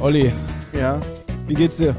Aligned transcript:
Olli, 0.00 0.32
Ja. 0.72 0.98
wie 1.46 1.54
geht's 1.54 1.76
dir? 1.76 1.94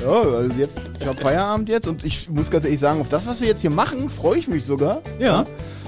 Ja, 0.00 0.08
also 0.08 0.52
jetzt, 0.58 0.80
ich 1.00 1.06
habe 1.06 1.16
Feierabend 1.16 1.68
jetzt 1.68 1.88
und 1.88 2.04
ich 2.04 2.28
muss 2.28 2.50
ganz 2.50 2.64
ehrlich 2.64 2.78
sagen, 2.80 3.00
auf 3.00 3.08
das, 3.08 3.26
was 3.26 3.40
wir 3.40 3.48
jetzt 3.48 3.62
hier 3.62 3.70
machen, 3.70 4.08
freue 4.10 4.38
ich 4.38 4.48
mich 4.48 4.64
sogar. 4.64 5.00
Ja. 5.18 5.44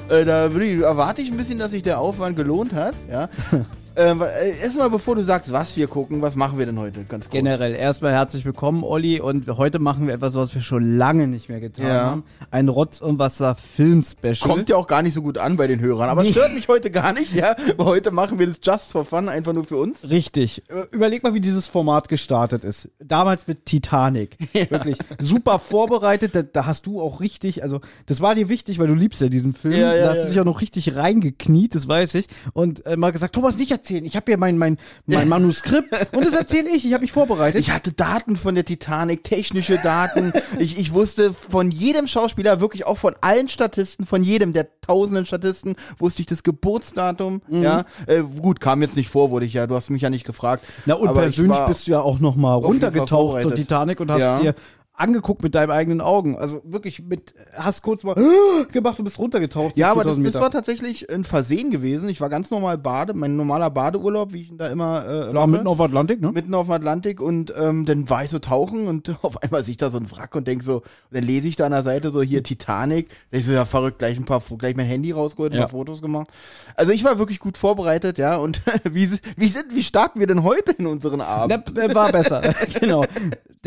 Äh, 0.09 0.25
da 0.25 0.47
ich, 0.47 0.81
erwarte 0.81 1.21
ich 1.21 1.31
ein 1.31 1.37
bisschen, 1.37 1.59
dass 1.59 1.71
sich 1.73 1.83
der 1.83 2.01
Aufwand 2.01 2.37
gelohnt 2.37 2.73
hat. 2.73 2.95
Ja. 3.11 3.29
ähm, 3.97 4.23
äh, 4.23 4.59
Erstmal, 4.61 4.91
bevor 4.91 5.15
du 5.17 5.23
sagst, 5.23 5.53
was 5.53 5.77
wir 5.77 5.87
gucken, 5.89 6.23
was 6.23 6.37
machen 6.37 6.59
wir 6.59 6.67
denn 6.67 6.79
heute? 6.79 7.05
Ganz 7.05 7.25
kurz. 7.27 7.31
Generell 7.33 7.75
erstmal 7.75 8.13
herzlich 8.13 8.45
willkommen, 8.45 8.85
Olli. 8.85 9.21
Und 9.21 9.47
heute 9.57 9.79
machen 9.79 10.07
wir 10.07 10.15
etwas, 10.15 10.35
was 10.35 10.55
wir 10.55 10.63
schon 10.63 10.97
lange 10.99 11.27
nicht 11.29 11.49
mehr 11.49 11.61
getan 11.61 11.87
Ja. 11.87 12.05
haben. 12.05 12.25
Ein 12.51 12.69
Rotz- 12.69 13.01
und 13.01 13.19
Wasser-Film-Special. 13.19 14.37
Kommt 14.41 14.69
ja 14.69 14.77
auch 14.77 14.87
gar 14.87 15.03
nicht 15.03 15.15
so 15.15 15.23
gut 15.23 15.39
an 15.39 15.57
bei 15.57 15.67
den 15.67 15.81
Hörern, 15.81 16.09
aber 16.09 16.23
Nee. 16.23 16.31
stört 16.33 16.55
mich 16.55 16.69
heute 16.69 16.91
gar 16.91 17.13
nicht, 17.13 17.33
ja. 17.35 17.57
Heute 17.79 18.11
machen 18.11 18.39
wir 18.39 18.47
das 18.47 18.61
just 18.63 18.93
for 18.93 19.05
fun, 19.05 19.29
einfach 19.29 19.53
nur 19.53 19.65
für 19.65 19.77
uns. 19.77 20.09
Richtig. 20.09 20.63
Überleg 20.91 21.23
mal, 21.23 21.35
wie 21.35 21.41
dieses 21.41 21.67
Format 21.67 22.09
gestartet 22.09 22.65
ist. 22.65 22.89
Damals 22.99 23.47
mit 23.47 23.67
Titanic. 23.67 24.37
Wirklich 24.71 24.99
super 25.21 25.59
vorbereitet. 25.59 26.35
Da, 26.35 26.43
da 26.43 26.67
hast 26.67 26.87
du 26.87 27.01
auch 27.01 27.21
richtig, 27.21 27.63
also 27.63 27.81
das 28.07 28.21
war 28.21 28.35
dir 28.35 28.49
wichtig, 28.49 28.79
weil 28.79 28.87
du 28.89 28.95
liebst 28.95 29.21
ja 29.21 29.29
diesen 29.29 29.55
Film. 29.55 29.75
Ja, 29.75 29.95
ja, 29.95 30.05
da 30.05 30.11
hast 30.11 30.19
ja. 30.19 30.25
du 30.25 30.31
dich 30.31 30.41
auch 30.41 30.45
noch 30.45 30.61
richtig 30.61 30.97
reingekniet, 30.97 31.75
das 31.75 31.89
weiß 31.89 32.15
ich. 32.15 32.27
Und 32.53 32.85
äh, 32.87 32.97
mal 32.97 33.13
gesagt, 33.13 33.35
Thomas, 33.35 33.57
nicht 33.57 33.71
erzählen. 33.87 34.05
Ich 34.05 34.17
habe 34.17 34.27
hier 34.27 34.39
mein, 34.39 34.59
mein, 34.59 34.79
mein 35.07 35.29
Manuskript 35.29 35.89
und 36.13 36.25
das 36.25 36.35
erzähle 36.35 36.71
ich. 36.71 36.85
Ich 36.85 36.93
habe 36.93 37.03
mich 37.03 37.13
vorbereitet. 37.13 37.61
Ich 37.61 37.71
hatte 37.71 37.93
Daten 37.93 38.37
von 38.37 38.55
der 38.55 38.65
Titanic, 38.65 39.25
technische 39.25 39.79
Daten. 39.79 40.33
ich, 40.59 40.79
ich 40.79 40.93
wusste 40.93 41.33
von 41.33 41.71
jedem 41.71 42.07
Schauspieler, 42.07 42.61
wirklich 42.61 42.87
auch 42.87 42.99
von 42.99 43.15
allen 43.21 43.49
Statisten, 43.49 44.07
von 44.07 44.23
jedem 44.23 44.53
der 44.53 44.69
tausenden 44.81 45.27
Statisten, 45.27 45.77
wusste 45.99 46.23
ich 46.23 46.27
das 46.27 46.43
Geburtsdatum. 46.43 47.43
Mhm. 47.49 47.63
Ja, 47.63 47.85
äh, 48.07 48.23
gut, 48.23 48.61
kam 48.61 48.83
jetzt 48.83 48.97
nicht 48.97 49.09
vor, 49.09 49.31
wurde 49.31 49.47
ich 49.47 49.53
ja. 49.53 49.67
Du 49.67 49.75
hast 49.75 49.91
mich 49.91 50.03
ja 50.03 50.11
nicht 50.11 50.27
gefragt. 50.27 50.65
Na 50.85 50.95
und 50.95 51.13
persönlich 51.13 51.59
bist 51.67 51.87
du 51.87 51.93
ja 51.93 52.01
auch 52.01 52.19
noch 52.19 52.37
mal 52.37 52.55
jeden 52.55 52.63
Fall 52.63 52.71
runtergetaucht 52.71 53.43
zur. 53.43 53.55
Titanic 53.55 54.01
und 54.01 54.11
hast 54.11 54.21
Ja. 54.21 54.39
dir 54.39 54.55
angeguckt 54.97 55.43
mit 55.43 55.55
deinen 55.55 55.71
eigenen 55.71 56.01
Augen. 56.01 56.37
Also 56.37 56.63
wirklich 56.65 57.03
mit, 57.03 57.35
hast 57.55 57.83
kurz 57.83 58.03
mal 58.03 58.15
gemacht 58.73 58.99
und 58.99 59.05
bist 59.05 59.19
runtergetaucht. 59.19 59.77
Ja, 59.77 59.91
aber 59.91 60.05
das, 60.05 60.15
4000 60.15 60.35
das 60.35 60.43
war 60.43 60.51
tatsächlich 60.51 61.11
ein 61.13 61.25
Versehen 61.25 61.71
gewesen. 61.71 62.09
Ich 62.09 62.21
war 62.21 62.29
ganz 62.31 62.51
normal 62.51 62.79
Bade, 62.79 63.13
mein 63.15 63.37
normaler 63.37 63.71
Badeurlaub, 63.71 64.33
wie 64.33 64.41
ich 64.41 64.51
ihn 64.51 64.59
da 64.59 64.69
immer 64.69 65.05
äh, 65.07 65.31
Klar, 65.31 65.47
mitten 65.47 65.67
auf 65.67 65.81
Atlantik, 65.81 66.21
ne? 66.21 66.33
mitten 66.33 66.55
auf 66.55 66.67
dem 66.67 66.73
Atlantik 66.73 67.21
und 67.21 67.53
ähm, 67.57 67.85
dann 67.85 68.09
war 68.09 68.25
ich 68.25 68.31
so 68.31 68.39
tauchen 68.39 68.89
und 68.89 69.15
auf 69.23 69.43
einmal 69.43 69.63
sehe 69.65 69.73
ich 69.73 69.79
da 69.79 69.91
so 69.91 69.99
ein 69.99 70.11
Wrack 70.11 70.35
und 70.35 70.49
denk 70.49 70.63
so, 70.63 70.77
und 70.77 70.85
dann 71.13 71.25
lese 71.25 71.49
ich 71.49 71.57
da 71.57 71.67
an 71.67 71.73
der 71.73 71.83
Seite 71.83 72.11
so 72.11 72.23
hier 72.23 72.43
Titanic. 72.43 73.09
Da 73.31 73.39
ist 73.39 73.49
ja 73.49 73.65
verrückt, 73.67 73.99
gleich 73.99 74.17
ein 74.17 74.25
paar, 74.25 74.43
gleich 74.59 74.77
mein 74.77 74.87
Handy 74.87 75.13
rausgeholt, 75.13 75.53
ein 75.53 75.57
Ja. 75.57 75.63
paar 75.63 75.71
Fotos 75.71 76.01
gemacht. 76.01 76.29
Also 76.75 76.93
ich 76.93 77.05
war 77.05 77.19
wirklich 77.19 77.39
gut 77.39 77.59
vorbereitet, 77.59 78.17
ja. 78.19 78.37
Und 78.37 78.63
wie, 78.91 79.11
wie 79.37 79.49
sind, 79.49 79.75
wie 79.75 79.83
starten 79.83 80.21
wir 80.21 80.27
denn 80.27 80.43
heute 80.43 80.73
in 80.73 80.87
unseren 80.87 81.21
Abend? 81.21 81.73
Na, 81.75 81.83
äh, 81.83 81.95
war 81.95 82.11
besser, 82.13 82.41
genau. 82.81 83.05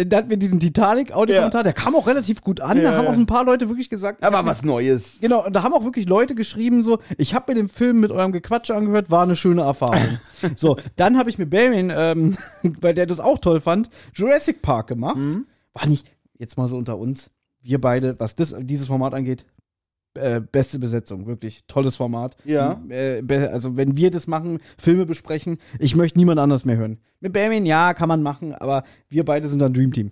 Dann 0.06 0.18
hatten 0.18 0.30
wir 0.30 0.38
diesen 0.38 0.60
Titanic-Audiokommentar, 0.60 1.64
der 1.64 1.74
kam 1.74 1.96
auch 1.96 2.08
relativ 2.08 2.42
gut 2.42 2.62
an. 2.62 2.78
da 2.78 2.84
Ja, 2.84 2.98
haben 2.98 3.08
auch 3.08 3.14
ja. 3.14 3.18
ein 3.18 3.26
paar 3.26 3.44
Leute 3.44 3.68
wirklich 3.68 3.90
gesagt. 3.90 4.24
Aber 4.24 4.46
was 4.46 4.64
Neues. 4.64 5.18
Genau, 5.20 5.46
und 5.46 5.54
da 5.54 5.64
haben 5.64 5.74
auch 5.74 5.84
wirklich 5.84 6.08
Leute 6.08 6.36
geschrieben, 6.36 6.84
so, 6.84 7.00
ich 7.18 7.34
habe 7.34 7.52
mir 7.52 7.56
den 7.56 7.70
Film 7.70 8.00
mit 8.00 8.12
eurem 8.12 8.32
Gequatsche 8.32 8.76
angehört, 8.76 9.12
war 9.12 9.24
eine 9.24 9.36
schöne 9.36 9.64
Erfahrung. 9.64 10.20
so, 10.56 10.78
dann 10.96 11.18
habe 11.18 11.30
ich 11.30 11.38
mit 11.38 11.50
Benjamin, 11.50 11.92
ähm, 11.94 12.38
weil 12.82 12.94
der 12.94 13.06
das 13.06 13.20
auch 13.20 13.40
toll 13.40 13.60
fand, 13.60 13.90
Jurassic 14.14 14.62
Park 14.62 14.88
gemacht. 14.88 15.18
Mhm. 15.18 15.48
War 15.74 15.88
nicht, 15.88 16.08
jetzt 16.38 16.58
mal 16.58 16.68
so 16.68 16.78
unter 16.78 16.98
uns, 16.98 17.30
wir 17.62 17.82
beide, 17.82 18.20
was 18.20 18.36
das, 18.36 18.56
dieses 18.60 18.88
Format 18.88 19.14
angeht, 19.14 19.46
äh, 20.16 20.40
beste 20.42 20.80
Besetzung, 20.80 21.28
wirklich 21.28 21.64
tolles 21.68 21.96
Format. 21.96 22.36
Ja. 22.46 22.82
Äh, 22.90 23.22
be- 23.22 23.50
also 23.52 23.78
wenn 23.78 23.96
wir 23.96 24.12
das 24.12 24.28
machen, 24.28 24.60
Filme 24.78 25.06
besprechen, 25.06 25.60
ich 25.78 25.96
möchte 25.96 26.18
niemand 26.20 26.40
anders 26.40 26.66
mehr 26.66 26.78
hören. 26.78 27.00
Mit 27.20 27.34
Benjamin, 27.34 27.66
ja, 27.66 27.94
kann 27.94 28.08
man 28.10 28.24
machen, 28.24 28.54
aber 28.56 28.84
wir 29.10 29.24
beide 29.26 29.48
sind 29.50 29.62
ein 29.62 29.74
Dreamteam. 29.74 30.12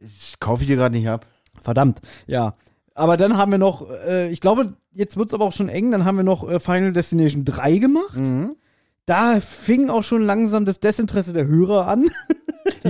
Das 0.00 0.38
kaufe 0.38 0.62
ich 0.62 0.68
dir 0.68 0.76
gerade 0.76 0.94
nicht 0.96 1.08
ab. 1.08 1.26
Verdammt, 1.60 2.00
ja. 2.26 2.54
Aber 2.94 3.16
dann 3.16 3.36
haben 3.36 3.50
wir 3.52 3.58
noch, 3.58 3.88
äh, 3.90 4.28
ich 4.30 4.40
glaube, 4.40 4.76
jetzt 4.92 5.16
wird's 5.16 5.34
aber 5.34 5.44
auch 5.44 5.52
schon 5.52 5.68
eng, 5.68 5.90
dann 5.90 6.04
haben 6.04 6.16
wir 6.16 6.24
noch 6.24 6.48
äh, 6.48 6.60
Final 6.60 6.92
Destination 6.92 7.44
3 7.44 7.78
gemacht. 7.78 8.16
Mhm. 8.16 8.56
Da 9.06 9.40
fing 9.40 9.88
auch 9.90 10.04
schon 10.04 10.22
langsam 10.22 10.64
das 10.64 10.80
Desinteresse 10.80 11.32
der 11.32 11.46
Hörer 11.46 11.88
an. 11.88 12.10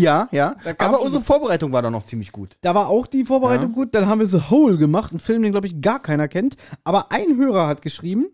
Ja, 0.00 0.28
ja. 0.32 0.56
Aber 0.78 1.00
unsere 1.00 1.22
Vorbereitung 1.22 1.72
war 1.72 1.82
doch 1.82 1.90
noch 1.90 2.04
ziemlich 2.04 2.32
gut. 2.32 2.56
Da 2.60 2.74
war 2.74 2.88
auch 2.88 3.06
die 3.06 3.24
Vorbereitung 3.24 3.70
Ja. 3.70 3.74
gut. 3.74 3.94
Dann 3.94 4.06
haben 4.08 4.20
wir 4.20 4.26
The 4.26 4.50
Hole 4.50 4.76
gemacht, 4.76 5.12
einen 5.12 5.20
Film, 5.20 5.42
den, 5.42 5.52
glaube 5.52 5.66
ich, 5.66 5.80
gar 5.80 6.00
keiner 6.00 6.28
kennt. 6.28 6.56
Aber 6.84 7.12
ein 7.12 7.36
Hörer 7.36 7.66
hat 7.66 7.82
geschrieben, 7.82 8.26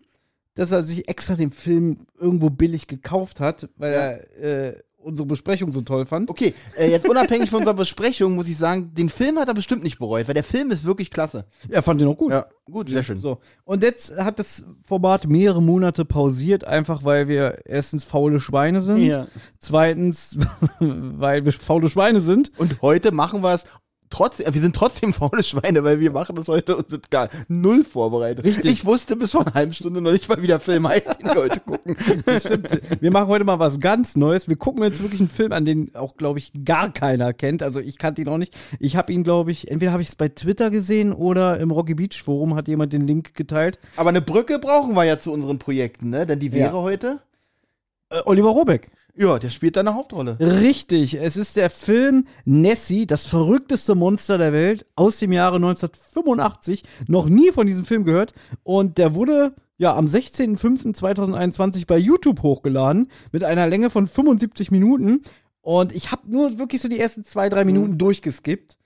dass 0.55 0.71
er 0.71 0.83
sich 0.83 1.07
extra 1.09 1.35
den 1.35 1.51
Film 1.51 2.05
irgendwo 2.17 2.49
billig 2.49 2.87
gekauft 2.87 3.39
hat, 3.39 3.67
weil 3.77 3.93
er 3.93 4.69
äh, 4.69 4.79
unsere 5.05 5.27
Besprechung 5.27 5.71
so 5.71 5.81
toll 5.81 6.05
fand. 6.05 6.29
Okay, 6.29 6.53
äh, 6.77 6.89
jetzt 6.89 7.07
unabhängig 7.07 7.49
von 7.49 7.59
unserer 7.59 7.75
Besprechung 7.75 8.35
muss 8.35 8.47
ich 8.47 8.57
sagen, 8.57 8.93
den 8.93 9.09
Film 9.09 9.37
hat 9.37 9.47
er 9.47 9.53
bestimmt 9.53 9.83
nicht 9.83 9.99
bereut, 9.99 10.27
weil 10.27 10.33
der 10.33 10.43
Film 10.43 10.71
ist 10.71 10.83
wirklich 10.83 11.11
klasse. 11.11 11.45
Er 11.69 11.83
fand 11.83 12.01
den 12.01 12.07
auch 12.07 12.17
gut. 12.17 12.31
Ja, 12.31 12.47
gut, 12.69 12.89
sehr 12.89 13.03
schön. 13.03 13.17
So. 13.17 13.39
Und 13.63 13.83
jetzt 13.83 14.17
hat 14.17 14.39
das 14.39 14.65
Format 14.83 15.27
mehrere 15.27 15.61
Monate 15.61 16.03
pausiert, 16.03 16.65
einfach 16.65 17.03
weil 17.03 17.27
wir 17.27 17.59
erstens 17.65 18.03
faule 18.03 18.39
Schweine 18.39 18.81
sind. 18.81 19.03
Ja. 19.03 19.27
Zweitens, 19.59 20.37
weil 20.79 21.45
wir 21.45 21.53
faule 21.53 21.87
Schweine 21.87 22.21
sind. 22.21 22.51
Und 22.57 22.81
heute 22.81 23.11
machen 23.11 23.43
wir 23.43 23.53
es 23.53 23.65
trotzdem, 24.09 24.53
wir 24.53 24.61
sind 24.61 24.75
trotzdem 24.75 25.13
faule 25.13 25.43
Schweine, 25.43 25.83
weil 25.83 25.99
wir 25.99 26.11
machen 26.11 26.35
das 26.35 26.47
heute 26.47 26.75
und 26.77 26.89
sind 26.89 27.11
gar 27.11 27.29
null 27.47 27.83
vorbereitet. 27.83 28.45
Richtig. 28.45 28.71
Ich 28.71 28.85
wusste 28.85 29.15
bis 29.15 29.31
vor 29.31 29.41
einer 29.41 29.53
halben 29.53 29.73
Stunde 29.73 30.01
noch 30.01 30.11
nicht 30.11 30.27
mal, 30.29 30.41
wie 30.41 30.47
der 30.47 30.59
Film 30.59 30.87
heißt, 30.87 31.19
den 31.19 31.25
wir 31.25 31.35
heute 31.35 31.59
gucken. 31.59 31.95
Stimmt. 32.39 33.01
Wir 33.01 33.11
machen 33.11 33.27
heute 33.27 33.43
mal 33.45 33.59
was 33.59 33.79
ganz 33.79 34.15
Neues. 34.15 34.47
Wir 34.47 34.55
gucken 34.55 34.83
jetzt 34.83 35.01
wirklich 35.01 35.19
einen 35.21 35.29
Film 35.29 35.51
an, 35.51 35.65
den 35.65 35.93
auch, 35.95 36.17
glaube 36.17 36.39
ich, 36.39 36.51
gar 36.65 36.91
keiner 36.91 37.33
kennt. 37.33 37.63
Also 37.63 37.79
ich 37.79 37.97
kannte 37.97 38.21
ihn 38.21 38.27
auch 38.29 38.37
nicht. 38.37 38.53
Ich 38.79 38.95
habe 38.95 39.11
ihn, 39.13 39.23
glaube 39.23 39.51
ich, 39.51 39.69
entweder 39.71 39.91
habe 39.91 40.01
ich 40.01 40.09
es 40.09 40.15
bei 40.15 40.29
Twitter 40.29 40.69
gesehen 40.69 41.13
oder 41.13 41.59
im 41.59 41.71
Rocky 41.71 41.93
Beach 41.95 42.21
Forum 42.23 42.55
hat 42.55 42.67
jemand 42.67 42.93
den 42.93 43.05
Link 43.07 43.33
geteilt. 43.35 43.79
Aber 43.97 44.09
eine 44.09 44.21
Brücke 44.21 44.59
brauchen 44.59 44.95
wir 44.95 45.03
ja 45.03 45.17
zu 45.17 45.31
unseren 45.31 45.59
Projekten, 45.59 46.09
ne? 46.09 46.25
Denn 46.25 46.39
die 46.39 46.53
wäre 46.53 46.75
Ja. 46.75 46.81
heute. 46.81 47.19
Äh, 48.09 48.21
Oliver 48.25 48.49
Robeck. 48.49 48.91
Ja, 49.17 49.39
der 49.39 49.49
spielt 49.49 49.77
da 49.77 49.79
eine 49.79 49.95
Hauptrolle. 49.95 50.37
Richtig, 50.39 51.13
es 51.15 51.37
ist 51.37 51.55
der 51.55 51.69
Film 51.69 52.25
Nessie, 52.43 53.07
das 53.07 53.25
verrückteste 53.25 53.95
Monster 53.95 54.37
der 54.37 54.51
Welt 54.51 54.85
aus 54.95 55.19
dem 55.19 55.31
Jahre 55.31 55.55
1985. 55.55 56.83
Noch 57.07 57.29
nie 57.29 57.51
von 57.51 57.65
diesem 57.65 57.85
Film 57.85 58.03
gehört 58.03 58.33
und 58.63 58.97
der 58.97 59.15
wurde 59.15 59.55
ja 59.77 59.95
am 59.95 60.07
16.05.2021 60.07 61.87
bei 61.87 61.97
YouTube 61.97 62.43
hochgeladen 62.43 63.09
mit 63.31 63.45
einer 63.45 63.67
Länge 63.67 63.89
von 63.89 64.05
75 64.05 64.71
Minuten 64.71 65.21
und 65.61 65.95
ich 65.95 66.11
habe 66.11 66.29
nur 66.29 66.59
wirklich 66.59 66.81
so 66.81 66.89
die 66.89 66.99
ersten 66.99 67.23
zwei, 67.23 67.47
drei 67.47 67.63
Minuten 67.63 67.97
durchgeskippt 67.97 68.77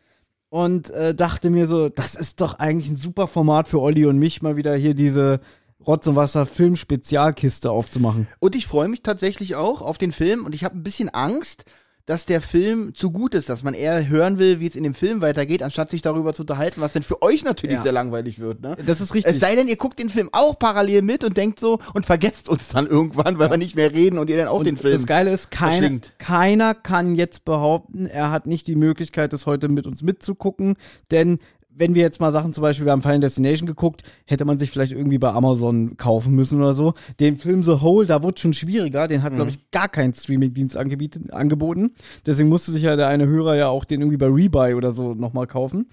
und 0.50 0.90
äh, 0.92 1.14
dachte 1.16 1.50
mir 1.50 1.68
so, 1.68 1.90
das 1.90 2.16
ist 2.16 2.42
doch 2.42 2.60
eigentlich 2.60 2.90
ein 2.90 2.96
super 2.96 3.28
Format 3.28 3.68
für 3.68 3.82
Olli 3.82 4.06
und 4.06 4.18
mich, 4.18 4.42
mal 4.42 4.58
wieder 4.58 4.76
hier 4.76 4.94
diese 4.94 5.42
Rotz 5.86 6.06
und 6.08 6.16
Wasser 6.16 6.46
Film-Spezialkiste 6.46 7.72
aufzumachen. 7.72 8.28
Und 8.40 8.56
ich 8.56 8.68
freue 8.68 8.88
mich 8.88 9.02
tatsächlich 9.02 9.56
auch 9.56 9.82
auf 9.82 9.98
den 9.98 10.12
Film 10.12 10.46
und 10.46 10.54
ich 10.56 10.64
habe 10.64 10.78
ein 10.78 10.84
bisschen 10.84 11.10
Angst, 11.10 11.66
dass 12.06 12.26
der 12.26 12.42
Film 12.42 12.96
zu 12.96 13.12
gut 13.12 13.36
ist, 13.36 13.50
dass 13.50 13.62
man 13.62 13.76
eher 13.76 14.08
hören 14.10 14.40
will, 14.40 14.60
wie 14.60 14.66
es 14.66 14.76
in 14.76 14.84
dem 14.84 14.96
Film 14.96 15.22
weitergeht, 15.22 15.62
anstatt 15.62 15.92
sich 15.92 16.02
darüber 16.02 16.34
zu 16.34 16.42
unterhalten, 16.42 16.82
was 16.82 16.94
denn 16.94 17.04
für 17.04 17.22
euch 17.22 17.44
natürlich 17.44 17.76
Ja. 17.78 17.84
sehr 17.84 17.92
langweilig 17.92 18.40
wird. 18.40 18.62
Ne? 18.62 18.76
Das 18.84 19.00
ist 19.00 19.14
richtig. 19.14 19.32
Es 19.32 19.40
sei 19.40 19.54
denn, 19.54 19.68
ihr 19.68 19.76
guckt 19.76 20.00
den 20.00 20.10
Film 20.10 20.28
auch 20.32 20.58
parallel 20.58 21.04
mit 21.04 21.24
und 21.24 21.38
denkt 21.38 21.60
so 21.60 21.78
und 21.94 22.08
vergesst 22.08 22.50
uns 22.50 22.70
dann 22.70 22.88
irgendwann, 22.88 23.38
weil 23.38 23.52
wir 23.52 23.58
nicht 23.58 23.76
mehr 23.76 23.92
reden 23.94 24.18
und 24.18 24.28
ihr 24.32 24.38
dann 24.38 24.48
auch 24.48 24.58
Und 24.58 24.66
den 24.66 24.78
Film. 24.78 24.94
Das 24.96 25.06
Geile 25.06 25.32
ist, 25.32 25.52
keine, 25.52 25.72
verschlingt. 25.72 26.14
keiner 26.18 26.74
kann 26.74 27.14
jetzt 27.14 27.46
behaupten, 27.46 28.08
er 28.08 28.32
hat 28.32 28.48
nicht 28.48 28.66
die 28.66 28.76
Möglichkeit, 28.76 29.32
das 29.32 29.46
heute 29.46 29.70
mit 29.70 29.86
uns 29.86 30.02
mitzugucken, 30.02 30.78
denn 31.12 31.38
wenn 31.80 31.96
wir 31.96 32.02
jetzt 32.02 32.20
mal 32.20 32.34
Sachen, 32.34 32.52
zum 32.52 32.62
Beispiel, 32.62 32.86
wir 32.86 32.92
haben 32.92 33.02
Final 33.02 33.22
Destination 33.22 33.66
geguckt, 33.66 34.04
hätte 34.26 34.44
man 34.44 34.60
sich 34.60 34.70
vielleicht 34.70 34.92
irgendwie 34.92 35.18
bei 35.18 35.32
Amazon 35.32 35.96
kaufen 35.96 36.36
müssen 36.36 36.62
oder 36.62 36.76
so. 36.76 36.94
Den 37.20 37.38
Film 37.38 37.64
The 37.64 37.82
Whole, 37.82 38.06
da 38.06 38.22
wurde 38.22 38.40
schon 38.40 38.54
schwieriger. 38.54 39.08
Den 39.08 39.24
hat, 39.24 39.34
glaube 39.34 39.50
ich, 39.50 39.72
gar 39.72 39.88
kein 39.88 40.14
Streamingdienst 40.14 40.76
angeboten. 40.78 41.92
Deswegen 42.26 42.50
musste 42.50 42.72
sich 42.72 42.84
ja 42.84 42.98
der 42.98 43.08
eine 43.08 43.28
Hörer 43.28 43.56
ja 43.56 43.70
auch 43.70 43.86
den 43.86 44.02
irgendwie 44.02 44.18
bei 44.18 44.28
Rebuy 44.28 44.74
oder 44.74 44.92
so 44.92 45.14
nochmal 45.14 45.48
kaufen. 45.48 45.88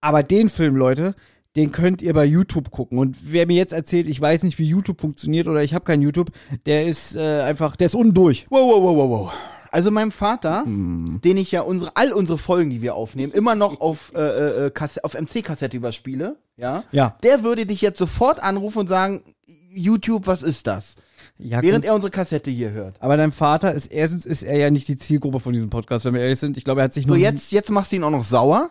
Aber 0.00 0.24
den 0.24 0.48
Film, 0.48 0.74
Leute, 0.74 1.14
den 1.54 1.70
könnt 1.70 2.02
ihr 2.02 2.14
bei 2.14 2.24
YouTube 2.24 2.70
gucken. 2.70 2.98
Und 2.98 3.16
wer 3.22 3.46
mir 3.46 3.56
jetzt 3.56 3.72
erzählt, 3.72 4.08
ich 4.08 4.20
weiß 4.20 4.42
nicht, 4.42 4.58
wie 4.58 4.68
YouTube 4.68 5.00
funktioniert 5.00 5.46
oder 5.46 5.62
ich 5.62 5.72
habe 5.72 5.84
kein 5.84 6.02
YouTube, 6.02 6.30
der 6.66 6.86
ist 6.86 7.14
äh, 7.14 7.42
einfach, 7.42 7.76
der 7.76 7.86
ist 7.86 7.94
undurch. 7.94 8.46
Wow, 8.50 8.74
wow, 8.74 8.82
wow, 8.82 8.96
wow, 8.96 9.10
wow. 9.10 9.32
Also 9.70 9.90
meinem 9.90 10.12
Vater, 10.12 10.64
den 10.66 11.36
ich 11.36 11.52
ja 11.52 11.62
unsere, 11.62 11.92
all 11.96 12.12
unsere 12.12 12.38
Folgen, 12.38 12.70
die 12.70 12.82
wir 12.82 12.94
aufnehmen, 12.94 13.32
immer 13.32 13.54
noch 13.54 13.80
auf, 13.80 14.12
äh, 14.14 14.66
äh, 14.66 14.70
Kasse, 14.70 15.04
auf 15.04 15.14
MC-Kassette 15.14 15.76
überspiele, 15.76 16.36
ja, 16.56 16.84
Ja. 16.92 17.16
der 17.22 17.42
würde 17.42 17.66
dich 17.66 17.80
jetzt 17.82 17.98
sofort 17.98 18.42
anrufen 18.42 18.78
und 18.80 18.88
sagen, 18.88 19.22
YouTube, 19.70 20.26
was 20.26 20.42
ist 20.42 20.66
das? 20.66 20.96
Ja, 21.36 21.62
Während 21.62 21.82
gut. 21.84 21.88
er 21.88 21.94
unsere 21.94 22.10
Kassette 22.10 22.50
hier 22.50 22.70
hört. 22.70 22.96
Aber 23.00 23.16
dein 23.16 23.30
Vater 23.32 23.72
ist 23.74 23.86
erstens 23.86 24.26
ist 24.26 24.42
er 24.42 24.56
ja 24.56 24.70
nicht 24.70 24.88
die 24.88 24.96
Zielgruppe 24.96 25.38
von 25.40 25.52
diesem 25.52 25.70
Podcast, 25.70 26.04
wenn 26.04 26.14
wir 26.14 26.22
ehrlich 26.22 26.40
sind. 26.40 26.56
Ich 26.56 26.64
glaube, 26.64 26.80
er 26.80 26.84
hat 26.84 26.94
sich 26.94 27.04
So, 27.04 27.08
nur 27.08 27.16
jetzt, 27.16 27.52
jetzt 27.52 27.70
machst 27.70 27.92
du 27.92 27.96
ihn 27.96 28.04
auch 28.04 28.10
noch 28.10 28.24
sauer? 28.24 28.70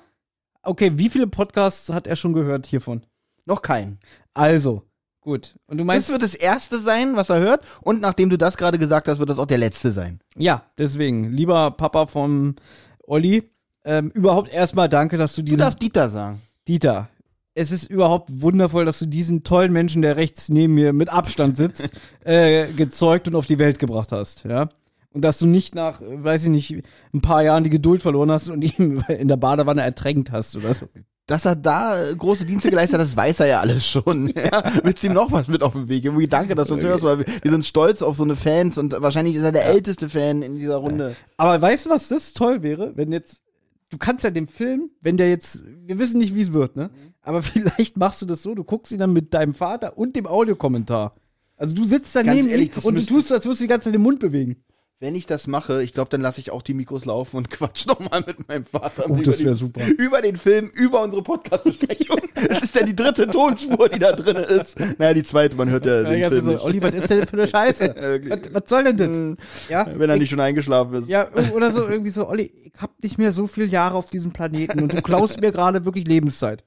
Okay, 0.64 0.92
wie 0.96 1.10
viele 1.10 1.28
Podcasts 1.28 1.90
hat 1.90 2.08
er 2.08 2.16
schon 2.18 2.34
gehört 2.34 2.66
hiervon? 2.66 3.04
Noch 3.46 3.62
keinen. 3.62 4.00
Also, 4.34 4.84
gut. 5.28 5.56
Und 5.68 5.78
du 5.78 5.84
Das 5.84 5.88
meinst 5.88 6.10
wird 6.10 6.24
das 6.24 6.34
erste 6.34 6.80
sein, 6.80 7.16
was 7.16 7.30
er 7.30 7.40
hört. 7.40 7.66
Und 7.82 8.02
nachdem 8.02 8.30
du 8.30 8.38
das 8.38 8.58
gerade 8.58 8.80
gesagt 8.80 9.08
hast, 9.08 9.20
wird 9.20 9.30
das 9.30 9.38
auch 9.38 9.46
der 9.46 9.60
letzte 9.60 9.92
sein. 9.92 10.20
ja, 10.36 10.64
deswegen, 10.78 11.32
lieber 11.32 11.72
Papa 11.72 12.08
vom 12.08 12.56
Olli, 13.04 13.44
ähm, 13.86 14.10
überhaupt 14.12 14.52
erstmal 14.52 14.90
danke, 14.90 15.18
dass 15.18 15.36
du 15.36 15.42
Du 15.42 15.46
diesen 15.46 15.60
darfst 15.60 15.82
Dieter 15.82 16.10
sagen. 16.10 16.42
Dieter. 16.68 17.10
Es 17.54 17.72
ist 17.72 17.90
überhaupt 17.90 18.30
wundervoll, 18.42 18.86
dass 18.86 19.00
du 19.00 19.06
diesen 19.06 19.44
tollen 19.44 19.74
Menschen, 19.74 20.02
der 20.02 20.16
rechts 20.16 20.50
neben 20.50 20.74
mir 20.76 20.94
mit 20.94 21.10
Abstand 21.10 21.58
sitzt, 21.58 21.90
äh, 22.24 22.68
gezeugt 22.68 23.28
und 23.28 23.36
auf 23.36 23.48
die 23.48 23.60
Welt 23.60 23.80
gebracht 23.80 24.12
hast, 24.12 24.46
ja. 24.46 24.70
Und 25.14 25.22
dass 25.22 25.40
du 25.40 25.46
nicht 25.48 25.74
nach, 25.74 26.02
äh, 26.02 26.24
weiß 26.24 26.44
ich 26.44 26.50
nicht, 26.50 26.84
ein 27.14 27.22
paar 27.22 27.44
Jahren 27.44 27.64
die 27.64 27.70
Geduld 27.70 28.02
verloren 28.02 28.32
hast 28.32 28.50
und 28.50 28.62
ihn 28.62 29.04
in 29.08 29.28
der 29.28 29.38
Badewanne 29.38 29.82
ertränkt 29.82 30.32
hast 30.32 30.56
oder 30.56 30.74
so. 30.74 30.88
Dass 31.28 31.44
er 31.44 31.58
da 31.58 32.02
äh, 32.02 32.16
große 32.16 32.46
Dienste 32.46 32.70
geleistet 32.70 33.00
hat, 33.00 33.06
das 33.06 33.18
weiß 33.18 33.42
er 33.42 33.48
ja 33.48 33.60
alles 33.60 33.86
schon. 33.86 34.28
Ja, 34.38 34.64
willst 34.84 35.04
du 35.04 35.08
ihm 35.08 35.14
noch 35.14 35.32
was 35.32 35.50
mit 35.50 35.62
auf 35.62 35.74
den 35.74 35.90
Weg? 35.90 36.04
geben? 36.04 36.30
Danke, 36.30 36.56
dass 36.56 36.70
du 36.70 36.76
uns 36.76 36.84
hörst, 36.84 37.04
weil 37.04 37.20
wir, 37.20 37.52
sind 37.52 37.66
stolz 37.66 38.02
auf 38.02 38.16
so 38.16 38.24
eine 38.24 38.38
Fans 38.38 38.78
und 38.78 38.96
wahrscheinlich 39.02 39.36
ist 39.36 39.44
er 39.44 39.52
der 39.52 39.66
älteste 39.66 40.10
Fan 40.10 40.42
in 40.42 40.56
dieser 40.56 40.78
Runde. 40.78 41.16
Aber 41.36 41.62
weißt 41.62 41.86
du, 41.86 41.90
was 41.90 42.08
das 42.08 42.34
toll 42.34 42.64
wäre, 42.64 42.96
wenn 42.96 43.12
jetzt, 43.12 43.42
du 43.90 43.98
kannst 43.98 44.24
ja 44.24 44.30
den 44.30 44.48
Film, 44.48 44.90
wenn 45.02 45.18
der 45.18 45.30
jetzt, 45.30 45.62
wir 45.86 46.00
wissen 46.00 46.20
nicht, 46.20 46.34
wie 46.34 46.42
es 46.42 46.54
wird, 46.54 46.78
ne? 46.78 46.92
Aber 47.22 47.42
vielleicht 47.44 47.98
machst 47.98 48.22
du 48.22 48.26
das 48.26 48.42
so, 48.42 48.56
du 48.56 48.64
guckst 48.64 48.94
ihn 48.94 49.00
dann 49.00 49.12
mit 49.12 49.34
deinem 49.34 49.54
Vater 49.54 49.98
und 49.98 50.16
dem 50.16 50.28
Audiokommentar. 50.28 51.16
Also 51.58 51.76
du 51.76 51.84
sitzt 51.84 52.16
daneben 52.16 52.48
ehrlich, 52.48 52.86
und 52.86 52.96
du 52.96 53.04
tust, 53.04 53.32
als 53.32 53.44
würdest 53.44 53.62
du 53.62 53.64
die 53.66 53.70
ganze 53.70 53.86
Zeit 53.86 53.96
den 53.96 54.02
Mund 54.02 54.20
bewegen. 54.20 54.64
Wenn 55.00 55.16
ich 55.16 55.28
das 55.28 55.46
mache, 55.46 55.84
ich 55.84 55.94
glaube, 55.94 56.10
dann 56.10 56.22
lasse 56.22 56.40
ich 56.42 56.50
auch 56.50 56.64
die 56.64 56.74
Mikros 56.74 57.06
laufen 57.06 57.38
und 57.38 57.52
quatsch 57.52 57.86
nochmal 57.86 58.24
mit 58.26 58.48
meinem 58.48 58.66
Vater. 58.66 59.06
Oh, 59.08 59.16
über 59.16 59.54
super. 59.54 59.82
Über 59.96 60.24
den 60.24 60.38
Film, 60.38 60.72
über 60.74 61.04
unsere 61.04 61.22
Podcast-Besprechung. 61.22 62.18
Es 62.50 62.64
ist 62.64 62.76
ja 62.76 62.84
die 62.84 62.96
dritte 62.96 63.28
Tonspur, 63.28 63.90
die 63.90 63.98
da 64.00 64.12
drin 64.12 64.36
ist. 64.38 64.80
Naja, 65.00 65.14
die 65.16 65.24
zweite, 65.24 65.56
man 65.56 65.70
hört 65.72 65.86
ja 65.88 66.02
Ja, 66.12 66.30
den 66.30 66.30
Film 66.30 66.46
so, 66.46 66.52
nicht. 66.52 66.64
Olli, 66.64 66.82
was 66.82 66.94
ist 66.94 67.10
denn 67.10 67.26
für 67.28 67.34
eine 67.34 67.48
Scheiße? 67.48 67.96
Was, 68.28 68.54
was 68.54 68.64
soll 68.68 68.84
denn 68.94 69.36
das? 69.38 69.70
Ja, 69.70 69.88
Wenn 69.96 70.10
er 70.10 70.18
nicht 70.18 70.30
schon 70.30 70.40
eingeschlafen 70.40 71.02
ist. 71.02 71.10
ja, 71.10 71.28
oder 71.54 71.72
so 71.72 71.88
irgendwie 71.88 72.12
so, 72.12 72.28
Olli, 72.28 72.52
ich 72.64 72.72
hab 72.78 72.92
nicht 73.04 73.18
mehr 73.18 73.32
so 73.32 73.48
viele 73.48 73.66
Jahre 73.66 73.96
auf 73.96 74.06
diesem 74.10 74.32
Planeten 74.34 74.82
und 74.84 74.94
du 74.94 75.02
klaust 75.02 75.42
mir 75.42 75.52
gerade 75.52 75.84
wirklich 75.86 76.08
Lebenszeit. 76.08 76.64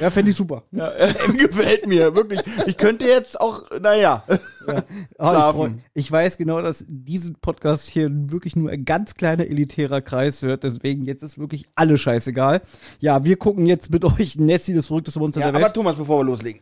Ja, 0.00 0.10
fände 0.10 0.30
ich 0.30 0.36
super. 0.36 0.62
Ja, 0.72 0.92
gefällt 1.36 1.86
mir, 1.86 2.14
wirklich. 2.14 2.40
Ich 2.66 2.76
könnte 2.76 3.04
jetzt 3.06 3.40
auch, 3.40 3.62
naja. 3.80 4.24
Ah, 4.66 4.78
ich, 4.78 5.16
Schlafen. 5.16 5.56
freu, 5.58 5.70
ich 5.94 6.10
weiß 6.10 6.36
genau, 6.36 6.60
dass 6.60 6.84
diesen 6.88 7.34
Podcast 7.36 7.88
hier 7.88 8.08
wirklich 8.10 8.56
nur 8.56 8.70
ein 8.70 8.84
ganz 8.84 9.14
kleiner 9.14 9.46
elitärer 9.46 10.00
Kreis 10.00 10.42
hört. 10.42 10.64
Deswegen 10.64 11.04
jetzt 11.04 11.22
ist 11.22 11.38
wirklich 11.38 11.66
alles 11.74 12.00
scheißegal. 12.00 12.62
Ja, 13.00 13.24
wir 13.24 13.36
gucken 13.36 13.66
jetzt 13.66 13.90
mit 13.90 14.04
euch 14.04 14.36
Nessie, 14.36 14.74
das 14.74 14.86
verrückteste 14.86 15.20
Monster 15.20 15.40
Ja, 15.40 15.46
der 15.48 15.56
aber 15.56 15.66
Welt. 15.66 15.74
Thomas, 15.74 15.96
bevor 15.96 16.20
wir 16.20 16.24
loslegen. 16.24 16.60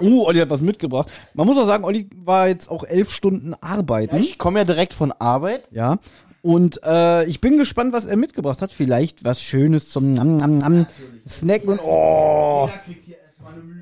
Oh, 0.00 0.26
Olli 0.26 0.40
hat 0.40 0.50
was 0.50 0.60
mitgebracht. 0.60 1.10
Man 1.34 1.46
muss 1.46 1.56
auch 1.56 1.66
sagen, 1.66 1.84
Olli 1.84 2.08
war 2.16 2.48
jetzt 2.48 2.70
auch 2.70 2.84
elf 2.84 3.10
Stunden 3.10 3.54
arbeiten. 3.54 4.16
Ich 4.16 4.38
komme 4.38 4.60
ja 4.60 4.64
direkt 4.64 4.94
von 4.94 5.12
Arbeit. 5.12 5.68
Ja. 5.70 5.98
Und 6.42 6.80
äh, 6.84 7.24
ich 7.24 7.40
bin 7.40 7.58
gespannt, 7.58 7.92
was 7.92 8.06
er 8.06 8.16
mitgebracht 8.16 8.62
hat. 8.62 8.72
Vielleicht 8.72 9.24
was 9.24 9.42
Schönes 9.42 9.90
zum 9.90 10.12
Nam, 10.12 10.36
Nam, 10.36 10.58
Nam 10.58 10.86
Snacken 11.26 11.70
und 11.70 11.80
oh, 11.82 12.70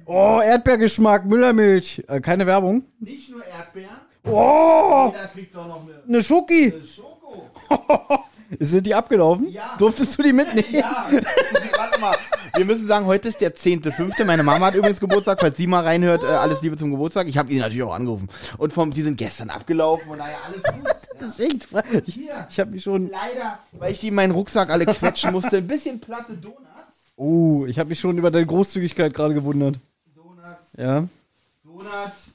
oh 0.06 0.40
Erdbeergeschmack, 0.40 1.26
Müllermilch. 1.26 2.04
Äh, 2.08 2.20
keine 2.20 2.46
Werbung. 2.46 2.84
Nicht 2.98 3.30
nur 3.30 3.44
Erdbeeren, 3.44 3.96
Oh, 4.28 5.12
jeder 5.12 5.28
kriegt 5.28 5.56
auch 5.56 5.68
noch 5.68 5.82
eine 5.82 6.02
eine 6.08 6.22
Schoki. 6.22 6.72
Schoko. 6.94 7.48
Sind 8.60 8.86
die 8.86 8.94
abgelaufen? 8.94 9.48
Ja. 9.50 9.74
Durftest 9.78 10.18
du 10.18 10.22
die 10.22 10.32
mitnehmen? 10.32 10.66
Ja, 10.70 11.06
warte 11.76 12.00
mal. 12.00 12.16
Wir 12.54 12.64
müssen 12.64 12.86
sagen, 12.86 13.06
heute 13.06 13.28
ist 13.28 13.40
der 13.40 13.54
10.5. 13.54 14.24
Meine 14.24 14.42
Mama 14.42 14.66
hat 14.66 14.74
übrigens 14.74 15.00
Geburtstag, 15.00 15.40
falls 15.40 15.56
sie 15.56 15.66
mal 15.66 15.82
reinhört, 15.84 16.22
äh, 16.22 16.26
alles 16.26 16.62
Liebe 16.62 16.76
zum 16.76 16.90
Geburtstag. 16.90 17.26
Ich 17.28 17.36
habe 17.38 17.50
ihn 17.52 17.58
natürlich 17.58 17.82
auch 17.82 17.94
angerufen. 17.94 18.28
Und 18.58 18.72
vom, 18.72 18.90
die 18.90 19.02
sind 19.02 19.16
gestern 19.18 19.50
abgelaufen 19.50 20.10
und 20.10 20.18
naja, 20.18 20.36
alles 20.46 20.62
gut. 20.62 20.90
Deswegen, 21.20 21.58
ich, 22.06 22.14
Hier. 22.14 22.46
ich 22.50 22.60
habe 22.60 22.70
mich 22.70 22.82
schon, 22.82 23.08
Leider, 23.08 23.58
weil 23.72 23.92
ich 23.92 24.00
die 24.00 24.08
in 24.08 24.14
meinen 24.14 24.32
Rucksack 24.32 24.68
alle 24.70 24.84
quetschen 24.86 25.32
musste, 25.32 25.56
ein 25.58 25.66
bisschen 25.66 25.98
platte 25.98 26.34
Donuts. 26.34 26.60
oh, 27.16 27.64
ich 27.66 27.78
habe 27.78 27.88
mich 27.88 27.98
schon 28.00 28.18
über 28.18 28.30
deine 28.30 28.44
Großzügigkeit 28.46 29.14
gerade 29.14 29.32
gewundert. 29.34 29.76
Donuts, 30.14 30.68
Ja. 30.76 31.06
Donuts. 31.64 32.30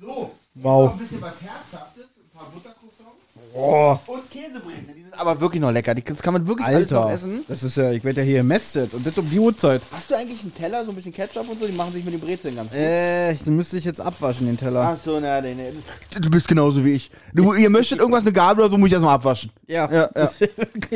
So, 0.00 0.30
Wow. 0.54 0.92
ein 0.92 0.98
bisschen 0.98 1.20
was 1.22 1.40
Herzhaftes, 1.40 2.04
ein 2.04 2.36
paar 2.36 2.50
Buttercroissants 2.50 3.18
Oh, 3.54 3.96
und 4.12 4.30
Käsebrezel. 4.30 4.94
Aber 5.18 5.40
wirklich 5.40 5.60
noch 5.60 5.72
lecker. 5.72 5.94
Die, 5.94 6.04
das 6.04 6.22
kann 6.22 6.32
man 6.32 6.46
wirklich 6.46 6.66
alles 6.66 6.90
noch 6.90 7.06
Alter, 7.06 7.14
essen. 7.14 7.44
das 7.48 7.64
ist 7.64 7.76
ja, 7.76 7.90
ich 7.90 8.04
werde 8.04 8.20
ja 8.20 8.26
hier 8.26 8.36
gemästet 8.38 8.94
und 8.94 9.04
das 9.04 9.18
um 9.18 9.28
die 9.28 9.38
Uhrzeit. 9.38 9.82
Hast 9.90 10.08
du 10.10 10.14
eigentlich 10.16 10.40
einen 10.42 10.54
Teller, 10.54 10.84
so 10.84 10.92
ein 10.92 10.94
bisschen 10.94 11.12
Ketchup 11.12 11.48
und 11.48 11.58
so? 11.58 11.66
Die 11.66 11.72
machen 11.72 11.92
sich 11.92 12.04
mit 12.04 12.14
den 12.14 12.20
Brezeln 12.20 12.54
ganz 12.54 12.70
gut. 12.70 12.78
Äh, 12.78 13.34
den 13.34 13.56
müsste 13.56 13.78
ich 13.78 13.84
jetzt 13.84 14.00
abwaschen, 14.00 14.46
den 14.46 14.56
Teller. 14.56 14.94
Ach 14.94 14.96
so, 15.04 15.18
na, 15.20 15.40
nee, 15.40 15.54
nee. 15.54 15.72
Du 16.20 16.30
bist 16.30 16.46
genauso 16.46 16.84
wie 16.84 16.92
ich. 16.92 17.10
Du, 17.34 17.52
ihr 17.54 17.68
möchtet 17.68 17.98
irgendwas, 17.98 18.22
eine 18.22 18.32
Gabel 18.32 18.62
oder 18.62 18.70
so, 18.70 18.78
muss 18.78 18.86
ich 18.86 18.92
erstmal 18.92 19.16
abwaschen. 19.16 19.50
Ja, 19.66 19.90
Ja, 19.92 20.10
ja. 20.14 20.30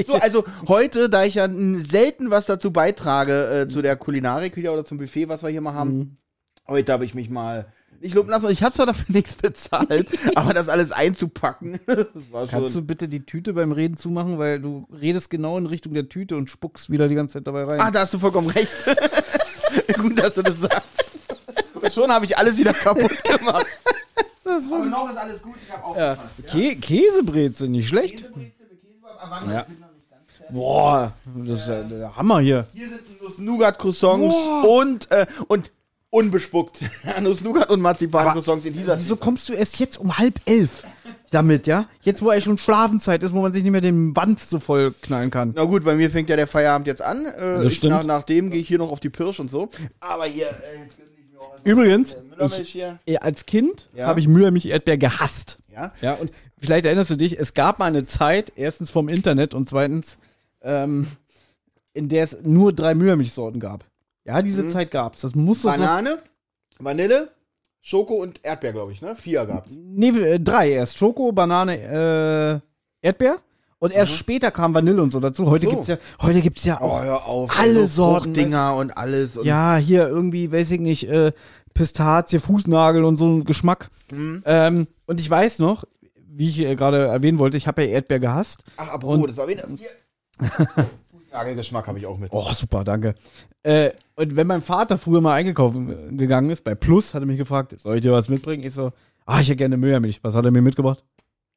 So, 0.07 0.15
also 0.15 0.45
heute, 0.69 1.11
da 1.11 1.25
ich 1.25 1.35
ja 1.35 1.49
selten 1.49 2.31
was 2.31 2.47
dazu 2.47 2.71
beitrage, 2.71 3.63
äh, 3.63 3.69
zu 3.69 3.83
der 3.83 3.97
Kulinarik 3.97 4.57
wieder 4.57 4.73
oder 4.73 4.85
zum 4.85 4.99
Buffet, 4.99 5.29
was 5.29 5.43
wir 5.43 5.51
hier 5.51 5.61
mal 5.61 5.75
haben, 5.75 6.19
heute 6.69 6.93
habe 6.93 7.05
ich 7.05 7.15
mich 7.15 7.29
mal 7.29 7.67
nicht 8.03 8.15
loben 8.15 8.29
lassen. 8.31 8.51
Ich 8.51 8.63
habe 8.63 8.75
zwar 8.75 8.87
dafür 8.87 9.07
nichts 9.15 9.35
bezahlt, 9.37 10.09
aber 10.35 10.53
das 10.53 10.69
alles 10.69 10.93
einzupacken, 10.93 11.81
das 11.87 12.07
war 12.31 12.43
schon. 12.43 12.49
Kannst 12.49 12.75
du 12.75 12.83
bitte 12.83 13.09
die 13.09 13.25
Tüte 13.25 13.53
beim 13.55 13.73
Reden 13.73 13.97
zumachen, 13.97 14.39
weil 14.39 14.61
du 14.61 14.87
redest 15.01 15.31
genau 15.31 15.57
in 15.59 15.67
Richtung 15.67 15.95
der 15.95 16.09
Tüte 16.09 16.37
und 16.37 16.51
spuckst 16.51 16.91
wieder 16.91 17.09
die 17.09 17.15
ganze 17.15 17.35
Zeit 17.35 17.47
dabei 17.47 17.65
rein. 17.65 17.81
Ah, 17.81 17.91
da 17.91 18.01
hast 18.01 18.15
du 18.15 18.19
vollkommen 18.19 18.51
recht. 18.51 18.75
Gut, 19.99 20.19
dass 20.19 20.35
du 20.35 20.43
das 20.43 20.61
sagst. 20.61 20.83
Und 21.75 21.93
schon 21.93 22.11
habe 22.13 22.25
ich 22.25 22.37
alles 22.37 22.59
wieder 22.59 22.75
kaputt 22.75 23.25
gemacht. 23.25 23.67
das 24.45 24.65
ist 24.65 24.73
Aber 24.73 24.85
noch 24.85 25.11
ist 25.11 25.17
alles 25.17 25.43
gut, 25.43 25.55
ich 25.67 25.73
habe 25.73 25.99
ja. 25.99 26.13
aufgepasst. 26.13 26.51
Kä 26.51 26.77
Käsebrezel, 26.77 27.69
nicht 27.69 27.89
schlecht. 27.89 28.25
Ja. 29.51 29.67
Boah, 30.51 31.13
das 31.25 31.61
ist 31.61 31.69
ja 31.69 31.83
der 31.83 32.17
Hammer 32.17 32.41
hier. 32.41 32.67
Hier 32.75 32.89
sind 32.89 33.23
Nuss-Nougat-Croissants 33.23 34.35
Boah. 34.35 34.69
und, 34.69 35.11
äh, 35.11 35.27
und 35.49 35.71
unbespuckt. 36.13 36.81
Nuss-Nougat 37.23 37.71
und 37.71 37.81
Marzipan-Croissants 37.81 38.67
in 38.67 38.75
dieser 38.75 38.99
Wieso 38.99 39.17
kommst 39.17 39.49
du 39.49 39.55
erst 39.55 39.79
jetzt 39.81 39.97
um 39.99 40.19
halb 40.19 40.39
elf 40.45 40.85
damit, 41.31 41.67
ja? 41.67 41.87
Jetzt, 42.03 42.21
wo 42.23 42.29
eigentlich 42.29 42.45
schon 42.45 42.59
Schlafenszeit 42.59 43.23
ist, 43.23 43.35
wo 43.35 43.41
man 43.41 43.53
sich 43.55 43.63
nicht 43.63 43.73
mehr 43.73 43.81
den 43.81 44.13
Band 44.13 44.39
so 44.39 44.61
voll 44.61 44.93
knallen 45.01 45.31
kann. 45.31 45.53
Na 45.57 45.65
gut, 45.65 45.85
bei 45.85 45.95
mir 45.95 46.11
fängt 46.11 46.29
ja 46.29 46.37
der 46.37 46.47
Feierabend 46.47 46.87
jetzt 46.87 47.01
an. 47.01 47.25
Äh, 47.25 47.33
Das 47.39 47.65
ich, 47.67 47.77
stimmt. 47.77 47.95
nach, 47.95 48.05
nachdem 48.05 48.51
gehe 48.51 48.61
ich 48.61 48.69
hier 48.69 48.77
noch 48.79 48.91
auf 48.93 49.01
die 49.01 49.09
Pirsch 49.09 49.41
und 49.41 49.51
so. 49.51 49.71
Aber 50.01 50.27
hier, 50.27 50.49
äh, 50.49 50.83
jetzt 50.85 50.99
Übrigens, 51.65 52.17
ich, 52.61 52.69
hier. 52.71 52.99
äh, 53.07 53.17
als 53.19 53.47
Kind 53.47 53.89
Ja. 53.95 54.07
habe 54.07 54.21
ich 54.21 54.29
Müllermilch 54.29 54.67
Erdbeer 54.67 54.99
gehasst. 54.99 55.59
Ja. 55.73 55.93
Ja, 56.03 56.15
und 56.15 56.31
vielleicht 56.59 56.85
erinnerst 56.85 57.11
du 57.11 57.17
dich, 57.17 57.39
es 57.39 57.55
gab 57.55 57.79
mal 57.79 57.87
eine 57.87 58.05
Zeit, 58.05 58.53
erstens 58.57 58.91
vom 58.91 59.09
Internet 59.09 59.55
und 59.55 59.69
zweitens, 59.69 60.19
ähm, 60.61 61.07
in 61.95 62.09
der 62.11 62.25
es 62.25 62.37
nur 62.43 62.73
drei 62.75 62.95
Müllermilchsorten 62.95 63.61
gab. 63.61 63.85
Ja, 64.25 64.41
diese 64.43 64.69
Zeit 64.69 64.91
gab's. 64.91 65.21
Das 65.23 65.35
muss 65.35 65.63
doch 65.63 65.73
so. 65.73 65.79
Banane, 65.81 66.19
Vanille, 66.79 67.31
Schoko 67.81 68.15
und 68.15 68.41
Erdbeer, 68.45 68.73
glaube 68.73 68.93
ich, 68.93 69.03
ne? 69.03 69.17
Vier 69.17 69.45
gab's. 69.47 69.73
Nee, 69.77 70.09
äh, 70.11 70.39
drei 70.39 70.71
erst. 70.71 70.99
Schoko, 70.99 71.33
Banane, 71.33 72.61
äh, 73.03 73.07
Erdbeer. 73.07 73.39
Und 73.81 73.93
erst 73.93 74.13
später 74.13 74.53
kam 74.53 74.73
Vanille 74.75 75.03
und 75.03 75.11
so 75.11 75.19
dazu. 75.19 75.51
Heute 75.51 75.65
so. 75.65 75.71
gibt's 75.71 75.89
ja, 75.89 75.99
heute 76.21 76.41
gibt's 76.41 76.65
ja 76.65 76.79
Oh, 76.81 76.85
auch, 76.85 77.03
hör 77.03 77.27
auf. 77.27 77.59
Alle 77.59 77.81
ey, 77.81 77.87
so 77.89 78.05
Sorten, 78.05 78.27
Fruchtdinger 78.33 78.77
und 78.77 78.97
alles. 78.97 79.37
Und 79.37 79.45
ja, 79.45 79.75
hier 79.77 80.07
irgendwie, 80.07 80.53
weiß 80.53 80.71
ich 80.71 80.79
nicht, 80.79 81.09
äh, 81.09 81.33
Pistazie, 81.75 82.39
Fußnagel 82.39 83.03
und 83.05 83.17
so 83.17 83.27
ein 83.27 83.45
Geschmack. 83.45 83.91
Mhm. 84.13 84.43
Ähm, 84.47 84.87
und 85.07 85.19
ich 85.19 85.29
weiß 85.29 85.59
noch, 85.59 85.83
wie 86.15 86.49
ich 86.51 86.61
äh, 86.61 86.77
gerade 86.77 87.07
erwähnen 87.09 87.41
wollte, 87.41 87.57
ich 87.57 87.67
habe 87.67 87.83
ja 87.83 87.89
Erdbeer 87.89 88.21
gehasst. 88.21 88.63
Ach, 88.77 88.89
apropos, 88.89 89.19
Und- 89.19 89.31
das 89.31 89.37
war 89.37 89.49
wieder. 89.49 89.67
Hier. 89.67 89.89
Nagelgeschmack 91.33 91.87
habe 91.87 91.99
ich 91.99 92.07
auch 92.07 92.19
mit. 92.19 92.31
Oh, 92.33 92.53
super, 92.53 92.85
danke. 92.85 93.15
Äh, 93.63 93.91
und 94.17 94.37
wenn 94.37 94.47
mein 94.47 94.63
Vater 94.63 94.99
früher 94.99 95.21
mal 95.21 95.35
einkaufen 95.35 96.13
äh, 96.13 96.17
gegangen 96.17 96.51
ist, 96.51 96.65
bei 96.65 96.75
Plus, 96.75 97.15
hat 97.15 97.23
er 97.23 97.27
mich 97.27 97.39
gefragt, 97.39 97.75
soll 97.81 97.97
ich 97.97 98.03
dir 98.03 98.13
was 98.13 98.29
mitbringen? 98.29 98.65
Ich 98.65 98.75
so, 98.75 98.93
ah, 99.27 99.41
ich 99.41 99.49
hätte 99.49 99.57
gerne 99.57 99.77
Müllermilch. 99.77 100.21
Was 100.23 100.35
hat 100.35 100.45
er 100.45 100.51
mir 100.51 100.63
mitgebracht? 100.63 101.05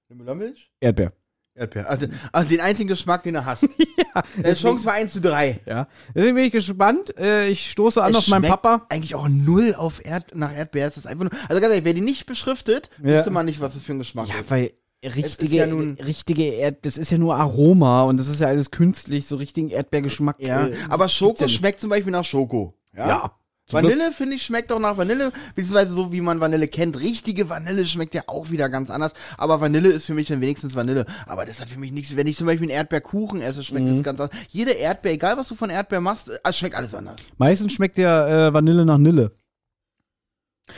Eine 0.10 0.18
Müllermilch? 0.20 0.72
Erdbeer. 0.80 1.12
Erdbeer. 1.58 1.90
Also, 1.90 2.08
also 2.34 2.50
den 2.50 2.60
einzigen 2.60 2.90
Geschmack, 2.90 3.24
den 3.24 3.36
er 3.36 3.46
hasst. 3.46 3.64
ja. 3.98 4.24
Deine 4.42 4.56
Chance 4.56 4.86
war 4.86 4.94
1 4.94 5.14
zu 5.14 5.22
3. 5.22 5.62
Ja. 5.66 5.88
Deswegen 6.14 6.36
bin 6.36 6.44
ich 6.46 6.52
gespannt. 6.52 7.18
Äh, 7.18 7.48
ich 7.48 7.72
stoße 7.72 8.04
an 8.04 8.14
auf 8.16 8.28
meinen 8.28 8.44
Papa. 8.44 8.86
Eigentlich 8.90 9.16
auch 9.16 9.30
null 9.30 9.74
auf 9.76 10.06
Erd 10.06 10.36
nach 10.36 10.54
Erdbeer. 10.54 10.88
Es 10.88 10.98
ist 10.98 11.08
einfach 11.08 11.24
nur, 11.24 11.32
also 11.48 11.62
ganz 11.62 11.72
ehrlich, 11.72 11.86
wer 11.86 11.94
die 11.94 12.02
nicht 12.02 12.26
beschriftet, 12.26 12.90
Ja. 13.02 13.16
wüsste 13.16 13.32
man 13.32 13.46
nicht, 13.46 13.62
was 13.62 13.74
das 13.74 13.84
für 13.84 13.94
ein 13.94 14.00
Geschmack 14.00 14.28
Ja, 14.28 14.40
ist. 14.40 14.52
weil 14.52 14.66
ist 14.66 14.74
richtige, 15.08 15.56
ja 15.56 15.68
nun- 15.68 15.98
richtige 16.04 16.44
Erd, 16.44 16.86
das 16.86 16.98
ist 16.98 17.12
ja 17.12 17.18
nur 17.18 17.36
Aroma 17.36 18.04
und 18.04 18.18
das 18.18 18.28
ist 18.28 18.40
ja 18.42 18.48
alles 18.48 18.72
künstlich, 18.72 19.28
so 19.28 19.36
richtigen 19.38 19.70
Erdbeergeschmack. 19.70 20.38
Ja, 20.40 20.68
äh, 20.68 20.76
aber 20.90 21.10
Schoko 21.10 21.42
ja 21.42 21.48
schmeckt 21.48 21.80
zum 21.80 21.90
Beispiel 21.90 22.12
nach 22.12 22.26
Schoko. 22.26 22.74
Ja. 22.96 23.08
Ja. 23.08 23.32
Vanille, 23.72 24.12
finde 24.12 24.36
ich, 24.36 24.44
schmeckt 24.44 24.72
auch 24.72 24.80
nach 24.80 24.96
Vanille, 24.96 25.32
beziehungsweise 25.56 25.92
so 25.92 26.12
wie 26.14 26.22
man 26.22 26.40
Vanille 26.40 26.68
kennt. 26.68 27.00
Richtige 27.00 27.50
Vanille 27.50 27.88
schmeckt 27.88 28.14
ja 28.14 28.22
auch 28.28 28.52
wieder 28.52 28.70
ganz 28.70 28.92
anders. 28.92 29.14
Aber 29.40 29.60
Vanille 29.60 29.90
ist 29.90 30.06
für 30.06 30.14
mich 30.14 30.28
dann 30.28 30.40
wenigstens 30.40 30.76
Vanille. 30.76 31.08
Aber 31.26 31.46
das 31.46 31.60
hat 31.60 31.72
für 31.72 31.80
mich 31.80 31.92
nichts, 31.92 32.16
wenn 32.16 32.28
ich 32.28 32.38
zum 32.38 32.46
Beispiel 32.46 32.66
einen 32.70 32.78
Erdbeerkuchen 32.78 33.42
esse, 33.42 33.64
schmeckt 33.64 33.88
Mhm. 33.88 33.96
das 33.96 34.04
ganz 34.04 34.20
anders. 34.20 34.38
Jede 34.50 34.70
Erdbeer, 34.74 35.14
egal 35.14 35.36
was 35.38 35.48
du 35.48 35.56
von 35.56 35.72
Erdbeer 35.72 36.00
machst, 36.00 36.30
äh, 36.30 36.54
schmeckt 36.54 36.76
alles 36.76 36.94
anders. 36.94 37.16
Meistens 37.40 37.74
schmeckt 37.74 37.98
ja 37.98 38.50
äh, 38.50 38.54
Vanille 38.54 38.86
nach 38.86 39.00
Nille. 39.00 39.32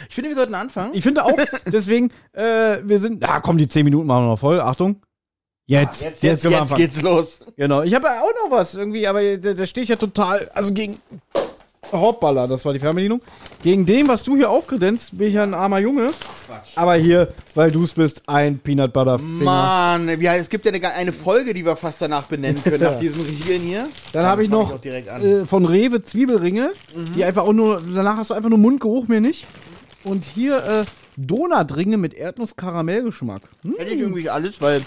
Ich 0.09 0.15
finde, 0.15 0.29
wir 0.29 0.35
sollten 0.37 0.55
anfangen. 0.55 0.91
Ich 0.93 1.03
finde 1.03 1.23
auch, 1.23 1.37
deswegen, 1.65 2.11
äh, 2.33 2.77
wir 2.83 2.99
sind, 2.99 3.21
ja 3.21 3.39
komm, 3.39 3.57
die 3.57 3.67
10 3.67 3.83
Minuten 3.83 4.07
machen 4.07 4.25
wir 4.25 4.29
noch 4.31 4.39
voll. 4.39 4.59
Achtung. 4.61 5.01
Jetzt, 5.65 6.01
jetzt, 6.01 6.23
jetzt, 6.23 6.23
jetzt, 6.23 6.43
jetzt 6.45 6.61
anfangen. 6.61 6.81
geht's 6.81 7.01
los. 7.01 7.39
Genau. 7.57 7.81
Ich 7.83 7.93
habe 7.93 8.07
ja 8.07 8.21
auch 8.21 8.49
noch 8.49 8.57
was 8.57 8.73
irgendwie, 8.73 9.05
aber 9.05 9.37
da, 9.37 9.53
da 9.53 9.65
stehe 9.65 9.83
ich 9.83 9.89
ja 9.89 9.97
total, 9.97 10.49
also 10.53 10.73
gegen 10.73 10.97
Hoppala, 11.91 12.47
das 12.47 12.65
war 12.65 12.73
die 12.73 12.79
Fernbedienung. 12.79 13.21
Gegen 13.63 13.85
dem, 13.85 14.07
was 14.07 14.23
du 14.23 14.35
hier 14.35 14.49
aufkredenzt, 14.49 15.17
bin 15.17 15.27
ich 15.27 15.33
ja 15.35 15.43
ein 15.43 15.53
armer 15.53 15.79
Junge. 15.79 16.09
Aber 16.75 16.95
hier, 16.95 17.29
weil 17.55 17.71
du 17.71 17.83
es 17.83 17.93
bist, 17.93 18.23
ein 18.27 18.59
Peanut 18.59 18.93
Butter 18.93 19.19
Finger. 19.19 19.43
Mann, 19.43 20.21
ja, 20.21 20.35
es 20.35 20.49
gibt 20.49 20.65
ja 20.65 20.71
eine, 20.71 20.93
eine 20.93 21.13
Folge, 21.13 21.53
die 21.53 21.65
wir 21.65 21.75
fast 21.75 22.01
danach 22.01 22.27
benennen 22.27 22.61
können, 22.63 22.83
nach 22.83 22.95
diesem 22.99 23.21
Riegeln 23.25 23.61
hier. 23.61 23.87
Dann 24.13 24.25
habe 24.25 24.43
ich 24.43 24.49
noch 24.49 24.71
an. 24.71 25.21
äh, 25.21 25.45
von 25.45 25.65
Rewe 25.65 26.03
Zwiebelringe, 26.03 26.71
die 27.15 27.23
einfach 27.23 27.43
auch 27.43 27.53
nur, 27.53 27.81
danach 27.93 28.17
hast 28.17 28.29
du 28.29 28.33
einfach 28.33 28.49
nur 28.49 28.59
Mundgeruch, 28.59 29.07
mehr 29.07 29.21
nicht. 29.21 29.45
Und 30.03 30.23
hier 30.25 30.63
äh, 30.63 30.85
Donutringe 31.17 31.97
mit 31.97 32.13
Erdnuss-Karamellgeschmack. 32.13 33.41
Hm, 33.63 33.75
Hätte 33.77 33.91
ich 33.93 33.99
irgendwie 34.01 34.29
alles, 34.29 34.61
weil 34.61 34.83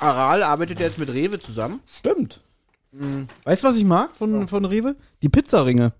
Aral 0.00 0.42
arbeitet 0.42 0.80
ja 0.80 0.86
jetzt 0.86 0.98
mit 0.98 1.12
Rewe 1.12 1.38
zusammen. 1.40 1.80
stimmt. 1.98 2.40
Weißt 3.44 3.62
du, 3.62 3.68
was 3.68 3.76
ich 3.76 3.84
mag 3.84 4.16
von, 4.16 4.48
von 4.48 4.64
Rewe? 4.64 4.96
Die 5.20 5.28
Pizzaringe. 5.28 5.92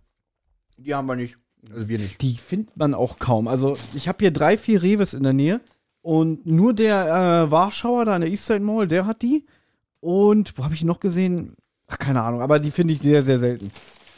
Die 0.79 0.95
haben 0.95 1.07
wir 1.07 1.17
nicht. 1.17 1.37
Also 1.71 1.89
wir 1.89 1.99
nicht. 1.99 2.23
Die 2.23 2.37
findet 2.37 2.75
man 2.77 2.95
auch 2.95 3.19
kaum. 3.19 3.49
Also 3.49 3.77
ich 3.95 4.09
habe 4.09 4.19
hier 4.21 4.31
drei, 4.31 4.57
vier 4.57 4.83
Reves 4.83 5.13
in 5.13 5.23
der 5.23 5.35
Nähe 5.35 5.61
und 6.01 6.47
nur 6.47 6.73
der 6.73 7.45
äh, 7.47 7.51
Warschauer 7.51 8.07
da 8.07 8.15
in 8.15 8.23
der 8.23 8.31
Eastside 8.31 8.61
Mall, 8.61 8.89
der 8.89 9.05
hat 9.05 9.21
die. 9.21 9.45
Und 10.01 10.57
wo 10.57 10.65
habe 10.65 10.73
ich 10.75 10.85
noch 10.85 11.01
gesehen? 11.01 11.57
Ach, 11.89 11.99
keine 11.99 12.23
Ahnung, 12.23 12.41
aber 12.41 12.59
die 12.61 12.71
finde 12.71 12.95
ich 12.95 13.01
sehr, 13.01 13.23
sehr 13.23 13.39
selten. 13.39 13.71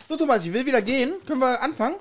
So, 0.08 0.16
Thomas, 0.16 0.44
ich 0.44 0.52
will 0.52 0.64
wieder 0.64 0.82
gehen. 0.82 1.14
Können 1.26 1.40
wir 1.40 1.61
anfangen? 1.61 1.97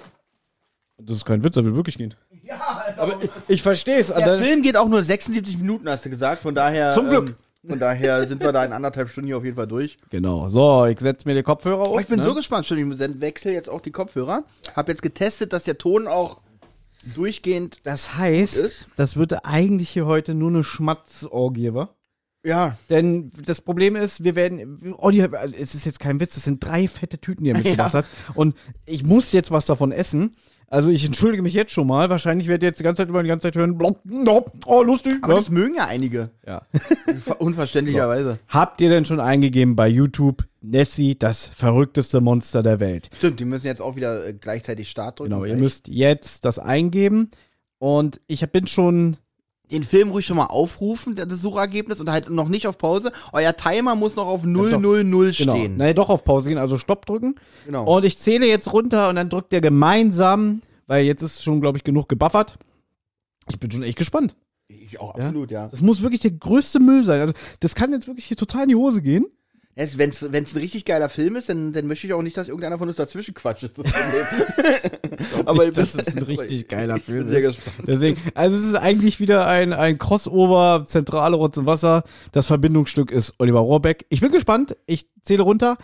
Das 0.99 1.17
ist 1.17 1.25
kein 1.25 1.43
Witz, 1.43 1.55
er 1.55 1.63
will 1.63 1.75
wirklich 1.75 1.97
gehen. 1.97 2.15
Ja, 2.43 2.59
Aber 2.97 3.21
ich, 3.21 3.29
ich 3.47 3.61
verstehe 3.61 3.99
es. 3.99 4.07
Der 4.07 4.41
Film 4.41 4.61
geht 4.63 4.75
auch 4.75 4.87
nur 4.87 5.03
76 5.03 5.57
Minuten, 5.57 5.87
hast 5.87 6.05
du 6.05 6.09
gesagt. 6.09 6.41
Von 6.41 6.55
daher. 6.55 6.91
Zum 6.91 7.09
Glück. 7.09 7.29
Ähm, 7.29 7.35
von 7.69 7.79
daher 7.79 8.27
sind 8.27 8.41
wir 8.41 8.51
da 8.51 8.63
in 8.63 8.71
anderthalb 8.71 9.09
Stunden 9.09 9.27
hier 9.27 9.37
auf 9.37 9.43
jeden 9.43 9.57
Fall 9.57 9.67
durch. 9.67 9.97
Genau. 10.09 10.47
So, 10.47 10.85
ich 10.85 10.99
setze 10.99 11.27
mir 11.27 11.35
die 11.35 11.43
Kopfhörer 11.43 11.81
auf. 11.81 11.89
Oh, 11.89 11.99
ich 11.99 12.07
bin 12.07 12.19
ne? 12.19 12.25
so 12.25 12.33
gespannt. 12.33 12.59
Entschuldigung, 12.59 12.93
ich 12.93 13.21
wechsle 13.21 13.51
jetzt 13.51 13.69
auch 13.69 13.81
die 13.81 13.91
Kopfhörer. 13.91 14.43
Hab 14.75 14.87
jetzt 14.87 15.01
getestet, 15.01 15.51
dass 15.53 15.63
der 15.63 15.77
Ton 15.77 16.07
auch 16.07 16.37
durchgehend. 17.13 17.81
Das 17.83 18.15
heißt, 18.15 18.57
ist. 18.57 18.87
das 18.95 19.17
wird 19.17 19.45
eigentlich 19.45 19.89
hier 19.89 20.05
heute 20.05 20.33
nur 20.33 20.49
eine 20.49 20.63
Schmatzorgie, 20.63 21.73
wa? 21.73 21.89
Ja. 22.43 22.77
Denn 22.89 23.31
das 23.45 23.59
Problem 23.59 23.95
ist, 23.95 24.23
wir 24.23 24.35
werden, 24.35 24.95
Olli, 24.97 25.27
es 25.59 25.75
ist 25.75 25.85
jetzt 25.85 25.99
kein 25.99 26.19
Witz, 26.21 26.35
das 26.35 26.45
sind 26.45 26.63
drei 26.63 26.87
fette 26.87 27.19
Tüten, 27.19 27.43
die 27.43 27.49
er 27.49 27.57
mitgebracht 27.57 27.93
hat. 27.93 28.05
Und 28.33 28.55
ich 28.85 29.03
muss 29.03 29.33
jetzt 29.33 29.51
was 29.51 29.65
davon 29.65 29.91
essen. 29.91 30.35
Also 30.69 30.89
ich 30.89 31.05
entschuldige 31.05 31.41
mich 31.43 31.53
jetzt 31.53 31.71
schon 31.71 31.88
mal. 31.88 32.09
Wahrscheinlich 32.09 32.47
werdet 32.47 32.63
ihr 32.63 32.67
jetzt 32.69 32.79
die 32.79 32.83
ganze 32.83 33.01
Zeit 33.03 33.09
über 33.09 33.24
die 33.24 33.29
ganze 33.29 33.47
Zeit 33.47 33.55
hören, 33.55 33.77
blop, 33.77 34.01
blop, 34.03 34.51
oh, 34.65 34.83
lustig. 34.83 35.15
Aber 35.21 35.36
das 35.36 35.50
mögen 35.50 35.75
ja 35.75 35.86
einige. 35.86 36.29
ja. 36.45 36.62
Ver- 37.21 37.39
Unverständlicherweise. 37.39 38.38
Habt 38.50 38.81
ihr 38.81 38.89
denn 38.89 39.05
schon 39.05 39.21
eingegeben 39.21 39.75
bei 39.77 39.88
YouTube 39.88 40.43
Nessie, 40.62 41.17
das 41.17 41.45
verrückteste 41.45 42.19
Monster 42.19 42.63
der 42.63 42.81
Welt? 42.81 43.09
Stimmt, 43.17 43.39
die 43.39 43.45
müssen 43.45 43.67
jetzt 43.67 43.81
auch 43.81 43.95
wieder 43.95 44.27
äh, 44.27 44.33
gleichzeitig 44.33 44.89
Start 44.89 45.19
drücken. 45.19 45.29
Genau, 45.31 45.45
ihr 45.45 45.55
müsst 45.55 45.88
jetzt 45.88 46.43
das 46.43 46.59
eingeben. 46.59 47.31
Und 47.79 48.19
ich 48.27 48.41
bin 48.51 48.67
schon 48.67 49.15
den 49.71 49.83
Film 49.83 50.09
ruhig 50.12 50.25
schon 50.25 50.38
mal 50.38 50.45
aufrufen, 50.45 51.15
das 51.15 51.41
Suchergebnis, 51.41 52.00
und 52.00 52.09
halt 52.09 52.29
noch 52.29 52.47
nicht 52.47 52.67
auf 52.67 52.77
Pause. 52.77 53.12
Euer 53.33 53.55
Timer 53.55 53.95
muss 53.95 54.15
noch 54.15 54.27
auf 54.27 54.43
000 54.43 54.71
Genau. 54.71 55.33
stehen. 55.33 55.77
Naja, 55.77 55.93
doch 55.93 56.09
auf 56.09 56.24
Pause 56.24 56.50
gehen, 56.50 56.57
also 56.57 56.77
Stopp 56.77 57.05
drücken. 57.05 57.36
Genau. 57.65 57.83
Und 57.95 58.05
ich 58.05 58.17
zähle 58.17 58.47
jetzt 58.47 58.71
runter 58.71 59.09
und 59.09 59.15
dann 59.15 59.29
drückt 59.29 59.51
ihr 59.53 59.62
gemeinsam, 59.62 60.62
weil 60.88 61.05
jetzt 61.05 61.21
ist 61.21 61.43
schon, 61.43 61.59
glaube 61.62 61.77
ich, 61.77 61.83
genug 61.83 62.07
gebuffert. 62.07 62.57
Ich 63.50 63.59
bin 63.59 63.71
schon 63.71 63.83
echt 63.83 63.97
gespannt. 63.97 64.36
Ich 64.69 65.00
auch 65.00 65.15
absolut, 65.15 65.51
ja. 65.51 65.67
Das 65.69 65.81
muss 65.81 66.01
wirklich 66.01 66.21
der 66.21 66.31
größte 66.31 66.79
Müll 66.79 67.03
sein. 67.03 67.21
Also, 67.21 67.33
das 67.62 67.75
kann 67.75 67.91
jetzt 67.91 68.07
wirklich 68.07 68.25
hier 68.25 68.38
total 68.38 68.63
in 68.63 68.69
die 68.69 68.75
Hose 68.75 69.01
gehen. 69.01 69.25
Wenn 69.77 70.10
es 70.10 70.24
ein 70.24 70.57
richtig 70.60 70.86
geiler 70.86 71.07
Film 71.07 71.36
ist, 71.36 71.50
dann, 71.50 71.72
dann 71.72 71.86
möchte 71.86 72.07
ich 72.07 72.13
auch 72.13 72.24
nicht, 72.24 72.36
dass 72.36 72.48
irgendeiner 72.48 72.79
von 72.79 72.88
uns 72.88 72.98
dazwischen 72.98 73.36
quatscht. 73.36 73.62
Das 73.63 73.72
ist 73.72 73.77
das. 73.77 75.46
Aber 75.46 75.65
ist 75.65 76.17
ein 76.17 76.24
richtig 76.24 76.67
geiler 76.67 76.98
Ich 76.98 77.03
Film. 77.03 77.19
bin 77.19 77.29
sehr 77.29 77.41
gespannt. 77.41 77.75
Deswegen, 77.86 78.19
also 78.34 78.57
es 78.57 78.63
ist 78.63 78.74
eigentlich 78.75 79.19
wieder 79.19 79.46
ein, 79.46 79.74
ein 79.74 80.00
Crossover, 80.00 80.84
Zentrale 80.88 81.36
Rotz 81.36 81.57
und 81.57 81.67
Wasser. 81.67 82.03
Das 82.31 82.48
Verbindungsstück 82.48 83.12
ist 83.12 83.36
Oliver 83.38 83.60
Rohrbeck. 83.60 84.07
Ich 84.10 84.19
bin 84.19 84.31
gespannt. 84.31 84.75
Ich 84.88 85.05
zähle 85.22 85.43
runter. 85.43 85.77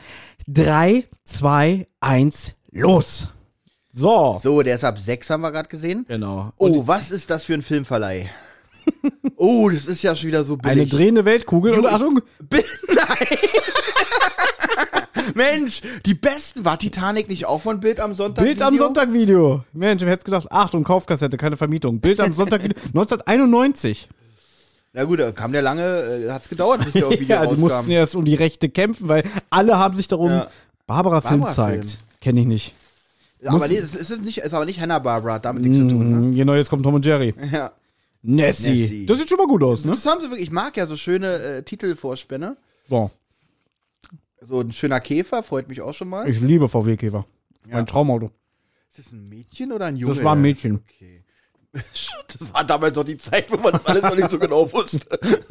Drei, 0.48 1.06
zwei, 1.24 1.88
eins, 2.00 2.56
los. 2.72 3.30
So. 3.92 4.40
So, 4.42 4.64
der 4.64 4.76
ist 4.76 4.84
ab 4.84 5.00
6, 5.00 5.30
haben 5.30 5.42
wir 5.42 5.52
gerade 5.52 5.70
gesehen. 5.70 6.06
Genau. 6.08 6.52
Oh, 6.58 6.88
was 6.88 7.12
ist 7.12 7.30
das 7.30 7.44
für 7.44 7.54
ein 7.54 7.62
Filmverleih? 7.62 8.28
Oh, 9.36 9.70
das 9.70 9.86
ist 9.86 10.02
ja 10.04 10.16
schon 10.16 10.28
wieder 10.28 10.44
so 10.44 10.58
billig. 10.58 10.72
Eine 10.72 10.86
drehende 10.88 11.26
Weltkugel. 11.26 11.74
Und 11.74 11.86
Achtung, 11.86 12.22
Nein! 12.52 13.28
Mensch, 15.36 15.82
die 16.06 16.14
besten. 16.14 16.66
War 16.66 16.78
Titanic 16.78 17.30
nicht 17.30 17.46
auch 17.46 17.62
von 17.62 17.80
Bild 17.80 18.00
am 18.00 18.14
Sonntag? 18.14 18.44
Bild 18.46 18.62
am? 18.62 18.78
Sonntag 18.78 19.12
Video. 19.14 19.64
Mensch, 19.74 20.02
wer 20.04 20.10
hätte 20.12 20.26
gedacht? 20.26 20.52
Achtung, 20.52 20.84
Kaufkassette, 20.84 21.38
keine 21.38 21.58
Vermietung. 21.58 22.00
Bild 22.00 22.20
am 22.20 22.34
Sonntag 22.34 22.64
Video. 22.64 22.78
1991. 22.88 24.10
Na 24.96 25.06
gut, 25.06 25.20
da 25.20 25.32
kam 25.32 25.52
der 25.52 25.62
lange, 25.64 25.82
äh, 25.84 26.30
hat's 26.30 26.50
gedauert, 26.50 26.84
bis 26.84 26.94
der 26.94 27.08
auf 27.08 27.14
Video 27.20 27.36
Ja, 27.36 27.42
die 27.42 27.48
rauskam. 27.48 27.62
mussten 27.62 27.92
erst 27.92 28.16
um 28.16 28.26
die 28.26 28.36
Rechte 28.36 28.70
kämpfen, 28.70 29.08
weil 29.08 29.24
alle 29.50 29.78
haben 29.80 29.96
sich 29.96 30.08
darum. 30.08 30.30
Ja. 30.30 30.48
Barbara, 30.86 31.22
Film 31.22 31.40
Barbara 31.42 31.56
zeigt. 31.56 31.86
Film. 31.92 31.98
Kenne 32.22 32.40
ich 32.42 32.46
nicht. 32.46 32.74
aber 33.46 33.60
muss- 33.60 33.70
nee, 33.70 33.78
es 33.78 33.96
ist, 33.96 34.24
nicht, 34.24 34.40
ist 34.40 34.54
aber 34.54 34.66
nicht 34.66 34.80
Hanna-Barbara, 34.82 35.36
hat 35.36 35.46
damit 35.46 35.64
nichts 35.64 35.78
zu 35.78 35.88
tun. 35.88 36.30
Ne? 36.32 36.36
Genau, 36.36 36.54
jetzt 36.54 36.70
kommt 36.70 36.84
Tom 36.84 36.94
und 36.96 37.06
Jerry. 37.06 37.34
Ja. 37.52 37.72
Nessie. 38.24 38.82
Nessie. 38.82 39.06
Das 39.06 39.18
sieht 39.20 39.30
schon 39.30 39.38
mal 39.38 39.48
gut 39.48 39.62
aus, 39.64 39.84
ne? 39.86 39.92
Das 39.92 40.06
haben 40.06 40.22
sie 40.22 40.28
wirklich, 40.30 40.48
ich 40.48 40.52
mag 40.52 40.76
ja 40.78 40.86
so 40.88 40.98
schöne 40.98 41.28
äh, 41.38 41.64
Titelvorspänne. 41.64 42.58
So, 42.90 43.12
So 44.42 44.62
ein 44.62 44.72
schöner 44.74 45.00
Käfer, 45.00 45.44
freut 45.44 45.68
mich 45.68 45.82
auch 45.82 45.94
schon 45.94 46.10
mal. 46.10 46.28
ich 46.28 46.40
liebe 46.40 46.68
VW-Käfer. 46.68 47.26
Ja. 47.68 47.76
Mein 47.76 47.86
Traumauto. 47.88 48.32
Ist 48.90 49.00
das 49.00 49.12
ein 49.12 49.24
Mädchen 49.26 49.72
oder 49.72 49.86
ein 49.86 49.98
Junge? 49.98 50.16
Das 50.16 50.24
war 50.24 50.36
ein 50.36 50.42
Mädchen. 50.42 50.82
Okay. 50.96 51.24
Das 52.40 52.54
war 52.54 52.64
damals 52.64 52.96
noch 52.96 53.04
die 53.04 53.18
Zeit, 53.18 53.52
wo 53.52 53.58
man 53.58 53.74
das 53.74 53.86
alles 53.86 54.02
noch 54.04 54.16
nicht 54.16 54.30
so 54.30 54.40
genau 54.40 54.72
wusste. 54.72 55.00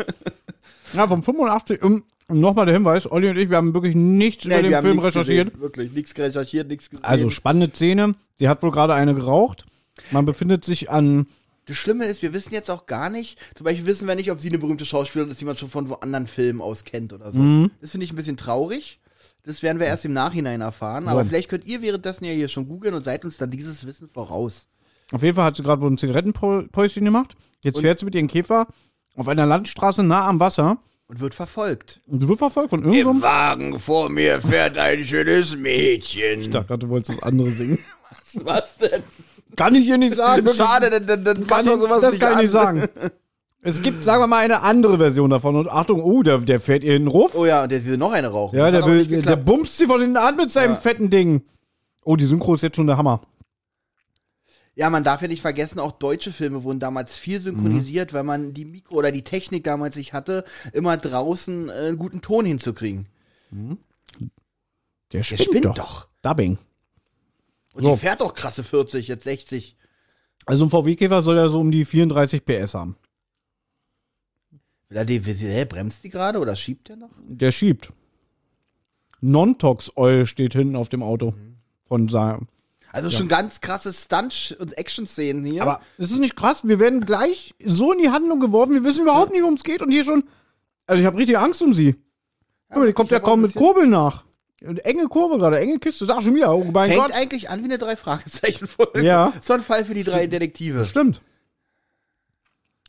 Ja, 0.94 1.08
vom 1.08 1.22
85. 1.22 1.82
Um, 1.82 2.04
nochmal 2.28 2.66
der 2.66 2.74
Hinweis: 2.74 3.10
Olli 3.10 3.30
und 3.30 3.38
ich, 3.38 3.48
wir 3.48 3.56
haben 3.56 3.72
wirklich 3.72 3.94
nichts 3.94 4.44
über 4.44 4.56
Nee, 4.56 4.62
den 4.62 4.70
wir 4.70 4.76
haben 4.76 4.84
Film 4.84 4.98
recherchiert. 4.98 5.46
Gesehen, 5.48 5.62
wirklich, 5.62 5.92
nichts 5.92 6.16
recherchiert, 6.18 6.68
nichts 6.68 6.90
gesehen. 6.90 7.04
Also 7.04 7.30
spannende 7.30 7.70
Szene. 7.74 8.14
Sie 8.38 8.46
hat 8.48 8.62
wohl 8.62 8.70
gerade 8.72 8.92
eine 8.94 9.14
geraucht. 9.14 9.64
Man 10.10 10.26
befindet 10.26 10.64
sich 10.66 10.90
an. 10.90 11.26
Das 11.66 11.76
Schlimme 11.76 12.06
ist, 12.06 12.22
wir 12.22 12.32
wissen 12.32 12.52
jetzt 12.52 12.70
auch 12.70 12.86
gar 12.86 13.08
nicht, 13.08 13.38
zum 13.54 13.64
Beispiel 13.64 13.86
wissen 13.86 14.08
wir 14.08 14.14
nicht, 14.16 14.30
ob 14.32 14.40
sie 14.40 14.48
eine 14.48 14.58
berühmte 14.58 14.84
Schauspielerin 14.84 15.30
ist, 15.30 15.40
die 15.40 15.44
man 15.44 15.56
schon 15.56 15.68
von 15.68 15.88
wo 15.88 15.94
anderen 15.94 16.26
Filmen 16.26 16.60
aus 16.60 16.84
kennt 16.84 17.12
oder 17.12 17.30
so. 17.30 17.38
Mhm. 17.38 17.70
Das 17.80 17.92
finde 17.92 18.04
ich 18.04 18.12
ein 18.12 18.16
bisschen 18.16 18.36
traurig. 18.36 18.98
Das 19.44 19.62
werden 19.62 19.78
wir 19.80 19.86
erst 19.86 20.04
im 20.04 20.12
Nachhinein 20.12 20.60
erfahren. 20.60 21.08
Aber 21.08 21.22
Ja. 21.22 21.26
vielleicht 21.26 21.48
könnt 21.48 21.64
ihr 21.64 21.82
währenddessen 21.82 22.24
ja 22.24 22.32
hier 22.32 22.48
schon 22.48 22.68
googeln 22.68 22.94
und 22.94 23.04
seid 23.04 23.24
uns 23.24 23.36
dann 23.36 23.50
dieses 23.50 23.86
Wissen 23.86 24.08
voraus. 24.08 24.66
Auf 25.12 25.22
jeden 25.22 25.34
Fall 25.36 25.44
hat 25.44 25.56
sie 25.56 25.62
gerade 25.62 25.82
wohl 25.82 25.90
ein 25.90 25.98
Zigarettenpäuschen 25.98 27.04
gemacht. 27.04 27.36
Jetzt 27.62 27.76
Und- 27.76 27.82
fährt 27.82 27.98
sie 27.98 28.04
mit 28.06 28.14
ihrem 28.14 28.28
Käfer 28.28 28.66
auf 29.14 29.28
einer 29.28 29.46
Landstraße 29.46 30.02
nah 30.02 30.26
am 30.28 30.40
Wasser. 30.40 30.78
Und 31.06 31.20
wird 31.20 31.34
verfolgt. 31.34 32.00
Und 32.06 32.20
sie 32.22 32.28
wird 32.28 32.38
verfolgt 32.38 32.70
von 32.70 32.80
irgendeinem. 32.82 33.16
So 33.18 33.22
Wagen 33.22 33.78
vor 33.78 34.08
mir 34.08 34.40
fährt 34.40 34.78
ein 34.78 35.04
schönes 35.04 35.56
Mädchen. 35.56 36.40
ich 36.40 36.50
dachte 36.50 36.68
gerade, 36.68 36.86
du 36.86 36.88
wolltest 36.88 37.18
das 37.18 37.22
andere 37.22 37.50
singen. 37.50 37.78
Was 38.34 38.78
denn? 38.78 39.02
Kann 39.56 39.74
ich 39.74 39.84
hier 39.84 39.98
nicht 39.98 40.14
sagen. 40.16 40.46
Schade, 40.54 40.90
dann, 40.90 41.06
dann, 41.06 41.24
dann 41.24 41.46
Kann 41.46 41.64
ich, 41.66 41.70
doch 41.72 41.80
sowas 41.80 42.00
das 42.00 42.12
nicht 42.12 42.20
kann 42.20 42.30
ich 42.32 42.36
an. 42.36 42.42
nicht 42.42 42.50
sagen. 42.52 42.88
Es 43.64 43.80
gibt, 43.80 44.02
sagen 44.02 44.20
wir 44.20 44.26
mal, 44.26 44.38
eine 44.38 44.62
andere 44.62 44.98
Version 44.98 45.30
davon. 45.30 45.54
Und 45.54 45.68
Achtung, 45.70 46.02
oh, 46.02 46.24
der, 46.24 46.38
der 46.38 46.58
fährt 46.58 46.82
ihr 46.82 46.96
in 46.96 47.02
den 47.02 47.08
Ruf. 47.08 47.36
Oh 47.36 47.46
ja, 47.46 47.62
und 47.62 47.70
der 47.70 47.84
will 47.84 47.96
noch 47.96 48.10
eine 48.10 48.26
rauchen. 48.26 48.58
ja, 48.58 48.72
Das 48.72 48.84
der, 48.84 49.08
will, 49.08 49.22
der 49.22 49.36
bumst 49.36 49.78
sie 49.78 49.86
von 49.86 50.00
hinten 50.00 50.16
an 50.16 50.34
mit 50.34 50.50
seinem 50.50 50.72
Ja. 50.72 50.76
fetten 50.78 51.10
Ding. 51.10 51.42
Oh, 52.04 52.16
die 52.16 52.24
Synchro 52.24 52.56
ist 52.56 52.62
jetzt 52.62 52.74
schon 52.74 52.88
der 52.88 52.96
Hammer. 52.96 53.20
Ja, 54.74 54.90
man 54.90 55.04
darf 55.04 55.22
ja 55.22 55.28
nicht 55.28 55.42
vergessen, 55.42 55.78
auch 55.78 55.92
deutsche 55.92 56.32
Filme 56.32 56.64
wurden 56.64 56.80
damals 56.80 57.14
viel 57.16 57.38
synchronisiert, 57.38 58.10
Mhm. 58.10 58.16
weil 58.16 58.22
man 58.24 58.52
die 58.52 58.64
Mikro 58.64 58.96
oder 58.96 59.12
die 59.12 59.22
Technik 59.22 59.62
damals 59.62 59.94
nicht 59.94 60.12
hatte, 60.12 60.42
immer 60.72 60.96
draußen 60.96 61.68
äh, 61.68 61.72
einen 61.72 61.98
guten 61.98 62.20
Ton 62.20 62.44
hinzukriegen. 62.44 63.06
Der 63.52 63.76
Der 65.12 65.22
spinnt, 65.22 65.42
spinnt 65.42 65.64
doch. 65.66 65.74
doch. 65.76 66.08
Dubbing. 66.22 66.58
Und 67.74 67.84
So. 67.84 67.94
die 67.94 68.00
fährt 68.00 68.20
doch 68.20 68.34
krasse 68.34 68.64
40, 68.64 69.08
jetzt 69.08 69.24
60. 69.24 69.76
Also 70.46 70.64
ein 70.64 70.70
VW-Käfer 70.70 71.22
soll 71.22 71.36
ja 71.36 71.48
so 71.48 71.60
um 71.60 71.70
die 71.70 71.84
34 71.84 72.44
PS 72.44 72.74
haben. 72.74 72.96
Will 74.88 74.98
er 74.98 75.06
hä, 75.06 75.64
bremst 75.64 76.04
die 76.04 76.10
gerade 76.10 76.38
oder 76.38 76.54
schiebt 76.54 76.88
der 76.88 76.96
noch? 76.96 77.10
Der 77.26 77.50
schiebt. 77.50 77.92
Non-Tox 79.20 79.96
Oil 79.96 80.26
steht 80.26 80.52
hinten 80.52 80.76
auf 80.76 80.88
dem 80.88 81.02
Auto. 81.02 81.34
Von 81.86 82.08
seinem. 82.08 82.48
Also 82.90 83.08
schon 83.10 83.28
ganz 83.28 83.60
krasse 83.62 83.92
Stunt- 83.92 84.56
und 84.60 84.76
Action-Szenen 84.76 85.44
hier. 85.44 85.62
Aber 85.62 85.80
es 85.96 86.10
ist 86.10 86.18
nicht 86.18 86.36
krass, 86.36 86.66
wir 86.66 86.78
werden 86.78 87.06
gleich 87.06 87.54
so 87.64 87.92
in 87.92 87.98
die 88.00 88.10
Handlung 88.10 88.40
geworfen, 88.40 88.74
wir 88.74 88.84
wissen 88.84 89.02
überhaupt 89.02 89.32
nicht, 89.32 89.40
worum 89.42 89.54
es 89.54 89.64
geht 89.64 89.80
und 89.80 89.90
hier 89.90 90.04
schon. 90.04 90.24
Also 90.86 91.00
ich 91.00 91.06
habe 91.06 91.16
richtig 91.16 91.38
Angst 91.38 91.62
um 91.62 91.72
sie. 91.72 91.96
Guck 92.68 92.78
mal, 92.78 92.86
die 92.86 92.92
kommt 92.92 93.10
ja 93.10 93.20
kaum 93.20 93.40
mit 93.40 93.54
Kurbeln 93.54 93.88
nach. 93.88 94.24
Enge 94.84 95.08
Kurve 95.08 95.38
gerade, 95.38 95.58
enge 95.58 95.78
Kiste, 95.78 96.06
da 96.06 96.20
schon 96.20 96.34
wieder. 96.34 96.54
Oh 96.54 96.64
mein 96.72 96.90
Fängt 96.90 97.02
Gott. 97.02 97.12
eigentlich 97.12 97.50
an 97.50 97.60
wie 97.60 97.64
eine 97.64 97.78
drei 97.78 97.96
Fragezeichen 97.96 98.66
Folge. 98.66 99.02
Ja. 99.02 99.32
So 99.40 99.54
ein 99.54 99.62
Fall 99.62 99.84
für 99.84 99.94
die 99.94 100.04
drei 100.04 100.26
Detektive. 100.26 100.84
Stimmt. 100.84 101.20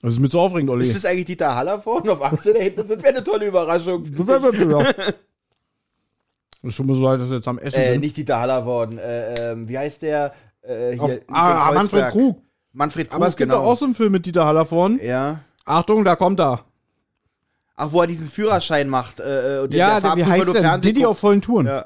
Das 0.02 0.12
ist 0.14 0.20
mir 0.20 0.28
so 0.28 0.42
aufregend, 0.42 0.70
Olli. 0.70 0.86
Ist 0.86 0.96
das 0.96 1.06
eigentlich 1.06 1.26
Dieter 1.26 1.56
Haller 1.56 1.82
vorne 1.82 2.12
auf 2.12 2.22
Achse 2.22 2.54
dahinter? 2.54 2.84
Das 2.84 2.90
wäre 3.02 3.08
eine 3.08 3.24
tolle 3.24 3.48
Überraschung. 3.48 4.04
Wär- 4.28 4.84
Es 6.66 6.76
tut 6.76 6.86
mir 6.86 6.96
so 6.96 7.04
leid, 7.04 7.20
dass 7.22 7.30
wir 7.30 7.38
jetzt 7.38 7.48
am 7.48 7.58
Essen 7.60 7.80
Äh, 7.80 7.92
sind. 7.94 8.02
nicht 8.02 8.18
Dieter 8.18 8.40
Haller 8.40 8.66
worden. 8.66 8.98
Äh, 8.98 9.52
ähm, 9.52 9.68
wie 9.68 9.78
heißt 9.78 10.02
der? 10.02 10.34
Äh, 10.62 10.92
hier, 10.94 11.02
Auf, 11.02 11.12
ah, 11.30 11.72
Manfred. 11.74 12.10
Krug. 12.12 12.42
Manfred 12.74 13.10
Krug, 13.10 13.16
Aber 13.16 13.28
es 13.28 13.36
gibt 13.38 13.50
genau. 13.52 13.64
doch 13.64 13.72
auch 13.72 13.78
so 13.78 13.86
einen 13.86 13.96
Film 13.96 14.12
mit 14.12 14.26
Dieter 14.26 14.46
Haller 14.46 14.66
vorn. 14.66 15.00
Ja. 15.04 15.40
Achtung, 15.66 16.04
da 16.04 16.16
kommt 16.16 16.40
er. 16.40 16.66
Ach, 17.76 17.92
wo 17.92 18.02
er 18.02 18.08
diesen 18.08 18.30
Führerschein 18.30 18.88
macht. 18.90 19.20
Äh, 19.20 19.60
und 19.64 19.74
den 19.74 19.80
Ja, 19.80 20.00
der 20.00 20.16
der, 20.16 20.26
wie 20.26 20.30
heißt 20.32 20.54
der? 20.54 20.78
Diddy 20.78 21.06
auf 21.06 21.18
vollen 21.20 21.42
Touren. 21.42 21.66
Ja. 21.68 21.86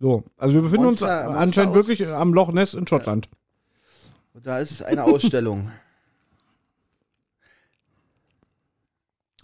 So, 0.00 0.24
also 0.36 0.54
wir 0.54 0.62
befinden 0.62 0.86
Monster- 0.86 1.06
uns 1.14 1.24
Monster 1.26 1.40
anscheinend 1.40 1.70
aus- 1.72 1.76
wirklich 1.76 2.06
am 2.08 2.32
Loch 2.34 2.50
Ness 2.52 2.74
in 2.74 2.86
Schottland. 2.86 3.28
Und 4.34 4.46
da 4.46 4.58
ist 4.58 4.82
eine 4.82 5.04
Ausstellung. 5.04 5.70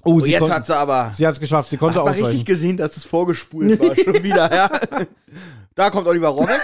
Oh, 0.04 0.20
sie, 0.20 0.30
jetzt 0.30 0.49
hat 0.50 0.64
sie 0.64 0.76
aber. 0.76 1.12
sie 1.14 1.26
hat 1.26 1.35
es 1.35 1.40
geschafft, 1.40 1.70
sie 1.70 1.76
konnte 1.76 1.99
Hat 1.99 2.04
man 2.06 2.14
richtig 2.14 2.44
gesehen, 2.44 2.76
dass 2.76 2.97
es 2.97 3.04
vorgespult 3.04 3.78
war. 3.80 3.94
Schon 3.97 4.23
wieder, 4.23 4.54
ja. 4.54 4.70
Da 5.75 5.90
kommt 5.90 6.06
Oliver 6.06 6.28
Robeck, 6.28 6.61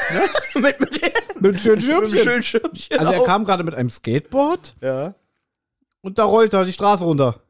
ne? 0.54 0.60
mit, 0.62 0.80
mit, 0.80 1.00
Mit 1.40 1.60
schönen 1.60 1.76
mit 1.76 1.90
einem 1.90 2.10
Schirmchen. 2.10 2.18
schönen 2.20 2.42
Schirmchen. 2.42 2.98
Also 2.98 3.12
er 3.12 3.24
kam 3.24 3.44
gerade 3.44 3.64
mit 3.64 3.74
einem 3.74 3.90
Skateboard 3.90 4.76
Ja. 4.80 5.14
und 6.00 6.18
da 6.18 6.24
rollte 6.24 6.56
er 6.58 6.64
die 6.64 6.72
Straße 6.72 7.04
runter. 7.04 7.40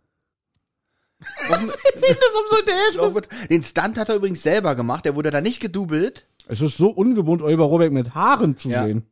Sieht 1.49 2.19
das 2.19 2.35
um 2.35 2.47
so 2.50 2.62
der 2.66 2.93
Noch 3.02 3.14
mit- 3.14 3.28
Den 3.50 3.62
Stunt 3.62 3.97
hat 3.99 4.09
er 4.09 4.16
übrigens 4.16 4.43
selber 4.43 4.75
gemacht. 4.75 5.04
Der 5.04 5.14
wurde 5.14 5.31
da 5.31 5.40
nicht 5.40 5.61
gedoubelt. 5.61 6.26
Es 6.47 6.61
ist 6.61 6.76
so 6.76 6.88
ungewohnt, 6.90 7.43
Oliver 7.43 7.64
Robeck 7.64 7.93
mit 7.93 8.14
Haaren 8.14 8.57
zu 8.57 8.69
Ja. 8.71 8.85
sehen. 8.85 9.07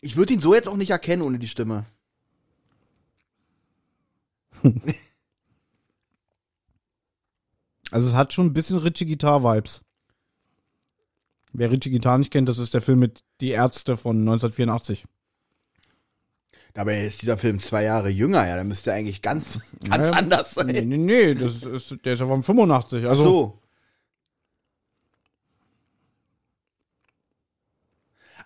Ich 0.00 0.16
würde 0.16 0.32
ihn 0.34 0.40
so 0.40 0.54
jetzt 0.54 0.68
auch 0.68 0.76
nicht 0.76 0.90
erkennen 0.90 1.22
ohne 1.22 1.38
die 1.38 1.48
Stimme. 1.48 1.86
Also 7.90 8.08
es 8.08 8.14
hat 8.14 8.32
schon 8.32 8.46
ein 8.46 8.52
bisschen 8.52 8.78
Richie 8.78 9.06
Guitar 9.06 9.42
Vibes. 9.42 9.82
Wer 11.52 11.70
Richie 11.70 11.90
Guitar 11.90 12.18
nicht 12.18 12.30
kennt, 12.30 12.48
das 12.48 12.58
ist 12.58 12.74
der 12.74 12.82
Film 12.82 12.98
mit 12.98 13.24
Die 13.40 13.48
Ärzte 13.50 13.96
von 13.96 14.18
1984. 14.18 15.06
Dabei 16.78 17.06
ist 17.06 17.22
dieser 17.22 17.36
Film 17.36 17.58
zwei 17.58 17.82
Jahre 17.82 18.08
jünger, 18.08 18.46
ja. 18.46 18.54
Da 18.54 18.62
müsste 18.62 18.90
er 18.92 18.98
eigentlich 18.98 19.20
ganz, 19.20 19.58
ganz 19.90 20.06
Ja. 20.06 20.12
anders 20.12 20.54
Nee, 20.54 20.74
sein. 20.74 20.88
nee, 20.88 20.96
nee, 20.96 21.34
das 21.34 21.64
ist, 21.64 21.96
der 22.04 22.14
ist 22.14 22.20
ja 22.20 22.26
von 22.26 22.44
85. 22.44 23.04
Ach 23.04 23.10
Also, 23.10 23.22
so. 23.24 23.58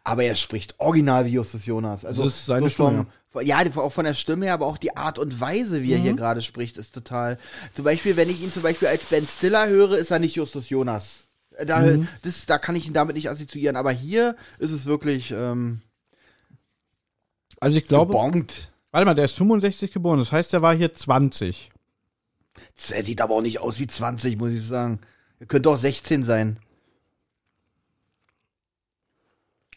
Aber 0.03 0.25
er 0.25 0.35
spricht 0.35 0.75
original 0.81 1.27
wie 1.27 1.33
Justus 1.33 1.67
Jonas. 1.67 2.07
Also 2.07 2.25
Das 2.25 2.33
ist 2.33 2.47
seine 2.47 2.63
so 2.63 2.71
Stimme, 2.71 3.07
vom- 3.31 3.43
Ja, 3.43 3.63
auch 3.77 3.93
von 3.93 4.07
der 4.07 4.15
Stimme 4.15 4.47
her, 4.47 4.55
aber 4.55 4.67
auch 4.67 4.79
die 4.79 4.97
Art 4.97 5.19
und 5.19 5.39
Weise, 5.39 5.83
wie 5.83 5.93
er 5.93 5.99
Mhm. 5.99 6.03
hier 6.03 6.15
gerade 6.15 6.41
spricht, 6.41 6.79
ist 6.79 6.95
total. 6.95 7.37
Zum 7.75 7.85
Beispiel, 7.85 8.17
wenn 8.17 8.31
ich 8.31 8.43
ihn 8.43 8.51
zum 8.51 8.63
Beispiel 8.63 8.89
als 8.89 9.05
Ben 9.05 9.27
Stiller 9.27 9.69
höre, 9.69 9.99
ist 9.99 10.11
er 10.11 10.19
nicht 10.19 10.37
Justus 10.37 10.71
Jonas. 10.71 11.27
Da, 11.67 11.81
Mhm. 11.81 12.09
das, 12.23 12.47
da 12.47 12.57
kann 12.57 12.77
ich 12.77 12.87
ihn 12.87 12.95
damit 12.95 13.15
nicht 13.15 13.29
assoziieren. 13.29 13.77
Aber 13.77 13.93
hier 13.93 14.37
ist 14.59 14.71
es 14.71 14.87
wirklich 14.87 15.31
ähm, 15.33 15.83
also 17.63 17.79
ich 17.79 17.87
glaube, 17.87 18.13
gebongt. 18.13 18.73
warte 18.91 19.05
mal, 19.05 19.15
der 19.15 19.27
ist 19.27 19.37
65 19.37 19.93
geboren, 19.93 20.19
das 20.19 20.33
heißt, 20.33 20.53
der 20.53 20.63
war 20.63 20.75
hier 20.75 20.93
20. 20.93 21.71
Er 22.91 23.05
sieht 23.05 23.21
aber 23.21 23.37
auch 23.37 23.41
nicht 23.41 23.61
aus 23.61 23.79
wie 23.79 23.87
20, 23.87 24.37
muss 24.37 24.51
ich 24.51 24.67
sagen. 24.67 24.99
Er 25.39 25.47
könnte 25.47 25.71
auch 25.71 25.77
16 25.77 26.25
sein. 26.25 26.59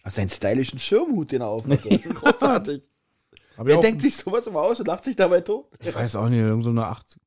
Was 0.03 0.17
einen 0.17 0.31
stylischen 0.31 0.79
Schirmhut, 0.79 1.31
den 1.31 1.41
er 1.41 1.47
aufhat. 1.47 1.83
Großartig. 2.15 2.81
Wer 3.57 3.77
auch, 3.77 3.81
denkt 3.81 4.01
sich 4.01 4.15
sowas 4.15 4.47
immer 4.47 4.61
aus 4.61 4.79
und 4.79 4.87
lacht 4.87 5.03
sich 5.03 5.15
dabei 5.15 5.41
tot? 5.41 5.67
ich 5.79 5.93
weiß 5.93 6.15
auch 6.15 6.27
nicht, 6.27 6.39
irgend 6.39 6.63
so 6.63 6.71
eine 6.71 6.87
80. 6.87 7.21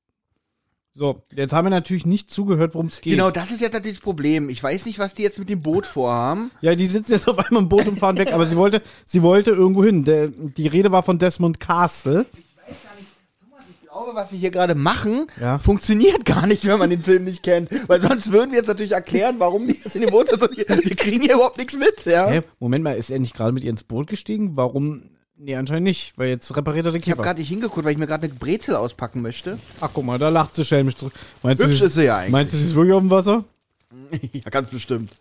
So, 0.99 1.23
jetzt 1.33 1.53
haben 1.53 1.65
wir 1.67 1.71
natürlich 1.71 2.07
nicht 2.07 2.29
zugehört, 2.29 2.75
worum 2.75 2.89
es 2.89 3.01
geht. 3.01 3.13
Genau, 3.13 3.31
das 3.31 3.53
ist 3.53 3.61
jetzt 3.61 3.73
natürlich 3.73 3.99
das 3.99 4.03
Problem. 4.03 4.49
Ich 4.49 4.61
weiß 4.61 4.85
nicht, 4.85 4.99
was 4.99 5.15
die 5.15 5.23
jetzt 5.23 5.39
mit 5.39 5.49
dem 5.49 5.63
Boot 5.63 5.87
vorhaben. 5.87 6.51
Ja, 6.61 6.75
die 6.75 6.87
sitzen 6.87 7.13
jetzt 7.13 7.29
auf 7.29 7.39
einmal 7.39 7.63
im 7.63 7.69
Boot 7.69 7.87
und 7.87 8.01
fahren 8.01 8.19
weg, 8.19 8.33
aber 8.33 8.47
sie 8.49 8.57
wollte, 8.57 8.83
sie 9.07 9.23
wollte 9.23 9.53
irgendwo 9.53 9.85
hin. 9.85 10.05
Der, 10.05 10.27
die 10.27 10.67
Rede 10.67 10.91
war 10.91 11.05
von 11.05 11.21
Desmond 11.21 11.61
Castle. 11.61 12.27
Ich 12.69 13.89
glaube, 13.89 14.11
was 14.15 14.33
wir 14.33 14.41
hier 14.41 14.51
gerade 14.51 14.75
machen, 14.75 15.27
Ja. 15.41 15.61
funktioniert 15.61 16.25
gar 16.25 16.49
nicht, 16.49 16.67
wenn 16.67 16.81
man 16.81 16.91
den 16.91 17.03
Film 17.03 17.25
nicht 17.25 17.45
kennt. 17.45 17.71
Weil 17.89 18.03
sonst 18.03 18.33
würden 18.33 18.51
wir 18.51 18.59
jetzt 18.59 18.67
natürlich 18.69 18.93
erklären, 18.93 19.37
warum 19.39 19.69
die 19.69 19.75
jetzt 19.83 19.95
in 19.95 20.01
dem 20.03 20.11
Boot 20.11 20.29
Wir, 20.31 20.69
wir 20.69 20.97
kriegen 20.97 21.23
hier 21.23 21.35
überhaupt 21.35 21.59
nichts 21.59 21.77
mit. 21.77 22.07
Ja? 22.07 22.29
Hä? 22.29 22.43
Moment 22.59 22.83
mal, 22.83 22.97
ist 22.97 23.11
er 23.11 23.21
nicht 23.21 23.37
gerade 23.37 23.53
mit 23.53 23.63
ihr 23.63 23.71
ins 23.71 23.85
Boot 23.85 24.09
gestiegen? 24.09 24.57
Warum? 24.57 25.03
Nee, 25.41 25.55
anscheinend 25.55 25.85
nicht, 25.85 26.19
weil 26.19 26.31
jetzt 26.31 26.55
repariert 26.57 26.87
er 26.87 26.93
den 26.93 27.01
Ich 27.01 27.11
habe 27.11 27.23
gerade 27.23 27.39
nicht 27.39 27.49
hingeguckt, 27.49 27.85
weil 27.85 27.93
ich 27.93 27.99
mir 27.99 28.09
gerade 28.09 28.27
eine 28.27 28.35
Brezel 28.35 28.75
auspacken 28.75 29.23
möchte. 29.23 29.57
Ach, 29.81 29.91
guck 29.95 30.05
mal, 30.05 30.19
da 30.19 30.31
lacht 30.31 30.57
sie 30.57 30.65
schelmisch 30.65 30.97
zurück. 30.97 31.13
Meinst 31.45 31.63
Hübsch 31.63 31.79
du, 31.79 31.85
ist 31.85 31.95
sie 31.95 32.05
ja 32.05 32.17
eigentlich. 32.19 32.33
meinst 32.33 32.55
du, 32.55 32.59
sie 32.59 32.67
ist 32.67 32.75
wirklich 32.75 32.93
auf 32.93 33.03
dem 33.03 33.11
Wasser? 33.11 33.45
ja, 34.33 34.51
ganz 34.51 34.69
bestimmt. 34.69 35.13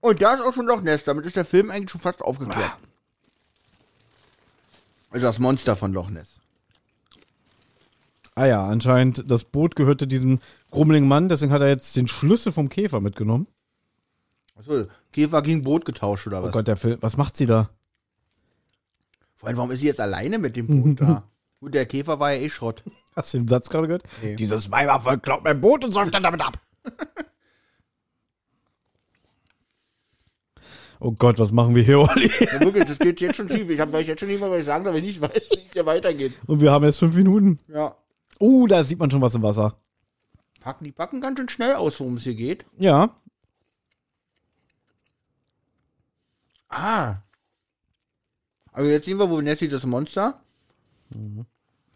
Und 0.00 0.22
da 0.22 0.34
ist 0.34 0.40
auch 0.40 0.54
schon 0.54 0.66
Loch 0.66 0.80
Ness. 0.80 1.04
Damit 1.04 1.26
ist 1.26 1.36
der 1.36 1.44
Film 1.44 1.70
eigentlich 1.70 1.90
schon 1.90 2.00
fast 2.00 2.22
aufgeklärt. 2.22 2.72
Also 5.10 5.26
das 5.26 5.38
Monster 5.38 5.76
von 5.76 5.92
Loch 5.92 6.08
Ness. 6.08 6.40
Ah 8.34 8.46
ja, 8.46 8.66
anscheinend, 8.66 9.30
das 9.30 9.44
Boot 9.44 9.76
gehörte 9.76 10.06
diesem 10.06 10.40
grummeligen 10.70 11.08
Mann, 11.08 11.28
deswegen 11.28 11.52
hat 11.52 11.62
er 11.62 11.68
jetzt 11.68 11.96
den 11.96 12.06
Schlüssel 12.08 12.52
vom 12.52 12.68
Käfer 12.68 13.00
mitgenommen. 13.00 13.46
Achso, 14.58 14.86
Käfer 15.12 15.42
gegen 15.42 15.62
Boot 15.62 15.84
getauscht 15.84 16.26
oder 16.26 16.40
Oh 16.42 16.46
was? 16.46 16.52
Gott, 16.52 16.68
der 16.68 16.76
Film, 16.76 16.98
was 17.00 17.16
macht 17.16 17.36
sie 17.36 17.46
da? 17.46 17.70
Vor 19.36 19.48
allem, 19.48 19.58
warum 19.58 19.70
ist 19.70 19.80
sie 19.80 19.86
jetzt 19.86 20.00
alleine 20.00 20.38
mit 20.38 20.56
dem 20.56 20.66
Boot 20.66 21.00
da? 21.00 21.28
Gut, 21.60 21.74
der 21.74 21.86
Käfer 21.86 22.18
war 22.20 22.32
ja 22.32 22.40
eh 22.40 22.50
Schrott. 22.50 22.82
Hast 23.14 23.32
du 23.32 23.38
den 23.38 23.48
Satz 23.48 23.68
gerade 23.70 23.86
gehört? 23.86 24.04
Nee. 24.22 24.36
Dieses 24.36 24.70
Weibervolk 24.70 25.22
klaut 25.22 25.42
mein 25.44 25.60
Boot 25.60 25.84
und 25.84 25.90
säuft 25.90 26.14
dann 26.14 26.22
damit 26.22 26.42
ab. 26.42 26.58
oh 31.00 31.12
Gott, 31.12 31.38
was 31.38 31.50
machen 31.52 31.74
wir 31.74 31.82
hier, 31.82 31.98
Olli? 32.00 32.30
Ja, 32.40 32.60
wirklich, 32.60 32.84
das 32.84 32.98
geht 32.98 33.20
jetzt 33.20 33.36
schon 33.36 33.48
tief. 33.48 33.68
Ich 33.70 33.80
hab- 33.80 33.92
weiß 33.92 34.06
jetzt 34.06 34.20
schon 34.20 34.28
nicht 34.28 34.40
mehr, 34.40 34.50
was 34.50 34.58
ich 34.60 34.66
sagen 34.66 34.84
darf, 34.84 34.94
wenn 34.94 35.04
ich 35.04 35.18
nicht 35.18 35.20
weiß, 35.22 35.32
wie 35.50 35.56
es 35.66 35.72
hier 35.72 35.86
weitergeht. 35.86 36.34
Und 36.46 36.60
wir 36.60 36.70
haben 36.70 36.84
jetzt 36.84 36.98
fünf 36.98 37.14
Minuten. 37.14 37.58
Ja. 37.68 37.96
Uh, 38.38 38.66
da 38.66 38.84
sieht 38.84 38.98
man 38.98 39.10
schon 39.10 39.22
was 39.22 39.34
im 39.34 39.42
Wasser. 39.42 39.78
Packen, 40.60 40.84
die 40.84 40.92
packen 40.92 41.20
ganz 41.22 41.38
schön 41.38 41.48
schnell 41.48 41.74
aus, 41.74 41.98
worum 42.00 42.16
es 42.16 42.24
hier 42.24 42.34
geht. 42.34 42.66
Ja. 42.76 43.16
Ah. 46.68 47.16
Also 48.76 48.90
jetzt 48.90 49.06
sehen 49.06 49.18
wir, 49.18 49.30
wo 49.30 49.40
Nessie 49.40 49.68
das 49.68 49.84
Monster. 49.86 50.38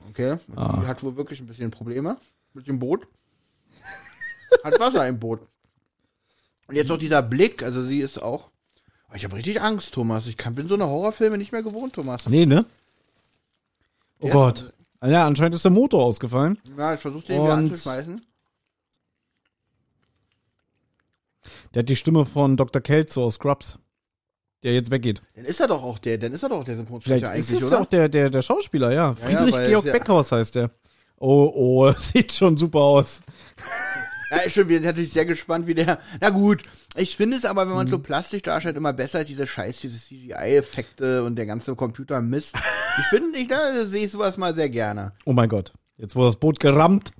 Okay. 0.08 0.38
Die 0.48 0.86
hat 0.86 1.02
wohl 1.02 1.14
wirklich 1.16 1.40
ein 1.40 1.46
bisschen 1.46 1.70
Probleme 1.70 2.16
mit 2.54 2.66
dem 2.66 2.78
Boot. 2.78 3.06
hat 4.64 4.80
Wasser 4.80 5.06
im 5.06 5.18
Boot. 5.18 5.40
Und 6.66 6.76
jetzt 6.76 6.88
noch 6.88 6.96
dieser 6.96 7.20
Blick, 7.22 7.62
also 7.62 7.84
sie 7.84 7.98
ist 8.00 8.22
auch. 8.22 8.50
Oh, 9.10 9.14
Ich 9.14 9.24
habe 9.24 9.36
richtig 9.36 9.60
Angst, 9.60 9.92
Thomas. 9.92 10.26
Ich 10.26 10.36
kann, 10.38 10.54
bin 10.54 10.68
so 10.68 10.74
eine 10.74 10.86
Horrorfilme 10.86 11.36
nicht 11.36 11.52
mehr 11.52 11.62
gewohnt, 11.62 11.92
Thomas. 11.94 12.26
Nee, 12.26 12.46
ne? 12.46 12.64
Oh 14.20 14.24
Der 14.26 14.32
Gott. 14.32 14.60
ist- 14.62 14.74
Ah 15.00 15.08
Ja, 15.08 15.26
anscheinend 15.26 15.54
ist 15.54 15.64
der 15.64 15.70
Motor 15.70 16.02
ausgefallen. 16.04 16.58
Ja, 16.78 16.94
ich 16.94 17.00
versuche 17.00 17.26
den 17.26 17.42
wieder 17.42 17.54
anzuschmeißen. 17.54 18.24
Der 21.74 21.80
hat 21.82 21.88
die 21.88 21.96
Stimme 21.96 22.24
von 22.24 22.56
Dr. 22.56 22.80
Kelso 22.82 23.24
aus 23.24 23.34
Scrubs. 23.34 23.78
Der 24.62 24.74
jetzt 24.74 24.90
weggeht. 24.90 25.22
Dann 25.34 25.44
ist 25.44 25.60
er 25.60 25.68
doch 25.68 25.82
auch 25.82 25.98
der, 25.98 26.18
dann 26.18 26.32
ist 26.32 26.42
er 26.42 26.48
doch 26.50 26.64
der 26.64 26.76
Synchronsprecher 26.76 27.18
Vielleicht 27.26 27.38
ist 27.38 27.48
eigentlich, 27.50 27.62
es 27.62 27.68
oder? 27.72 27.80
auch 27.82 27.86
der, 27.86 28.08
der, 28.08 28.30
der 28.30 28.42
Schauspieler, 28.42 28.92
ja. 28.92 29.14
Friedrich 29.14 29.54
Georg 29.54 29.84
es 29.84 29.92
ja- 29.92 29.92
Beckhaus 29.92 30.32
heißt 30.32 30.54
der. 30.56 30.70
Oh, 31.16 31.50
oh, 31.54 31.92
sieht 31.98 32.32
schon 32.32 32.56
super 32.56 32.80
aus. 32.80 33.20
Ja, 34.30 34.38
wir 34.44 34.50
sind 34.76 34.84
natürlich 34.84 35.12
sehr 35.12 35.24
gespannt, 35.24 35.66
wie 35.66 35.74
der. 35.74 35.98
Na 36.20 36.30
gut, 36.30 36.62
ich 36.94 37.16
finde 37.16 37.36
es 37.36 37.44
aber, 37.44 37.66
wenn 37.66 37.74
man 37.74 37.86
Mhm. 37.86 37.90
so 37.90 37.98
plastisch 37.98 38.42
darstellt, 38.42 38.76
immer 38.76 38.92
besser 38.92 39.18
als 39.18 39.26
diese 39.28 39.46
Scheiß, 39.46 39.80
diese 39.80 39.98
CGI-Effekte 39.98 41.24
und 41.24 41.34
der 41.36 41.46
ganze 41.46 41.74
Computer-Mist. 41.74 42.54
Ich 43.00 43.06
finde, 43.06 43.38
ich, 43.38 43.48
da 43.48 43.86
sehe 43.88 44.04
ich 44.06 44.10
sowas 44.12 44.36
mal 44.36 44.54
sehr 44.54 44.70
gerne. 44.70 45.12
Oh 45.24 45.32
mein 45.32 45.48
Gott. 45.48 45.72
Jetzt 45.96 46.14
wurde 46.14 46.28
das 46.28 46.36
Boot 46.36 46.60
gerammt. 46.60 47.12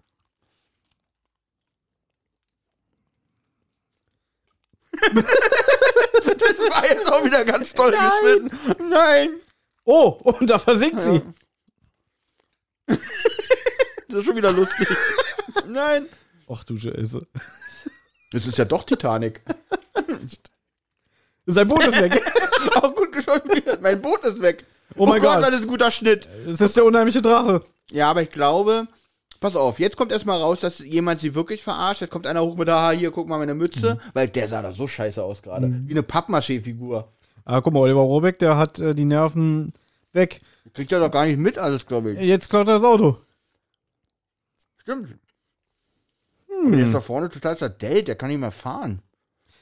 Das 6.69 6.77
war 6.83 6.85
jetzt 6.85 7.13
auch 7.13 7.25
wieder 7.25 7.45
ganz 7.45 7.73
toll 7.73 7.93
geschnitten. 7.93 8.89
Nein! 8.89 9.31
Oh, 9.85 10.09
und 10.23 10.49
da 10.49 10.59
versinkt 10.59 11.03
sie. 11.03 11.23
Das 14.09 14.19
ist 14.19 14.27
schon 14.27 14.35
wieder 14.35 14.51
lustig. 14.51 14.89
Nein! 15.69 16.09
Ach 16.49 16.65
du 16.65 16.77
Scheiße. 16.77 17.21
Das 18.33 18.45
ist 18.45 18.59
ja 18.59 18.65
doch 18.65 18.83
Titanic. 18.83 19.41
Sein 21.47 21.69
Boot 21.69 21.87
ist 21.87 22.01
weg. 22.01 22.21
Auch 22.75 22.93
gut 22.93 23.13
geschauspielt. 23.13 23.81
Mein 23.81 24.03
Boot 24.03 24.25
ist 24.25 24.41
weg. 24.41 24.65
Oh 24.97 25.07
mein 25.07 25.23
Gott. 25.23 25.43
das 25.45 25.51
ist 25.51 25.63
ein 25.63 25.69
guter 25.69 25.93
Schnitt. 25.93 26.29
Das 26.45 26.61
ist 26.61 26.77
der 26.77 26.85
unheimliche 26.85 27.23
Drache. 27.23 27.63
Ja, 27.93 28.11
aber 28.11 28.23
ich 28.23 28.31
glaube, 28.31 28.89
pass 29.41 29.57
auf, 29.57 29.81
jetzt 29.81 29.97
kommt 29.97 30.13
erstmal 30.13 30.41
raus, 30.41 30.61
dass 30.61 30.79
jemand 30.79 31.21
sie 31.21 31.35
wirklich 31.35 31.63
verarscht. 31.63 32.03
Jetzt 32.03 32.11
kommt 32.11 32.27
einer 32.27 32.43
hoch 32.43 32.57
mit, 32.57 32.69
aha, 32.69 32.91
hier, 32.93 33.11
guck 33.11 33.27
mal 33.29 33.39
meine 33.39 33.55
Mütze. 33.55 33.95
Mhm. 33.95 34.11
Weil 34.13 34.29
der 34.29 34.49
sah 34.49 34.63
da 34.63 34.73
so 34.73 34.87
scheiße 34.87 35.23
aus 35.23 35.43
gerade. 35.43 35.73
Wie 35.87 35.93
eine 35.93 36.03
Pappmaché-Figur. 36.03 37.09
Ah, 37.45 37.61
guck 37.61 37.73
mal, 37.73 37.81
Oliver 37.81 38.01
Robeck, 38.01 38.39
der 38.39 38.57
hat 38.57 38.79
äh, 38.79 38.95
die 38.95 39.07
Nerven 39.07 39.73
weg. 40.13 40.41
Kriegt 40.75 40.93
er 40.93 41.01
doch 41.01 41.11
gar 41.11 41.27
nicht 41.27 41.39
mit 41.39 41.59
alles, 41.59 41.87
glaube 41.87 42.13
ich. 42.13 42.21
Jetzt 42.21 42.49
klaut 42.51 42.69
er 42.69 42.75
das 42.75 42.85
Auto. 42.85 43.17
Stimmt. 44.83 45.15
Aber 46.63 46.77
der 46.77 46.87
ist 46.87 46.95
da 46.95 47.01
vorne 47.01 47.31
total 47.31 47.57
zerdellt, 47.57 48.09
der 48.09 48.17
kann 48.17 48.29
nicht 48.29 48.39
mehr 48.41 48.51
fahren. 48.51 49.01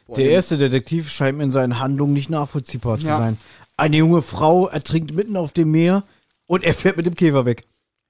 Vor 0.06 0.16
Der 0.16 0.30
erste 0.30 0.58
Detektiv 0.58 1.10
scheint 1.10 1.38
mir 1.38 1.44
in 1.44 1.52
seinen 1.52 1.78
Handlungen 1.78 2.12
nicht 2.12 2.30
nachvollziehbar 2.30 2.98
zu 2.98 3.06
Ja. 3.06 3.18
sein. 3.18 3.38
Eine 3.76 3.98
junge 3.98 4.22
Frau 4.22 4.66
ertrinkt 4.66 5.14
mitten 5.14 5.36
auf 5.36 5.52
dem 5.52 5.70
Meer 5.70 6.02
und 6.46 6.64
er 6.64 6.74
fährt 6.74 6.96
mit 6.96 7.06
dem 7.06 7.14
Käfer 7.14 7.44
weg. 7.44 7.64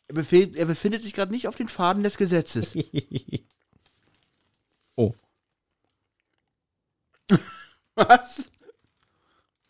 Er, 0.09 0.15
befehl, 0.15 0.57
er 0.57 0.67
befindet 0.67 1.03
sich 1.03 1.13
gerade 1.13 1.33
nicht 1.33 1.49
auf 1.49 1.57
den 1.57 1.69
Faden 1.69 2.03
des 2.03 2.17
Gesetzes. 2.17 2.75
oh. 4.97 5.15
Was? 7.95 8.51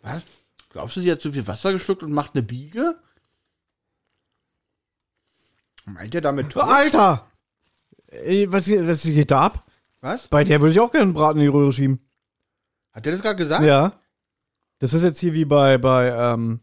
Was? 0.01 0.22
Glaubst 0.70 0.96
du, 0.96 1.01
sie 1.01 1.11
hat 1.11 1.20
zu 1.20 1.33
viel 1.33 1.46
Wasser 1.46 1.72
geschluckt 1.72 2.03
und 2.03 2.12
macht 2.12 2.35
eine 2.35 2.42
Biege? 2.42 2.98
Meint 5.87 6.14
er 6.14 6.20
damit 6.20 6.51
tot? 6.51 6.62
Alter! 6.62 7.27
Ey, 8.09 8.51
was, 8.51 8.68
was 8.68 9.03
geht 9.03 9.31
da 9.31 9.46
ab? 9.46 9.64
Was? 10.01 10.29
Bei 10.29 10.44
der 10.44 10.61
würde 10.61 10.72
ich 10.72 10.81
auch 10.81 10.90
gerne 10.90 11.05
einen 11.05 11.14
Braten 11.14 11.38
in 11.38 11.44
die 11.44 11.48
Röhre 11.48 11.72
schieben. 11.72 12.01
Hat 12.92 13.05
der 13.05 13.12
das 13.12 13.22
gerade 13.22 13.37
gesagt? 13.37 13.64
Ja. 13.64 14.01
Das 14.79 14.94
ist 14.94 15.03
jetzt 15.03 15.18
hier 15.18 15.35
wie 15.35 15.44
bei, 15.44 15.79
bei, 15.79 16.09
ähm, 16.09 16.61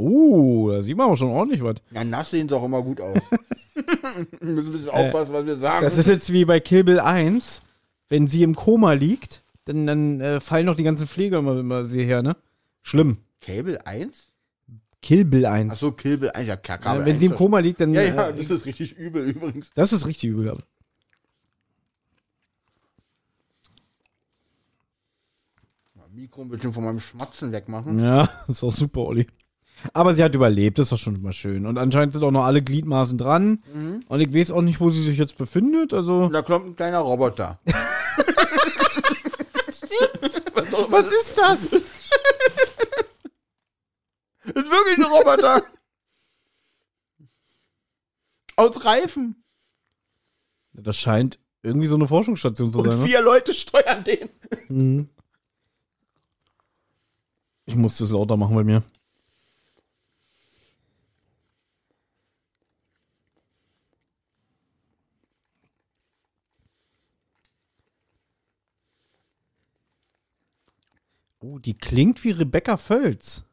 uh, 0.00 0.70
da 0.70 0.82
sieht 0.82 0.96
man 0.96 1.06
aber 1.06 1.16
schon 1.16 1.28
ordentlich 1.30 1.62
was. 1.62 1.76
Ja, 1.90 2.04
nass 2.04 2.30
sehen 2.30 2.48
sie 2.48 2.56
auch 2.56 2.64
immer 2.64 2.82
gut 2.82 3.00
aus. 3.00 3.18
wir 3.74 4.26
müssen 4.40 4.68
ein 4.68 4.72
bisschen 4.72 4.88
aufpassen, 4.90 5.32
was 5.34 5.46
wir 5.46 5.56
sagen. 5.58 5.84
Das 5.84 5.98
ist 5.98 6.06
jetzt 6.08 6.32
wie 6.32 6.44
bei 6.44 6.60
Kill 6.60 6.84
Bill 6.84 7.00
1. 7.00 7.62
Wenn 8.08 8.26
sie 8.26 8.42
im 8.42 8.54
Koma 8.56 8.92
liegt, 8.94 9.42
dann, 9.66 9.86
dann 9.86 10.20
äh, 10.20 10.40
fallen 10.40 10.66
noch 10.66 10.74
die 10.76 10.82
ganzen 10.82 11.06
Pfleger 11.06 11.38
immer, 11.38 11.58
immer 11.58 11.84
sie 11.84 12.04
her, 12.04 12.22
ne? 12.22 12.36
Schlimm. 12.82 13.18
Cable 13.40 13.86
1? 13.86 14.30
Kill 15.02 15.24
Bill 15.24 15.46
1. 15.46 15.72
Achso, 15.72 15.92
Kill 15.92 16.18
Bill 16.18 16.30
1. 16.30 16.48
Ja, 16.48 16.56
klar, 16.56 16.78
Ja, 16.78 16.82
Kabel 16.84 17.04
wenn 17.04 17.12
1 17.12 17.20
sie 17.20 17.26
im 17.26 17.34
Koma 17.34 17.60
liegt, 17.60 17.80
dann. 17.80 17.94
Ja, 17.94 18.02
ja, 18.02 18.28
äh, 18.28 18.34
das 18.34 18.50
ist 18.50 18.66
richtig 18.66 18.96
übel 18.98 19.28
übrigens. 19.28 19.70
das 19.74 19.92
ist 19.92 20.06
richtig 20.06 20.30
übel. 20.30 20.50
aber- 20.50 20.62
Mikro 26.12 26.42
ein 26.42 26.48
bisschen 26.48 26.72
von 26.72 26.84
meinem 26.84 27.00
Schmatzen 27.00 27.52
wegmachen. 27.52 27.98
Ja, 27.98 28.28
ist 28.48 28.62
auch 28.62 28.72
super, 28.72 29.00
Olli. 29.00 29.26
Aber 29.92 30.14
sie 30.14 30.22
hat 30.22 30.34
überlebt, 30.34 30.78
das 30.78 30.86
ist 30.86 30.92
doch 30.92 30.98
schon 30.98 31.16
immer 31.16 31.32
schön. 31.32 31.66
Und 31.66 31.78
anscheinend 31.78 32.12
sind 32.12 32.22
auch 32.22 32.30
noch 32.30 32.44
alle 32.44 32.62
Gliedmaßen 32.62 33.18
dran. 33.18 33.62
Mhm. 33.74 34.00
Und 34.08 34.20
ich 34.20 34.34
weiß 34.34 34.50
auch 34.50 34.62
nicht, 34.62 34.80
wo 34.80 34.90
sie 34.90 35.02
sich 35.02 35.18
jetzt 35.18 35.38
befindet. 35.38 35.94
Also. 35.94 36.28
Da 36.28 36.42
kommt 36.42 36.66
ein 36.66 36.76
kleiner 36.76 36.98
Roboter. 36.98 37.58
Was 40.90 41.10
ist 41.12 41.38
das? 41.38 41.70
Das 41.70 41.80
ist 44.44 44.54
wirklich 44.54 44.98
ein 44.98 45.04
Roboter. 45.04 45.62
Aus 48.56 48.84
Reifen. 48.84 49.42
Das 50.72 50.96
scheint 50.96 51.38
irgendwie 51.62 51.86
so 51.86 51.94
eine 51.94 52.08
Forschungsstation 52.08 52.72
zu 52.72 52.80
Und 52.80 52.90
sein. 52.90 53.00
Ne? 53.00 53.06
vier 53.06 53.22
Leute 53.22 53.54
steuern 53.54 54.02
den. 54.04 54.28
Mhm. 54.68 55.08
Ich 57.66 57.76
muss 57.76 57.98
das 57.98 58.10
lauter 58.10 58.36
machen 58.36 58.56
bei 58.56 58.64
mir. 58.64 58.82
Oh, 71.50 71.58
die 71.58 71.74
klingt 71.74 72.22
wie 72.22 72.30
Rebecca 72.30 72.76
Völz. 72.76 73.44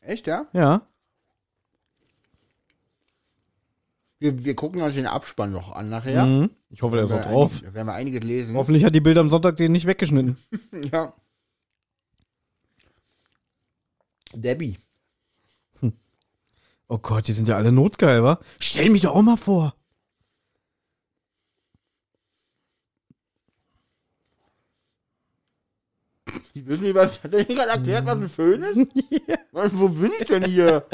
Echt, 0.00 0.28
ja? 0.28 0.46
Ja. 0.52 0.86
Wir, 4.20 4.44
wir 4.44 4.54
gucken 4.54 4.80
uns 4.82 4.94
den 4.94 5.06
Abspann 5.06 5.50
noch 5.50 5.72
an 5.72 5.88
nachher. 5.88 6.24
Mhm. 6.24 6.50
Ich 6.70 6.82
hoffe, 6.82 6.94
der 6.94 7.06
ist 7.06 7.12
auch 7.12 7.24
drauf. 7.24 7.60
Da 7.60 7.74
werden 7.74 7.88
wir 7.88 7.94
einiges 7.94 8.22
lesen. 8.22 8.56
Hoffentlich 8.56 8.84
hat 8.84 8.94
die 8.94 9.00
Bild 9.00 9.18
am 9.18 9.30
Sonntag 9.30 9.56
den 9.56 9.72
nicht 9.72 9.86
weggeschnitten. 9.86 10.36
Ja. 10.92 11.12
Debbie. 14.32 14.76
Oh 16.88 16.98
Gott, 16.98 17.26
die 17.26 17.32
sind 17.32 17.48
ja 17.48 17.56
alle 17.56 17.72
notgeil, 17.72 18.22
wa? 18.22 18.38
Stell 18.60 18.90
mich 18.90 19.02
doch 19.02 19.14
auch 19.14 19.22
mal 19.22 19.36
vor. 19.36 19.74
Ich 26.54 26.66
wissen 26.66 26.84
nicht, 26.84 26.94
was 26.94 27.22
hat 27.22 27.32
der 27.32 27.44
gerade 27.44 27.70
erklärt, 27.70 28.06
was 28.06 28.18
ein 28.18 28.28
Föhn 28.28 28.62
ist? 28.62 28.90
Was, 29.52 29.76
wo 29.78 29.88
bin 29.88 30.10
ich 30.18 30.26
denn 30.26 30.44
hier? 30.44 30.84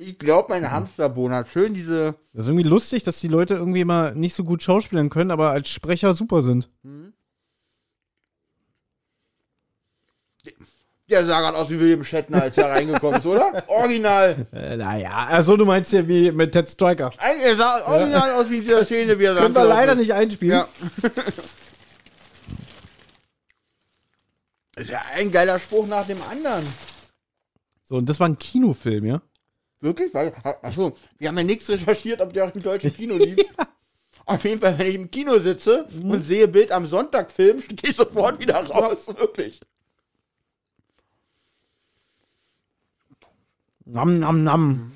Ich 0.00 0.16
glaube, 0.16 0.46
mein 0.50 0.70
Hamsterbohnen 0.70 1.36
hat 1.36 1.48
schön 1.48 1.74
diese. 1.74 2.14
Das 2.32 2.44
ist 2.44 2.48
irgendwie 2.48 2.68
lustig, 2.68 3.02
dass 3.02 3.20
die 3.20 3.26
Leute 3.26 3.54
irgendwie 3.54 3.84
mal 3.84 4.14
nicht 4.14 4.34
so 4.34 4.44
gut 4.44 4.62
schauspielen 4.62 5.10
können, 5.10 5.32
aber 5.32 5.50
als 5.50 5.68
Sprecher 5.68 6.14
super 6.14 6.42
sind. 6.42 6.70
Der 11.10 11.24
sah 11.24 11.40
gerade 11.40 11.56
aus 11.56 11.70
wie 11.70 11.80
William 11.80 12.04
Shatner, 12.04 12.42
als 12.42 12.58
er 12.58 12.68
reingekommen 12.70 13.18
ist, 13.20 13.26
oder? 13.26 13.64
Original. 13.68 14.46
Äh, 14.52 14.76
naja, 14.76 15.26
also 15.28 15.56
du 15.56 15.64
meinst 15.64 15.90
ja 15.92 16.06
wie 16.06 16.30
mit 16.30 16.52
Ted 16.52 16.68
Striker. 16.68 17.10
Er 17.18 17.56
sah 17.56 17.86
original 17.86 18.32
aus 18.32 18.50
wie 18.50 18.56
in 18.58 18.62
dieser 18.62 18.84
Szene, 18.84 19.18
wie 19.18 19.24
er 19.24 19.34
da 19.34 19.40
Können 19.42 19.54
wir 19.54 19.64
leider 19.64 19.92
ist. 19.92 19.98
nicht 19.98 20.12
einspielen. 20.12 20.58
Ja. 20.58 20.68
ist 24.76 24.90
ja 24.90 25.00
ein 25.16 25.32
geiler 25.32 25.58
Spruch 25.58 25.86
nach 25.86 26.06
dem 26.06 26.18
anderen. 26.30 26.64
So, 27.84 27.96
und 27.96 28.06
das 28.06 28.20
war 28.20 28.28
ein 28.28 28.38
Kinofilm, 28.38 29.06
ja? 29.06 29.22
Wirklich? 29.80 30.14
Achso, 30.14 30.94
wir 31.18 31.28
haben 31.28 31.38
ja 31.38 31.44
nichts 31.44 31.68
recherchiert, 31.70 32.20
ob 32.20 32.34
der 32.34 32.44
auch 32.44 32.54
im 32.54 32.62
deutschen 32.62 32.92
Kino 32.94 33.16
lief. 33.16 33.38
Auf 34.26 34.44
jeden 34.44 34.60
Fall, 34.60 34.78
wenn 34.78 34.86
ich 34.88 34.94
im 34.94 35.10
Kino 35.10 35.38
sitze 35.38 35.86
und 36.02 36.22
sehe 36.22 36.48
Bild 36.48 36.70
am 36.70 36.86
Sonntag 36.86 37.30
Film, 37.32 37.62
gehe 37.66 37.78
ich 37.90 37.96
sofort 37.96 38.38
wieder 38.40 38.56
raus, 38.56 39.06
wirklich. 39.16 39.58
Nam, 43.90 44.18
nam, 44.18 44.44
nam. 44.44 44.92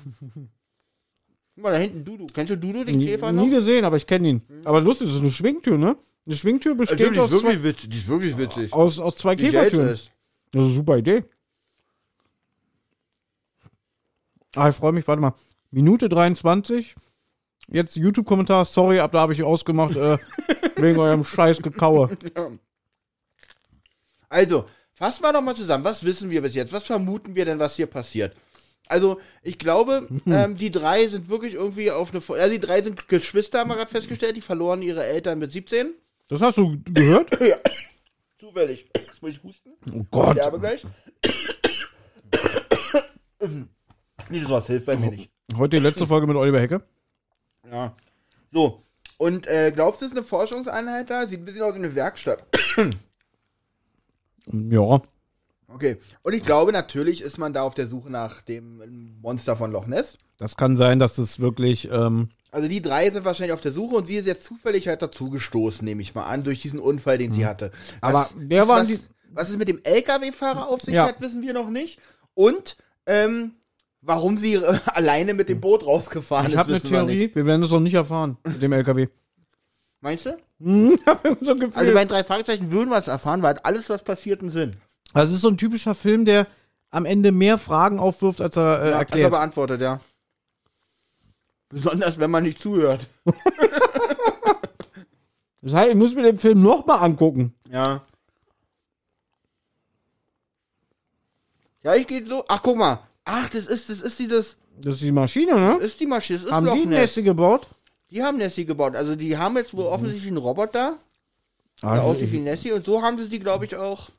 Guck 1.55 1.63
mal, 1.63 1.71
da 1.71 1.77
hinten 1.77 2.05
Dudu. 2.05 2.27
Kennst 2.33 2.51
du 2.51 2.57
Dudu, 2.57 2.83
den 2.83 2.97
Nie, 2.97 3.07
Käfer 3.07 3.31
nie 3.31 3.49
noch? 3.49 3.57
gesehen, 3.57 3.85
aber 3.85 3.97
ich 3.97 4.05
kenne 4.07 4.27
ihn. 4.29 4.41
Aber 4.65 4.81
lustig, 4.81 5.07
das 5.07 5.15
ist 5.17 5.21
eine 5.21 5.31
Schwingtür, 5.31 5.77
ne? 5.77 5.97
Eine 6.25 6.35
Schwingtür 6.35 6.75
besteht 6.75 6.99
Stimmt, 6.99 7.15
die 7.15 7.19
aus, 7.19 7.31
ist 7.31 7.39
zwei, 7.41 7.47
wirklich 7.49 7.63
witzig. 7.63 7.89
Die 7.89 7.97
ist 7.97 8.07
wirklich 8.07 8.37
witzig. 8.37 8.73
aus, 8.73 8.99
aus 8.99 9.15
zwei 9.15 9.31
hält 9.31 9.39
Käfertüren. 9.51 9.87
Das 9.87 9.99
ist 10.01 10.11
eine 10.53 10.67
super 10.73 10.97
Idee. 10.97 11.23
Ah, 14.55 14.69
ich 14.69 14.75
freue 14.75 14.91
mich, 14.91 15.07
warte 15.07 15.21
mal. 15.21 15.33
Minute 15.71 16.07
23. 16.07 16.95
Jetzt 17.67 17.95
YouTube-Kommentar. 17.95 18.65
Sorry, 18.65 18.99
ab 18.99 19.11
da 19.11 19.21
habe 19.21 19.33
ich 19.33 19.41
ausgemacht, 19.43 19.95
äh, 19.95 20.17
wegen 20.75 20.99
eurem 20.99 21.25
scheiß 21.25 21.61
Gekaue. 21.61 22.15
Also, 24.29 24.65
fassen 24.93 25.23
wir 25.23 25.33
doch 25.33 25.41
mal 25.41 25.55
zusammen. 25.55 25.83
Was 25.83 26.03
wissen 26.03 26.29
wir 26.29 26.41
bis 26.41 26.53
jetzt? 26.55 26.71
Was 26.71 26.83
vermuten 26.83 27.35
wir 27.35 27.45
denn, 27.45 27.59
was 27.59 27.75
hier 27.75 27.87
passiert? 27.87 28.35
Also, 28.87 29.19
ich 29.41 29.57
glaube, 29.57 30.07
ähm, 30.25 30.57
die 30.57 30.71
drei 30.71 31.07
sind 31.07 31.29
wirklich 31.29 31.55
irgendwie 31.55 31.91
auf 31.91 32.13
eine. 32.13 32.21
Ja, 32.39 32.49
die 32.49 32.59
drei 32.59 32.81
sind 32.81 33.07
Geschwister, 33.07 33.59
haben 33.59 33.69
wir 33.69 33.75
gerade 33.75 33.91
festgestellt. 33.91 34.35
Die 34.35 34.41
verloren 34.41 34.81
ihre 34.81 35.03
Eltern 35.03 35.39
mit 35.39 35.51
17. 35.51 35.93
Das 36.29 36.41
hast 36.41 36.57
du 36.57 36.77
gehört? 36.93 37.39
Ja. 37.41 37.57
Zufällig. 38.39 38.89
Jetzt 38.95 39.21
muss 39.21 39.31
ich 39.31 39.43
husten. 39.43 39.71
Oh 39.93 40.05
Gott. 40.11 40.35
Sterbe 40.35 40.59
gleich. 40.59 40.85
nee, 44.29 44.41
das 44.41 44.49
was 44.49 44.67
hilft 44.67 44.85
bei 44.85 44.97
mir 44.97 45.11
nicht. 45.11 45.31
Heute 45.55 45.77
die 45.77 45.83
letzte 45.83 46.05
Folge 46.05 46.27
mit 46.27 46.35
Oliver 46.35 46.59
Hecke. 46.59 46.83
Ja. 47.71 47.95
So. 48.51 48.81
Und 49.17 49.47
äh, 49.47 49.71
glaubst 49.73 50.01
du, 50.01 50.05
es 50.05 50.11
ist 50.11 50.17
eine 50.17 50.25
Forschungseinheit 50.25 51.09
da? 51.09 51.25
Sieht 51.25 51.39
ein 51.39 51.45
bisschen 51.45 51.61
aus 51.61 51.73
wie 51.73 51.77
eine 51.77 51.95
Werkstatt. 51.95 52.45
Ja. 54.51 55.01
Okay. 55.73 55.97
Und 56.21 56.33
ich 56.33 56.45
glaube, 56.45 56.71
natürlich 56.71 57.21
ist 57.21 57.37
man 57.37 57.53
da 57.53 57.63
auf 57.63 57.73
der 57.75 57.87
Suche 57.87 58.09
nach 58.09 58.41
dem 58.41 59.17
Monster 59.21 59.57
von 59.57 59.71
Loch 59.71 59.87
Ness. 59.87 60.17
Das 60.37 60.55
kann 60.55 60.77
sein, 60.77 60.99
dass 60.99 61.15
das 61.15 61.39
wirklich. 61.39 61.89
Ähm, 61.91 62.29
Also 62.51 62.67
die 62.67 62.81
drei 62.81 63.09
sind 63.09 63.25
wahrscheinlich 63.25 63.53
auf 63.53 63.61
der 63.61 63.71
Suche 63.71 63.95
und 63.95 64.05
sie 64.07 64.15
ist 64.15 64.27
jetzt 64.27 64.43
zufällig 64.43 64.87
halt 64.87 65.01
dazugestoßen, 65.01 65.83
nehme 65.85 66.01
ich 66.01 66.13
mal 66.15 66.25
an, 66.25 66.43
durch 66.43 66.61
diesen 66.61 66.79
Unfall, 66.79 67.17
den 67.17 67.31
sie 67.31 67.45
hatte. 67.45 67.71
Aber 68.01 68.29
wer 68.35 68.67
waren 68.67 68.81
was, 68.81 68.87
die- 68.87 68.99
was 69.31 69.49
es 69.49 69.57
mit 69.57 69.67
dem 69.67 69.79
LKW-Fahrer 69.83 70.67
auf 70.67 70.81
sich 70.81 70.93
Ja. 70.93 71.07
hat, 71.07 71.19
wissen 71.21 71.41
wir 71.41 71.53
noch 71.53 71.69
nicht. 71.69 71.99
Und 72.35 72.77
ähm, 73.07 73.53
warum 74.01 74.37
sie 74.37 74.55
äh, 74.55 74.77
alleine 74.93 75.33
mit 75.33 75.49
dem 75.49 75.59
Boot 75.61 75.85
rausgefahren 75.85 76.47
ich 76.47 76.53
ist, 76.53 76.59
habe 76.59 76.73
eine 76.73 76.83
wissen 76.83 76.91
wir. 76.93 76.99
Theorie. 77.07 77.31
Wir 77.33 77.45
werden 77.47 77.63
es 77.63 77.71
noch 77.71 77.79
nicht 77.79 77.95
erfahren 77.95 78.37
mit 78.45 78.61
dem 78.61 78.73
LKW. 78.73 79.07
Meinst 80.01 80.25
du? 80.25 80.37
Hm, 80.59 80.99
hab 81.05 81.25
ich 81.25 81.37
so 81.41 81.51
ein 81.51 81.59
Gefühl. 81.59 81.77
Also 81.79 81.93
bei 81.93 82.03
den 82.05 82.09
drei 82.09 82.23
Fragezeichen 82.23 82.71
würden 82.71 82.89
wir 82.89 82.97
es 82.97 83.07
erfahren, 83.07 83.41
weil 83.41 83.57
alles, 83.59 83.89
was 83.89 84.03
passiert, 84.03 84.41
einen 84.41 84.49
Sinn. 84.51 84.75
Das 85.13 85.31
ist 85.31 85.41
so 85.41 85.47
ein 85.49 85.57
typischer 85.57 85.93
Film, 85.95 86.25
der 86.25 86.47
am 86.91 87.05
Ende 87.05 87.31
mehr 87.31 87.57
Fragen 87.57 87.99
aufwirft, 87.99 88.39
als 88.41 88.55
er 88.57 88.81
äh, 88.83 88.89
Ja, 88.91 88.97
erklärt. 88.99 89.25
Hat 89.25 89.33
er 89.33 89.37
beantwortet, 89.37 89.81
ja. 89.81 89.99
Besonders, 91.69 92.19
wenn 92.19 92.31
man 92.31 92.43
nicht 92.43 92.59
zuhört. 92.61 93.07
Das 95.65 95.71
heißt, 95.73 95.91
ich 95.91 95.95
muss 95.95 96.13
mir 96.13 96.23
den 96.23 96.37
Film 96.37 96.61
noch 96.61 96.85
mal 96.85 96.97
angucken. 96.97 97.53
Ja. 97.71 98.03
Ja, 101.83 101.95
ich 101.95 102.05
gehe 102.05 102.25
so. 102.27 102.43
Ach, 102.49 102.61
guck 102.61 102.77
mal. 102.77 102.99
Ach, 103.23 103.49
das 103.49 103.67
ist, 103.67 103.89
das 103.89 104.01
ist 104.01 104.19
dieses, 104.19 104.57
Das 104.81 104.95
ist 104.95 105.03
die 105.03 105.11
Maschine, 105.13 105.55
ne? 105.55 105.75
das 105.79 105.89
ist 105.91 105.99
die 106.01 106.05
Maschine, 106.05 106.39
das 106.39 106.47
ist 106.47 106.51
Haben 106.51 106.65
Loch 106.65 106.73
die 106.73 106.85
Ness. 106.85 106.99
Nessie 107.15 107.23
gebaut? 107.23 107.65
Die 108.09 108.21
haben 108.21 108.37
Nessie 108.37 108.65
gebaut. 108.65 108.97
Also 108.97 109.15
die 109.15 109.37
haben 109.37 109.55
jetzt 109.55 109.73
wohl 109.73 109.85
offensichtlich 109.85 110.27
einen 110.27 110.37
Roboter, 110.37 110.97
der 111.81 111.89
Also 111.89 112.03
aussieht 112.03 112.31
wie 112.33 112.39
Nessie. 112.39 112.73
Und 112.73 112.85
so 112.85 113.01
haben 113.01 113.17
sie 113.17 113.29
die, 113.29 113.39
glaube 113.39 113.63
ich, 113.63 113.75
auch. 113.77 114.09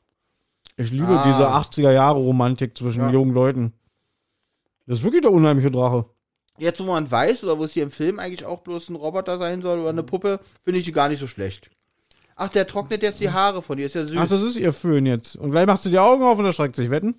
Ich 0.77 0.91
liebe 0.91 1.07
Ah. 1.07 1.23
diese 1.25 1.47
80er-Jahre-Romantik 1.49 2.77
zwischen 2.77 3.01
Ja. 3.01 3.09
jungen 3.11 3.33
Leuten. 3.33 3.73
Das 4.87 4.99
ist 4.99 5.03
wirklich 5.03 5.21
der 5.23 5.31
unheimliche 5.31 5.71
Drache. 5.71 6.05
Jetzt, 6.57 6.79
wo 6.79 6.85
man 6.85 7.09
weiß, 7.09 7.43
oder 7.43 7.57
wo 7.59 7.63
es 7.65 7.73
hier 7.73 7.83
im 7.83 7.91
Film 7.91 8.19
eigentlich 8.19 8.45
auch 8.45 8.61
bloß 8.61 8.89
ein 8.89 8.95
Roboter 8.95 9.37
sein 9.37 9.61
soll 9.61 9.79
oder 9.79 9.89
eine 9.89 10.03
Puppe, 10.03 10.39
finde 10.63 10.79
ich 10.79 10.85
die 10.85 10.91
gar 10.93 11.09
nicht 11.09 11.19
so 11.19 11.27
schlecht. 11.27 11.69
Ach, 12.37 12.49
der 12.49 12.67
trocknet 12.67 13.01
jetzt 13.01 13.19
die 13.19 13.29
Haare 13.31 13.61
von 13.61 13.77
dir, 13.77 13.85
ist 13.85 13.95
ja 13.95 14.05
süß. 14.05 14.17
Ach, 14.17 14.27
das 14.27 14.41
ist 14.43 14.57
ihr 14.57 14.71
Föhn 14.73 15.05
jetzt. 15.05 15.35
Und 15.35 15.51
gleich 15.51 15.65
machst 15.65 15.85
du 15.85 15.89
die 15.89 15.99
Augen 15.99 16.23
auf 16.23 16.37
und 16.37 16.45
erschreckt 16.45 16.75
sich, 16.75 16.89
wetten? 16.89 17.15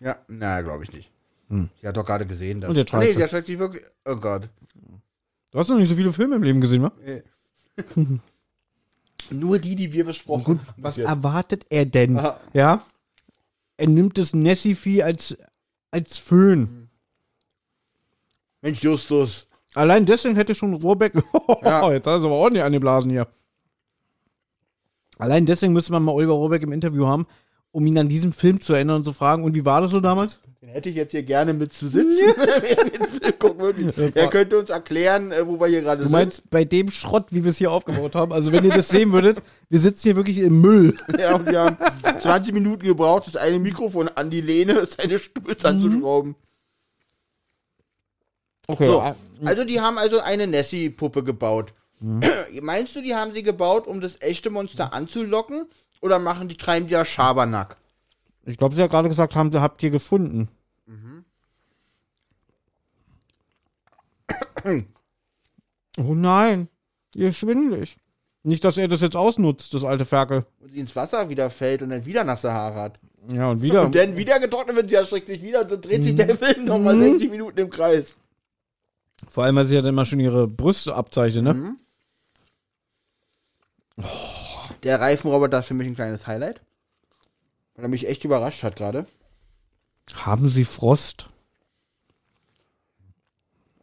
ja, 0.00 0.16
na, 0.28 0.60
glaube 0.62 0.84
ich 0.84 0.92
nicht. 0.92 1.10
Hm. 1.48 1.70
Die 1.82 1.86
hat 1.88 1.96
doch 1.96 2.04
gerade 2.04 2.26
gesehen, 2.26 2.60
dass. 2.60 2.70
Und 2.70 2.76
jetzt 2.76 2.92
Ah, 2.92 2.98
nee, 2.98 3.12
der 3.14 3.28
schreckt 3.28 3.46
sich 3.46 3.58
wirklich. 3.58 3.82
Oh 4.06 4.16
Gott. 4.16 4.48
Du 5.50 5.58
hast 5.58 5.68
noch 5.70 5.78
nicht 5.78 5.88
so 5.88 5.94
viele 5.94 6.12
Filme 6.12 6.36
im 6.36 6.42
Leben 6.42 6.60
gesehen, 6.60 6.82
wa? 6.82 6.92
Nur 9.30 9.58
die, 9.58 9.76
die 9.76 9.92
wir 9.92 10.04
besprochen 10.04 10.44
Gut, 10.44 10.58
haben. 10.66 10.82
was 10.82 10.98
erwartet 10.98 11.66
er 11.70 11.86
denn? 11.86 12.18
Aha. 12.18 12.40
Ja? 12.52 12.82
Er 13.76 13.88
nimmt 13.88 14.18
das 14.18 14.34
Nessie-Vieh 14.34 15.02
als, 15.02 15.36
als 15.90 16.18
Föhn. 16.18 16.88
Mensch, 18.60 18.82
Justus. 18.82 19.48
Allein 19.74 20.06
deswegen 20.06 20.34
hätte 20.34 20.54
schon 20.54 20.74
Rohrbeck. 20.74 21.12
Ja. 21.62 21.92
Jetzt 21.92 22.06
hast 22.06 22.22
du 22.22 22.26
aber 22.26 22.36
ordentlich 22.36 22.64
angeblasen 22.64 23.10
hier. 23.10 23.28
Allein 25.18 25.46
deswegen 25.46 25.72
müsste 25.72 25.92
man 25.92 26.02
mal 26.02 26.12
Oliver 26.12 26.32
Rohrbeck 26.34 26.62
im 26.62 26.72
Interview 26.72 27.06
haben, 27.06 27.26
um 27.72 27.86
ihn 27.86 27.98
an 27.98 28.08
diesen 28.08 28.32
Film 28.32 28.60
zu 28.60 28.72
erinnern 28.74 28.96
und 28.96 29.04
zu 29.04 29.12
fragen, 29.12 29.44
und 29.44 29.54
wie 29.54 29.64
war 29.64 29.80
das 29.80 29.90
so 29.90 30.00
damals? 30.00 30.40
Den 30.60 30.70
hätte 30.70 30.88
ich 30.88 30.96
jetzt 30.96 31.12
hier 31.12 31.22
gerne 31.22 31.52
mit 31.52 31.72
zu 31.72 31.88
sitzen. 31.88 32.18
Er 34.14 34.28
könnte 34.28 34.58
uns 34.58 34.70
erklären, 34.70 35.30
äh, 35.30 35.46
wo 35.46 35.60
wir 35.60 35.68
hier 35.68 35.82
gerade 35.82 35.98
Du 35.98 36.04
sind. 36.04 36.12
meinst, 36.12 36.50
bei 36.50 36.64
dem 36.64 36.90
Schrott, 36.90 37.26
wie 37.30 37.44
wir 37.44 37.50
es 37.50 37.58
hier 37.58 37.70
aufgebaut 37.70 38.14
haben, 38.16 38.32
also 38.32 38.50
wenn 38.50 38.64
ihr 38.64 38.72
das 38.72 38.88
sehen 38.88 39.12
würdet, 39.12 39.40
wir 39.68 39.78
sitzen 39.78 40.02
hier 40.02 40.16
wirklich 40.16 40.38
im 40.38 40.60
Müll. 40.60 40.98
Ja, 41.18 41.36
und 41.36 41.46
wir 41.46 41.60
haben 41.60 41.76
20 42.20 42.52
Minuten 42.52 42.82
gebraucht, 42.82 43.26
das 43.28 43.36
eine 43.36 43.58
Mikrofon 43.58 44.08
an 44.08 44.30
die 44.30 44.40
Lehne 44.40 44.84
seines 44.86 45.22
Stuhls 45.22 45.64
anzuschrauben. 45.64 46.34
Okay. 48.66 48.86
So, 48.86 49.00
äh, 49.00 49.14
also 49.46 49.64
die 49.64 49.80
haben 49.80 49.98
also 49.98 50.20
eine 50.20 50.46
Nessie-Puppe 50.46 51.22
gebaut. 51.22 51.72
Meinst 52.62 52.96
du, 52.96 53.00
die 53.00 53.14
haben 53.14 53.32
sie 53.32 53.42
gebaut, 53.42 53.86
um 53.86 54.00
das 54.00 54.20
echte 54.20 54.50
Monster 54.50 54.92
anzulocken? 54.92 55.66
Oder 56.00 56.18
machen 56.18 56.48
die, 56.48 56.56
treiben 56.56 56.86
die 56.86 56.92
da 56.92 57.04
Schabernack? 57.04 57.77
Ich 58.48 58.56
glaube, 58.56 58.74
sie 58.74 58.82
hat 58.82 58.90
gerade 58.90 59.08
gesagt, 59.08 59.34
haben, 59.34 59.52
habt 59.60 59.82
ihr 59.82 59.90
gefunden. 59.90 60.48
Oh 65.98 66.14
nein, 66.14 66.68
ihr 67.14 67.28
ist 67.28 67.36
schwindelig. 67.36 67.98
Nicht, 68.42 68.64
dass 68.64 68.78
er 68.78 68.88
das 68.88 69.02
jetzt 69.02 69.16
ausnutzt, 69.16 69.74
das 69.74 69.84
alte 69.84 70.06
Ferkel. 70.06 70.46
Und 70.60 70.72
sie 70.72 70.80
ins 70.80 70.96
Wasser 70.96 71.28
wieder 71.28 71.50
fällt 71.50 71.82
und 71.82 71.90
dann 71.90 72.06
wieder 72.06 72.24
nasse 72.24 72.50
Haare 72.52 72.80
hat. 72.80 73.00
Ja, 73.30 73.50
und 73.50 73.60
wieder. 73.60 73.84
Und 73.84 73.94
dann 73.94 74.16
wieder 74.16 74.40
getrocknet 74.40 74.76
wird, 74.76 74.88
sie 74.88 74.94
erschreckt 74.94 75.28
sich 75.28 75.42
wieder 75.42 75.60
und 75.62 75.70
dann 75.70 75.82
dreht 75.82 76.02
sich 76.02 76.16
der 76.16 76.34
Film 76.34 76.64
nochmal 76.64 76.98
60 76.98 77.30
Minuten 77.30 77.58
im 77.58 77.68
Kreis. 77.68 78.16
Vor 79.28 79.44
allem, 79.44 79.56
weil 79.56 79.66
sie 79.66 79.74
ja 79.74 79.82
dann 79.82 79.90
immer 79.90 80.06
schon 80.06 80.20
ihre 80.20 80.48
Brüste 80.48 80.94
abzeichnet, 80.94 81.44
ne? 81.44 81.54
Mhm. 81.54 81.76
Der 84.84 85.00
Reifenroboter 85.00 85.58
ist 85.58 85.66
für 85.66 85.74
mich 85.74 85.88
ein 85.88 85.96
kleines 85.96 86.26
Highlight. 86.26 86.62
Weil 87.78 87.84
er 87.84 87.90
mich 87.90 88.08
echt 88.08 88.24
überrascht 88.24 88.64
hat 88.64 88.74
gerade. 88.74 89.06
Haben 90.12 90.48
sie 90.48 90.64
Frost? 90.64 91.28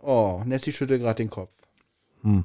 Oh, 0.01 0.41
Nessie 0.45 0.73
schüttelt 0.73 1.01
gerade 1.01 1.15
den 1.15 1.29
Kopf. 1.29 1.49
Hm. 2.21 2.43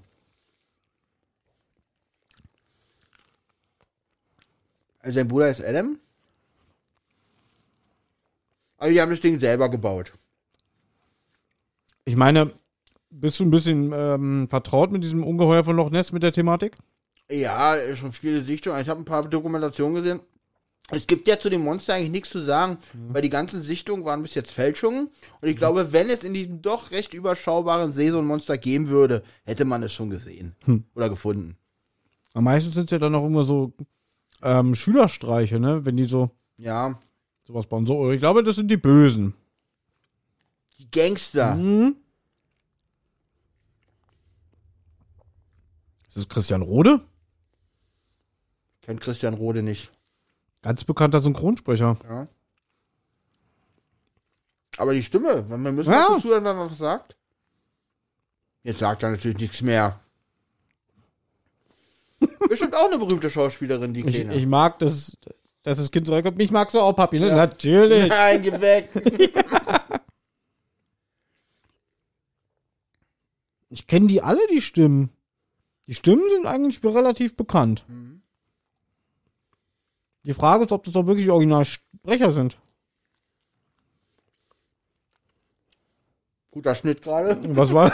Also 5.00 5.16
sein 5.16 5.26
Bruder 5.26 5.50
ist 5.50 5.60
Adam. 5.60 5.98
Also 8.76 8.94
die 8.94 9.00
haben 9.00 9.10
das 9.10 9.20
Ding 9.20 9.40
selber 9.40 9.68
gebaut. 9.68 10.12
Ich 12.04 12.14
meine, 12.14 12.52
bist 13.10 13.40
du 13.40 13.44
ein 13.44 13.50
bisschen 13.50 13.90
ähm, 13.92 14.46
vertraut 14.48 14.92
mit 14.92 15.02
diesem 15.02 15.24
Ungeheuer 15.24 15.64
von 15.64 15.74
Loch 15.74 15.90
Ness, 15.90 16.12
mit 16.12 16.22
der 16.22 16.32
Thematik? 16.32 16.76
Ja, 17.28 17.74
schon 17.96 18.12
viele 18.12 18.40
Sichtungen. 18.40 18.80
Ich 18.80 18.88
habe 18.88 19.00
ein 19.00 19.04
paar 19.04 19.28
Dokumentationen 19.28 19.96
gesehen. 19.96 20.20
Es 20.92 21.07
gibt 21.07 21.29
ja 21.29 21.38
zu 21.38 21.48
dem 21.50 21.62
Monster 21.62 21.94
eigentlich 21.94 22.11
nichts 22.11 22.31
zu 22.31 22.40
sagen, 22.40 22.79
weil 23.09 23.22
die 23.22 23.31
ganzen 23.31 23.62
Sichtungen 23.62 24.05
waren 24.05 24.22
bis 24.22 24.35
jetzt 24.35 24.50
Fälschungen. 24.50 25.09
Und 25.40 25.48
ich 25.48 25.57
glaube, 25.57 25.92
wenn 25.92 26.11
es 26.11 26.24
in 26.24 26.35
diesem 26.35 26.62
doch 26.62 26.90
recht 26.90 27.14
überschaubaren 27.14 27.92
See 27.92 28.11
so 28.11 28.18
ein 28.18 28.26
Monster 28.26 28.59
geben 28.59 28.88
würde, 28.88 29.22
hätte 29.44 29.64
man 29.64 29.83
es 29.83 29.92
schon 29.92 30.11
gesehen. 30.11 30.55
Oder 30.94 31.09
gefunden. 31.09 31.57
Am 32.35 32.44
meisten 32.44 32.72
sind 32.72 32.85
es 32.85 32.90
ja 32.90 32.98
dann 32.98 33.14
auch 33.14 33.24
immer 33.26 33.44
so 33.44 33.72
ähm, 34.42 34.74
Schülerstreiche, 34.74 35.61
ne? 35.61 35.85
Wenn 35.85 35.96
die 35.96 36.05
so 36.07 36.31
Ja. 36.59 36.98
sowas 37.46 37.66
bauen. 37.66 37.87
So, 37.87 38.11
ich 38.11 38.20
glaube, 38.20 38.42
das 38.42 38.57
sind 38.57 38.68
die 38.70 38.76
Bösen. 38.76 39.35
Die 40.79 40.90
Gangster. 40.90 41.55
Hm? 41.55 41.96
Ist 46.09 46.16
das 46.16 46.29
Christian 46.29 46.62
Rode? 46.62 47.00
Kennt 48.83 49.00
Christian 49.00 49.35
Rode 49.35 49.62
nicht. 49.62 49.90
Ganz 50.62 50.85
bekannter 50.85 51.20
Synchronsprecher. 51.20 51.96
Ja. 52.09 52.29
Aber 54.77 54.94
die 54.94 55.03
Stimme, 55.03 55.49
wir 55.49 55.57
müssen 55.57 55.90
Ja. 55.90 56.12
ja. 56.14 56.18
zuhören, 56.18 56.44
wenn 56.44 56.57
man 56.57 56.70
was 56.70 56.79
sagt. 56.79 57.16
Jetzt 58.62 58.79
sagt 58.81 59.03
er 59.03 59.11
natürlich 59.11 59.38
nichts 59.38 59.62
mehr. 59.62 59.99
Bestimmt 62.49 62.75
auch 62.75 62.87
eine 62.88 62.99
berühmte 62.99 63.31
Schauspielerin, 63.31 63.94
die 63.94 64.01
Ich, 64.07 64.14
Kleine. 64.14 64.35
ich 64.35 64.46
mag 64.46 64.79
das, 64.81 65.16
dass 65.62 65.79
das 65.79 65.90
Kind 65.90 66.07
zurückkommt. 66.07 66.37
Mich 66.37 66.51
magst 66.51 66.75
du 66.75 66.81
auch, 66.81 66.92
Papi, 66.92 67.18
ne? 67.20 67.29
Natürlich. 67.35 68.09
Nein, 68.09 68.42
geh 68.42 68.61
weg. 68.61 68.90
Ich 73.73 73.87
kenne 73.87 74.09
die 74.09 74.20
alle, 74.20 74.40
die 74.53 74.61
Stimmen. 74.61 75.11
Die 75.87 75.94
Stimmen 75.94 76.25
sind 76.35 76.46
eigentlich 76.46 76.83
relativ 76.85 77.37
bekannt. 77.37 77.85
Die 80.24 80.35
Frage 80.35 80.64
ist, 80.64 80.72
ob 80.72 80.85
das 80.85 80.94
auch 80.96 81.06
wirklich 81.06 81.30
Originalsprecher 81.30 82.33
sind. 82.33 82.59
Guter 86.50 86.74
Schnitt 86.74 87.02
gerade. 87.02 87.38
Was 87.56 87.72
war. 87.72 87.92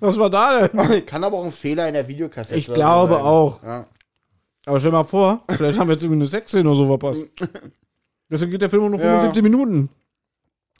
Was 0.00 0.16
war 0.18 0.30
da 0.30 0.68
denn? 0.68 1.06
Kann 1.06 1.24
aber 1.24 1.38
auch 1.38 1.44
ein 1.44 1.52
Fehler 1.52 1.88
in 1.88 1.94
der 1.94 2.06
Videokassette 2.06 2.58
Ich 2.58 2.68
oder 2.68 2.76
so 2.76 2.80
glaube 2.80 3.14
sein. 3.14 3.22
auch. 3.24 3.62
Ja. 3.62 3.86
Aber 4.66 4.80
stell 4.80 4.92
mal 4.92 5.04
vor, 5.04 5.42
vielleicht 5.48 5.78
haben 5.78 5.88
wir 5.88 5.94
jetzt 5.94 6.02
irgendwie 6.02 6.20
eine 6.20 6.26
Sexszene 6.26 6.68
oder 6.68 6.76
so 6.76 6.86
verpasst. 6.86 7.24
Deswegen 8.30 8.50
geht 8.52 8.62
der 8.62 8.70
Film 8.70 8.90
nur 8.90 9.00
Ja. 9.00 9.20
75 9.20 9.42
Minuten. 9.42 9.88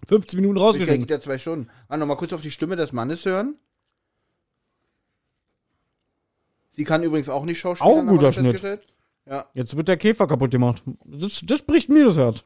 15 0.07 0.39
Minuten 0.41 0.59
Vielleicht 0.59 0.73
geht 0.79 0.83
rausgeschnitten. 0.89 1.09
ja 1.17 1.21
zwei 1.21 1.39
Stunden. 1.39 1.69
Ah, 1.89 1.97
nochmal 1.97 2.17
kurz 2.17 2.33
auf 2.33 2.41
die 2.43 2.51
Stimme 2.51 2.77
des 2.77 2.93
Mannes 2.93 3.25
hören. 3.25 3.57
Sie 6.79 6.85
kann 6.85 7.03
übrigens 7.03 7.29
auch 7.29 7.45
nicht 7.45 7.59
schauspielen. 7.59 7.93
Auch 7.93 7.99
ein 7.99 8.07
guter 8.07 8.33
Schnitt. 8.33 8.81
Ja. 9.27 9.47
Jetzt 9.53 9.77
wird 9.77 9.89
der 9.89 9.97
Käfer 9.97 10.29
kaputt 10.29 10.53
gemacht. 10.53 10.81
Das, 11.05 11.43
das 11.45 11.61
bricht 11.63 11.89
mir 11.89 12.07
das 12.07 12.17
Herz. 12.17 12.45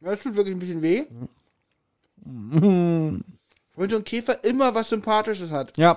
ja, 0.00 0.12
das 0.12 0.22
tut 0.22 0.36
wirklich 0.36 0.54
ein 0.54 0.60
bisschen 0.60 0.82
weh. 0.82 1.04
Mhm. 2.24 3.24
Wenn 3.76 3.90
so 3.90 3.96
ein 3.96 4.04
Käfer 4.04 4.44
immer 4.44 4.72
was 4.72 4.90
Sympathisches 4.90 5.50
hat. 5.50 5.76
Ja. 5.76 5.96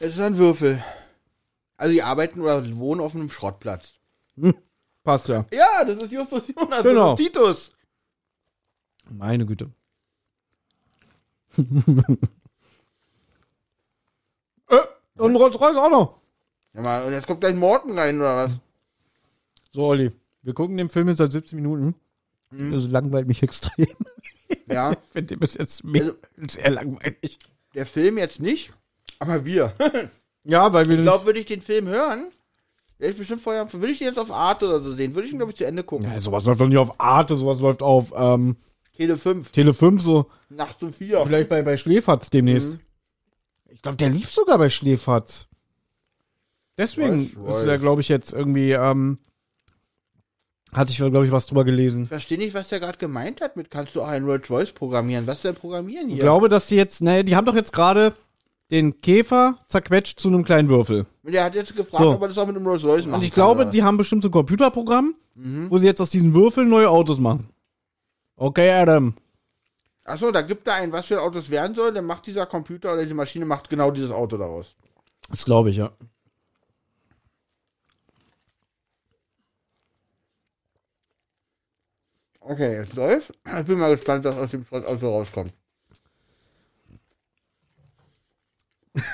Es 0.00 0.14
ist 0.14 0.20
ein 0.20 0.36
Würfel. 0.38 0.82
Also 1.76 1.92
die 1.92 2.02
arbeiten 2.02 2.40
oder 2.40 2.76
wohnen 2.78 3.00
auf 3.00 3.14
einem 3.14 3.30
Schrottplatz. 3.30 3.92
Passt 5.04 5.28
ja. 5.28 5.46
Ja, 5.52 5.84
das 5.84 5.98
ist 5.98 6.10
Justus 6.10 6.48
Jonas. 6.48 6.82
Genau. 6.82 7.14
Titus. 7.14 7.70
Meine 9.10 9.44
Güte. 9.46 9.70
äh, 14.68 14.76
und 15.18 15.36
Rolls-Royce 15.36 15.76
auch 15.76 15.90
noch. 15.90 16.20
Ja, 16.74 16.82
mal, 16.82 17.04
und 17.04 17.12
jetzt 17.12 17.26
kommt 17.26 17.40
gleich 17.40 17.54
Morten 17.54 17.98
rein, 17.98 18.18
oder 18.20 18.36
was? 18.36 18.52
So, 19.72 19.84
Olli, 19.86 20.12
wir 20.42 20.54
gucken 20.54 20.76
den 20.76 20.88
Film 20.88 21.08
jetzt 21.08 21.18
seit 21.18 21.32
17 21.32 21.56
Minuten. 21.60 21.94
Das 22.52 22.88
langweilt 22.88 23.28
mich 23.28 23.42
extrem. 23.42 23.86
Ja, 24.66 24.92
Ich 25.04 25.08
finde 25.12 25.26
den 25.34 25.38
bis 25.40 25.54
jetzt 25.54 25.84
Also- 25.84 26.14
sehr 26.48 26.70
langweilig. 26.70 27.38
der 27.74 27.86
Film 27.86 28.18
jetzt 28.18 28.40
nicht, 28.40 28.72
aber 29.18 29.44
wir. 29.44 29.74
Ja, 30.42 30.72
weil 30.72 30.88
wir 30.88 30.96
Ich 30.96 31.02
glaube, 31.02 31.26
würde 31.26 31.38
ich 31.38 31.44
den 31.44 31.60
Film 31.60 31.86
hören, 31.86 32.28
wäre 32.96 33.12
ich 33.12 33.18
bestimmt 33.18 33.42
vorher, 33.42 33.70
würde 33.74 33.88
ich 33.92 33.98
den 33.98 34.06
jetzt 34.06 34.18
auf 34.18 34.30
Art 34.32 34.62
oder 34.62 34.80
so 34.80 34.90
sehen, 34.94 35.14
würde 35.14 35.26
ich 35.28 35.32
ihn, 35.34 35.38
glaube 35.38 35.52
ich, 35.52 35.58
zu 35.58 35.66
Ende 35.66 35.84
gucken. 35.84 36.10
ja, 36.10 36.18
sowas 36.18 36.46
läuft 36.46 36.62
doch 36.62 36.66
nicht 36.66 36.78
auf 36.78 36.98
Arte, 36.98 37.36
sowas 37.36 37.60
läuft 37.60 37.82
auf 37.82 38.10
ähm, 38.16 38.56
Tele 38.96 39.16
5, 39.16 39.50
Tele 39.50 39.72
5, 39.74 40.02
so 40.02 40.26
Nacht 40.48 40.82
um 40.82 40.92
4. 40.92 41.24
vielleicht 41.24 41.48
bei, 41.48 41.62
bei 41.62 41.76
Schläferz 41.76 42.28
demnächst. 42.30 42.78
Ich 43.68 43.82
glaube, 43.82 43.96
der 43.96 44.10
lief 44.10 44.30
sogar 44.30 44.58
bei 44.58 44.68
Schläferz. 44.68 45.46
Deswegen 46.76 47.30
Rolls-Royce. 47.36 47.56
ist 47.62 47.66
er, 47.68 47.78
glaube 47.78 48.00
ich, 48.00 48.08
jetzt 48.08 48.32
irgendwie, 48.32 48.72
ähm, 48.72 49.18
hatte 50.72 50.90
ich, 50.92 50.98
glaube 50.98 51.26
ich, 51.26 51.32
was 51.32 51.46
drüber 51.46 51.64
gelesen. 51.64 52.04
Ich 52.04 52.08
verstehe 52.08 52.38
nicht, 52.38 52.54
was 52.54 52.68
der 52.68 52.80
gerade 52.80 52.98
gemeint 52.98 53.40
hat 53.40 53.56
mit, 53.56 53.70
kannst 53.70 53.94
du 53.94 54.02
auch 54.02 54.08
einen 54.08 54.24
Rolls 54.26 54.48
Royce 54.50 54.72
programmieren? 54.72 55.26
Was 55.26 55.42
denn 55.42 55.54
programmieren 55.54 56.08
Ich 56.08 56.14
hier? 56.14 56.22
glaube, 56.24 56.48
dass 56.48 56.68
sie 56.68 56.76
jetzt, 56.76 57.02
naja, 57.02 57.22
die 57.22 57.36
haben 57.36 57.44
doch 57.44 57.54
jetzt 57.56 57.72
gerade 57.72 58.14
den 58.70 59.00
Käfer 59.00 59.58
zerquetscht 59.66 60.20
zu 60.20 60.28
einem 60.28 60.44
kleinen 60.44 60.68
Würfel. 60.68 61.06
der 61.24 61.44
hat 61.44 61.54
jetzt 61.56 61.74
gefragt, 61.74 62.02
So. 62.04 62.10
ob 62.12 62.22
er 62.22 62.28
das 62.28 62.38
auch 62.38 62.46
mit 62.46 62.54
einem 62.56 62.66
Rolls 62.66 62.84
Royce 62.84 63.06
machen 63.06 63.14
Und 63.18 63.22
ich 63.24 63.30
kann, 63.30 63.34
glaube, 63.44 63.62
oder? 63.62 63.70
die 63.70 63.82
haben 63.82 63.96
bestimmt 63.96 64.22
so 64.22 64.28
ein 64.28 64.32
Computerprogramm, 64.32 65.14
Mhm. 65.34 65.70
wo 65.70 65.78
sie 65.78 65.86
jetzt 65.86 66.00
aus 66.00 66.10
diesen 66.10 66.34
Würfeln 66.34 66.68
neue 66.68 66.88
Autos 66.88 67.18
machen. 67.18 67.46
Okay, 68.40 68.70
Adam. 68.70 69.14
Achso, 70.04 70.30
da 70.32 70.40
gibt 70.40 70.66
er 70.66 70.74
ein, 70.76 70.90
was 70.92 71.06
für 71.06 71.20
Autos 71.20 71.50
werden 71.50 71.74
soll, 71.74 71.92
dann 71.92 72.06
macht 72.06 72.26
dieser 72.26 72.46
Computer 72.46 72.94
oder 72.94 73.02
diese 73.02 73.14
Maschine 73.14 73.44
macht 73.44 73.68
genau 73.68 73.90
dieses 73.90 74.10
Auto 74.10 74.38
daraus. 74.38 74.74
Das 75.28 75.44
glaube 75.44 75.68
ich, 75.68 75.76
ja. 75.76 75.92
Okay, 82.40 82.80
jetzt 82.80 82.94
läuft. 82.94 83.32
Ich 83.58 83.66
bin 83.66 83.78
mal 83.78 83.94
gespannt, 83.94 84.24
was 84.24 84.36
aus 84.38 84.50
dem 84.50 84.64
Auto 84.70 85.08
rauskommt. 85.10 85.52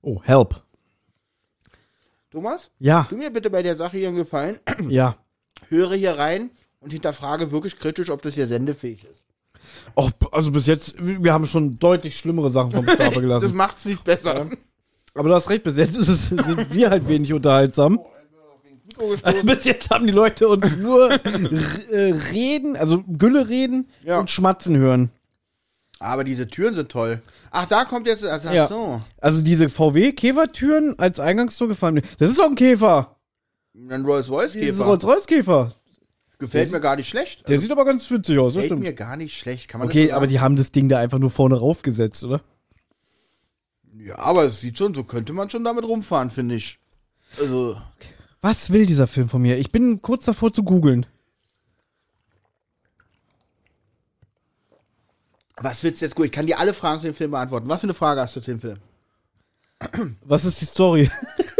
Oh, 0.00 0.22
help. 0.22 0.62
Thomas, 2.30 2.70
Ja, 2.78 3.04
tu 3.08 3.16
mir 3.16 3.30
bitte 3.30 3.50
bei 3.50 3.64
der 3.64 3.74
Sache 3.74 3.96
hier 3.98 4.08
einen 4.08 4.16
Gefallen. 4.16 4.60
ja. 4.88 5.16
Höre 5.68 5.94
hier 5.96 6.16
rein 6.16 6.50
und 6.80 6.92
hinterfrage 6.92 7.50
wirklich 7.52 7.78
kritisch, 7.78 8.10
ob 8.10 8.22
das 8.22 8.34
hier 8.34 8.46
sendefähig 8.46 9.04
ist. 9.04 9.22
Och, 9.96 10.10
also 10.32 10.50
bis 10.52 10.66
jetzt, 10.66 10.94
wir 10.98 11.32
haben 11.32 11.46
schon 11.46 11.78
deutlich 11.78 12.16
schlimmere 12.16 12.50
Sachen 12.50 12.70
vom 12.70 12.84
Stapel 12.88 13.06
Das 13.08 13.20
gelassen. 13.20 13.56
macht's 13.56 13.84
nicht 13.84 14.04
besser. 14.04 14.48
Aber 15.14 15.28
du 15.28 15.34
hast 15.34 15.50
recht, 15.50 15.64
bis 15.64 15.76
jetzt 15.76 15.96
ist 15.96 16.08
es, 16.08 16.28
sind 16.28 16.72
wir 16.72 16.90
halt 16.90 17.08
wenig 17.08 17.32
unterhaltsam. 17.32 17.98
bis 19.44 19.64
jetzt 19.64 19.90
haben 19.90 20.06
die 20.06 20.12
Leute 20.12 20.48
uns 20.48 20.76
nur 20.76 21.10
äh, 21.12 22.12
reden, 22.32 22.76
also 22.76 23.02
Gülle 23.06 23.48
reden 23.48 23.88
Ja. 24.04 24.18
und 24.18 24.30
schmatzen 24.30 24.76
hören. 24.76 25.10
Aber 26.00 26.22
diese 26.22 26.46
Türen 26.46 26.74
sind 26.76 26.90
toll. 26.90 27.20
Ach, 27.50 27.66
da 27.66 27.84
kommt 27.84 28.06
jetzt. 28.06 28.24
Ach, 28.24 28.42
Ja. 28.52 28.68
so. 28.68 29.00
Also 29.20 29.42
diese 29.42 29.68
VW-Käfertüren 29.68 30.96
als 30.98 31.18
Eingangstor 31.18 31.66
gefallen 31.66 31.94
mir. 31.94 32.02
Das 32.18 32.30
ist 32.30 32.38
doch 32.38 32.46
ein 32.46 32.54
Käfer. 32.54 33.16
Ein 33.74 34.04
Rolls 34.04 34.30
Royce 34.30 34.52
Das 34.52 34.62
ist 34.62 34.62
ein 34.62 34.70
Käfer. 34.70 34.84
Rolls-Royce-Käfer. 34.84 35.72
Gefällt 36.38 36.70
mir 36.70 36.80
gar 36.80 36.94
nicht 36.96 37.08
schlecht. 37.08 37.48
Der 37.48 37.58
sieht 37.58 37.72
aber 37.72 37.84
ganz 37.84 38.08
witzig 38.10 38.38
aus, 38.38 38.54
das 38.54 38.62
Gefällt 38.62 38.68
stimmt. 38.68 38.82
mir 38.82 38.92
gar 38.94 39.16
nicht 39.16 39.36
schlecht. 39.36 39.68
Kann 39.68 39.80
man 39.80 39.88
Okay, 39.88 40.02
das 40.04 40.10
so 40.10 40.16
aber 40.16 40.26
die 40.28 40.38
haben 40.40 40.54
das 40.56 40.70
Ding 40.70 40.88
da 40.88 40.98
einfach 40.98 41.18
nur 41.18 41.30
vorne 41.30 41.56
raufgesetzt, 41.58 42.22
oder? 42.24 42.42
Ja, 43.96 44.18
aber 44.18 44.44
es 44.44 44.60
sieht 44.60 44.78
schon, 44.78 44.94
so 44.94 45.02
könnte 45.02 45.32
man 45.32 45.50
schon 45.50 45.64
damit 45.64 45.84
rumfahren, 45.84 46.30
finde 46.30 46.54
ich. 46.54 46.78
Also, 47.40 47.80
Was 48.40 48.70
will 48.72 48.86
dieser 48.86 49.08
Film 49.08 49.28
von 49.28 49.42
mir? 49.42 49.58
Ich 49.58 49.72
bin 49.72 50.00
kurz 50.00 50.24
davor 50.24 50.52
zu 50.52 50.62
googeln. 50.62 51.06
was 55.60 55.82
willst 55.82 56.00
du 56.00 56.04
jetzt 56.06 56.14
gut? 56.14 56.26
Ich 56.26 56.32
kann 56.32 56.46
dir 56.46 56.58
alle 56.60 56.72
Fragen 56.72 57.00
zu 57.00 57.06
dem 57.06 57.14
Film 57.16 57.32
beantworten. 57.32 57.68
Was 57.68 57.80
für 57.80 57.86
eine 57.86 57.94
Frage 57.94 58.20
hast 58.20 58.36
du 58.36 58.40
zu 58.40 58.52
dem 58.52 58.60
Film? 58.60 58.78
Was 60.24 60.44
ist 60.44 60.60
die 60.60 60.64
Story? 60.66 61.10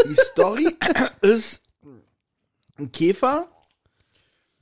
Die 0.08 0.14
Story 0.14 0.76
ist 1.20 1.60
ein 2.78 2.92
Käfer, 2.92 3.48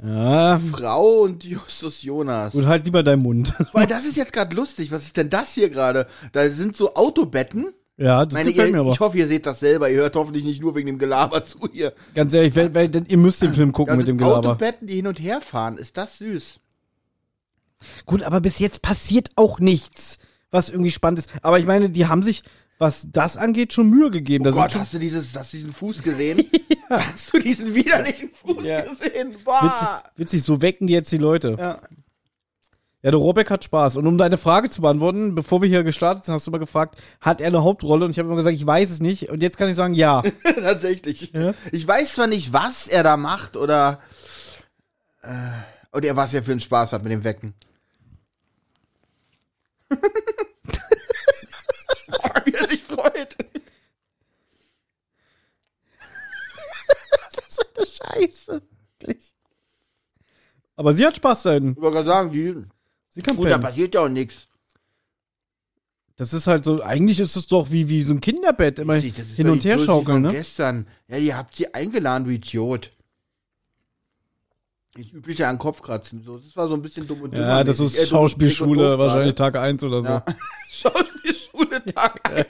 Ja, 0.03 0.61
Frau 0.73 1.23
und 1.23 1.43
Justus 1.45 2.03
Jonas. 2.03 2.55
und 2.55 2.67
halt 2.67 2.85
lieber 2.85 3.03
deinen 3.03 3.23
Mund. 3.23 3.55
Weil 3.73 3.87
das 3.87 4.05
ist 4.05 4.17
jetzt 4.17 4.33
gerade 4.33 4.55
lustig. 4.55 4.91
Was 4.93 5.03
ist 5.05 5.17
denn 5.17 5.31
das 5.31 5.55
hier 5.55 5.71
gerade? 5.71 6.07
Da 6.33 6.49
sind 6.51 6.77
so 6.77 6.95
Autobetten. 6.95 7.73
Ja, 7.97 8.27
das 8.27 8.35
Meine, 8.35 8.51
gefällt 8.51 8.69
ihr, 8.69 8.75
mir 8.75 8.81
aber. 8.81 8.93
ich 8.93 9.01
hoffe, 9.01 9.17
ihr 9.17 9.27
seht 9.27 9.47
das 9.47 9.61
selber. 9.61 9.89
Ihr 9.89 9.97
hört 10.01 10.17
hoffentlich 10.17 10.45
nicht 10.45 10.61
nur 10.61 10.75
wegen 10.75 10.87
dem 10.87 10.99
Gelaber 10.99 11.45
zu 11.47 11.61
hier. 11.73 11.95
Ganz 12.15 12.35
ehrlich, 12.35 12.55
weil, 12.55 12.75
weil, 12.75 12.89
denn 12.91 13.07
ihr 13.07 13.17
müsst 13.17 13.41
den 13.41 13.55
Film 13.55 13.73
gucken 13.73 13.95
Da 13.95 13.97
mit 13.97 14.07
dem 14.07 14.19
Gelaber. 14.19 14.51
Autobetten, 14.51 14.87
die 14.87 14.97
hin 14.97 15.07
und 15.07 15.19
her 15.19 15.41
fahren. 15.41 15.79
Ist 15.79 15.97
das 15.97 16.19
süß? 16.19 16.61
Gut, 18.05 18.23
aber 18.23 18.41
bis 18.43 18.59
jetzt 18.59 18.83
passiert 18.83 19.31
auch 19.37 19.61
nichts, 19.61 20.19
was 20.51 20.69
irgendwie 20.69 20.91
spannend 20.91 21.21
ist. 21.21 21.31
Aber 21.41 21.59
ich 21.59 21.65
meine, 21.65 21.89
die 21.89 22.07
haben 22.07 22.23
sich, 22.23 22.43
was 22.79 23.07
das 23.11 23.39
angeht, 23.39 23.73
schon 23.73 23.89
Mühe 23.89 24.11
gegeben. 24.11 24.45
Oh 24.45 24.51
Da 24.51 24.53
sind 24.53 24.63
Gott, 24.63 24.75
hast 24.75 24.93
du 24.93 24.99
dieses, 24.99 25.35
hast 25.35 25.55
du 25.55 25.57
diesen 25.57 25.73
Fuß 25.73 26.03
gesehen? 26.03 26.45
Hast 27.13 27.33
du 27.35 27.39
diesen 27.39 27.75
widerlichen 27.75 28.31
Fuß 28.31 28.65
Ja. 28.65 28.81
gesehen? 28.83 29.31
witzig, 29.33 29.45
Boah! 29.45 30.03
witzig, 30.17 30.43
so 30.43 30.63
wecken 30.63 30.87
die 30.87 30.93
jetzt 30.93 31.11
die 31.13 31.19
Leute. 31.19 31.57
Ja. 31.59 31.79
Ja, 33.03 33.11
der 33.13 33.21
Robeck 33.21 33.51
hat 33.51 33.63
Spaß. 33.63 33.97
Und 33.99 34.07
um 34.09 34.19
deine 34.19 34.37
Frage 34.39 34.69
zu 34.69 34.81
beantworten, 34.83 35.35
bevor 35.37 35.63
wir 35.63 35.69
hier 35.69 35.85
gestartet 35.85 36.25
sind, 36.25 36.35
hast 36.35 36.47
du 36.47 36.51
mal 36.51 36.59
gefragt, 36.59 36.97
hat 37.21 37.41
er 37.41 37.47
eine 37.49 37.63
Hauptrolle? 37.63 38.05
Und 38.05 38.11
ich 38.11 38.19
habe 38.19 38.27
immer 38.27 38.37
gesagt, 38.37 38.57
ich 38.57 38.67
weiß 38.67 38.91
es 38.91 38.99
nicht. 39.01 39.29
Und 39.29 39.43
jetzt 39.43 39.59
kann 39.59 39.69
ich 39.69 39.77
sagen, 39.77 39.95
ja. 39.95 40.23
Tatsächlich. 40.43 41.31
Ja? 41.33 41.55
Ich 41.71 41.87
weiß 41.87 42.15
zwar 42.15 42.27
nicht, 42.27 42.53
was 42.53 42.89
er 42.89 43.05
da 43.05 43.17
macht 43.17 43.57
oder 43.57 44.01
äh, 45.23 45.29
oder 45.93 46.17
was 46.17 46.35
er 46.35 46.43
für 46.43 46.51
einen 46.51 46.61
Spaß 46.61 46.93
hat 46.95 47.05
mit 47.05 47.13
dem 47.13 47.23
Wecken. 47.23 47.55
oh, 49.93 49.97
wie 52.45 52.53
er 52.55 52.69
sich 52.69 52.83
freut. 52.83 53.37
So 57.77 57.83
eine 57.83 57.87
Scheiße. 57.87 58.63
Wirklich. 59.01 59.35
Aber 60.77 60.93
sie 60.95 61.07
hat 61.07 61.17
Spaß 61.17 61.43
da 61.45 61.53
hinten. 61.55 61.71
Ich 61.73 61.77
wollte 61.81 61.97
gerade 61.97 62.09
sagen, 62.09 62.33
die, 62.33 62.55
Sie 63.11 63.23
kann 63.23 63.37
gut, 63.37 63.47
da 63.47 63.51
pennen. 63.53 63.63
passiert 63.63 63.95
ja 63.95 64.03
auch 64.03 64.09
nichts. 64.09 64.49
Das 66.17 66.33
ist 66.33 66.47
halt 66.47 66.65
so, 66.65 66.83
eigentlich 66.83 67.21
ist 67.21 67.37
es 67.37 67.47
doch 67.47 67.71
wie, 67.71 67.89
wie 67.89 68.03
so 68.03 68.15
ein 68.15 68.21
Kinderbett, 68.21 68.79
immer 68.79 68.95
Witzig, 68.97 69.15
das 69.15 69.27
ist 69.27 69.37
hin 69.37 69.47
doch 69.47 69.53
und 69.53 69.65
die 69.65 69.69
her 69.69 69.77
Tussi 69.77 69.87
schaukeln, 69.87 70.17
von 70.17 70.23
ne? 70.23 70.33
gestern. 70.33 70.87
Ja, 71.09 71.19
ihr 71.19 71.37
habt 71.37 71.55
sie 71.57 71.73
eingeladen, 71.75 72.25
du 72.25 72.31
Idiot. 72.31 72.91
Das 74.95 75.13
übliche 75.13 75.47
an 75.47 75.59
Kopfkratzen. 75.59 76.23
So, 76.23 76.39
das 76.39 76.57
war 76.57 76.69
so 76.69 76.75
ein 76.75 76.81
bisschen 76.81 77.07
dumm 77.07 77.21
und 77.23 77.33
Ja, 77.35 77.39
dümmer 77.41 77.65
das 77.65 77.81
ist 77.81 77.99
dumm- 77.99 78.07
Schauspielschule, 78.07 78.99
wahrscheinlich. 78.99 79.35
Tag 79.35 79.57
1 79.57 79.85
oder 79.85 80.01
so. 80.03 80.09
Ja. 80.09 80.25
Schauspielschule 81.77 81.95
Tag 81.95 82.49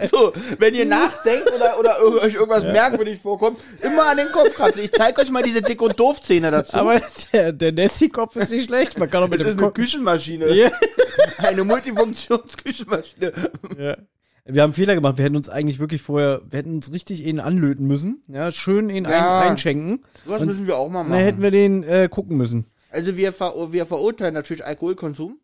1. 0.00 0.10
So, 0.10 0.32
wenn 0.58 0.74
ihr 0.74 0.86
nachdenkt 0.86 1.50
oder, 1.54 1.78
oder 1.78 2.02
euch 2.22 2.34
irgendwas 2.34 2.64
merkwürdig 2.64 3.20
vorkommt, 3.20 3.60
immer 3.82 4.06
an 4.06 4.16
den 4.16 4.28
Kopf 4.28 4.54
kratzen. 4.54 4.82
Ich 4.84 4.92
zeige 4.92 5.20
euch 5.22 5.30
mal 5.30 5.42
diese 5.42 5.62
Dick- 5.62 5.82
und 5.82 5.98
Doof-Szene 5.98 6.50
dazu. 6.50 6.76
Aber 6.76 7.00
der, 7.32 7.52
der 7.52 7.72
Nessie-Kopf 7.72 8.36
ist 8.36 8.50
nicht 8.50 8.64
schlecht. 8.66 8.98
Man 8.98 9.10
kann 9.10 9.22
auch 9.22 9.28
mit 9.28 9.40
das 9.40 9.46
dem 9.46 9.50
ist 9.52 9.58
eine 9.58 9.66
Kopf. 9.66 9.74
Küchenmaschine. 9.74 10.52
Ja. 10.54 10.70
Eine 11.38 11.64
Multifunktionsküchenmaschine. 11.64 13.32
Ja. 13.78 13.96
Wir 14.44 14.62
haben 14.62 14.72
Fehler 14.72 14.94
gemacht. 14.94 15.16
Wir 15.18 15.24
hätten 15.24 15.36
uns 15.36 15.48
eigentlich 15.48 15.78
wirklich 15.78 16.02
vorher, 16.02 16.42
wir 16.48 16.58
hätten 16.58 16.74
uns 16.76 16.92
richtig 16.92 17.24
ihn 17.24 17.40
anlöten 17.40 17.86
müssen. 17.86 18.22
Ja, 18.28 18.50
schön 18.50 18.88
ihn 18.90 19.04
Ja. 19.04 19.40
ein, 19.40 19.50
einschenken. 19.50 20.04
Was 20.24 20.40
Und 20.40 20.48
müssen 20.48 20.66
wir 20.66 20.76
auch 20.76 20.88
mal 20.88 21.04
Dann 21.04 21.12
hätten 21.12 21.38
machen. 21.38 21.42
wir 21.42 21.50
den 21.50 21.82
äh, 21.84 22.08
gucken 22.10 22.36
müssen. 22.36 22.66
Also 22.90 23.16
wir, 23.16 23.32
ver 23.32 23.52
wir 23.70 23.86
verurteilen 23.86 24.34
natürlich 24.34 24.64
Alkoholkonsum. 24.64 25.38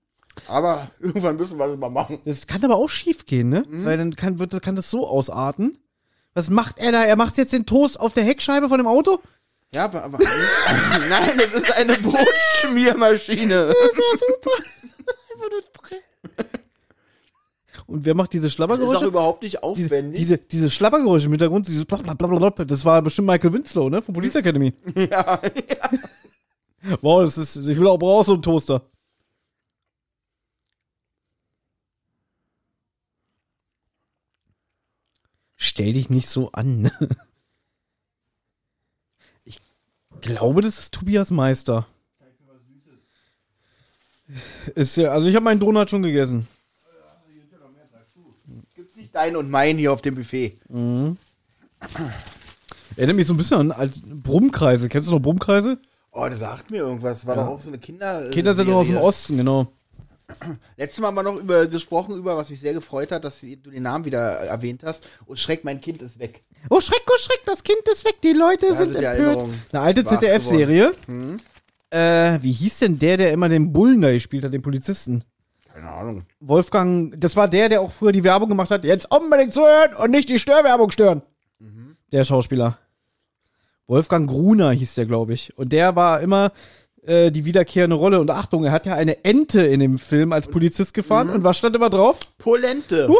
Aber 0.49 0.89
irgendwann 1.01 1.37
müssen 1.37 1.59
wir 1.59 1.67
das 1.69 1.79
mal 1.79 1.89
machen. 1.91 2.19
Das 2.25 2.47
kann 2.47 2.65
aber 2.65 2.77
auch 2.77 2.89
schief 2.89 3.27
gehen, 3.27 3.49
ne? 3.49 3.65
Weil 3.69 3.97
dann 3.99 4.15
kann, 4.15 4.39
wird, 4.39 4.61
kann 4.63 4.77
das 4.77 4.91
so 4.91 5.07
ausarten. 5.07 5.79
Was 6.35 6.51
macht 6.51 6.79
er 6.79 6.93
da? 6.93 7.03
Er 7.05 7.17
macht 7.17 7.39
jetzt 7.39 7.53
den 7.53 7.65
Toast 7.67 7.99
auf 7.99 8.13
der 8.13 8.25
Heckscheibe 8.25 8.69
von 8.69 8.79
dem 8.79 8.87
Auto? 8.87 9.21
Ja, 9.73 9.85
aber, 9.85 10.05
aber 10.05 10.19
nein, 11.09 11.33
das 11.39 11.53
ist 11.55 11.77
eine 11.77 11.99
Brotschmiermaschine. 11.99 13.75
Und 17.87 18.05
wer 18.05 18.15
macht 18.15 18.33
diese 18.33 18.49
Das 18.49 18.79
ist 18.81 18.83
auch 18.83 19.03
überhaupt 19.03 19.43
nicht 19.43 19.55
Diese, 19.55 19.63
aufwendig. 19.63 20.19
diese, 20.19 20.39
diese 20.39 20.71
Schlabbergeräusche 20.71 21.27
im 21.27 21.33
Hintergrund, 21.33 21.69
dieses 21.69 21.85
blablabla, 21.85 22.65
das 22.65 22.85
war 22.85 23.01
bestimmt 23.01 23.29
Michael 23.29 23.53
Winslow, 23.53 23.89
ne? 23.89 24.03
Von 24.03 24.13
Police 24.15 24.35
Academy. 24.35 24.75
ja, 24.97 25.41
Wow, 27.01 27.23
das 27.25 27.39
ist, 27.39 27.57
ich 27.57 27.79
will 27.79 27.87
auch, 27.87 27.99
brauche 27.99 28.21
auch 28.21 28.25
so 28.25 28.35
einen 28.35 28.43
Toaster. 28.43 28.83
Stell 35.67 35.93
dich 35.95 36.11
nicht 36.11 36.29
so 36.29 36.53
an. 36.53 36.91
Ich 39.45 39.61
glaube, 40.33 40.63
das 40.63 40.79
ist 40.79 40.95
Tobias 40.95 41.31
Meister. 41.31 41.87
Ist 44.75 44.97
ja, 44.97 45.11
also 45.11 45.29
ich 45.29 45.35
habe 45.37 45.45
meinen 45.45 45.61
Donut 45.61 45.91
schon 45.91 46.03
gegessen. 46.03 46.49
gibt's 48.75 48.97
nicht 48.97 49.15
dein 49.15 49.37
und 49.37 49.51
mein 49.51 49.77
hier 49.77 49.93
auf 49.93 50.01
dem 50.01 50.15
Buffet. 50.15 50.59
Erinnert 52.97 53.17
mich 53.17 53.27
so 53.27 53.35
ein 53.35 53.37
bisschen 53.37 53.59
an 53.59 53.73
als 53.73 54.01
Brummkreise. 54.03 54.89
Kennst 54.89 55.09
du 55.09 55.13
noch 55.13 55.21
Brummkreise? 55.21 55.79
Oh, 56.13 56.27
das 56.29 56.39
sagt 56.39 56.71
mir 56.71 56.79
irgendwas. 56.79 57.27
War 57.27 57.37
doch 57.37 57.47
auch 57.47 57.61
so 57.61 57.69
eine 57.69 57.79
Kinder. 57.79 58.27
äh, 58.27 58.31
Kinder 58.31 58.55
sind 58.55 58.69
nur 58.69 58.79
aus 58.79 58.87
dem. 58.87 58.97
Osten, 58.97 59.37
genau. 59.37 59.71
Letztes 60.77 61.01
Mal 61.01 61.09
haben 61.09 61.15
wir 61.17 61.23
noch 61.23 61.37
über, 61.37 61.67
gesprochen 61.67 62.17
über, 62.17 62.37
was 62.37 62.51
mich 62.51 62.61
sehr 62.61 62.75
gefreut 62.75 63.13
hat, 63.13 63.25
dass 63.25 63.41
du 63.41 63.57
den 63.57 63.83
Namen 63.83 64.05
wieder 64.05 64.19
erwähnt 64.19 64.83
hast. 64.85 65.07
Und 65.27 65.39
Schreck, 65.39 65.65
mein 65.65 65.81
Kind 65.81 66.03
ist 66.03 66.19
weg. 66.19 66.45
Oh 66.71 66.81
Schreck, 66.81 67.03
oh 67.09 67.17
Schreck, 67.19 67.43
das 67.47 67.63
Kind 67.63 67.83
ist 67.91 68.05
weg, 68.05 68.17
die 68.23 68.33
Leute 68.33 68.69
Da 68.69 68.75
sind 68.75 68.99
die 68.99 69.05
empört. 69.05 69.49
Eine 69.73 69.83
alte 69.83 70.05
ZDF-Serie. 70.05 70.93
Äh, 71.91 72.39
wie 72.43 72.53
hieß 72.53 72.81
denn 72.81 72.99
der, 72.99 73.17
der 73.17 73.33
immer 73.33 73.49
den 73.49 73.73
Bullen 73.73 74.01
da 74.01 74.13
gespielt 74.13 74.45
hat, 74.45 74.53
den 74.53 74.63
Polizisten? 74.63 75.23
Keine 75.73 75.91
Ahnung. 75.91 76.25
Wolfgang, 76.41 77.15
das 77.21 77.37
war 77.37 77.49
der, 77.49 77.69
der 77.69 77.81
auch 77.81 77.93
früher 77.93 78.13
die 78.13 78.25
Werbung 78.25 78.49
gemacht 78.49 78.71
hat. 78.71 78.85
Jetzt 78.85 79.11
unbedingt 79.11 79.53
zuhören 79.53 79.95
und 80.03 80.11
nicht 80.11 80.29
die 80.29 80.39
Störwerbung 80.39 80.91
stören. 80.91 81.23
Der 82.13 82.25
Schauspieler. 82.25 82.79
Wolfgang 83.87 84.29
Gruner 84.29 84.71
hieß 84.71 84.95
der, 84.95 85.07
glaube 85.07 85.35
ich. 85.35 85.57
Und 85.59 85.73
der 85.73 85.95
war 85.97 86.21
immer 86.21 86.53
äh, 87.07 87.31
die 87.31 87.45
wiederkehrende 87.45 87.97
Rolle. 87.97 88.21
Und 88.21 88.31
Achtung, 88.31 88.65
er 88.65 88.73
hat 88.73 88.87
ja 88.87 88.95
eine 88.95 89.25
Ente 89.25 89.63
in 89.63 89.81
dem 89.81 89.99
Film 89.99 90.33
als 90.33 90.49
Polizist 90.49 90.95
gefahren. 90.95 91.31
Und 91.31 91.45
was 91.45 91.59
stand 91.59 91.77
immer 91.77 91.91
drauf? 91.91 92.21
Polente. 92.39 93.09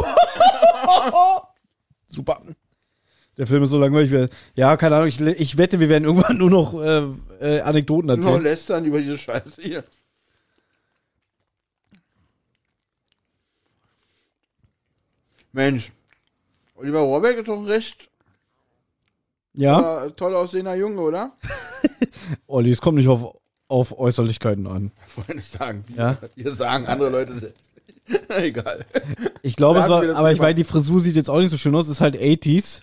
Super. 2.07 2.39
Der 3.37 3.45
Film 3.47 3.63
ist 3.63 3.69
so 3.69 3.77
langweilig. 3.79 4.11
wir- 4.11 4.29
Ja, 4.55 4.75
keine 4.77 4.95
Ahnung. 4.95 5.07
Ich, 5.09 5.21
ich 5.21 5.57
wette, 5.57 5.79
wir 5.79 5.89
werden 5.89 6.05
irgendwann 6.05 6.37
nur 6.37 6.49
noch 6.49 6.73
äh, 6.81 7.03
äh, 7.39 7.61
Anekdoten 7.61 8.07
Nur 8.07 8.17
erzählen. 8.17 8.43
lästern 8.43 8.85
über 8.85 8.99
diese 8.99 9.17
Scheiße 9.17 9.61
hier. 9.61 9.83
Mensch. 15.51 15.91
Oliver 16.75 16.99
Rohrbeck 16.99 17.37
ist 17.37 17.47
doch 17.47 17.65
recht 17.65 18.09
Ja, 19.53 20.05
äh, 20.05 20.11
toll 20.11 20.35
aussehender 20.35 20.75
Junge, 20.75 21.01
oder? 21.01 21.31
Olli, 22.47 22.71
es 22.71 22.81
kommt 22.81 22.97
nicht 22.97 23.07
auf, 23.07 23.35
auf 23.67 23.97
Äußerlichkeiten 23.97 24.67
an. 24.67 24.91
Wollen 25.15 25.39
sagen. 25.39 25.83
Wir, 25.87 25.95
Ja. 25.97 26.17
wir 26.35 26.51
sagen, 26.53 26.87
andere 26.87 27.09
Leute 27.09 27.33
sind. 27.33 27.53
Egal. 28.37 28.85
Ich 29.41 29.55
glaube, 29.57 29.79
es 29.79 29.89
war, 29.89 30.15
aber 30.15 30.31
ich 30.31 30.39
meine, 30.39 30.55
die 30.55 30.63
Frisur 30.63 31.01
sieht 31.01 31.15
jetzt 31.15 31.29
auch 31.29 31.39
nicht 31.39 31.49
so 31.49 31.57
schön 31.57 31.75
aus. 31.75 31.89
Ist 31.89 31.99
halt 32.01 32.15
80s. 32.15 32.81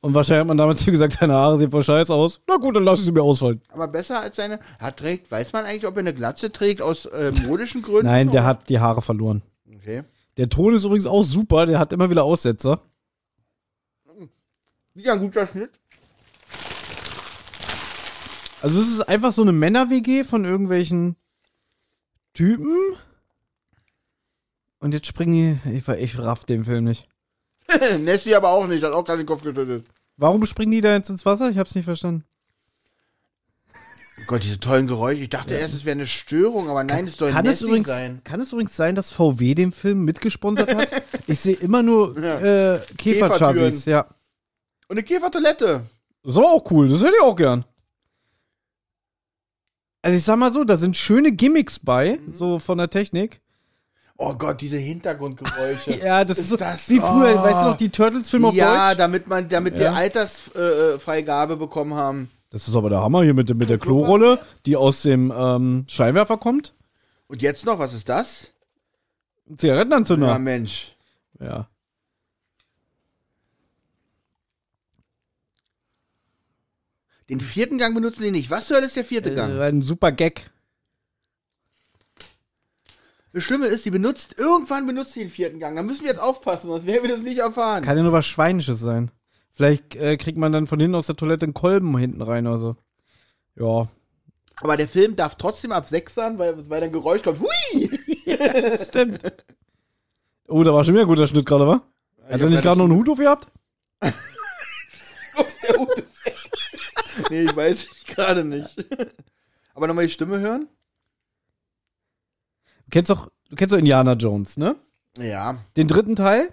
Und 0.00 0.14
wahrscheinlich 0.14 0.40
hat 0.40 0.46
man 0.48 0.58
damals 0.58 0.84
gesagt, 0.84 1.20
deine 1.20 1.32
Haare 1.32 1.58
sehen 1.58 1.70
voll 1.70 1.82
scheiße 1.82 2.12
aus. 2.12 2.40
Na 2.46 2.56
gut, 2.56 2.76
dann 2.76 2.84
lass 2.84 2.98
ich 3.00 3.06
sie 3.06 3.12
mir 3.12 3.22
ausfallen. 3.22 3.62
Aber 3.70 3.88
besser 3.88 4.20
als 4.20 4.36
seine. 4.36 4.60
Hat 4.78 4.98
trägt, 4.98 5.30
weiß 5.30 5.52
man 5.54 5.64
eigentlich, 5.64 5.86
ob 5.86 5.94
er 5.96 6.00
eine 6.00 6.12
Glatze 6.14 6.52
trägt 6.52 6.82
aus 6.82 7.06
äh, 7.06 7.32
modischen 7.46 7.80
Gründen? 7.82 8.06
Nein, 8.06 8.30
der 8.30 8.42
oder? 8.42 8.48
hat 8.50 8.68
die 8.68 8.78
Haare 8.78 9.00
verloren. 9.02 9.42
Okay. 9.74 10.04
Der 10.36 10.48
Ton 10.50 10.74
ist 10.74 10.84
übrigens 10.84 11.06
auch 11.06 11.22
super. 11.24 11.64
Der 11.66 11.78
hat 11.78 11.92
immer 11.94 12.10
wieder 12.10 12.24
Aussetzer. 12.24 12.80
Wieder 14.94 15.12
ein 15.14 15.20
guter 15.20 15.46
Schnitt. 15.46 15.70
Also 18.62 18.80
es 18.80 18.88
ist 18.88 19.08
einfach 19.08 19.32
so 19.32 19.42
eine 19.42 19.52
Männer-WG 19.52 20.24
von 20.24 20.44
irgendwelchen 20.44 21.16
Typen. 22.34 22.76
Und 24.80 24.92
jetzt 24.92 25.06
springen 25.06 25.60
die. 25.64 25.76
Ich, 25.76 25.88
ich 25.88 26.18
raff 26.18 26.44
den 26.44 26.64
Film 26.64 26.84
nicht. 26.84 27.08
Nessie 28.00 28.34
aber 28.34 28.50
auch 28.50 28.66
nicht, 28.66 28.82
hat 28.82 28.92
auch 28.92 29.04
gerade 29.04 29.22
den 29.22 29.26
Kopf 29.26 29.42
geschüttelt. 29.42 29.84
Warum 30.16 30.44
springen 30.46 30.72
die 30.72 30.80
da 30.80 30.94
jetzt 30.94 31.10
ins 31.10 31.24
Wasser? 31.24 31.50
Ich 31.50 31.58
hab's 31.58 31.74
nicht 31.74 31.84
verstanden. 31.84 32.24
Oh 34.20 34.24
Gott, 34.26 34.42
diese 34.42 34.58
tollen 34.58 34.88
Geräusche. 34.88 35.22
Ich 35.22 35.30
dachte 35.30 35.54
erst, 35.54 35.74
es 35.74 35.84
wäre 35.84 35.94
eine 35.94 36.06
Störung, 36.06 36.68
aber 36.68 36.82
nein, 36.82 37.06
es 37.06 37.16
soll 37.16 37.30
Kann 37.30 37.46
es, 37.46 37.60
Nessie 37.60 37.66
übrigens, 37.66 37.88
sein. 37.88 38.20
kann 38.24 38.40
es 38.40 38.52
übrigens 38.52 38.74
sein, 38.74 38.96
dass 38.96 39.12
VW 39.12 39.54
den 39.54 39.70
Film 39.70 40.04
mitgesponsert 40.04 40.74
hat? 40.74 40.88
ich 41.28 41.38
sehe 41.38 41.54
immer 41.54 41.84
nur 41.84 42.16
äh, 42.16 42.80
Käferchassis, 42.96 43.84
ja. 43.84 44.08
Und 44.88 44.96
eine 44.96 45.04
Käfertoilette. 45.04 45.82
Das 46.24 46.32
ist 46.32 46.38
aber 46.38 46.50
auch 46.50 46.68
cool, 46.72 46.88
das 46.88 47.00
hätte 47.00 47.14
ich 47.16 47.22
auch 47.22 47.36
gern. 47.36 47.64
Also 50.02 50.16
ich 50.16 50.24
sag 50.24 50.38
mal 50.38 50.52
so, 50.52 50.64
da 50.64 50.76
sind 50.76 50.96
schöne 50.96 51.32
Gimmicks 51.32 51.78
bei, 51.78 52.20
so 52.32 52.58
von 52.58 52.78
der 52.78 52.90
Technik. 52.90 53.40
Oh 54.16 54.34
Gott, 54.34 54.60
diese 54.60 54.76
Hintergrundgeräusche. 54.76 55.92
Ja, 56.04 56.24
das 56.24 56.38
ist, 56.38 56.44
Ist 56.44 56.50
so 56.50 56.56
das- 56.56 56.88
wie 56.88 56.98
früher, 56.98 57.36
oh. 57.40 57.42
weißt 57.44 57.62
du 57.62 57.70
noch, 57.70 57.76
die 57.76 57.88
Turtles-Filme 57.88 58.48
auf 58.48 58.54
ja, 58.54 58.88
Deutsch? 58.88 58.98
damit 58.98 59.26
man, 59.28 59.48
damit 59.48 59.74
Ja. 59.74 59.80
wir 59.80 59.94
Altersfreigabe 59.94 61.54
äh, 61.54 61.56
bekommen 61.56 61.94
haben. 61.94 62.30
Das 62.50 62.66
ist 62.66 62.74
aber 62.74 62.90
der 62.90 63.00
Hammer 63.00 63.22
hier 63.22 63.34
mit, 63.34 63.54
mit 63.56 63.68
der 63.68 63.78
Klorolle, 63.78 64.40
die 64.66 64.76
aus 64.76 65.02
dem 65.02 65.32
ähm, 65.36 65.84
Scheinwerfer 65.88 66.38
kommt. 66.38 66.72
Und 67.28 67.42
jetzt 67.42 67.66
noch, 67.66 67.78
was 67.78 67.92
ist 67.92 68.08
das? 68.08 68.52
Ja, 69.48 69.56
Zigarettenanzünder. 69.58 70.38
Mensch. 70.38 70.96
Ja. 71.40 71.68
Den 77.28 77.40
vierten 77.40 77.78
Gang 77.78 77.94
benutzen 77.94 78.22
die 78.22 78.30
nicht. 78.30 78.50
Was 78.50 78.66
zur 78.66 78.76
Hölle 78.76 78.86
ist 78.86 78.96
der 78.96 79.04
vierte 79.04 79.34
Gang? 79.34 79.58
Äh, 79.58 79.64
ein 79.64 79.82
super 79.82 80.12
Gag. 80.12 80.50
Das 83.32 83.44
Schlimme 83.44 83.66
ist, 83.66 83.84
die 83.84 83.90
benutzt, 83.90 84.36
irgendwann 84.38 84.86
benutzt 84.86 85.12
sie 85.12 85.20
den 85.20 85.28
vierten 85.28 85.60
Gang. 85.60 85.76
Da 85.76 85.82
müssen 85.82 86.02
wir 86.02 86.10
jetzt 86.10 86.20
aufpassen, 86.20 86.68
sonst 86.68 86.86
werden 86.86 87.02
wir 87.02 87.14
das 87.14 87.22
nicht 87.22 87.38
erfahren. 87.38 87.84
Kann 87.84 87.96
ja 87.96 88.02
nur 88.02 88.12
was 88.12 88.26
Schweinisches 88.26 88.80
sein. 88.80 89.10
Vielleicht 89.52 89.94
äh, 89.96 90.16
kriegt 90.16 90.38
man 90.38 90.52
dann 90.52 90.66
von 90.66 90.80
hinten 90.80 90.94
aus 90.94 91.06
der 91.06 91.16
Toilette 91.16 91.44
einen 91.44 91.54
Kolben 91.54 91.96
hinten 91.98 92.22
rein 92.22 92.46
oder 92.46 92.58
so. 92.58 92.76
Ja. 93.56 93.88
Aber 94.56 94.76
der 94.76 94.88
Film 94.88 95.14
darf 95.14 95.34
trotzdem 95.34 95.72
ab 95.72 95.88
sechs 95.88 96.14
sein, 96.14 96.38
weil, 96.38 96.68
weil 96.70 96.82
ein 96.82 96.92
Geräusch 96.92 97.22
kommt. 97.22 97.40
Hui! 97.40 97.90
Stimmt. 98.82 99.20
Oh, 100.48 100.62
da 100.62 100.72
war 100.72 100.84
schon 100.84 100.94
wieder 100.94 101.04
ein 101.04 101.08
guter 101.08 101.26
Schnitt 101.26 101.44
gerade, 101.44 101.66
wa? 101.66 101.82
Hat 102.30 102.40
er 102.40 102.48
nicht 102.48 102.62
gerade 102.62 102.78
noch 102.78 102.86
einen 102.86 102.96
Hut 102.96 103.08
auf 103.08 103.18
gehabt? 103.18 103.48
Der 104.00 104.12
Hut. 105.78 106.07
Nee, 107.30 107.42
ich 107.42 107.54
weiß 107.56 107.86
gerade 108.06 108.44
nicht. 108.44 108.74
Aber 109.74 109.86
nochmal 109.86 110.06
die 110.06 110.12
Stimme 110.12 110.38
hören? 110.40 110.68
Du 112.84 112.90
kennst 112.90 113.10
doch, 113.10 113.28
du 113.48 113.56
kennst 113.56 113.72
doch 113.72 113.78
Indiana 113.78 114.14
Jones, 114.14 114.56
ne? 114.56 114.76
Ja. 115.16 115.58
Den 115.76 115.88
dritten 115.88 116.16
Teil? 116.16 116.52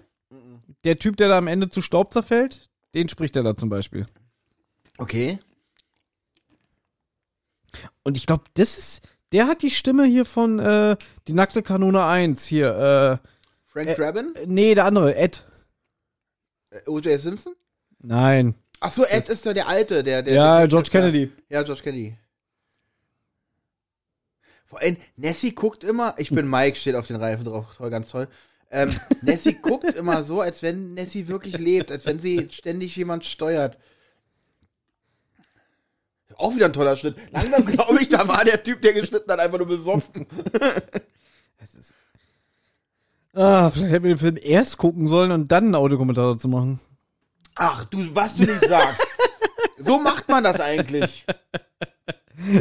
Der 0.83 0.99
Typ, 0.99 1.17
der 1.17 1.29
da 1.29 1.37
am 1.37 1.47
Ende 1.47 1.69
zu 1.69 1.81
Staub 1.81 2.11
zerfällt, 2.13 2.69
den 2.93 3.09
spricht 3.09 3.35
er 3.35 3.43
da 3.43 3.55
zum 3.55 3.69
Beispiel. 3.69 4.05
Okay. 4.97 5.39
Und 8.03 8.17
ich 8.17 8.25
glaube, 8.25 8.43
das 8.53 8.77
ist, 8.77 9.01
der 9.31 9.47
hat 9.47 9.61
die 9.61 9.71
Stimme 9.71 10.05
hier 10.05 10.25
von 10.25 10.59
äh, 10.59 10.95
Die 11.27 11.33
nackte 11.33 11.63
Kanone 11.63 12.03
1 12.05 12.45
hier, 12.45 13.19
Frank 13.65 13.87
Äh, 13.89 13.95
Drabin? 13.95 14.33
äh, 14.35 14.45
nee, 14.45 14.75
der 14.75 14.85
andere, 14.85 15.15
Ed. 15.15 15.43
Äh, 16.69 16.81
O.J. 16.89 17.19
Simpson? 17.19 17.53
Nein. 17.99 18.55
Ach 18.85 18.93
so, 18.93 19.03
Ed 19.03 19.27
ist 19.29 19.43
doch 19.43 19.53
der 19.53 19.67
Alte, 19.67 20.03
der, 20.03 20.21
der 20.21 20.33
ja, 20.35 20.59
der- 20.59 20.67
George 20.67 20.89
Kennedy. 20.91 21.31
Ja, 21.49 21.63
George 21.63 21.81
Kennedy. 21.81 22.15
Vor 24.67 24.79
allem, 24.79 24.97
Nessie 25.15 25.55
guckt 25.55 25.83
immer, 25.83 26.13
ich 26.19 26.29
bin 26.29 26.47
Mike, 26.47 26.77
steht 26.77 26.93
auf 26.93 27.07
den 27.07 27.15
Reifen 27.15 27.45
drauf, 27.45 27.75
toll, 27.75 27.89
ganz 27.89 28.09
toll. 28.09 28.27
Ähm, 28.69 28.89
Nessie 29.21 29.55
guckt 29.55 29.85
immer 29.95 30.21
so, 30.21 30.39
als 30.39 30.61
wenn 30.61 30.93
Nessie 30.93 31.27
wirklich 31.27 31.57
lebt, 31.57 31.91
als 31.91 32.05
wenn 32.05 32.19
sie 32.19 32.47
ständig 32.51 32.95
jemand 32.95 33.25
steuert. 33.25 33.79
Auch 36.35 36.55
wieder 36.55 36.67
ein 36.67 36.73
toller 36.73 36.95
Schnitt. 36.95 37.15
Langsam 37.31 37.65
glaube 37.65 37.99
ich, 37.99 38.09
da 38.09 38.27
war 38.27 38.45
der 38.45 38.61
Typ, 38.61 38.83
der 38.83 38.93
geschnitten 38.93 39.31
hat, 39.31 39.39
einfach 39.39 39.57
nur 39.57 39.67
besoffen. 39.67 40.27
Ah, 43.37 43.69
vielleicht 43.69 43.91
hätten 43.91 44.05
wir 44.05 44.13
den 44.13 44.17
Film 44.17 44.37
erst 44.41 44.77
gucken 44.77 45.07
sollen 45.07 45.31
und 45.31 45.51
dann 45.51 45.65
einen 45.65 45.75
Audiokommentar 45.75 46.31
dazu 46.31 46.47
machen. 46.47 46.79
Ach, 47.55 47.85
du, 47.85 48.03
was 48.13 48.35
du 48.35 48.43
nicht 48.43 48.65
sagst. 48.67 49.05
So 49.77 49.99
macht 49.99 50.27
man 50.29 50.43
das 50.43 50.59
eigentlich. 50.59 51.25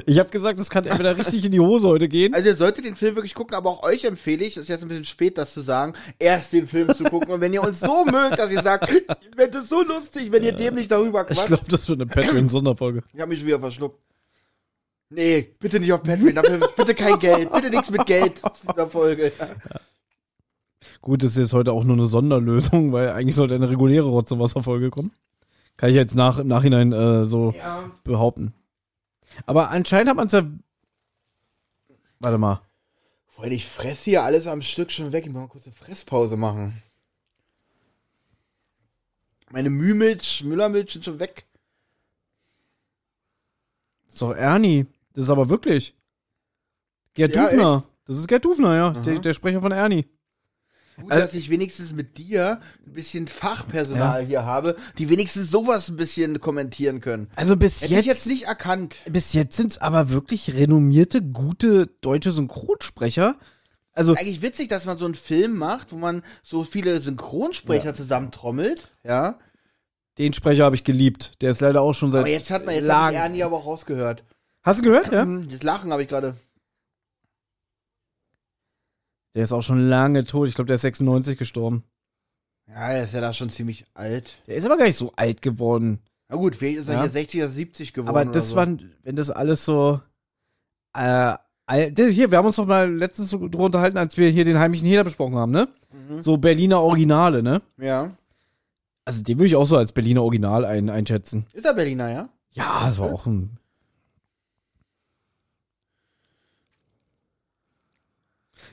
Ich 0.06 0.18
habe 0.20 0.30
gesagt, 0.30 0.60
das 0.60 0.70
kann 0.70 0.84
entweder 0.84 1.16
richtig 1.16 1.44
in 1.44 1.50
die 1.52 1.58
Hose 1.60 1.88
heute 1.88 2.08
gehen. 2.08 2.32
Also 2.32 2.48
ihr 2.48 2.56
solltet 2.56 2.84
den 2.84 2.94
Film 2.94 3.16
wirklich 3.16 3.34
gucken, 3.34 3.56
aber 3.56 3.70
auch 3.70 3.82
euch 3.82 4.04
empfehle 4.04 4.44
ich, 4.44 4.54
das 4.54 4.62
ist 4.64 4.68
jetzt 4.68 4.82
ein 4.82 4.88
bisschen 4.88 5.04
spät, 5.04 5.36
das 5.36 5.52
zu 5.52 5.62
sagen, 5.62 5.94
erst 6.18 6.52
den 6.52 6.68
Film 6.68 6.94
zu 6.94 7.02
gucken. 7.04 7.30
Und 7.34 7.40
wenn 7.40 7.52
ihr 7.52 7.62
uns 7.62 7.80
so 7.80 8.04
mögt, 8.10 8.38
dass 8.38 8.52
ihr 8.52 8.62
sagt, 8.62 8.90
ich 8.92 9.02
finde 9.36 9.58
es 9.58 9.68
so 9.68 9.82
lustig, 9.82 10.30
wenn 10.30 10.44
ihr 10.44 10.52
dem 10.52 10.76
nicht 10.76 10.90
darüber 10.90 11.22
Ich 11.28 11.36
quatscht. 11.36 11.48
glaube, 11.48 11.64
das 11.68 11.88
wird 11.88 12.00
eine 12.00 12.06
Patreon-Sonderfolge. 12.10 13.02
Ich 13.12 13.20
habe 13.20 13.28
mich 13.30 13.40
schon 13.40 13.48
wieder 13.48 13.60
verschluckt. 13.60 14.00
Nee, 15.10 15.54
bitte 15.58 15.80
nicht 15.80 15.92
auf 15.92 16.02
Patreon, 16.02 16.34
dafür 16.34 16.70
bitte 16.76 16.94
kein 16.94 17.18
Geld, 17.18 17.52
bitte 17.52 17.70
nichts 17.70 17.90
mit 17.90 18.06
Geld 18.06 18.38
zu 18.38 18.66
dieser 18.72 18.88
Folge. 18.88 19.32
Gut, 21.00 21.22
das 21.22 21.32
ist 21.32 21.38
jetzt 21.38 21.52
heute 21.52 21.72
auch 21.72 21.84
nur 21.84 21.96
eine 21.96 22.06
Sonderlösung, 22.06 22.92
weil 22.92 23.10
eigentlich 23.10 23.36
sollte 23.36 23.54
eine 23.54 23.68
reguläre 23.70 24.08
Rotze 24.08 24.38
Wasserfolge 24.38 24.90
kommen. 24.90 25.12
Kann 25.76 25.90
ich 25.90 25.96
jetzt 25.96 26.14
nach, 26.14 26.38
im 26.38 26.46
Nachhinein 26.48 26.92
äh, 26.92 27.24
so 27.24 27.52
Ja. 27.56 27.90
behaupten. 28.04 28.54
Aber 29.46 29.70
anscheinend 29.70 30.10
hat 30.10 30.16
man 30.16 30.26
es 30.26 30.32
ja. 30.32 30.42
Warte 32.20 32.38
mal. 32.38 32.60
Allem, 33.36 33.52
ich 33.52 33.66
fress 33.66 34.04
hier 34.04 34.22
alles 34.22 34.46
am 34.46 34.62
Stück 34.62 34.90
schon 34.90 35.12
weg. 35.12 35.26
Ich 35.26 35.32
muss 35.32 35.40
mal 35.42 35.48
kurz 35.48 35.66
eine 35.66 35.74
Fresspause 35.74 36.36
machen. 36.38 36.80
Meine 39.50 39.68
Mühmilch, 39.70 40.42
Müllermilch 40.44 40.92
sind 40.92 41.04
schon 41.04 41.18
weg. 41.18 41.44
Das 44.06 44.14
ist 44.14 44.22
doch 44.22 44.34
Ernie. 44.34 44.86
Das 45.12 45.24
ist 45.24 45.30
aber 45.30 45.48
wirklich. 45.50 45.94
Gerd 47.14 47.34
Ja, 47.34 47.44
Dufner. 47.50 47.84
Das 48.06 48.16
ist 48.16 48.28
Gerd 48.28 48.44
Dufner, 48.44 48.76
ja. 48.76 48.90
Der, 48.90 49.18
der 49.18 49.34
Sprecher 49.34 49.60
von 49.60 49.72
Ernie. 49.72 50.06
Gut, 51.00 51.10
Also- 51.10 51.26
dass 51.26 51.34
ich 51.34 51.50
wenigstens 51.50 51.92
mit 51.92 52.18
dir 52.18 52.60
ein 52.86 52.92
bisschen 52.92 53.26
Fachpersonal 53.26 54.24
hier 54.24 54.44
habe, 54.44 54.76
die 54.98 55.08
wenigstens 55.10 55.50
sowas 55.50 55.88
ein 55.88 55.96
bisschen 55.96 56.40
kommentieren 56.40 57.00
können. 57.00 57.30
Also 57.36 57.56
bis 57.56 57.82
Hätte 57.82 57.94
jetzt, 57.94 58.00
ich 58.02 58.06
jetzt 58.06 58.26
nicht 58.26 58.44
erkannt. 58.44 58.96
bis 59.10 59.32
jetzt 59.32 59.56
sind 59.56 59.72
es 59.72 59.78
aber 59.78 60.10
wirklich 60.10 60.54
renommierte, 60.54 61.20
gute 61.22 61.88
deutsche 62.00 62.32
Synchronsprecher. 62.32 63.36
Also, 63.96 64.14
Eigentlich 64.14 64.42
witzig, 64.42 64.68
dass 64.68 64.86
man 64.86 64.98
so 64.98 65.04
einen 65.04 65.14
Film 65.14 65.56
macht, 65.56 65.92
wo 65.92 65.96
man 65.96 66.22
so 66.42 66.64
viele 66.64 67.00
Synchronsprecher 67.00 67.94
zusammentrommelt. 67.94 68.88
Ja. 69.04 69.38
den 70.18 70.32
Sprecher 70.32 70.64
habe 70.64 70.76
ich 70.76 70.84
geliebt. 70.84 71.32
Der 71.42 71.50
ist 71.50 71.60
leider 71.60 71.80
auch 71.80 71.92
schon 71.92 72.12
seit. 72.12 72.20
Aber 72.20 72.28
jetzt 72.28 72.50
hat 72.50 72.64
man 72.66 72.74
jetzt 72.76 72.88
hat 72.88 73.14
Ernie 73.14 73.42
aber 73.42 73.56
auch 73.56 73.66
rausgehört. 73.66 74.22
Hast 74.62 74.78
du 74.80 74.84
gehört, 74.84 75.10
ja? 75.12 75.22
Hm, 75.22 75.48
Das 75.48 75.62
Lachen 75.64 75.92
habe 75.92 76.02
ich 76.02 76.08
gerade. 76.08 76.34
Der 79.34 79.44
ist 79.44 79.52
auch 79.52 79.62
schon 79.62 79.88
lange 79.88 80.24
tot. 80.24 80.48
Ich 80.48 80.54
glaube, 80.54 80.66
der 80.66 80.76
ist 80.76 80.82
96 80.82 81.38
gestorben. 81.38 81.84
Ja, 82.68 82.90
er 82.90 83.04
ist 83.04 83.14
ja 83.14 83.20
da 83.20 83.32
schon 83.34 83.50
ziemlich 83.50 83.84
alt. 83.94 84.38
Der 84.46 84.56
ist 84.56 84.64
aber 84.64 84.76
gar 84.76 84.86
nicht 84.86 84.96
so 84.96 85.12
alt 85.16 85.42
geworden. 85.42 85.98
Na 86.28 86.36
gut, 86.36 86.56
vielleicht 86.56 86.78
ist 86.78 86.88
er 86.88 86.94
Ja. 86.94 87.00
hier 87.02 87.10
60 87.10 87.40
oder 87.42 87.48
70 87.50 87.92
geworden. 87.92 88.08
Aber 88.08 88.24
das 88.24 88.50
so. 88.50 88.56
waren, 88.56 88.92
wenn 89.02 89.16
das 89.16 89.30
alles 89.30 89.64
so. 89.64 90.00
Äh, 90.96 91.34
der- 91.68 92.08
hier, 92.08 92.30
wir 92.30 92.38
haben 92.38 92.46
uns 92.46 92.56
doch 92.56 92.66
mal 92.66 92.90
letztens 92.92 93.30
so 93.30 93.38
drüber 93.38 93.64
unterhalten, 93.64 93.98
als 93.98 94.16
wir 94.16 94.28
hier 94.30 94.44
den 94.44 94.58
heimlichen 94.58 94.86
Heder 94.86 95.04
besprochen 95.04 95.36
haben, 95.36 95.52
ne? 95.52 95.68
Mhm. 95.92 96.22
So 96.22 96.36
Berliner 96.36 96.80
Originale, 96.80 97.42
ne? 97.42 97.62
Ja. 97.78 98.12
Also 99.04 99.22
den 99.22 99.36
würde 99.38 99.48
ich 99.48 99.56
auch 99.56 99.66
so 99.66 99.76
als 99.76 99.92
Berliner 99.92 100.22
Original 100.22 100.64
ein, 100.64 100.88
einschätzen. 100.88 101.46
Ist 101.52 101.66
er 101.66 101.74
Berliner, 101.74 102.10
ja? 102.10 102.28
Ja, 102.52 102.86
das 102.86 102.98
war 102.98 103.12
auch 103.12 103.26
ein. 103.26 103.58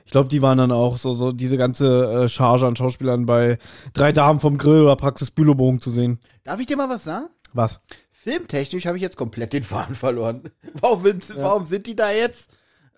Ich 0.04 0.12
glaube, 0.12 0.28
die 0.28 0.42
waren 0.42 0.58
dann 0.58 0.72
auch 0.72 0.96
so, 0.98 1.14
so 1.14 1.32
diese 1.32 1.56
ganze 1.56 2.24
äh, 2.24 2.28
Charge 2.28 2.66
an 2.66 2.76
Schauspielern 2.76 3.26
bei 3.26 3.58
Drei 3.94 4.12
Damen 4.12 4.40
vom 4.40 4.58
Grill 4.58 4.82
oder 4.82 4.96
Praxis 4.96 5.30
Bülowbogen 5.30 5.80
zu 5.80 5.90
sehen. 5.90 6.18
Darf 6.44 6.60
ich 6.60 6.66
dir 6.66 6.76
mal 6.76 6.88
was 6.88 7.04
sagen? 7.04 7.26
Was? 7.52 7.80
Filmtechnisch 8.12 8.86
habe 8.86 8.96
ich 8.96 9.02
jetzt 9.02 9.16
komplett 9.16 9.52
den 9.52 9.62
Faden 9.64 9.94
verloren. 9.96 10.42
Warum, 10.80 11.02
sind- 11.02 11.24
warum 11.36 11.66
sind 11.66 11.86
die 11.86 11.96
da 11.96 12.12
jetzt? 12.12 12.48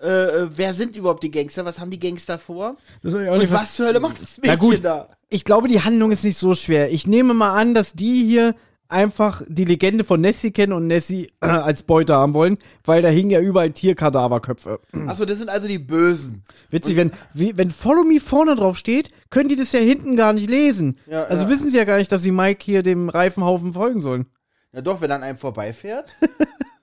Äh, 0.03 0.09
äh, 0.09 0.49
wer 0.55 0.74
sind 0.74 0.97
überhaupt 0.97 1.22
die 1.22 1.30
Gangster? 1.30 1.64
Was 1.64 1.78
haben 1.78 1.90
die 1.90 1.99
Gangster 2.01 2.38
vor? 2.38 2.76
Und 3.03 3.53
was 3.53 3.74
zur 3.76 3.86
Hölle 3.86 4.01
macht 4.01 4.20
das 4.20 4.38
Na 4.42 4.53
Mädchen 4.53 4.70
gut. 4.70 4.84
da? 4.84 5.09
Ich 5.30 5.45
glaube, 5.45 5.68
die 5.68 5.80
Handlung 5.80 6.11
ist 6.11 6.24
nicht 6.24 6.36
so 6.36 6.55
schwer. 6.55 6.92
Ich 6.92 7.07
nehme 7.07 7.32
mal 7.32 7.59
an, 7.59 7.72
dass 7.74 7.95
die 7.95 8.24
hier 8.24 8.55
einfach 8.89 9.43
die 9.49 9.64
Legende 9.64 10.05
von 10.05 10.20
Nessie 10.20 10.51
kennen 10.51 10.72
und 10.72 10.87
Nessie 10.87 11.32
äh, 11.41 11.47
als 11.47 11.82
Beute 11.82 12.14
haben 12.14 12.35
wollen, 12.35 12.59
weil 12.85 13.03
da 13.03 13.09
hingen 13.09 13.30
ja 13.30 13.41
überall 13.41 13.70
Tierkadaverköpfe. 13.70 14.80
Achso, 15.07 15.24
das 15.24 15.39
sind 15.39 15.49
also 15.49 15.68
die 15.68 15.78
Bösen. 15.78 16.45
Witzig, 16.70 16.97
wenn, 16.97 17.12
wie, 17.32 17.57
wenn 17.57 17.70
Follow 17.70 18.05
Me 18.05 18.20
vorne 18.20 18.57
drauf 18.57 18.76
steht, 18.76 19.11
können 19.30 19.49
die 19.49 19.57
das 19.57 19.72
ja 19.72 19.80
hinten 19.80 20.16
gar 20.16 20.32
nicht 20.32 20.49
lesen. 20.49 20.99
Ja, 21.07 21.24
also 21.24 21.45
ja. 21.45 21.51
wissen 21.51 21.70
sie 21.70 21.76
ja 21.76 21.85
gar 21.85 21.99
nicht, 21.99 22.12
dass 22.12 22.22
sie 22.22 22.32
Mike 22.32 22.64
hier 22.64 22.82
dem 22.82 23.09
Reifenhaufen 23.09 23.72
folgen 23.72 24.01
sollen. 24.01 24.26
Ja 24.72 24.82
doch, 24.82 25.01
wenn 25.01 25.11
an 25.11 25.22
einem 25.22 25.39
vorbeifährt. 25.39 26.11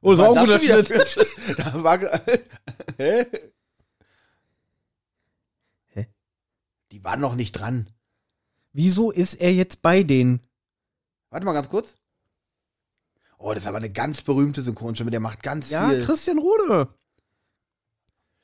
Oh, 0.00 0.12
das 0.12 0.20
war 0.20 0.28
auch 0.30 0.36
ein 0.36 0.44
guter 0.44 0.60
Schnitt. 0.60 0.90
da 1.58 1.82
war, 1.82 1.98
Hä? 2.98 3.26
Hä? 5.88 6.06
Die 6.92 7.04
waren 7.04 7.20
noch 7.20 7.34
nicht 7.34 7.52
dran. 7.52 7.88
Wieso 8.72 9.10
ist 9.10 9.34
er 9.34 9.52
jetzt 9.52 9.82
bei 9.82 10.02
denen? 10.04 10.40
Warte 11.30 11.44
mal 11.46 11.52
ganz 11.52 11.68
kurz. 11.68 11.96
Oh, 13.38 13.52
das 13.54 13.62
ist 13.62 13.68
aber 13.68 13.76
eine 13.78 13.90
ganz 13.90 14.22
berühmte 14.22 14.62
Synchronstimme. 14.62 15.10
Der 15.10 15.20
macht 15.20 15.42
ganz 15.42 15.70
Ja, 15.70 15.88
viel. 15.88 16.04
Christian 16.04 16.38
Rode. 16.38 16.88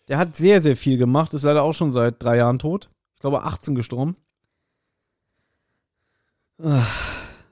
Der 0.08 0.18
hat 0.18 0.36
sehr, 0.36 0.60
sehr 0.60 0.76
viel 0.76 0.98
gemacht, 0.98 1.32
ist 1.34 1.44
leider 1.44 1.62
auch 1.62 1.72
schon 1.72 1.90
seit 1.92 2.22
drei 2.22 2.36
Jahren 2.36 2.58
tot. 2.58 2.90
Ich 3.14 3.20
glaube 3.20 3.42
18 3.42 3.74
gestorben. 3.74 4.16
Ah, 6.62 6.86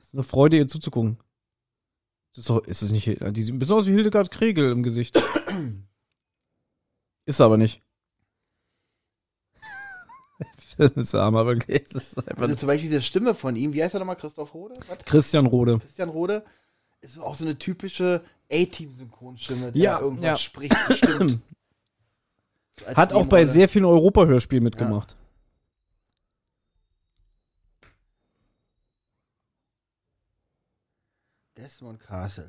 ist 0.00 0.14
eine 0.14 0.22
Freude, 0.22 0.58
ihr 0.58 0.68
zuzugucken. 0.68 1.18
Ist, 2.36 2.48
doch, 2.48 2.64
ist 2.66 2.82
es 2.82 2.92
nicht, 2.92 3.06
die 3.06 3.42
sieht 3.42 3.54
ein 3.54 3.58
bisschen 3.58 3.74
aus 3.74 3.86
wie 3.86 3.92
Hildegard 3.92 4.30
Kregel 4.30 4.70
im 4.70 4.82
Gesicht. 4.82 5.20
ist 7.26 7.40
aber 7.40 7.56
nicht. 7.56 7.82
das 10.94 11.06
ist 11.06 11.14
armer 11.14 11.46
wirklich. 11.46 11.82
Ist 11.82 12.16
Also 12.38 12.54
zum 12.56 12.66
Beispiel 12.66 12.88
diese 12.90 13.02
Stimme 13.02 13.34
von 13.34 13.56
ihm, 13.56 13.72
wie 13.72 13.82
heißt 13.82 13.94
er 13.94 14.00
nochmal? 14.00 14.16
Christoph 14.16 14.54
Rode? 14.54 14.74
Was? 14.88 14.98
Christian 15.00 15.46
Rode. 15.46 15.78
Christian 15.78 16.08
Rode? 16.08 16.44
Ist 17.00 17.18
auch 17.18 17.34
so 17.34 17.44
eine 17.44 17.58
typische 17.58 18.22
A-Team-Synchronstimme, 18.50 19.72
der 19.72 19.82
Ja, 19.82 20.00
irgendwas 20.00 20.24
ja. 20.24 20.36
spricht, 20.36 20.76
bestimmt. 20.88 21.38
So 22.80 22.86
Hat 22.96 23.12
auch 23.12 23.26
bei 23.26 23.44
sehr 23.44 23.68
vielen 23.68 23.84
Europa-Hörspielen 23.84 24.64
mitgemacht. 24.64 25.14
Desmond 31.56 32.00
Castle. 32.00 32.48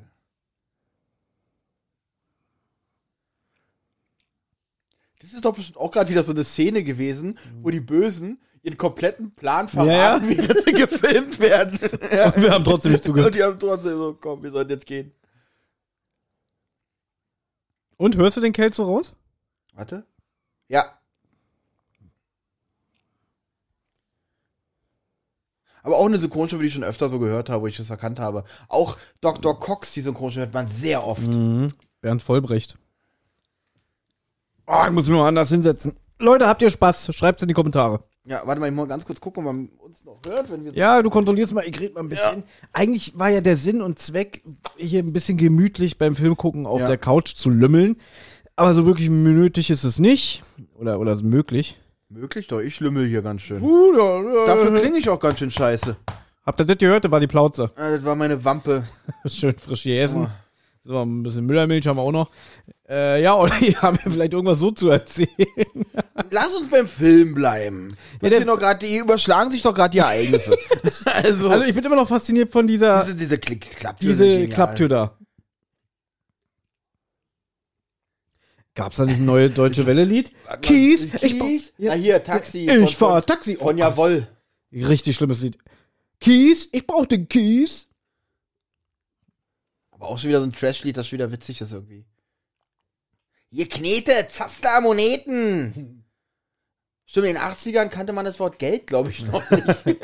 Das 5.24 5.32
ist 5.32 5.42
doch 5.42 5.54
bestimmt 5.54 5.78
auch 5.78 5.90
gerade 5.90 6.10
wieder 6.10 6.22
so 6.22 6.32
eine 6.32 6.44
Szene 6.44 6.84
gewesen, 6.84 7.38
wo 7.62 7.70
die 7.70 7.80
Bösen 7.80 8.38
ihren 8.62 8.76
kompletten 8.76 9.30
Plan 9.30 9.70
verraten, 9.70 9.90
Ja, 9.90 10.28
wie 10.28 10.36
sie 10.36 10.72
gefilmt 10.72 11.38
werden. 11.40 11.78
ja. 12.12 12.26
Und 12.34 12.42
wir 12.42 12.50
haben 12.52 12.62
trotzdem 12.62 12.92
nicht 12.92 13.04
zugehört. 13.04 13.28
Und 13.28 13.34
die 13.34 13.42
haben 13.42 13.58
trotzdem 13.58 13.96
so, 13.96 14.12
komm, 14.20 14.42
wir 14.42 14.50
sollten 14.50 14.72
jetzt 14.72 14.84
gehen. 14.84 15.12
Und 17.96 18.16
hörst 18.16 18.36
du 18.36 18.42
den 18.42 18.52
Kelch 18.52 18.74
so 18.74 18.84
raus? 18.84 19.14
Warte. 19.72 20.04
Ja. 20.68 20.98
Aber 25.82 25.96
auch 25.96 26.04
eine 26.06 26.18
Synchronstimme, 26.18 26.62
die 26.62 26.68
ich 26.68 26.74
schon 26.74 26.84
öfter 26.84 27.08
so 27.08 27.18
gehört 27.18 27.48
habe, 27.48 27.62
wo 27.62 27.66
ich 27.66 27.78
das 27.78 27.88
erkannt 27.88 28.18
habe. 28.18 28.44
Auch 28.68 28.98
Dr. 29.22 29.58
Cox, 29.58 29.94
die 29.94 30.02
Synchronstimme, 30.02 30.44
hört 30.44 30.54
man 30.54 30.68
sehr 30.68 31.06
oft. 31.06 31.28
Mhm. 31.28 31.68
Bernd 32.02 32.20
Vollbrecht. 32.22 32.76
Oh, 34.66 34.82
ich 34.86 34.92
muss 34.92 35.08
mich 35.08 35.16
mal 35.16 35.28
anders 35.28 35.48
hinsetzen. 35.50 35.96
Leute, 36.18 36.46
habt 36.48 36.62
ihr 36.62 36.70
Spaß? 36.70 37.14
Schreibt's 37.14 37.42
in 37.42 37.48
die 37.48 37.54
Kommentare. 37.54 38.04
Ja, 38.24 38.40
warte 38.46 38.58
mal, 38.60 38.68
ich 38.68 38.72
muss 38.74 38.84
mal 38.84 38.88
ganz 38.88 39.04
kurz 39.04 39.20
gucken, 39.20 39.46
ob 39.46 39.52
man 39.52 39.68
uns 39.78 40.02
noch 40.04 40.18
hört, 40.26 40.50
wenn 40.50 40.64
wir 40.64 40.70
so 40.70 40.76
Ja, 40.76 41.02
du 41.02 41.10
kontrollierst 41.10 41.52
mal, 41.52 41.64
ich 41.66 41.78
rede 41.78 41.92
mal 41.92 42.00
ein 42.00 42.08
bisschen. 42.08 42.44
Eigentlich 42.72 43.18
war 43.18 43.28
ja 43.28 43.42
der 43.42 43.58
Sinn 43.58 43.82
und 43.82 43.98
Zweck, 43.98 44.42
hier 44.76 45.02
ein 45.02 45.12
bisschen 45.12 45.36
gemütlich 45.36 45.98
beim 45.98 46.14
Film 46.14 46.34
gucken 46.36 46.64
auf 46.66 46.80
Ja. 46.80 46.86
der 46.86 46.96
Couch 46.96 47.34
zu 47.34 47.50
lümmeln. 47.50 47.96
Aber 48.56 48.72
so 48.72 48.86
wirklich 48.86 49.10
nötig 49.10 49.68
ist 49.70 49.84
es 49.84 49.98
nicht. 49.98 50.42
Oder, 50.78 51.00
oder 51.00 51.20
möglich. 51.22 51.78
möglich, 52.08 52.46
doch 52.46 52.60
ich 52.60 52.80
lümmel 52.80 53.06
hier 53.06 53.20
ganz 53.20 53.42
schön. 53.42 53.60
Uh, 53.62 53.92
ja, 53.94 54.22
ja. 54.22 54.46
Dafür 54.46 54.72
klinge 54.80 54.96
ich 54.98 55.08
auch 55.10 55.20
ganz 55.20 55.40
schön 55.40 55.50
scheiße. 55.50 55.96
Habt 56.46 56.60
ihr 56.60 56.64
das 56.64 56.78
gehört? 56.78 57.04
Das 57.04 57.10
war 57.10 57.20
die 57.20 57.26
Plauze. 57.26 57.70
Ah, 57.76 57.90
das 57.90 58.04
war 58.04 58.14
meine 58.14 58.42
Wampe. 58.44 58.84
Schön 59.26 59.58
frisch 59.58 59.82
gegessen. 59.84 60.26
Oh. 60.26 60.43
So, 60.86 61.00
ein 61.00 61.22
bisschen 61.22 61.46
Müllermilch 61.46 61.86
haben 61.86 61.96
wir 61.96 62.02
auch 62.02 62.12
noch. 62.12 62.30
Äh, 62.86 63.22
ja, 63.22 63.34
oder 63.38 63.54
hier 63.58 63.80
haben 63.80 63.98
wir 64.04 64.12
vielleicht 64.12 64.34
irgendwas 64.34 64.58
so 64.58 64.70
zu 64.70 64.90
erzählen. 64.90 65.28
Lass 66.30 66.54
uns 66.54 66.68
beim 66.68 66.86
Film 66.86 67.34
bleiben. 67.34 67.96
Ja, 68.20 68.28
der- 68.28 68.44
noch 68.44 68.58
grad, 68.58 68.82
die 68.82 68.98
überschlagen 68.98 69.50
sich 69.50 69.62
doch 69.62 69.72
gerade 69.72 69.92
die 69.92 69.98
Ereignisse. 69.98 70.54
also, 71.06 71.48
Also 71.48 71.64
ich 71.64 71.74
bin 71.74 71.84
immer 71.84 71.96
noch 71.96 72.06
fasziniert 72.08 72.50
von 72.50 72.66
dieser, 72.66 73.02
diese, 73.04 73.16
diese 73.16 73.38
Klick 73.38 73.62
Klapptür. 73.76 74.08
diese. 74.10 74.48
Klapptür 74.48 74.88
da. 74.88 75.18
Gab's 78.74 78.96
da 78.96 79.04
nicht 79.06 79.18
ein 79.18 79.24
neues 79.24 79.54
deutsche 79.54 79.86
Welle-Lied? 79.86 80.32
Kies, 80.60 81.04
ich 81.22 81.38
Kies. 81.38 81.72
ja. 81.78 81.92
Ah, 81.92 81.94
hier, 81.94 82.22
Taxi. 82.22 82.66
Ich 82.68 82.96
von- 82.96 83.08
fahr 83.08 83.22
von- 83.22 83.26
Taxi. 83.26 83.56
Von 83.56 83.76
Oh 83.76 83.78
Jawoll. 83.78 84.26
Richtig 84.72 85.14
schlimmes 85.16 85.40
Lied. 85.42 85.56
Kies, 86.20 86.68
ich 86.72 86.86
brauch 86.86 87.06
den 87.06 87.28
Kies. 87.28 87.88
Auch 90.04 90.18
schon 90.18 90.28
wieder 90.28 90.40
so 90.40 90.46
ein 90.46 90.52
Trash-Lied, 90.52 90.96
das 90.96 91.08
schon 91.08 91.18
wieder 91.18 91.32
witzig 91.32 91.60
ist 91.60 91.72
irgendwie. 91.72 92.04
Ihr 93.50 93.68
Knete, 93.68 94.26
Zaster, 94.28 94.80
Moneten. 94.80 96.04
Stimmt, 97.06 97.26
in 97.26 97.34
den 97.34 97.42
80ern 97.42 97.88
kannte 97.88 98.12
man 98.12 98.24
das 98.24 98.40
Wort 98.40 98.58
Geld, 98.58 98.86
glaube 98.86 99.10
ich, 99.10 99.24
noch 99.26 99.48
nicht. 99.50 100.00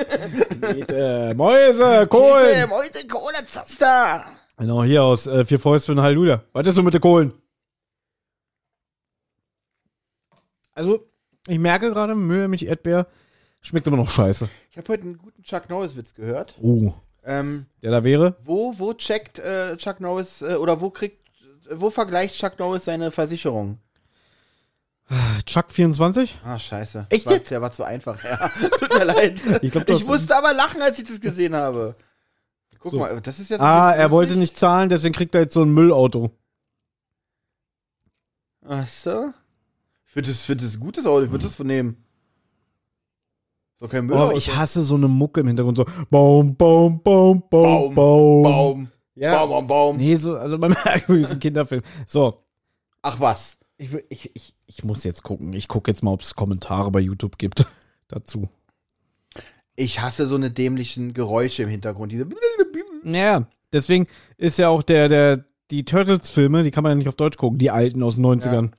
Knete, 0.61 1.35
Mäuse, 1.35 2.07
Kohlen. 2.07 2.53
Knete, 2.53 2.67
Mäuse, 2.67 3.09
Kohle, 3.09 3.47
Zaster. 3.47 4.27
Genau, 4.59 4.85
hier 4.85 5.03
aus 5.03 5.27
äh, 5.27 5.45
Vier 5.45 5.59
Fäuste 5.59 5.93
für 5.93 5.99
ein 5.99 6.03
Halleluja. 6.03 6.45
Was 6.53 6.67
ist 6.67 6.75
so 6.75 6.83
mit 6.83 6.93
den 6.93 7.01
Kohlen? 7.01 7.33
Also, 10.73 11.11
ich 11.49 11.59
merke 11.59 11.91
gerade, 11.91 12.15
Mühe 12.15 12.47
mich 12.49 12.67
Erdbeer 12.67 13.07
schmeckt 13.63 13.87
immer 13.87 13.97
noch 13.97 14.11
scheiße. 14.11 14.49
Ich 14.71 14.79
habe 14.79 14.89
heute 14.89 15.05
einen 15.05 15.19
guten 15.19 15.43
Chuck 15.43 15.69
Norris-Witz 15.69 16.15
gehört. 16.15 16.55
Oh, 16.61 16.95
Ähm, 17.25 17.67
der 17.83 17.91
da 17.91 18.03
wäre? 18.05 18.37
wo, 18.45 18.75
wo 18.79 18.95
checkt 18.95 19.39
äh, 19.39 19.77
Chuck 19.77 20.01
Norris, 20.01 20.41
äh, 20.43 20.55
oder 20.55 20.81
wo 20.81 20.91
kriegt, 20.91 21.19
wo 21.71 21.91
vergleicht 21.91 22.37
Chuck 22.39 22.59
Norris 22.59 22.85
seine 22.87 23.11
Versicherung? 23.11 23.79
Chuck 25.45 25.73
24? 25.73 26.39
Ah, 26.45 26.59
scheiße. 26.59 27.07
Echt 27.11 27.27
war, 27.27 27.33
jetzt? 27.33 27.51
Der 27.51 27.61
war 27.61 27.73
zu 27.73 27.83
einfach, 27.83 28.23
ja. 28.23 28.37
Tut 28.79 28.95
mir 28.97 29.05
leid. 29.05 29.41
Ich 29.63 29.73
glaub, 29.73 29.89
ich 29.91 30.07
musste 30.07 30.37
aber 30.37 30.55
lachen, 30.55 30.81
als 30.81 30.99
ich 31.01 31.09
das 31.09 31.21
gesehen 31.21 31.55
habe. 31.55 31.97
Guck 32.79 32.93
So. 32.93 32.99
mal, 32.99 33.21
das 33.21 33.41
ist 33.41 33.51
jetzt. 33.51 33.61
Ah, 33.61 33.93
er 33.93 34.11
wollte 34.13 34.37
nicht 34.37 34.57
zahlen, 34.57 34.89
deswegen 34.89 35.13
kriegt 35.13 35.35
er 35.35 35.43
jetzt 35.43 35.55
so 35.55 35.63
ein 35.63 35.71
Müllauto. 35.75 36.31
Ach 38.67 38.87
so. 38.87 39.33
Ich 40.07 40.13
finde 40.13 40.31
das, 40.31 40.43
find 40.45 40.63
das 40.63 40.75
ein 40.75 40.81
gutes 40.81 41.07
Auto, 41.07 41.25
ich 41.25 41.31
würde 41.31 41.45
das 41.45 41.55
von 41.57 41.67
nehmen. 41.67 42.05
So 43.81 43.89
kein 43.89 44.07
Müll. 44.07 44.17
Oh, 44.17 44.31
ich 44.35 44.55
hasse 44.55 44.83
so 44.83 44.95
eine 44.95 45.09
Mucke 45.09 45.41
im 45.41 45.47
Hintergrund, 45.47 45.79
so 45.79 45.87
Baum, 46.11 46.55
Baum, 46.57 47.03
Baum, 47.03 47.43
Baum, 47.49 47.49
Baum, 47.51 47.95
Baum. 47.95 48.43
Baum. 48.43 48.89
Ja. 49.15 49.39
Baum, 49.39 49.51
Baum, 49.51 49.67
Baum. 49.67 49.97
Nee, 49.97 50.17
so, 50.17 50.37
also 50.37 50.59
beim 50.59 50.77
ist 51.09 51.33
ein 51.33 51.41
Kinderfilm. 51.41 51.83
So, 52.07 52.45
Ach 53.03 53.19
was. 53.21 53.59
ich, 53.79 53.95
ich, 54.11 54.31
ich, 54.35 54.55
ich 54.67 54.85
muss 54.85 55.05
jetzt 55.05 55.23
gucken. 55.23 55.53
Ich 55.55 55.69
gucke 55.69 55.91
jetzt 55.91 56.03
mal, 56.03 56.13
ob 56.13 56.21
es 56.23 56.35
Kommentare 56.35 56.91
bei 56.91 57.01
YouTube 57.01 57.39
gibt 57.39 57.67
dazu. 58.09 58.49
Ich 59.77 60.01
hasse 60.01 60.27
so 60.27 60.35
eine 60.35 60.51
dämlichen 60.51 61.15
Geräusche 61.15 61.63
im 61.63 61.71
Hintergrund. 61.71 62.13
Diese. 62.13 62.29
Naja, 63.03 63.47
deswegen 63.73 64.07
ist 64.37 64.59
ja 64.59 64.69
auch 64.69 64.83
der, 64.83 65.09
der, 65.09 65.45
die 65.71 65.87
Turtles-Filme, 65.87 66.65
die 66.65 66.71
kann 66.71 66.83
man 66.83 66.91
ja 66.91 66.97
nicht 66.97 67.09
auf 67.09 67.17
Deutsch 67.17 67.39
gucken, 67.39 67.59
die 67.59 67.71
alten 67.71 68.03
aus 68.03 68.17
den 68.17 68.27
90ern. 68.27 68.73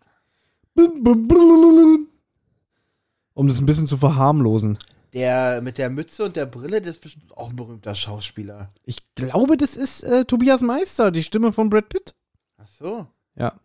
Um 3.33 3.47
das 3.47 3.59
ein 3.59 3.65
bisschen 3.65 3.87
zu 3.87 3.97
verharmlosen. 3.97 4.77
Der 5.13 5.61
mit 5.61 5.77
der 5.77 5.89
Mütze 5.89 6.23
und 6.23 6.35
der 6.35 6.45
Brille, 6.45 6.81
das 6.81 6.91
ist 6.91 7.01
bestimmt 7.01 7.35
auch 7.35 7.49
ein 7.49 7.55
berühmter 7.55 7.95
Schauspieler. 7.95 8.71
Ich 8.85 8.97
glaube, 9.15 9.57
das 9.57 9.75
ist 9.75 10.03
äh, 10.03 10.23
Tobias 10.23 10.61
Meister, 10.61 11.11
die 11.11 11.23
Stimme 11.23 11.51
von 11.51 11.69
Brad 11.69 11.89
Pitt. 11.89 12.15
Ach 12.57 12.67
so. 12.67 13.07
Ja. 13.35 13.59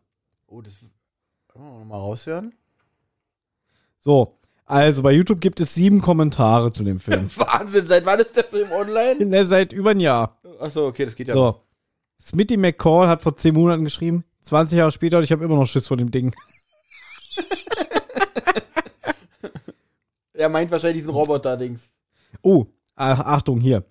Oh, 0.49 0.61
das. 0.61 0.75
Wollen 1.55 1.73
wir 1.73 1.79
noch 1.79 1.85
mal 1.85 1.99
raushören? 1.99 2.53
So, 4.01 4.39
also 4.67 5.03
bei 5.03 5.13
YouTube 5.13 5.41
gibt 5.41 5.61
es 5.61 5.75
sieben 5.75 6.01
Kommentare 6.01 6.73
zu 6.73 6.83
dem 6.83 6.99
Film. 6.99 7.31
Wahnsinn, 7.37 7.87
seit 7.87 8.05
wann 8.05 8.19
ist 8.19 8.37
der 8.37 8.45
Film 8.45 8.71
online? 8.73 9.25
Ne, 9.25 9.47
Seit 9.47 9.73
über 9.73 9.91
ein 9.91 10.01
Jahr. 10.01 10.39
Ach 10.61 10.71
so, 10.71 10.87
okay, 10.87 11.05
das 11.05 11.15
geht 11.15 11.29
ja. 11.29 11.35
So. 11.35 11.61
Smitty 12.21 12.57
McCall 12.57 13.07
hat 13.09 13.23
vor 13.23 13.37
zehn 13.37 13.55
Monaten 13.55 13.85
geschrieben, 13.85 14.25
20 14.43 14.79
Jahre 14.79 14.91
später 14.91 15.19
und 15.19 15.25
ich 15.25 15.33
habe 15.33 15.45
immer 15.45 15.57
noch 15.57 15.67
Schiss 15.67 15.87
vor 15.87 15.97
dem 15.97 16.11
Ding. 16.11 16.35
Er 20.37 20.49
meint 20.49 20.71
wahrscheinlich 20.71 21.03
diesen 21.03 21.15
Roboter-Dings. 21.15 21.91
Oh, 22.43 22.67
ach, 22.95 23.21
Achtung, 23.21 23.61
hier. 23.61 23.85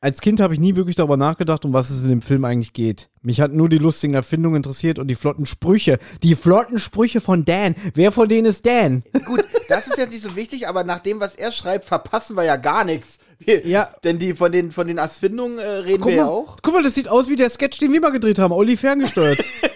Als 0.00 0.20
Kind 0.20 0.38
habe 0.40 0.52
ich 0.52 0.60
nie 0.60 0.76
wirklich 0.76 0.96
darüber 0.96 1.16
nachgedacht, 1.16 1.64
um 1.64 1.72
was 1.72 1.88
es 1.88 2.04
in 2.04 2.10
dem 2.10 2.20
Film 2.20 2.44
eigentlich 2.44 2.74
geht. 2.74 3.08
Mich 3.22 3.40
hat 3.40 3.52
nur 3.54 3.70
die 3.70 3.78
lustigen 3.78 4.12
Erfindungen 4.12 4.56
interessiert 4.56 4.98
und 4.98 5.08
die 5.08 5.14
flotten 5.14 5.46
Sprüche. 5.46 5.98
Die 6.22 6.34
flotten 6.34 6.78
Sprüche 6.78 7.22
von 7.22 7.46
Dan. 7.46 7.74
Wer 7.94 8.12
von 8.12 8.28
denen 8.28 8.46
ist 8.46 8.66
Dan? 8.66 9.02
Gut, 9.24 9.44
das 9.70 9.86
ist 9.86 9.96
jetzt 9.96 10.10
nicht 10.10 10.22
so 10.22 10.36
wichtig, 10.36 10.68
aber 10.68 10.84
nach 10.84 10.98
dem, 10.98 11.20
was 11.20 11.34
er 11.34 11.52
schreibt, 11.52 11.86
verpassen 11.86 12.36
wir 12.36 12.44
ja 12.44 12.56
gar 12.56 12.84
nichts. 12.84 13.18
Wir, 13.38 13.66
Ja. 13.66 13.88
Denn 14.04 14.18
die 14.18 14.34
von 14.34 14.52
den, 14.52 14.72
von 14.72 14.86
den 14.86 14.98
Erfindungen 14.98 15.58
äh, 15.58 15.62
reden 15.66 16.02
Guck 16.02 16.10
wir 16.10 16.16
ja 16.18 16.24
mal, 16.26 16.30
auch. 16.32 16.56
guck 16.62 16.74
mal, 16.74 16.82
das 16.82 16.94
sieht 16.94 17.08
aus 17.08 17.28
wie 17.28 17.36
der 17.36 17.48
Sketch, 17.48 17.78
den 17.78 17.90
wir 17.92 18.00
mal 18.02 18.10
gedreht 18.12 18.38
haben. 18.38 18.52
Olli 18.52 18.76
ferngesteuert. 18.76 19.38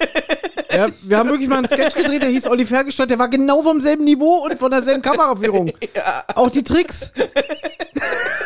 ja, 0.79 0.87
wir 1.03 1.19
haben 1.19 1.29
wirklich 1.31 1.49
mal 1.49 1.59
einen 1.59 1.67
Sketch 1.69 1.95
gedreht, 1.97 2.23
der 2.23 2.31
hieß 2.31 2.47
Olli 2.47 2.65
ferngesteuert. 2.65 3.11
Der 3.11 3.19
war 3.19 3.29
genau 3.29 3.63
vom 3.63 3.81
selben 3.81 4.05
Niveau 4.05 4.45
und 4.45 4.59
von 4.59 4.71
derselben 4.71 5.03
Kameraführung. 5.03 5.73
Auch 6.35 6.51
die 6.51 6.63
Tricks. 6.63 7.13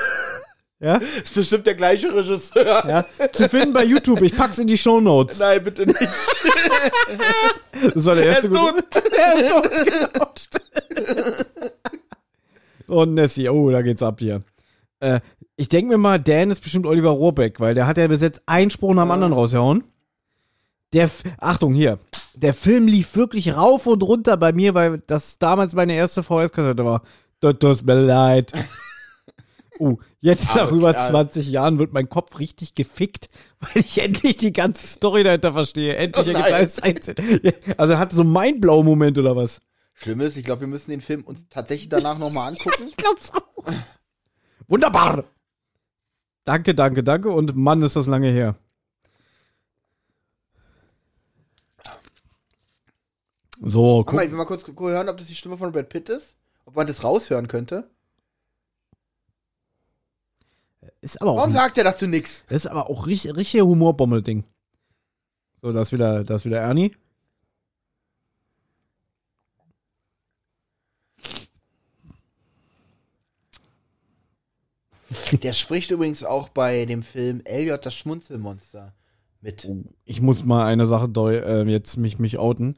ja, 0.80 0.96
Ist 0.96 1.34
bestimmt 1.34 1.66
der 1.66 1.74
gleiche 1.74 2.14
Regisseur. 2.14 2.88
ja. 2.88 3.04
Zu 3.32 3.48
finden 3.48 3.72
bei 3.72 3.84
YouTube. 3.84 4.22
Ich 4.22 4.34
pack's 4.36 4.58
in 4.58 4.66
die 4.66 4.78
Show 4.78 5.00
Notes. 5.00 5.38
Nein, 5.38 5.62
bitte 5.62 5.86
nicht. 5.86 5.98
Das 7.94 8.04
war 8.06 8.14
der 8.14 8.26
erste. 8.26 8.46
ist 8.46 8.54
tot. 8.54 8.84
Er 9.16 9.34
ist 9.34 9.50
tot, 9.50 9.70
genau. 9.84 11.32
Und 12.86 13.14
Nessie, 13.14 13.48
oh, 13.48 13.70
da 13.70 13.82
geht's 13.82 14.02
ab 14.02 14.20
hier. 14.20 14.42
Äh, 15.00 15.20
ich 15.56 15.68
denke 15.68 15.90
mir 15.92 15.98
mal, 15.98 16.20
Dan 16.20 16.50
ist 16.50 16.60
bestimmt 16.62 16.86
Oliver 16.86 17.10
Rohrbeck, 17.10 17.58
weil 17.60 17.74
der 17.74 17.86
hat 17.86 17.98
ja 17.98 18.06
bis 18.06 18.20
jetzt 18.20 18.42
einen 18.46 18.70
Spruch 18.70 18.94
nach 18.94 19.04
dem 19.04 19.10
anderen 19.10 19.32
rausgehauen. 19.32 19.84
Der, 20.92 21.04
F 21.04 21.22
Achtung, 21.38 21.74
hier. 21.74 21.98
Der 22.34 22.54
Film 22.54 22.86
lief 22.86 23.16
wirklich 23.16 23.56
rauf 23.56 23.86
und 23.86 24.02
runter 24.02 24.36
bei 24.36 24.52
mir, 24.52 24.74
weil 24.74 25.02
das 25.06 25.38
damals 25.38 25.74
meine 25.74 25.94
erste 25.94 26.22
VS-Kassette 26.22 26.84
war. 26.84 27.02
Das 27.40 27.58
tut 27.58 27.84
mir 27.84 28.00
leid. 28.00 28.52
Uh, 29.78 29.96
jetzt 30.20 30.44
nach 30.54 30.66
Arme 30.66 30.76
über 30.76 30.92
Kerl. 30.92 31.10
20 31.10 31.48
Jahren 31.48 31.78
wird 31.78 31.92
mein 31.92 32.08
Kopf 32.08 32.38
richtig 32.38 32.74
gefickt, 32.74 33.30
weil 33.60 33.82
ich 33.82 34.00
endlich 34.00 34.36
die 34.36 34.52
ganze 34.52 34.86
Story 34.86 35.24
dahinter 35.24 35.54
verstehe. 35.54 35.96
Endlich 35.96 36.28
Oh 36.28 36.30
ergibt 36.30 36.52
alles 36.52 36.80
einzeln. 36.80 37.16
Also 37.78 37.94
er 37.94 37.98
hatte 37.98 38.14
so 38.14 38.22
einen 38.22 38.32
Mindblow-Moment 38.32 39.18
oder 39.18 39.34
was? 39.34 39.60
Schlimm 39.94 40.20
ist, 40.20 40.36
ich 40.36 40.44
glaube, 40.44 40.60
wir 40.60 40.68
müssen 40.68 40.90
den 40.90 41.00
Film 41.00 41.22
uns 41.22 41.48
tatsächlich 41.48 41.88
danach 41.88 42.18
nochmal 42.18 42.52
angucken. 42.52 42.84
Ich 42.88 42.96
glaub's 42.96 43.32
auch. 43.32 43.72
Wunderbar. 44.68 45.24
Danke, 46.44 46.74
danke, 46.74 47.02
danke. 47.02 47.30
Und 47.30 47.56
Mann, 47.56 47.82
ist 47.82 47.96
das 47.96 48.06
lange 48.06 48.30
her. 48.30 48.56
So, 53.64 53.98
Warte 53.98 54.12
mal, 54.14 54.18
guck. 54.18 54.24
ich 54.24 54.30
will 54.30 54.38
mal 54.38 54.44
kurz 54.44 54.66
hören, 54.66 55.08
ob 55.08 55.16
das 55.18 55.28
die 55.28 55.36
Stimme 55.36 55.56
von 55.56 55.70
Brad 55.70 55.88
Pitt 55.88 56.08
ist. 56.08 56.36
Ob 56.64 56.74
man 56.76 56.86
das 56.86 57.04
raushören 57.04 57.46
könnte. 57.48 57.88
Ist 61.00 61.20
aber 61.20 61.32
auch, 61.32 61.36
Warum 61.38 61.52
sagt 61.52 61.78
er 61.78 61.84
dazu 61.84 62.06
nichts? 62.06 62.44
das 62.48 62.64
ist 62.64 62.70
aber 62.70 62.88
auch 62.90 63.06
richtig, 63.06 63.36
richtig 63.36 63.60
Humorbommel-Ding. 63.60 64.44
So, 65.60 65.72
da 65.72 65.80
ist 65.80 65.92
wieder, 65.92 66.24
da 66.24 66.36
ist 66.36 66.44
wieder 66.44 66.58
Ernie. 66.58 66.92
Der 75.42 75.52
spricht 75.52 75.90
übrigens 75.90 76.24
auch 76.24 76.48
bei 76.48 76.84
dem 76.86 77.02
Film 77.02 77.42
Elliot 77.44 77.84
das 77.86 77.94
Schmunzelmonster 77.94 78.94
mit. 79.40 79.68
Ich 80.04 80.20
muss 80.20 80.44
mal 80.44 80.66
eine 80.66 80.86
Sache 80.86 81.06
äh, 81.06 81.68
jetzt 81.70 81.96
mich, 81.96 82.18
mich 82.18 82.38
outen. 82.38 82.76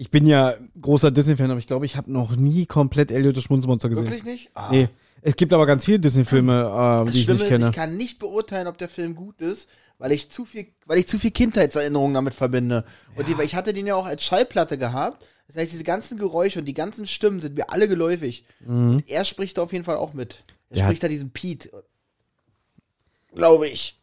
Ich 0.00 0.10
bin 0.10 0.26
ja 0.26 0.54
großer 0.80 1.10
Disney-Fan, 1.10 1.50
aber 1.50 1.58
ich 1.58 1.66
glaube, 1.66 1.84
ich 1.84 1.94
habe 1.94 2.10
noch 2.10 2.34
nie 2.34 2.64
komplett 2.64 3.10
Elliot 3.10 3.36
das 3.36 3.44
Schmunzelmonster 3.44 3.90
gesehen. 3.90 4.06
Wirklich 4.06 4.24
nicht? 4.24 4.50
Ah. 4.54 4.68
Nee. 4.70 4.88
Es 5.20 5.36
gibt 5.36 5.52
aber 5.52 5.66
ganz 5.66 5.84
viele 5.84 6.00
Disney-Filme, 6.00 7.04
äh, 7.06 7.10
die 7.12 7.20
ich 7.20 7.28
nicht 7.28 7.42
ist, 7.42 7.48
kenne. 7.48 7.68
ich 7.68 7.74
kann 7.76 7.98
nicht 7.98 8.18
beurteilen, 8.18 8.66
ob 8.66 8.78
der 8.78 8.88
Film 8.88 9.14
gut 9.14 9.42
ist, 9.42 9.68
weil 9.98 10.12
ich 10.12 10.30
zu 10.30 10.46
viel, 10.46 10.68
weil 10.86 10.98
ich 10.98 11.06
zu 11.06 11.18
viel 11.18 11.32
Kindheitserinnerungen 11.32 12.14
damit 12.14 12.32
verbinde. 12.32 12.86
Und 13.14 13.28
die, 13.28 13.34
ich 13.44 13.54
hatte 13.54 13.74
den 13.74 13.86
ja 13.86 13.94
auch 13.94 14.06
als 14.06 14.24
Schallplatte 14.24 14.78
gehabt. 14.78 15.22
Das 15.48 15.56
heißt, 15.56 15.70
diese 15.72 15.84
ganzen 15.84 16.16
Geräusche 16.16 16.60
und 16.60 16.64
die 16.64 16.72
ganzen 16.72 17.06
Stimmen 17.06 17.42
sind 17.42 17.56
mir 17.56 17.68
alle 17.68 17.86
geläufig. 17.86 18.46
Und 18.66 19.02
er 19.06 19.26
spricht 19.26 19.58
da 19.58 19.62
auf 19.64 19.74
jeden 19.74 19.84
Fall 19.84 19.96
auch 19.98 20.14
mit. 20.14 20.42
Er 20.70 20.76
Mhm. 20.76 20.78
Ja. 20.78 20.84
spricht 20.86 21.02
da 21.02 21.08
diesen 21.08 21.30
Pete. 21.30 21.70
Glaube 23.34 23.68
ich. 23.68 23.99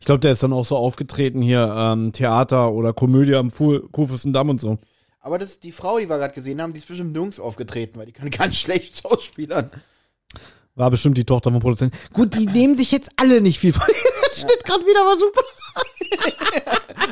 Ich 0.00 0.06
glaube, 0.06 0.20
der 0.20 0.32
ist 0.32 0.42
dann 0.42 0.52
auch 0.52 0.64
so 0.64 0.76
aufgetreten 0.76 1.40
hier, 1.42 1.72
ähm, 1.76 2.12
Theater 2.12 2.72
oder 2.72 2.92
Komödie 2.92 3.34
am 3.34 3.50
Kurfürstendamm 3.52 4.48
und 4.50 4.60
so. 4.60 4.78
Aber 5.20 5.38
das 5.38 5.60
die 5.60 5.72
Frau, 5.72 5.98
die 5.98 6.08
wir 6.08 6.18
gerade 6.18 6.34
gesehen 6.34 6.60
haben, 6.62 6.72
die 6.72 6.78
ist 6.78 6.88
bestimmt 6.88 7.12
nirgends 7.12 7.38
aufgetreten, 7.40 7.98
weil 7.98 8.06
die 8.06 8.12
kann 8.12 8.30
ganz 8.30 8.56
schlecht 8.56 9.02
schauspielern. 9.02 9.70
War 10.74 10.90
bestimmt 10.90 11.18
die 11.18 11.24
Tochter 11.24 11.50
vom 11.50 11.60
Produzenten. 11.60 11.96
Gut, 12.12 12.34
die 12.34 12.46
nehmen 12.46 12.76
sich 12.76 12.92
jetzt 12.92 13.10
alle 13.16 13.40
nicht 13.40 13.58
viel 13.58 13.72
von. 13.72 13.82
Der 13.88 14.32
Schnitt 14.34 14.64
gerade 14.64 14.84
wieder 14.86 15.00
war 15.04 15.16
super. 15.16 15.40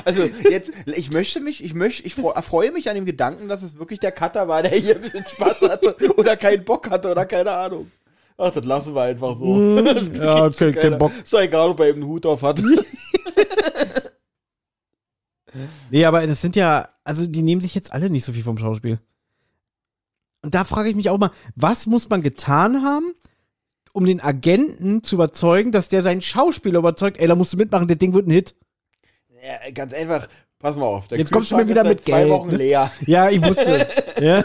Also 0.04 0.22
jetzt, 0.48 0.70
ich 0.86 1.12
möchte 1.12 1.40
mich, 1.40 1.62
ich 1.64 1.74
möchte, 1.74 2.04
ich 2.06 2.14
freu- 2.14 2.30
erfreue 2.32 2.70
mich 2.70 2.88
an 2.88 2.94
dem 2.94 3.04
Gedanken, 3.04 3.48
dass 3.48 3.62
es 3.62 3.76
wirklich 3.78 3.98
der 3.98 4.12
Cutter 4.12 4.46
war, 4.46 4.62
der 4.62 4.70
hier 4.72 4.94
ein 4.96 5.02
bisschen 5.02 5.26
Spaß 5.26 5.62
hatte 5.62 5.96
oder 6.16 6.36
keinen 6.36 6.64
Bock 6.64 6.88
hatte 6.90 7.10
oder 7.10 7.26
keine 7.26 7.50
Ahnung. 7.50 7.90
Ach, 8.38 8.50
das 8.50 8.64
lassen 8.64 8.94
wir 8.94 9.02
einfach 9.02 9.38
so. 9.38 9.82
Das 9.82 10.08
Mhm. 10.08 10.14
ja, 10.16 10.50
kriegt 10.50 10.58
schon 10.80 10.90
kein-. 10.90 10.98
Bock. 10.98 11.12
Ist 11.22 11.32
doch 11.32 11.40
egal, 11.40 11.70
ob 11.70 11.80
er 11.80 11.86
eben 11.88 12.02
einen 12.02 12.10
Hut 12.10 12.26
auf 12.26 12.42
hat. 12.42 12.62
Nee, 15.90 16.04
aber 16.04 16.26
das 16.26 16.42
sind 16.42 16.54
ja, 16.56 16.88
also 17.04 17.26
die 17.26 17.40
nehmen 17.40 17.62
sich 17.62 17.74
jetzt 17.74 17.92
alle 17.92 18.10
nicht 18.10 18.24
so 18.24 18.32
viel 18.32 18.42
vom 18.42 18.58
Schauspiel. 18.58 18.98
Und 20.42 20.54
da 20.54 20.64
frage 20.64 20.90
ich 20.90 20.96
mich 20.96 21.08
auch 21.08 21.16
mal, 21.18 21.30
was 21.54 21.86
muss 21.86 22.08
man 22.10 22.20
getan 22.22 22.82
haben, 22.84 23.14
um 23.92 24.04
den 24.04 24.20
Agenten 24.20 25.02
zu 25.02 25.14
überzeugen, 25.14 25.72
dass 25.72 25.88
der 25.88 26.02
seinen 26.02 26.20
Schauspieler 26.20 26.78
überzeugt, 26.80 27.16
ey, 27.18 27.26
da 27.26 27.34
musst 27.34 27.54
du 27.54 27.56
mitmachen, 27.56 27.88
das 27.88 27.96
Ding 27.96 28.12
wird 28.12 28.26
ein 28.26 28.32
Hit. 28.32 28.54
Ja, 29.42 29.70
ganz 29.72 29.94
einfach, 29.94 30.28
pass 30.58 30.76
mal 30.76 30.84
auf. 30.84 31.08
Der 31.08 31.18
Jetzt 31.18 31.32
kommst 31.32 31.50
du 31.52 31.56
mir 31.56 31.68
wieder 31.68 31.84
mit 31.84 32.04
zwei 32.04 32.18
Geld, 32.24 32.30
Wochen 32.30 32.50
ne? 32.50 32.56
leer. 32.58 32.90
Ja, 33.06 33.30
ich 33.30 33.42
wusste 33.42 33.70
es. 33.70 34.20
ja. 34.20 34.44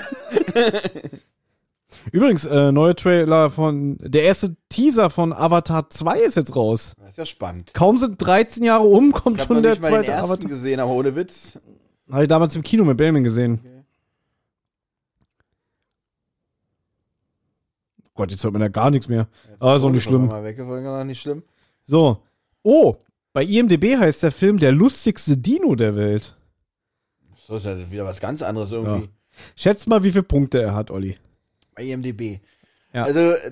Übrigens, 2.12 2.46
äh, 2.46 2.72
neue 2.72 2.96
Trailer 2.96 3.50
von, 3.50 3.98
der 4.00 4.24
erste 4.24 4.56
Teaser 4.70 5.10
von 5.10 5.34
Avatar 5.34 5.90
2 5.90 6.20
ist 6.22 6.36
jetzt 6.36 6.56
raus. 6.56 6.94
Das 6.98 7.12
ist 7.12 7.18
ja 7.18 7.26
spannend. 7.26 7.74
Kaum 7.74 8.00
sind 8.00 8.16
13 8.20 8.64
Jahre 8.64 8.84
um, 8.84 9.12
kommt 9.12 9.40
Ich 9.40 9.48
schon 9.48 9.58
noch 9.58 9.62
der 9.62 9.72
nicht 9.72 9.82
mal 9.82 9.90
den 9.90 9.96
zweite 9.98 10.12
ersten 10.12 10.26
Avatar. 10.32 10.50
gesehen, 10.50 10.80
aber 10.80 10.92
ohne 10.92 11.16
Witz. 11.16 11.60
Habe 12.12 12.24
ich 12.24 12.28
damals 12.28 12.56
im 12.56 12.64
Kino 12.64 12.84
mit 12.84 12.98
Bellman 12.98 13.24
gesehen. 13.24 13.60
Okay. 13.64 13.84
Gott, 18.14 18.32
jetzt 18.32 18.44
hört 18.44 18.54
man 18.54 18.62
ja 18.62 18.68
gar 18.68 18.92
nichts 18.92 19.08
mehr. 19.08 19.28
Aber 19.60 19.76
ist 19.76 19.84
auch 19.84 19.90
nicht 19.90 20.04
schlimm. 20.04 20.28
Mal 20.28 20.44
weg, 20.44 20.58
ist 20.58 20.66
auch 20.66 21.04
nicht 21.04 21.22
schlimm. 21.22 21.44
So. 21.86 22.22
Oh, 22.64 22.96
bei 23.34 23.44
IMDB 23.44 23.98
heißt 23.98 24.24
der 24.24 24.32
Film 24.32 24.60
der 24.60 24.72
lustigste 24.72 25.38
Dino 25.38 25.76
der 25.76 25.96
Welt. 25.96 26.36
So 27.48 27.56
ist 27.58 27.66
ja 27.66 27.90
wieder 27.90 28.06
was 28.06 28.20
ganz 28.20 28.42
anderes 28.42 28.72
irgendwie. 28.72 29.10
Schätzt 29.56 29.88
mal, 29.88 30.04
wie 30.04 30.12
viele 30.12 30.24
Punkte 30.24 30.62
er 30.62 30.76
hat, 30.76 30.92
Olli. 30.92 31.18
IMDb. 31.82 32.40
Ja. 32.94 33.04
Also, 33.04 33.20
äh, 33.20 33.52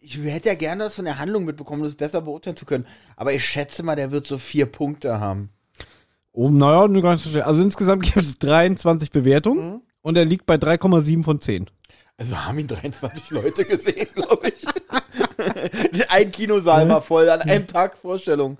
ich 0.00 0.18
hätte 0.18 0.48
ja 0.48 0.54
gerne 0.56 0.84
was 0.84 0.96
von 0.96 1.04
der 1.04 1.18
Handlung 1.18 1.44
mitbekommen, 1.44 1.82
um 1.82 1.86
das 1.86 1.94
besser 1.94 2.22
beurteilen 2.22 2.56
zu 2.56 2.64
können. 2.66 2.86
Aber 3.16 3.32
ich 3.32 3.44
schätze 3.44 3.82
mal, 3.84 3.94
der 3.94 4.10
wird 4.10 4.26
so 4.26 4.36
vier 4.38 4.66
Punkte 4.66 5.20
haben. 5.20 5.50
Oh, 6.32 6.50
naja, 6.50 6.88
nur 6.88 7.02
ganz 7.02 7.22
so 7.24 7.30
schnell. 7.30 7.42
Also 7.42 7.62
insgesamt 7.62 8.02
gibt 8.02 8.16
es 8.16 8.38
23 8.38 9.12
Bewertungen 9.12 9.74
Mhm. 9.74 9.80
und 10.02 10.16
er 10.16 10.24
liegt 10.24 10.46
bei 10.46 10.56
3,7 10.56 11.22
von 11.22 11.40
10. 11.40 11.70
Also 12.16 12.36
haben 12.36 12.58
ihn 12.58 12.66
23 12.66 13.30
Leute 13.30 13.64
gesehen, 13.64 14.08
glaube 14.14 14.48
ich. 14.48 16.08
Ein 16.10 16.32
Kinosaal 16.32 16.88
war 16.88 17.02
voll, 17.02 17.28
an 17.28 17.42
einem 17.42 17.66
Tag 17.66 17.96
Vorstellung. 17.96 18.58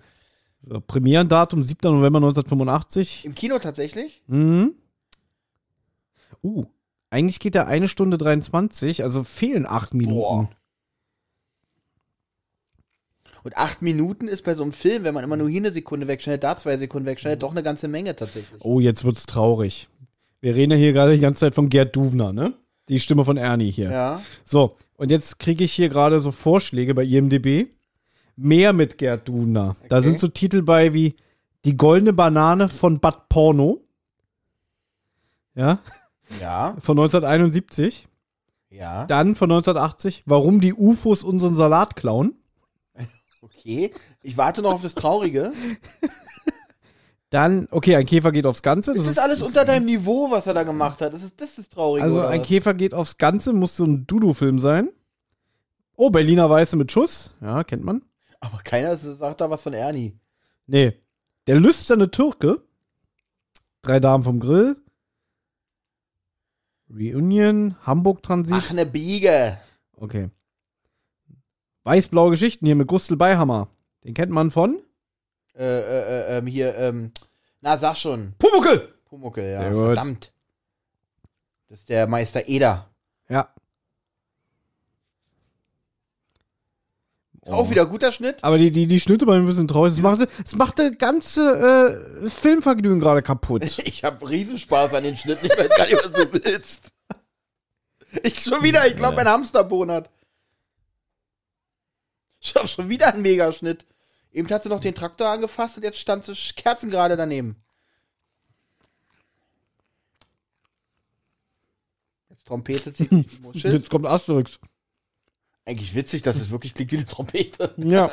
So, 0.61 0.81
Premierendatum 0.81 1.65
7. 1.65 1.79
November 1.93 2.19
1985. 2.19 3.25
Im 3.25 3.35
Kino 3.35 3.59
tatsächlich? 3.59 4.23
Mhm. 4.29 4.75
Uh, 6.43 6.65
eigentlich 7.13 7.39
geht 7.41 7.55
er 7.55 7.67
eine 7.67 7.89
Stunde 7.89 8.19
23, 8.19 9.03
also 9.03 9.23
fehlen 9.25 9.67
acht 9.67 9.95
Minuten. 9.95 10.17
Boah. 10.17 10.49
Und 13.45 13.57
acht 13.57 13.83
Minuten 13.83 14.29
ist 14.29 14.45
bei 14.45 14.55
so 14.55 14.63
einem 14.63 14.73
Film, 14.73 15.05
wenn 15.05 15.15
man 15.15 15.25
immer 15.25 15.37
nur 15.37 15.49
hier 15.49 15.61
eine 15.61 15.73
Sekunde 15.73 16.07
wegschneidet, 16.07 16.45
da 16.45 16.57
zwei 16.57 16.77
Sekunden 16.77 17.07
wegschneidet, 17.07 17.43
doch 17.43 17.51
eine 17.51 17.63
ganze 17.63 17.89
Menge 17.89 18.15
tatsächlich. 18.15 18.61
Oh, 18.65 18.79
jetzt 18.81 19.05
wird's 19.05 19.27
traurig. 19.27 19.89
Wir 20.41 20.55
reden 20.55 20.73
ja 20.73 20.79
hier 20.79 20.93
gerade 20.93 21.15
die 21.15 21.21
ganze 21.21 21.41
Zeit 21.41 21.55
von 21.55 21.69
Gerd 21.69 21.95
Duvner, 21.95 22.33
ne? 22.33 22.55
Die 22.89 23.01
Stimme 23.01 23.25
von 23.25 23.37
Ernie 23.37 23.71
hier. 23.71 23.91
Ja. 23.91 24.23
So, 24.45 24.77
und 24.97 25.11
jetzt 25.11 25.39
kriege 25.39 25.65
ich 25.65 25.73
hier 25.73 25.89
gerade 25.89 26.21
so 26.21 26.31
Vorschläge 26.31 26.95
bei 26.95 27.05
IMDb. 27.05 27.69
Mehr 28.37 28.73
mit 28.73 28.97
Gerd 28.99 29.29
Duvner. 29.29 29.77
Da 29.89 29.97
Okay. 29.99 30.05
sind 30.05 30.21
so 30.21 30.29
Titel 30.29 30.63
bei 30.63 30.93
wie 30.95 31.15
Die 31.65 31.77
goldene 31.77 32.13
Banane 32.13 32.69
von 32.69 32.99
Bad 33.01 33.29
Porno. 33.29 33.81
Ja, 35.55 35.81
Ja. 36.41 36.77
von 36.81 36.99
1971. 36.99 38.09
Ja. 38.71 39.05
Dann 39.07 39.35
von 39.35 39.51
1980 39.51 40.23
Warum 40.27 40.61
die 40.61 40.73
UFOs 40.73 41.23
unseren 41.23 41.55
Salat 41.55 41.97
klauen. 41.97 42.35
Okay. 43.43 43.93
Ich 44.23 44.37
warte 44.37 44.63
noch 44.63 44.73
auf 44.73 44.83
das 44.83 44.95
Traurige. 44.95 45.53
Dann, 47.31 47.67
okay, 47.71 47.97
ein 47.97 48.05
Käfer 48.05 48.31
geht 48.31 48.47
aufs 48.47 48.63
Ganze. 48.63 48.93
Das 48.93 49.07
ist 49.07 49.19
alles 49.19 49.41
unter 49.41 49.65
deinem 49.65 49.87
Niveau, 49.87 50.31
was 50.31 50.47
er 50.47 50.55
da 50.55 50.65
gemacht 50.65 51.01
hat. 51.01 51.15
Das 51.15 51.23
ist 51.23 51.41
das, 51.41 51.49
ist 51.51 51.59
das 51.59 51.69
Traurige. 51.71 52.05
Also 52.05 52.21
ein? 52.21 52.43
Käfer 52.43 52.75
geht 52.75 52.93
aufs 52.93 53.17
Ganze, 53.17 53.53
muss 53.53 53.77
so 53.77 53.85
ein 53.85 54.07
Dudu-Film 54.07 54.59
sein. 54.59 54.91
Oh, 55.97 56.11
Berliner 56.11 56.51
Weiße 56.51 56.77
mit 56.77 56.93
Schuss. 56.93 57.33
Ja, 57.41 57.65
kennt 57.65 57.85
man. 57.85 58.03
Aber 58.41 58.59
keiner 58.59 58.97
sagt 58.97 59.41
da 59.41 59.49
was 59.49 59.63
von 59.63 59.73
Ernie. 59.73 60.15
Nee. 60.67 61.01
Der 61.47 61.59
lüsterne 61.59 62.11
Türke. 62.11 62.63
Drei 63.81 63.99
Damen 63.99 64.25
vom 64.25 64.39
Grill. 64.39 64.77
Reunion. 66.95 67.77
Hamburg 67.85 68.23
Transit. 68.23 68.55
Ach, 68.57 68.73
ne 68.73 68.87
Biege. 68.87 69.59
Okay. 69.97 70.31
Weiß-blaue 71.85 72.31
Geschichten 72.31 72.67
hier 72.67 72.77
mit 72.77 72.89
Gustl 72.89 73.17
Beihammer. 73.17 73.69
Den 74.05 74.15
kennt 74.15 74.33
man 74.33 74.51
von? 74.51 74.81
Äh, 75.55 75.65
äh, 75.65 76.03
äh, 76.35 76.39
ähm, 76.39 76.47
hier, 76.47 76.77
ähm, 76.77 77.13
na, 77.61 77.77
sag 77.79 77.97
schon. 77.97 78.35
Pumuckel! 78.39 78.95
Pumuckel, 79.05 79.45
ja, 79.53 79.61
Sehr 79.61 79.73
gut. 79.73 79.85
verdammt. 79.85 80.33
Das 81.69 81.81
ist 81.81 81.89
der 81.89 82.07
Meister 82.07 82.49
Eder. 82.49 82.89
Ja. 83.29 83.49
Auch 87.47 87.71
wieder 87.71 87.87
guter 87.87 88.13
Schnitt. 88.13 88.37
Aber 88.43 88.57
die, 88.57 88.71
die, 88.71 88.87
die 88.87 89.01
Schnitte 89.01 89.27
waren 89.27 89.41
ein 89.41 89.47
bisschen 89.47 89.67
traurig. 89.67 89.95
Das 89.95 90.03
macht, 90.03 90.29
das 90.45 90.55
macht 90.55 90.79
das 90.79 90.97
ganze 90.97 92.21
äh, 92.23 92.31
Filmvergnügen 92.31 93.01
gerade 93.01 93.23
kaputt. 93.23 93.63
Ich 93.85 94.05
habe 94.05 94.29
Riesenspaß 94.29 94.95
an 94.95 95.03
den 95.05 95.17
Schnitten. 95.17 95.47
Ich 95.47 95.59
weiß 95.59 95.69
gar 95.77 95.87
nicht, 95.87 95.97
was 95.97 96.13
du 96.13 96.33
willst. 96.33 96.93
Ich 98.23 98.41
schon 98.41 98.63
wieder, 98.63 98.87
ich 98.87 98.97
glaube, 98.97 99.17
mein 99.17 99.29
Hamsterbohnen 99.29 99.97
hat. 99.97 100.11
Ich 102.41 102.55
hab 102.55 102.69
schon 102.69 102.89
wieder 102.89 103.13
einen 103.13 103.23
Megaschnitt. 103.23 103.87
Eben 104.33 104.49
hat 104.49 104.63
sie 104.63 104.69
noch 104.69 104.81
den 104.81 104.95
Traktor 104.95 105.29
angefasst 105.29 105.77
und 105.77 105.83
jetzt 105.83 105.99
stand 105.99 106.25
sie 106.25 106.35
Kerzen 106.57 106.91
gerade 106.91 107.17
daneben. 107.17 107.57
Jetzt 112.31 112.47
Trompete 112.47 112.93
zieht 112.93 113.11
die 113.11 113.27
Muschel. 113.43 113.73
Jetzt 113.73 113.91
kommt 113.91 114.07
Asterix. 114.07 114.59
Eigentlich 115.65 115.95
witzig, 115.95 116.23
dass 116.23 116.37
es 116.37 116.51
wirklich 116.51 116.75
klingt 116.75 116.93
wie 116.93 116.97
eine 116.97 117.07
Trompete. 117.07 117.75
Ja. 117.77 118.11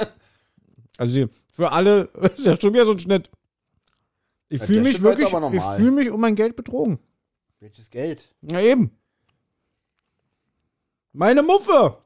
Also 0.98 1.28
für 1.52 1.72
alle, 1.72 2.02
ist 2.38 2.46
ja 2.46 2.60
schon 2.60 2.74
wieder 2.74 2.86
so 2.86 2.92
ein 2.92 3.00
Schnitt. 3.00 3.30
Ich 4.50 4.62
Ja, 4.62 4.66
fühle 4.68 4.82
mich 4.82 5.02
wirklich, 5.02 5.28
ich 5.28 5.64
fühle 5.64 5.92
mich 5.92 6.10
um 6.10 6.22
mein 6.22 6.36
Geld 6.36 6.56
betrogen. 6.56 7.00
Welches 7.60 7.90
Geld? 7.90 8.34
Na 8.42 8.62
eben. 8.62 8.92
Meine 11.12 11.44
Muffe. 11.44 11.98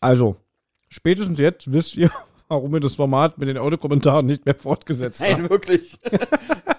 Also, 0.00 0.36
spätestens 0.88 1.38
jetzt 1.38 1.72
wisst 1.72 1.96
ihr, 1.96 2.10
warum 2.48 2.72
wir 2.72 2.80
das 2.80 2.94
Format 2.94 3.38
mit 3.38 3.48
den 3.48 3.58
Audiokommentaren 3.58 4.26
nicht 4.26 4.44
mehr 4.44 4.54
fortgesetzt 4.54 5.20
haben. 5.20 5.42
Nein, 5.42 5.50
wirklich. 5.50 5.98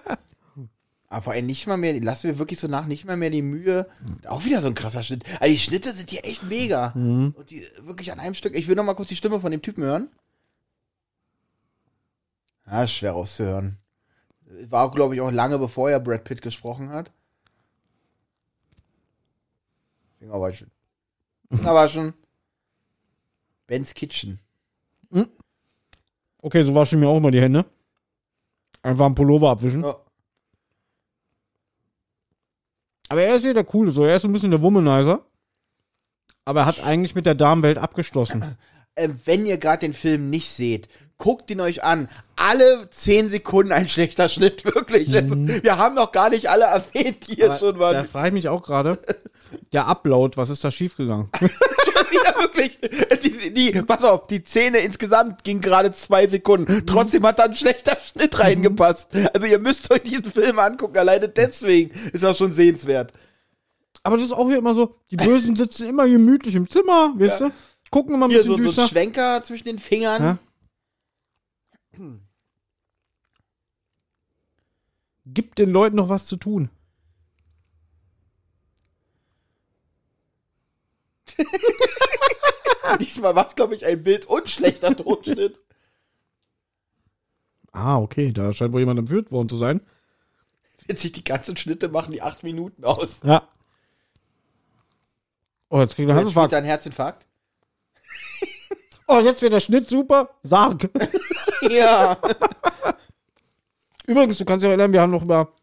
Aber 1.16 1.22
vor 1.22 1.32
allem 1.32 1.45
nicht 1.45 1.66
mal 1.66 1.78
mehr, 1.78 1.97
lassen 2.01 2.28
wir 2.28 2.39
wirklich 2.39 2.59
so 2.59 2.68
nach, 2.68 2.88
nicht 2.88 3.05
mal 3.05 3.16
mehr 3.16 3.30
die 3.30 3.41
Mühe. 3.41 3.88
Auch 4.28 4.43
wieder 4.43 4.59
so 4.59 4.68
ein 4.68 4.76
krasser 4.76 5.01
Schnitt. 5.01 5.24
Also 5.39 5.53
die 5.53 5.59
Schnitte 5.59 5.93
sind 5.93 6.09
hier 6.09 6.26
echt 6.26 6.43
mega. 6.43 6.91
Und 6.93 7.49
die 7.51 7.66
wirklich 7.80 8.11
an 8.11 8.20
einem 8.20 8.34
Stück. 8.34 8.53
Ich 8.53 8.68
will 8.68 8.76
noch 8.76 8.84
mal 8.84 8.95
kurz 8.95 9.07
die 9.07 9.16
Stimme 9.16 9.39
von 9.39 9.49
dem 9.49 9.61
Typen 9.61 9.86
hören. 9.86 10.09
Ja, 12.68 12.86
schwer 12.86 13.13
rauszuhören. 13.13 13.78
War 14.68 14.84
auch, 14.84 14.93
glaube 14.93 15.16
ich, 15.16 15.22
auch 15.22 15.32
lange 15.32 15.57
bevor 15.57 15.89
er 15.89 16.01
Brad 16.01 16.26
Pitt 16.26 16.41
gesprochen 16.41 16.89
hat. 16.89 17.13
Finger 20.20 20.41
waschen. 20.41 20.70
Finger 21.49 21.74
waschen. 21.74 22.13
Ben's 23.68 23.93
Kitchen. 23.93 24.41
Okay, 26.39 26.63
so 26.63 26.76
wasche 26.76 26.97
ich 26.97 26.99
mir 26.99 27.07
auch 27.07 27.16
immer 27.16 27.32
die 27.32 27.39
Hände. 27.39 27.63
Einfach 28.82 29.05
am 29.05 29.16
Pullover 29.16 29.51
abwischen. 29.51 29.82
Ja. 29.82 29.95
Aber 33.10 33.22
er 33.22 33.36
ist 33.36 33.43
hier 33.43 33.53
der 33.53 33.64
Coole, 33.64 33.91
so. 33.91 34.03
Er 34.06 34.16
ist 34.16 34.24
so 34.24 34.28
ein 34.28 34.34
bisschen 34.34 34.51
der 34.51 34.62
Womanizer. 34.62 35.26
Aber 36.45 36.62
er 36.62 36.66
hat 36.66 36.84
eigentlich 36.84 37.16
mit 37.16 37.26
der 37.26 37.36
Damenwelt 37.36 37.78
abgeschlossen. 37.78 38.58
äh, 38.95 39.10
wenn 39.26 39.45
ihr 39.45 39.58
gerade 39.58 39.80
den 39.80 39.93
Film 39.93 40.30
nicht 40.30 40.49
seht, 40.49 40.88
guckt 41.18 41.49
ihn 41.51 41.60
euch 41.62 41.84
an. 41.84 42.08
Alle 42.36 42.89
10 42.89 43.30
Sekunden 43.30 43.72
ein 43.72 43.88
schlechter 43.88 44.30
Schnitt, 44.30 44.64
wirklich. 44.76 45.12
Ist- 45.12 45.64
wir 45.64 45.78
haben 45.78 45.95
noch 45.95 46.12
gar 46.12 46.30
nicht 46.30 46.49
alle 46.49 46.66
erwähnt, 46.66 47.28
die 47.28 47.36
hier 47.36 47.58
schon 47.58 47.76
Da 47.76 47.80
waren. 47.80 48.06
frage 48.06 48.28
ich 48.30 48.34
mich 48.34 48.49
auch 48.49 48.62
gerade. 48.64 48.99
Der 49.74 49.88
Upload, 49.88 50.38
was 50.38 50.50
ist 50.50 50.64
da 50.64 50.72
schiefgegangen? 50.72 51.30
ja, 51.41 52.39
wirklich. 52.39 52.80
Die, 53.24 53.54
die, 53.54 53.82
pass 53.82 54.04
auf, 54.04 54.28
die 54.28 54.43
Szene 54.43 54.80
insgesamt 54.80 55.43
ging 55.43 55.62
gerade 55.62 55.91
zwei 55.91 56.28
Sekunden. 56.28 56.86
Trotzdem 56.86 57.26
hat 57.26 57.39
da 57.39 57.43
ein 57.46 57.56
schlechter 57.56 57.98
Schnitt 57.98 58.38
reingepasst. 58.39 59.10
Also 59.34 59.48
ihr 59.48 59.60
müsst 59.60 59.91
euch 59.91 60.04
diesen 60.04 60.32
Film 60.32 60.60
angucken. 60.60 60.98
Alleine 60.98 61.30
deswegen 61.30 61.91
ist 62.12 62.24
er 62.24 62.34
schon 62.36 62.52
sehenswert. 62.52 63.14
Aber 64.04 64.18
das 64.18 64.28
ist 64.28 64.34
auch 64.34 64.48
hier 64.48 64.58
immer 64.60 64.76
so, 64.76 64.96
die 65.10 65.18
Bösen 65.18 65.56
sitzen 65.58 65.88
immer 65.89 66.08
gemütlich 66.08 66.54
im 66.56 66.70
Zimmer, 66.70 67.14
weißt 67.18 67.41
du? 67.41 67.52
Gucken 67.89 68.14
immer 68.14 68.28
ein 68.28 68.32
Hier 68.32 68.43
bisschen 68.43 68.58
so, 68.58 68.58
so 68.58 68.64
ein 68.64 68.68
düster. 68.68 68.88
Schwenker 68.88 69.43
zwischen 69.43 69.66
den 69.66 69.80
Fingern. 69.80 70.38
Ja. 71.98 72.06
Gibt 75.26 75.58
den 75.58 75.72
Leuten 75.72 75.96
noch 75.96 76.10
was 76.10 76.26
zu 76.26 76.36
tun. 76.38 76.70
Diesmal 83.00 83.36
war 83.36 83.48
es, 83.48 83.56
glaube 83.56 83.76
ich, 83.76 83.86
ein 83.86 84.04
Bild 84.04 84.26
und 84.26 84.50
schlechter 84.50 84.96
Tonschnitt. 84.96 85.60
Ah, 87.72 88.00
okay, 88.00 88.32
da 88.32 88.54
scheint 88.54 88.74
wohl 88.74 88.80
jemand 88.82 89.00
entführt 89.00 89.32
worden 89.32 89.50
zu 89.50 89.58
sein. 89.58 89.82
Witzig, 90.88 91.14
die 91.14 91.24
ganzen 91.24 91.58
Schnitte 91.58 91.90
machen 91.90 92.12
die 92.12 92.22
acht 92.22 92.44
Minuten 92.44 92.84
aus. 92.86 93.20
Ja. 93.24 93.48
Oh, 95.70 95.80
jetzt 95.82 95.96
kriegt 95.96 96.08
er 96.10 96.16
einen 96.16 96.28
Jetzt 96.28 96.36
Herzinfarkt. 96.36 96.54
er 96.54 96.58
einen 96.60 96.68
Herzinfarkt. 96.68 97.26
Oh, 99.08 99.20
jetzt 99.20 99.44
wird 99.44 99.54
der 99.54 99.60
Schnitt 99.60 99.88
super. 99.88 100.32
Sarg. 100.42 100.90
ja. 101.70 102.18
Übrigens, 104.08 104.40
du 104.40 104.46
kannst 104.46 104.64
dich 104.64 104.70
erinnern, 104.70 104.92
wir 104.92 105.00
haben 105.02 105.12
noch 105.12 105.22
über 105.22 105.54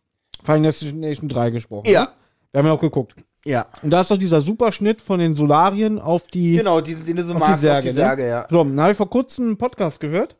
Final 0.45 0.62
Destination 0.62 1.29
3 1.29 1.51
gesprochen. 1.51 1.89
ne? 1.89 1.93
Ja. 1.93 2.12
Wir 2.53 2.59
haben 2.61 2.66
ja 2.66 2.73
auch 2.73 2.81
geguckt. 2.81 3.16
Ja. 3.45 3.66
Und 3.82 3.90
da 3.90 4.03
ist 4.03 4.11
doch 4.11 4.16
dieser 4.18 4.40
Superschnitt 4.40 5.01
von 5.01 5.18
den 5.18 5.34
Solarien 5.34 5.99
auf 5.99 6.28
die, 6.28 6.57
Genau, 6.57 6.80
diese, 6.80 7.03
den 7.03 7.16
du 7.16 7.24
so 7.24 7.34
auf 7.34 7.43
die 7.43 7.59
Särge. 7.59 7.88
auf 7.88 7.95
die 7.95 8.01
Särge, 8.01 8.22
ne? 8.22 8.28
ja. 8.28 8.47
So, 8.49 8.62
dann 8.62 8.80
habe 8.80 8.93
ich 8.93 8.97
vor 8.97 9.11
kurzem 9.11 9.47
einen 9.47 9.59
Podcast 9.59 9.99
gehört. 10.01 10.36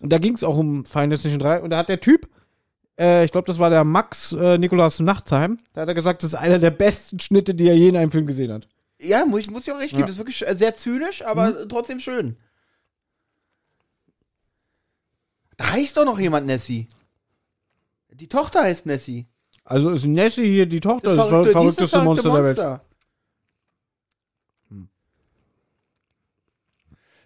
Und 0.00 0.10
da 0.12 0.18
ging 0.18 0.34
es 0.34 0.44
auch 0.44 0.56
um 0.58 0.84
Final 0.84 1.10
Destination 1.10 1.40
3. 1.40 1.62
Und 1.62 1.70
da 1.70 1.78
hat 1.78 1.88
der 1.88 2.00
Typ, 2.00 2.28
äh, 2.98 3.24
ich 3.24 3.32
glaube, 3.32 3.46
das 3.46 3.58
war 3.58 3.70
der 3.70 3.84
Max 3.84 4.32
äh, 4.32 4.58
Nikolaus 4.58 5.00
Nachtsheim, 5.00 5.58
da 5.72 5.82
hat 5.82 5.88
er 5.88 5.94
gesagt, 5.94 6.22
das 6.22 6.34
ist 6.34 6.38
einer 6.38 6.58
der 6.58 6.70
besten 6.70 7.18
Schnitte, 7.20 7.54
die 7.54 7.68
er 7.68 7.76
je 7.76 7.88
in 7.88 7.96
einem 7.96 8.10
Film 8.10 8.26
gesehen 8.26 8.52
hat. 8.52 8.68
Ja, 9.00 9.24
muss 9.24 9.40
ich, 9.40 9.50
muss 9.50 9.66
ich 9.66 9.72
auch 9.72 9.78
recht 9.78 9.90
geben. 9.90 10.00
Ja. 10.00 10.06
Das 10.06 10.12
ist 10.16 10.18
wirklich 10.18 10.46
äh, 10.46 10.54
sehr 10.54 10.74
zynisch, 10.76 11.24
aber 11.24 11.66
trotzdem 11.68 12.00
schön. 12.00 12.36
Da 15.56 15.72
heißt 15.72 15.96
doch 15.96 16.04
noch 16.04 16.18
jemand 16.18 16.46
Nessie. 16.46 16.88
Die 18.10 18.28
Tochter 18.28 18.62
heißt 18.62 18.86
Nessie. 18.86 19.26
Also 19.64 19.90
ist 19.90 20.04
Nessie 20.04 20.46
hier 20.46 20.66
die 20.66 20.80
Tochter 20.80 21.16
Das 21.16 21.16
des 21.16 21.28
ver 21.28 21.30
verrückte, 21.30 21.52
das 21.52 21.62
verrückteste 21.62 21.88
verrückte 21.88 22.28
Monster, 22.28 22.30
der 22.30 22.44
Welt. 22.44 22.56
Monster. 22.58 22.84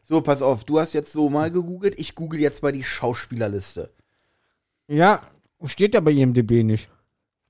So, 0.05 0.23
pass 0.23 0.41
auf, 0.41 0.65
du 0.65 0.81
hast 0.81 0.95
jetzt 0.95 1.13
so 1.13 1.29
mal 1.29 1.51
gegoogelt, 1.51 1.99
ich 1.99 2.15
google 2.15 2.41
jetzt 2.41 2.63
mal 2.63 2.73
die 2.73 2.85
Schauspielerliste. 2.85 3.93
Ja, 4.87 5.21
steht 5.67 5.93
ja 5.93 6.01
bei 6.01 6.13
IMDB 6.13 6.63
nicht. 6.63 6.89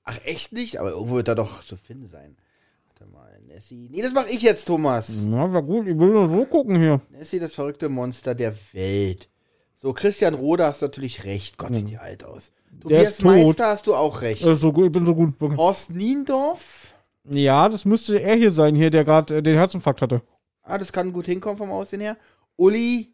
Ach, 0.03 0.19
echt 0.25 0.51
nicht? 0.51 0.77
Aber 0.77 0.89
irgendwo 0.89 1.15
wird 1.15 1.29
da 1.29 1.35
doch 1.35 1.63
zu 1.63 1.77
finden 1.77 2.09
sein. 2.09 2.35
Warte 2.87 3.05
mal, 3.13 3.39
Nessie. 3.47 3.87
Nee, 3.89 4.01
das 4.01 4.11
mache 4.11 4.29
ich 4.29 4.41
jetzt, 4.41 4.65
Thomas. 4.65 5.09
Na, 5.23 5.53
war 5.53 5.63
gut, 5.63 5.87
ich 5.87 5.97
will 5.97 6.09
nur 6.09 6.27
so 6.27 6.43
gucken 6.45 6.75
hier. 6.75 6.99
Nessie, 7.11 7.39
das 7.39 7.53
verrückte 7.53 7.87
Monster 7.87 8.35
der 8.35 8.53
Welt. 8.73 9.29
So, 9.77 9.93
Christian 9.93 10.33
Rode 10.33 10.65
hast 10.65 10.81
natürlich 10.81 11.23
recht. 11.23 11.57
Gott, 11.57 11.73
sieht 11.73 11.89
die 11.89 11.97
alt 11.97 12.25
aus. 12.25 12.51
Tobias 12.81 13.09
ist 13.09 13.21
tot. 13.21 13.31
Meister 13.31 13.67
hast 13.67 13.87
du 13.87 13.95
auch 13.95 14.21
recht. 14.21 14.43
Das 14.43 14.51
ist 14.51 14.61
so 14.61 14.71
gut, 14.73 14.85
ich 14.87 14.91
bin 14.91 15.05
so 15.05 15.15
gut. 15.15 15.33
Horst 15.57 15.89
Niendorf. 15.91 16.93
Ja, 17.29 17.69
das 17.69 17.85
müsste 17.85 18.17
er 18.21 18.35
hier 18.35 18.51
sein, 18.51 18.75
hier, 18.75 18.89
der 18.89 19.03
gerade 19.03 19.37
äh, 19.37 19.41
den 19.43 19.55
Herzinfarkt 19.55 20.01
hatte. 20.01 20.21
Ah, 20.63 20.77
das 20.77 20.91
kann 20.91 21.11
gut 21.13 21.25
hinkommen 21.25 21.57
vom 21.57 21.71
Aussehen 21.71 22.01
her. 22.01 22.17
Uli, 22.55 23.13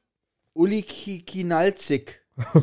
Uli 0.54 0.82
Ki- 0.84 1.22
Kinalzig. 1.24 2.22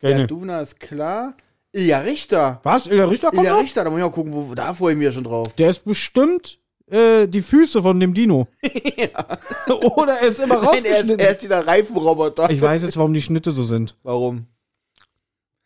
Ja, 0.00 0.08
Gerne. 0.08 0.26
Duvna 0.26 0.58
ist 0.60 0.80
klar. 0.80 1.36
Ilja 1.70 2.00
Richter. 2.00 2.58
Was? 2.64 2.88
Ilja 2.88 3.04
Richter 3.04 3.28
kommt 3.30 3.42
Ilja 3.42 3.52
noch? 3.54 3.62
Richter, 3.62 3.84
da 3.84 3.90
muss 3.90 4.00
ich 4.00 4.04
mal 4.04 4.10
gucken, 4.10 4.32
wo, 4.32 4.52
da 4.52 4.74
freue 4.74 4.94
ich 4.94 4.98
mich 4.98 5.04
ja 5.04 5.12
schon 5.12 5.22
drauf. 5.22 5.54
Der 5.54 5.70
ist 5.70 5.84
bestimmt 5.84 6.58
äh, 6.90 7.28
die 7.28 7.40
Füße 7.40 7.80
von 7.82 8.00
dem 8.00 8.12
Dino. 8.12 8.48
Oder 9.96 10.14
er 10.14 10.26
ist 10.26 10.40
immer 10.40 10.56
Nein, 10.56 10.64
er 10.64 10.70
ist, 10.72 10.86
rausgeschnitten. 10.86 11.18
er 11.20 11.30
ist 11.30 11.42
dieser 11.42 11.64
Reifenroboter. 11.66 12.50
ich 12.50 12.60
weiß 12.60 12.82
jetzt, 12.82 12.96
warum 12.96 13.14
die 13.14 13.22
Schnitte 13.22 13.52
so 13.52 13.62
sind. 13.64 13.96
Warum? 14.02 14.46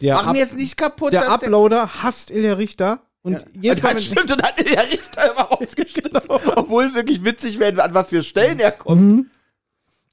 Der, 0.02 0.14
Machen 0.16 0.28
Up 0.30 0.36
jetzt 0.36 0.54
nicht 0.56 0.76
kaputt. 0.76 1.12
der 1.12 1.30
Uploader 1.30 2.02
hasst 2.02 2.30
Ilja 2.30 2.54
Richter. 2.54 3.00
Und 3.22 3.32
Ja. 3.60 3.74
das 3.74 3.82
wenn- 3.82 4.00
stimmt, 4.00 4.30
und 4.30 4.42
hat 4.42 4.60
Ilja 4.60 4.80
Richter 4.82 5.32
immer 5.32 5.42
rausgeschnitten. 5.50 6.20
Obwohl 6.28 6.84
es 6.84 6.94
wirklich 6.94 7.24
witzig 7.24 7.58
wäre, 7.58 7.82
an 7.82 7.94
was 7.94 8.10
für 8.10 8.22
Stellen 8.22 8.60
er 8.60 8.72
kommt. 8.72 9.00
Mhm. 9.00 9.30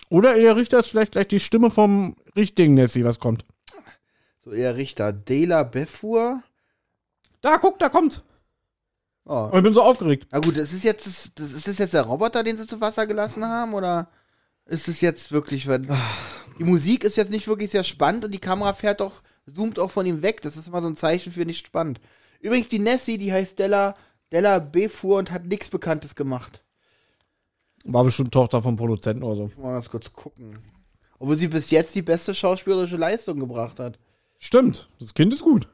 Oder 0.10 0.36
Ilja 0.38 0.54
Richter 0.54 0.80
ist 0.80 0.88
vielleicht 0.88 1.14
gleich 1.14 1.28
die 1.28 1.40
Stimme 1.40 1.70
vom 1.72 2.16
richtigen 2.36 2.76
Nessie, 2.76 3.04
was 3.04 3.20
kommt. 3.20 3.44
So, 4.46 4.52
Ilja 4.52 4.72
Richter. 4.72 5.12
Dela 5.14 5.64
Befur. 5.64 6.42
Da, 7.42 7.58
guck, 7.58 7.78
da 7.80 7.90
kommt. 7.90 8.24
Oh. 9.26 9.50
Und 9.52 9.58
ich 9.60 9.64
bin 9.64 9.74
so 9.74 9.82
aufgeregt. 9.82 10.28
Na 10.32 10.40
gut, 10.40 10.58
das 10.58 10.74
ist 10.74 10.84
jetzt, 10.84 11.06
das, 11.08 11.32
das 11.36 11.52
ist 11.52 11.68
das 11.68 11.78
jetzt 11.78 11.94
der 11.94 12.04
Roboter, 12.04 12.44
den 12.44 12.58
sie 12.58 12.68
zu 12.68 12.80
Wasser 12.82 13.06
gelassen 13.08 13.46
haben, 13.46 13.74
oder 13.74 14.08
ist 14.66 14.88
es 14.88 15.02
jetzt 15.02 15.32
wirklich, 15.32 15.68
wenn, 15.68 15.90
die 16.60 16.64
Musik 16.66 17.04
ist 17.04 17.16
jetzt 17.18 17.32
nicht 17.32 17.48
wirklich 17.48 17.72
sehr 17.72 17.84
spannend 17.84 18.26
und 18.26 18.32
die 18.32 18.40
Kamera 18.40 18.74
fährt 18.74 19.00
doch, 19.02 19.22
zoomt 19.46 19.80
auch 19.80 19.92
von 19.92 20.06
ihm 20.06 20.22
weg, 20.22 20.42
das 20.42 20.58
ist 20.58 20.68
immer 20.68 20.82
so 20.82 20.88
ein 20.88 20.98
Zeichen 20.98 21.32
für 21.32 21.46
nicht 21.46 21.68
spannend. 21.68 22.00
Übrigens, 22.40 22.70
die 22.70 22.80
Nessie, 22.80 23.18
die 23.18 23.32
heißt 23.32 23.58
Della, 23.58 23.96
Della 24.32 24.60
Befur 24.60 25.18
und 25.18 25.32
hat 25.32 25.46
nichts 25.46 25.70
Bekanntes 25.70 26.16
gemacht. 26.16 26.64
War 27.86 28.04
bestimmt 28.04 28.34
Tochter 28.34 28.62
vom 28.62 28.76
Produzenten 28.76 29.24
oder 29.24 29.36
so. 29.36 29.52
Mal 29.62 29.74
ganz 29.74 29.90
kurz 29.90 30.12
gucken. 30.12 30.60
Obwohl 31.20 31.38
sie 31.38 31.48
bis 31.48 31.70
jetzt 31.70 31.96
die 31.96 32.02
beste 32.02 32.34
schauspielerische 32.34 32.98
Leistung 32.98 33.40
gebracht 33.40 33.80
hat. 33.80 34.00
Stimmt, 34.40 34.90
das 35.00 35.14
Kind 35.14 35.34
ist 35.34 35.42
gut. 35.42 35.68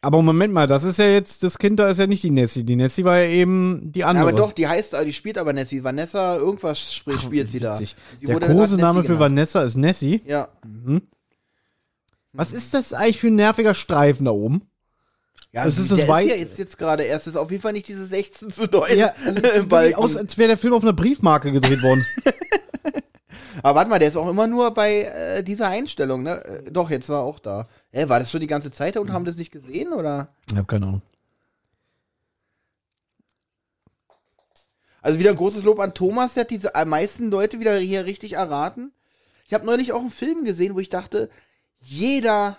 Aber 0.00 0.22
Moment 0.22 0.52
mal, 0.54 0.66
das 0.68 0.84
ist 0.84 0.98
ja 0.98 1.06
jetzt, 1.06 1.42
das 1.42 1.58
Kind 1.58 1.78
da 1.80 1.88
ist 1.90 1.98
ja 1.98 2.06
nicht 2.06 2.22
die 2.22 2.30
Nessie. 2.30 2.62
Die 2.62 2.76
Nessie 2.76 3.04
war 3.04 3.18
ja 3.18 3.28
eben 3.28 3.90
die 3.92 4.00
Ja, 4.00 4.06
andere. 4.06 4.28
aber 4.28 4.36
doch, 4.36 4.52
die 4.52 4.68
heißt, 4.68 4.94
die 5.04 5.12
spielt 5.12 5.38
aber 5.38 5.52
Nessie. 5.52 5.82
Vanessa, 5.82 6.36
irgendwas 6.36 6.94
spricht, 6.94 7.22
spielt 7.22 7.50
sie 7.50 7.58
da. 7.58 7.72
Sie 7.72 7.88
Der 8.22 8.38
Kosename 8.38 9.00
für 9.02 9.08
genannt. 9.14 9.20
Vanessa 9.20 9.62
ist 9.62 9.76
Nessie. 9.76 10.22
Ja. 10.24 10.48
Was 12.32 12.52
ist 12.52 12.74
das 12.74 12.92
eigentlich 12.92 13.18
für 13.18 13.28
ein 13.28 13.34
nerviger 13.36 13.74
Streifen 13.74 14.26
da 14.26 14.30
oben? 14.30 14.62
Ja, 15.52 15.64
Das 15.64 15.78
ist 15.78 15.90
der 15.90 15.96
das 15.96 16.04
ist 16.04 16.10
Weit- 16.10 16.28
ja 16.28 16.34
jetzt, 16.36 16.58
jetzt 16.58 16.78
gerade 16.78 17.02
erst. 17.04 17.26
Das 17.26 17.34
ist 17.34 17.38
auf 17.40 17.50
jeden 17.50 17.62
Fall 17.62 17.72
nicht 17.72 17.88
diese 17.88 18.06
16 18.06 18.52
zu 18.52 18.64
9 18.66 18.96
Ja, 18.98 19.12
Balkon. 19.68 20.04
aus, 20.04 20.16
als 20.16 20.36
wäre 20.38 20.48
der 20.48 20.58
Film 20.58 20.74
auf 20.74 20.82
einer 20.82 20.92
Briefmarke 20.92 21.50
gedreht 21.52 21.82
worden. 21.82 22.04
Aber 23.62 23.78
warte 23.80 23.90
mal, 23.90 23.98
der 23.98 24.08
ist 24.08 24.16
auch 24.16 24.28
immer 24.28 24.46
nur 24.46 24.70
bei 24.72 25.02
äh, 25.02 25.42
dieser 25.42 25.68
Einstellung, 25.68 26.22
ne? 26.22 26.44
Äh, 26.44 26.70
doch, 26.70 26.90
jetzt 26.90 27.08
war 27.08 27.20
er 27.20 27.24
auch 27.24 27.40
da. 27.40 27.66
Hä, 27.90 28.08
war 28.08 28.18
das 28.18 28.30
schon 28.30 28.40
die 28.40 28.46
ganze 28.46 28.70
Zeit 28.70 28.96
da 28.96 29.00
und 29.00 29.12
haben 29.12 29.24
das 29.24 29.36
nicht 29.36 29.50
gesehen, 29.50 29.92
oder? 29.92 30.28
ich 30.50 30.56
hab 30.56 30.68
keine 30.68 30.86
Ahnung. 30.86 31.02
Also 35.00 35.18
wieder 35.18 35.30
ein 35.30 35.36
großes 35.36 35.62
Lob 35.62 35.78
an 35.80 35.94
Thomas, 35.94 36.34
der 36.34 36.42
hat 36.42 36.50
diese 36.50 36.74
am 36.74 36.88
meisten 36.90 37.30
Leute 37.30 37.60
wieder 37.60 37.78
hier 37.78 38.04
richtig 38.04 38.34
erraten. 38.34 38.92
Ich 39.46 39.54
habe 39.54 39.64
neulich 39.64 39.92
auch 39.92 40.00
einen 40.00 40.10
Film 40.10 40.44
gesehen, 40.44 40.74
wo 40.74 40.80
ich 40.80 40.90
dachte, 40.90 41.30
jeder, 41.80 42.58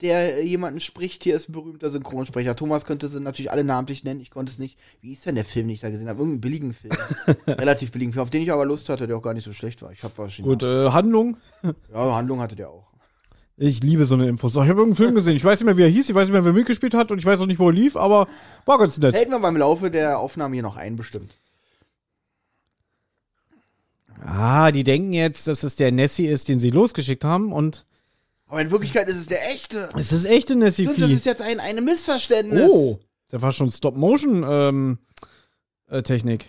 der 0.00 0.44
jemanden 0.44 0.80
spricht, 0.80 1.22
hier 1.24 1.34
ist 1.34 1.48
ein 1.48 1.52
berühmter 1.52 1.90
Synchronsprecher. 1.90 2.56
Thomas 2.56 2.86
könnte 2.86 3.08
sie 3.08 3.20
natürlich 3.20 3.50
alle 3.50 3.64
namentlich 3.64 4.04
nennen, 4.04 4.20
ich 4.20 4.30
konnte 4.30 4.50
es 4.50 4.58
nicht. 4.58 4.78
Wie 5.02 5.12
ist 5.12 5.26
denn 5.26 5.34
der 5.34 5.44
Film, 5.44 5.66
den 5.66 5.74
ich 5.74 5.80
da 5.80 5.90
gesehen 5.90 6.08
habe? 6.08 6.20
Irgendeinen 6.20 6.40
billigen 6.40 6.72
Film. 6.72 6.94
Relativ 7.46 7.92
billigen 7.92 8.12
Film, 8.12 8.22
auf 8.22 8.30
den 8.30 8.40
ich 8.42 8.52
aber 8.52 8.64
Lust 8.64 8.88
hatte, 8.88 9.06
der 9.06 9.16
auch 9.16 9.22
gar 9.22 9.34
nicht 9.34 9.44
so 9.44 9.52
schlecht 9.52 9.82
war. 9.82 9.92
Ich 9.92 10.02
habe 10.02 10.16
wahrscheinlich. 10.16 10.58
Gut, 10.58 10.62
äh, 10.62 10.90
Handlung. 10.90 11.36
Ja, 11.92 12.14
Handlung 12.14 12.40
hatte 12.40 12.56
der 12.56 12.70
auch. 12.70 12.93
Ich 13.56 13.82
liebe 13.82 14.04
so 14.04 14.14
eine 14.14 14.28
Infos. 14.28 14.52
Ich 14.52 14.58
habe 14.58 14.70
irgendeinen 14.70 14.96
Film 14.96 15.14
gesehen. 15.14 15.36
Ich 15.36 15.44
weiß 15.44 15.60
nicht 15.60 15.66
mehr, 15.66 15.76
wie 15.76 15.82
er 15.82 15.88
hieß. 15.88 16.08
Ich 16.08 16.14
weiß 16.14 16.24
nicht 16.24 16.32
mehr, 16.32 16.44
wer 16.44 16.52
mitgespielt 16.52 16.94
hat. 16.94 17.12
Und 17.12 17.18
ich 17.18 17.24
weiß 17.24 17.40
auch 17.40 17.46
nicht, 17.46 17.60
wo 17.60 17.68
er 17.68 17.72
lief. 17.72 17.96
Aber 17.96 18.26
war 18.64 18.78
ganz 18.78 18.98
nett. 18.98 19.14
Hält 19.14 19.30
wir 19.30 19.38
beim 19.38 19.56
Laufe 19.56 19.90
der 19.90 20.18
Aufnahme 20.18 20.56
hier 20.56 20.62
noch 20.62 20.76
ein, 20.76 20.96
bestimmt. 20.96 21.32
Ah, 24.24 24.72
die 24.72 24.82
denken 24.82 25.12
jetzt, 25.12 25.46
dass 25.46 25.62
es 25.62 25.76
der 25.76 25.92
Nessie 25.92 26.26
ist, 26.26 26.48
den 26.48 26.58
sie 26.58 26.70
losgeschickt 26.70 27.24
haben. 27.24 27.52
Und 27.52 27.84
Aber 28.48 28.60
in 28.60 28.72
Wirklichkeit 28.72 29.06
ist 29.08 29.16
es 29.16 29.26
der 29.26 29.50
echte. 29.50 29.88
es 29.96 30.10
ist 30.10 30.24
echte 30.24 30.54
Und 30.54 30.62
das 30.62 30.78
ist 30.78 31.26
jetzt 31.26 31.42
ein, 31.42 31.60
ein 31.60 31.84
Missverständnis. 31.84 32.68
Oh, 32.68 32.98
das 33.28 33.42
war 33.42 33.52
schon 33.52 33.70
Stop-Motion-Technik. 33.70 36.48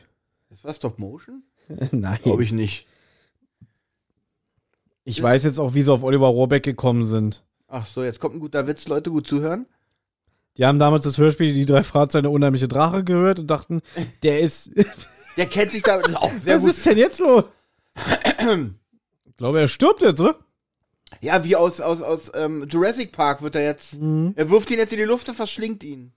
Das 0.50 0.64
war 0.64 0.74
Stop 0.74 0.98
Motion? 1.00 1.44
Nein. 1.92 2.20
Glaube 2.24 2.44
ich 2.44 2.54
nicht. 2.54 2.88
Ich 5.06 5.22
weiß 5.22 5.44
jetzt 5.44 5.60
auch, 5.60 5.76
wie 5.76 5.84
sie 5.84 5.94
auf 5.94 6.04
Oliver 6.04 6.28
Rohrbeck 6.28 6.64
gekommen 6.64 7.06
sind. 7.06 7.44
Ach 7.68 7.86
so, 7.86 8.04
jetzt 8.04 8.20
kommt 8.20 8.36
ein 8.36 8.40
guter 8.40 8.68
Witz, 8.68 8.88
Leute, 8.88 9.12
gut 9.12 9.28
zuhören. 9.28 9.68
Die 10.58 10.66
haben 10.66 10.80
damals 10.80 11.04
das 11.04 11.18
Hörspiel 11.18 11.54
Die 11.54 11.66
drei 11.66 11.84
Fragezeichen 11.84 12.24
der 12.24 12.32
unheimliche 12.32 12.68
Drache 12.68 13.04
gehört 13.04 13.40
und 13.40 13.48
dachten, 13.48 13.82
der 14.24 14.40
ist. 14.40 14.72
Der 15.38 15.46
kennt 15.46 15.72
sich 15.72 15.84
da 15.84 16.02
auch 16.02 16.32
sehr 16.40 16.56
Was 16.56 16.64
gut. 16.64 16.72
ist 16.72 16.86
denn 16.86 16.98
jetzt 16.98 17.20
los? 17.20 17.44
ich 19.26 19.36
glaube, 19.36 19.60
er 19.60 19.68
stirbt 19.68 20.02
jetzt, 20.02 20.20
oder? 20.20 20.40
Ja, 21.22 21.44
wie 21.44 21.56
aus, 21.56 21.82
aus, 21.82 22.02
aus 22.02 22.32
ähm, 22.34 22.68
Jurassic 22.70 23.12
Park 23.12 23.42
wird 23.42 23.56
er 23.56 23.64
jetzt. 23.64 24.02
Mhm. 24.02 24.34
Er 24.36 24.50
wirft 24.50 24.72
ihn 24.72 24.80
jetzt 24.80 24.92
in 24.92 25.00
die 25.00 25.06
Luft 25.06 25.30
und 25.30 25.36
verschlingt 25.36 25.84
ihn. 25.84 26.14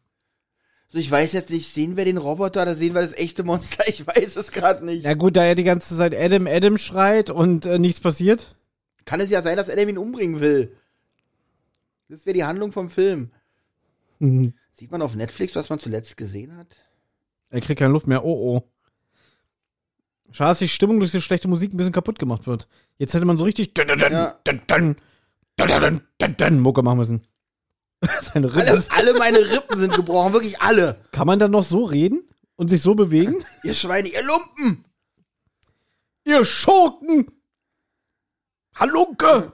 So, 0.90 0.98
ich 0.98 1.10
weiß 1.10 1.32
jetzt 1.32 1.50
nicht, 1.50 1.72
sehen 1.74 1.98
wir 1.98 2.06
den 2.06 2.16
Roboter 2.16 2.62
oder 2.62 2.74
sehen 2.74 2.94
wir 2.94 3.02
das 3.02 3.12
echte 3.12 3.42
Monster? 3.44 3.84
Ich 3.88 4.06
weiß 4.06 4.36
es 4.36 4.50
gerade 4.50 4.84
nicht. 4.84 5.04
Ja 5.04 5.12
gut, 5.14 5.36
da 5.36 5.44
er 5.44 5.54
die 5.54 5.64
ganze 5.64 5.94
Zeit 5.94 6.16
Adam, 6.16 6.46
Adam 6.46 6.78
schreit 6.78 7.28
und 7.28 7.66
äh, 7.66 7.78
nichts 7.78 8.00
passiert. 8.00 8.54
Kann 9.08 9.20
es 9.20 9.30
ja 9.30 9.42
sein, 9.42 9.56
dass 9.56 9.70
Adam 9.70 9.88
ihn 9.88 9.96
umbringen 9.96 10.38
will. 10.42 10.76
Das 12.10 12.26
wäre 12.26 12.34
die 12.34 12.44
Handlung 12.44 12.72
vom 12.72 12.90
Film. 12.90 13.30
Mhm. 14.18 14.52
Sieht 14.74 14.90
man 14.90 15.00
auf 15.00 15.14
Netflix, 15.14 15.56
was 15.56 15.70
man 15.70 15.78
zuletzt 15.78 16.18
gesehen 16.18 16.54
hat? 16.58 16.76
Er 17.48 17.62
kriegt 17.62 17.78
keine 17.78 17.94
Luft 17.94 18.06
mehr. 18.06 18.22
Oh 18.22 18.56
oh. 18.56 18.70
Schade, 20.30 20.50
dass 20.50 20.58
die 20.58 20.68
Stimmung 20.68 20.98
durch 20.98 21.12
die 21.12 21.22
schlechte 21.22 21.48
Musik 21.48 21.72
ein 21.72 21.78
bisschen 21.78 21.94
kaputt 21.94 22.18
gemacht 22.18 22.46
wird. 22.46 22.68
Jetzt 22.98 23.14
hätte 23.14 23.24
man 23.24 23.38
so 23.38 23.44
richtig 23.44 23.72
Ja. 23.78 24.38
Mucke 26.50 26.82
machen 26.82 26.98
müssen. 26.98 27.26
Seine 28.20 28.54
Rippe. 28.54 28.68
Alle, 28.68 28.84
alle 28.90 29.14
meine 29.18 29.38
Rippen 29.38 29.80
sind 29.80 29.94
gebrochen, 29.94 30.34
wirklich 30.34 30.60
alle. 30.60 31.00
Kann 31.12 31.26
man 31.26 31.38
dann 31.38 31.52
noch 31.52 31.64
so 31.64 31.84
reden 31.84 32.28
und 32.56 32.68
sich 32.68 32.82
so 32.82 32.94
bewegen? 32.94 33.42
Ihr 33.64 33.72
Schweine, 33.72 34.08
ihr 34.08 34.22
Lumpen! 34.22 34.84
Ihr 36.24 36.44
Schurken! 36.44 37.37
Halunke! 38.78 39.52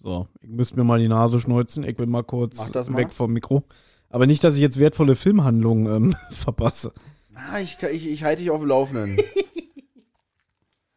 So, 0.00 0.28
ich 0.40 0.48
müsste 0.48 0.76
mir 0.76 0.84
mal 0.84 0.98
die 0.98 1.08
Nase 1.08 1.40
schneuzen. 1.40 1.82
Ich 1.84 1.96
bin 1.96 2.10
mal 2.10 2.22
kurz 2.22 2.72
mal. 2.72 2.96
weg 2.96 3.12
vom 3.12 3.32
Mikro. 3.32 3.64
Aber 4.10 4.26
nicht, 4.26 4.44
dass 4.44 4.54
ich 4.54 4.60
jetzt 4.60 4.78
wertvolle 4.78 5.16
Filmhandlungen 5.16 5.94
ähm, 5.94 6.16
verpasse. 6.30 6.92
Ah, 7.34 7.58
ich, 7.60 7.82
ich, 7.82 8.06
ich 8.06 8.22
halte 8.22 8.42
dich 8.42 8.50
auf 8.50 8.60
dem 8.60 8.68
Laufenden. 8.68 9.16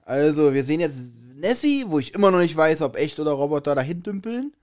also, 0.02 0.54
wir 0.54 0.64
sehen 0.64 0.80
jetzt 0.80 1.00
Nessie, 1.36 1.86
wo 1.88 2.00
ich 2.00 2.14
immer 2.14 2.32
noch 2.32 2.40
nicht 2.40 2.56
weiß, 2.56 2.82
ob 2.82 2.98
echt 2.98 3.20
oder 3.20 3.32
Roboter 3.32 3.76
dahin 3.76 4.04
dümpeln. 4.04 4.54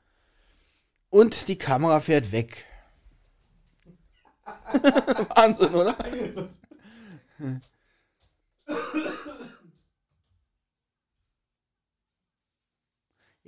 Und 1.11 1.49
die 1.49 1.57
Kamera 1.57 2.01
fährt 2.01 2.33
weg. 2.33 2.67
Wahnsinn, 5.35 5.75
oder? 5.75 5.97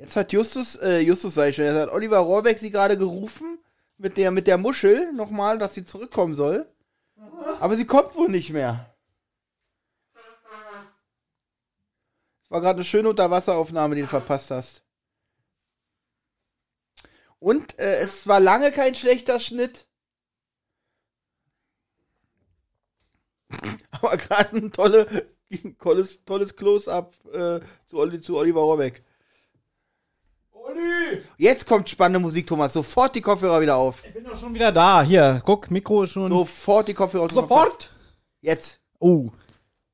Jetzt 0.00 0.16
hat 0.16 0.32
Justus, 0.32 0.76
äh, 0.76 1.00
Justus 1.00 1.34
sag 1.34 1.50
ich 1.50 1.56
schon, 1.56 1.66
jetzt 1.66 1.76
hat 1.76 1.90
Oliver 1.90 2.20
Rohrbeck 2.20 2.58
sie 2.58 2.70
gerade 2.70 2.96
gerufen 2.96 3.58
mit 3.98 4.16
der, 4.16 4.30
mit 4.30 4.46
der 4.46 4.56
Muschel 4.56 5.12
nochmal, 5.12 5.58
dass 5.58 5.74
sie 5.74 5.84
zurückkommen 5.84 6.34
soll. 6.34 6.66
Aber 7.60 7.76
sie 7.76 7.84
kommt 7.84 8.14
wohl 8.14 8.30
nicht 8.30 8.48
mehr. 8.48 8.96
Es 12.42 12.50
war 12.50 12.62
gerade 12.62 12.76
eine 12.76 12.84
schöne 12.84 13.10
Unterwasseraufnahme, 13.10 13.94
die 13.94 14.00
du 14.00 14.08
verpasst 14.08 14.50
hast. 14.50 14.82
Und 17.38 17.78
äh, 17.78 17.98
es 17.98 18.26
war 18.26 18.40
lange 18.40 18.72
kein 18.72 18.94
schlechter 18.94 19.38
Schnitt. 19.38 19.86
Aber 23.90 24.16
gerade 24.16 24.56
ein 24.56 24.72
tolle, 24.72 25.28
tolles, 25.78 26.24
tolles 26.24 26.56
Close-up 26.56 27.14
äh, 27.34 27.60
zu, 27.84 28.20
zu 28.20 28.38
Oliver 28.38 28.60
Rohrbeck. 28.60 29.04
Jetzt 31.36 31.66
kommt 31.66 31.88
spannende 31.88 32.20
Musik, 32.20 32.46
Thomas. 32.46 32.72
Sofort 32.72 33.14
die 33.14 33.20
Kopfhörer 33.20 33.60
wieder 33.60 33.76
auf. 33.76 34.04
Ich 34.04 34.12
bin 34.12 34.24
doch 34.24 34.38
schon 34.38 34.54
wieder 34.54 34.72
da. 34.72 35.02
Hier, 35.02 35.42
guck, 35.44 35.70
Mikro 35.70 36.04
ist 36.04 36.10
schon. 36.10 36.30
Sofort 36.30 36.88
die 36.88 36.94
Kopfhörer 36.94 37.24
auf. 37.24 37.32
Sofort? 37.32 37.90
Jetzt. 38.40 38.80
Oh. 38.98 39.30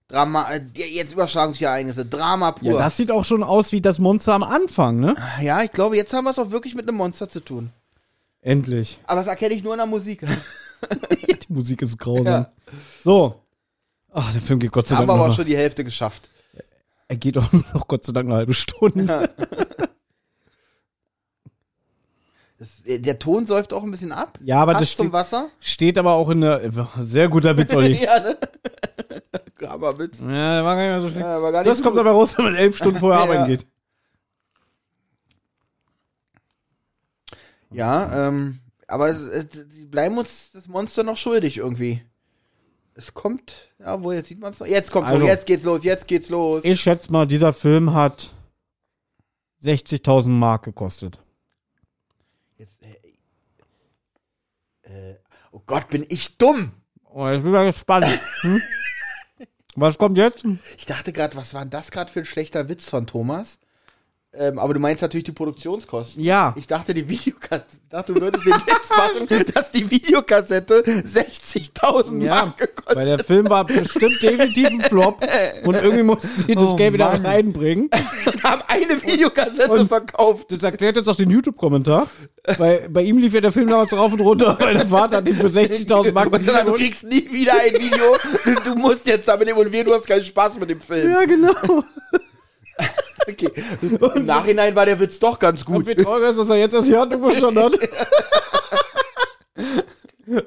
Drama, 0.09 0.49
äh, 0.53 0.61
jetzt 0.75 1.13
Überschlagungsereignisse. 1.13 2.07
Drama 2.07 2.53
pur. 2.53 2.73
Ja, 2.73 2.79
das 2.79 2.97
sieht 2.97 3.11
auch 3.11 3.25
schon 3.25 3.43
aus 3.43 3.73
wie 3.73 3.81
das 3.81 3.99
Monster 3.99 4.35
am 4.35 4.45
Anfang, 4.45 5.01
ne? 5.01 5.17
Ja, 5.41 5.63
ich 5.63 5.73
glaube, 5.73 5.97
jetzt 5.97 6.13
haben 6.13 6.25
wir 6.25 6.31
es 6.31 6.39
auch 6.39 6.51
wirklich 6.51 6.75
mit 6.75 6.89
einem 6.89 6.97
Monster 6.97 7.29
zu 7.29 7.41
tun. 7.41 7.71
Endlich. 8.41 9.01
Aber 9.07 9.21
das 9.21 9.27
erkenne 9.27 9.55
ich 9.55 9.65
nur 9.65 9.73
in 9.73 9.79
der 9.79 9.87
Musik. 9.87 10.21
Die 11.49 11.53
Musik 11.53 11.83
ist 11.83 11.99
grausam. 11.99 12.27
Ja. 12.27 12.53
So. 13.03 13.41
Ach, 14.13 14.33
der 14.33 14.41
Film 14.41 14.61
geht 14.61 14.73
Gott 14.73 14.87
sei 14.87 14.95
haben 14.95 15.07
Dank 15.07 15.19
wir 15.19 15.23
aber 15.23 15.33
auch 15.33 15.37
schon 15.37 15.47
die 15.47 15.57
Hälfte 15.57 15.85
geschafft. 15.85 16.31
Er 17.09 17.17
geht 17.17 17.37
auch 17.39 17.53
nur 17.53 17.65
noch 17.75 17.89
Gott 17.89 18.05
sei 18.05 18.13
Dank 18.13 18.27
eine 18.27 18.37
halbe 18.37 18.55
Stunde. 18.55 19.31
Das, 22.59 22.81
äh, 22.87 22.99
der 22.99 23.19
Ton 23.19 23.47
säuft 23.47 23.73
auch 23.75 23.83
ein 23.83 23.91
bisschen 23.91 24.13
ab. 24.13 24.39
Ja, 24.43 24.61
aber 24.63 24.73
Passt 24.73 24.83
das 24.83 24.93
steht, 24.93 25.13
Wasser. 25.13 25.51
steht 25.61 25.99
aber 25.99 26.13
auch 26.15 26.31
in 26.31 26.41
der. 26.41 26.71
Sehr 27.03 27.29
guter 27.29 27.57
Witz, 27.59 27.73
Olli. 27.75 27.95
ja, 28.03 28.19
ne? 28.21 28.39
Hammerwitz. 29.69 30.21
Ja, 30.21 30.65
war 30.65 30.77
gar 30.77 30.83
nicht 30.83 30.91
mehr 30.91 31.01
so 31.03 31.11
schlecht. 31.11 31.25
Ja, 31.27 31.63
das 31.63 31.79
so 31.79 31.83
kommt 31.85 31.95
gut. 31.97 32.01
aber 32.01 32.13
raus, 32.13 32.37
wenn 32.39 32.45
man 32.47 32.55
elf 32.55 32.77
Stunden 32.77 32.99
vorher 33.01 33.19
Ja. 33.25 33.25
arbeiten 33.25 33.49
geht. 33.51 33.67
Ja, 37.71 38.29
ähm, 38.29 38.61
aber 38.87 39.13
die 39.13 39.85
bleiben 39.87 40.17
uns 40.17 40.51
das 40.53 40.69
Monster 40.69 41.03
noch 41.03 41.17
schuldig 41.17 41.57
irgendwie. 41.59 42.03
Es 42.95 43.13
kommt, 43.13 43.69
ja, 43.79 44.03
wo 44.03 44.13
jetzt 44.13 44.29
sieht 44.29 44.41
man 44.41 44.53
es 44.53 44.61
noch. 44.61 44.67
Jetzt 44.67 44.91
kommt's 44.91 45.11
Also- 45.11 45.21
los, 45.21 45.29
jetzt 45.29 45.47
geht's 45.47 45.65
los, 45.65 45.85
jetzt 45.85 46.07
geht's 46.09 46.29
los. 46.31 46.65
Ich 46.65 46.81
schätze 46.81 47.13
mal, 47.13 47.27
dieser 47.27 47.53
Film 47.53 47.93
hat 47.93 48.33
60.000 49.63 50.29
Mark 50.29 50.63
gekostet. 50.65 51.21
Jetzt, 52.59 52.81
äh, 52.83 52.97
äh, 54.89 55.17
oh 55.53 55.61
Gott, 55.67 55.89
bin 55.91 56.07
ich 56.09 56.39
dumm. 56.39 56.73
Oh, 57.05 57.29
ich 57.29 57.43
bin 57.43 57.51
mal 57.51 57.71
gespannt. 57.71 58.07
Hm? 58.41 58.63
Was 59.77 59.99
kommt 59.99 60.17
jetzt? 60.17 60.43
Ich 60.79 60.87
dachte 60.87 61.13
gerade, 61.13 61.37
was 61.37 61.53
war 61.53 61.61
denn 61.61 61.69
das 61.69 61.91
gerade 61.91 62.11
für 62.11 62.21
ein 62.21 62.25
schlechter 62.25 62.71
Witz 62.71 62.89
von 62.89 63.07
Thomas? 63.07 63.61
Ähm, 64.39 64.59
aber 64.59 64.75
du 64.75 64.81
meinst 64.81 65.03
natürlich 65.03 65.25
die 65.25 65.33
Produktionskosten. 65.33 66.23
Ja. 66.23 66.55
Ich 66.57 66.67
dachte, 66.67 66.93
die 66.95 67.09
Videokassette, 67.09 67.77
dachte, 67.89 68.13
du 68.15 68.21
würdest 68.21 68.45
den 68.45 68.53
Witz 68.55 68.89
machen, 68.91 69.45
dass 69.55 69.71
die 69.73 69.91
Videokassette 69.91 70.83
60.000 70.85 72.23
Ja, 72.23 72.35
Mark 72.47 72.59
gekostet 72.59 72.97
weil 72.97 73.07
der 73.07 73.25
Film 73.25 73.49
war 73.49 73.65
bestimmt 73.65 74.23
definitiv 74.23 74.67
ein 74.67 74.81
Flop 74.83 75.25
und 75.65 75.75
irgendwie 75.83 76.03
mussten 76.03 76.29
sie 76.47 76.55
das 76.55 76.65
Oh 76.65 76.77
Geld 76.77 76.93
wieder 76.95 77.07
reinbringen. 77.25 77.89
und 78.27 78.43
haben 78.45 78.63
eine 78.69 79.01
Videokassette 79.03 79.71
Und- 79.73 79.89
verkauft. 79.89 80.51
Das 80.53 80.63
erklärt 80.63 80.97
jetzt 80.97 81.09
auch 81.09 81.17
den 81.17 81.31
YouTube-Kommentar. 81.31 82.07
Bei, 82.59 82.87
bei 82.89 83.03
ihm 83.03 83.19
lief 83.19 83.35
ja 83.35 83.41
der 83.41 83.51
Film 83.53 83.69
damals 83.69 83.93
rauf 83.93 84.13
und 84.13 84.21
runter, 84.21 84.57
weil 84.61 84.75
der 84.75 84.87
Vater 84.87 85.17
hat 85.17 85.29
ihn 85.29 85.35
für 85.37 85.49
60.000 85.49 86.13
Mark 86.13 86.33
Und 86.33 86.47
dann, 86.47 86.67
du 86.67 86.73
kriegst 86.75 87.03
nie 87.05 87.27
wieder 87.33 87.55
ein 87.61 87.73
Video. 87.73 88.17
Du 88.65 88.77
musst 88.77 89.05
jetzt 89.07 89.27
damit 89.27 89.49
involvieren, 89.49 89.87
du 89.87 89.95
hast 89.95 90.07
keinen 90.07 90.23
Spaß 90.23 90.59
mit 90.59 90.71
dem 90.71 90.81
Film. 90.81 91.11
Ja, 91.11 91.25
genau. 91.25 91.53
Okay. 93.29 93.51
Im 94.15 94.25
Nachhinein 94.27 94.75
war 94.75 94.87
der 94.87 94.99
Witz 95.01 95.19
doch 95.19 95.39
ganz 95.39 95.63
Und 95.63 95.67
gut. 95.75 95.87
wie 95.87 95.95
traurig 95.95 96.31
ist, 96.31 96.39
dass 96.39 96.51
er 96.51 96.57
jetzt 96.57 96.75
erst 96.75 96.89
die 96.89 96.97
Handlung 96.97 97.23
verstanden 97.23 97.63
hat. 97.65 97.73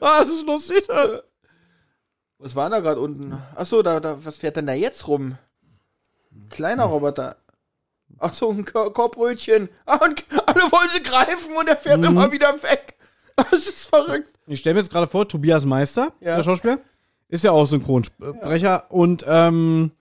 ah, 0.02 0.20
das 0.20 0.30
ist 0.30 0.46
lustig. 0.46 0.84
Was 2.38 2.56
war 2.56 2.70
da 2.70 2.80
gerade 2.80 3.02
unten? 3.02 3.34
Achso, 3.56 3.82
da, 3.82 4.00
da, 4.00 4.18
was 4.24 4.38
fährt 4.38 4.56
denn 4.56 4.68
da 4.68 4.74
jetzt 4.74 5.08
rum? 5.08 5.38
Ein 6.32 6.50
kleiner 6.50 6.86
Roboter. 6.86 7.38
Achso, 8.18 8.50
ein 8.52 8.66
Ko- 8.66 8.92
Korbbrötchen. 8.92 9.70
Ah, 9.86 9.98
und 10.04 10.24
alle 10.46 10.62
wollen 10.72 10.90
sie 10.94 11.04
greifen 11.04 11.56
und 11.58 11.68
er 11.68 11.78
fährt 11.78 12.04
immer 12.04 12.32
wieder 12.32 12.54
weg. 12.64 12.96
Das 13.36 13.54
ist 13.68 13.88
verrückt. 13.90 14.32
Ich 14.48 14.60
stelle 14.60 14.76
mir 14.76 14.82
jetzt 14.82 14.92
gerade 14.92 15.08
vor, 15.08 15.28
Tobias 15.28 15.66
Meister, 15.66 16.14
Ja. 16.20 16.38
der 16.38 16.44
Schauspieler, 16.44 16.80
ist 17.30 17.44
ja 17.44 17.52
auch 17.52 17.66
Synchronsprecher 17.68 18.86
und 18.90 19.24
ähm, 19.28 19.92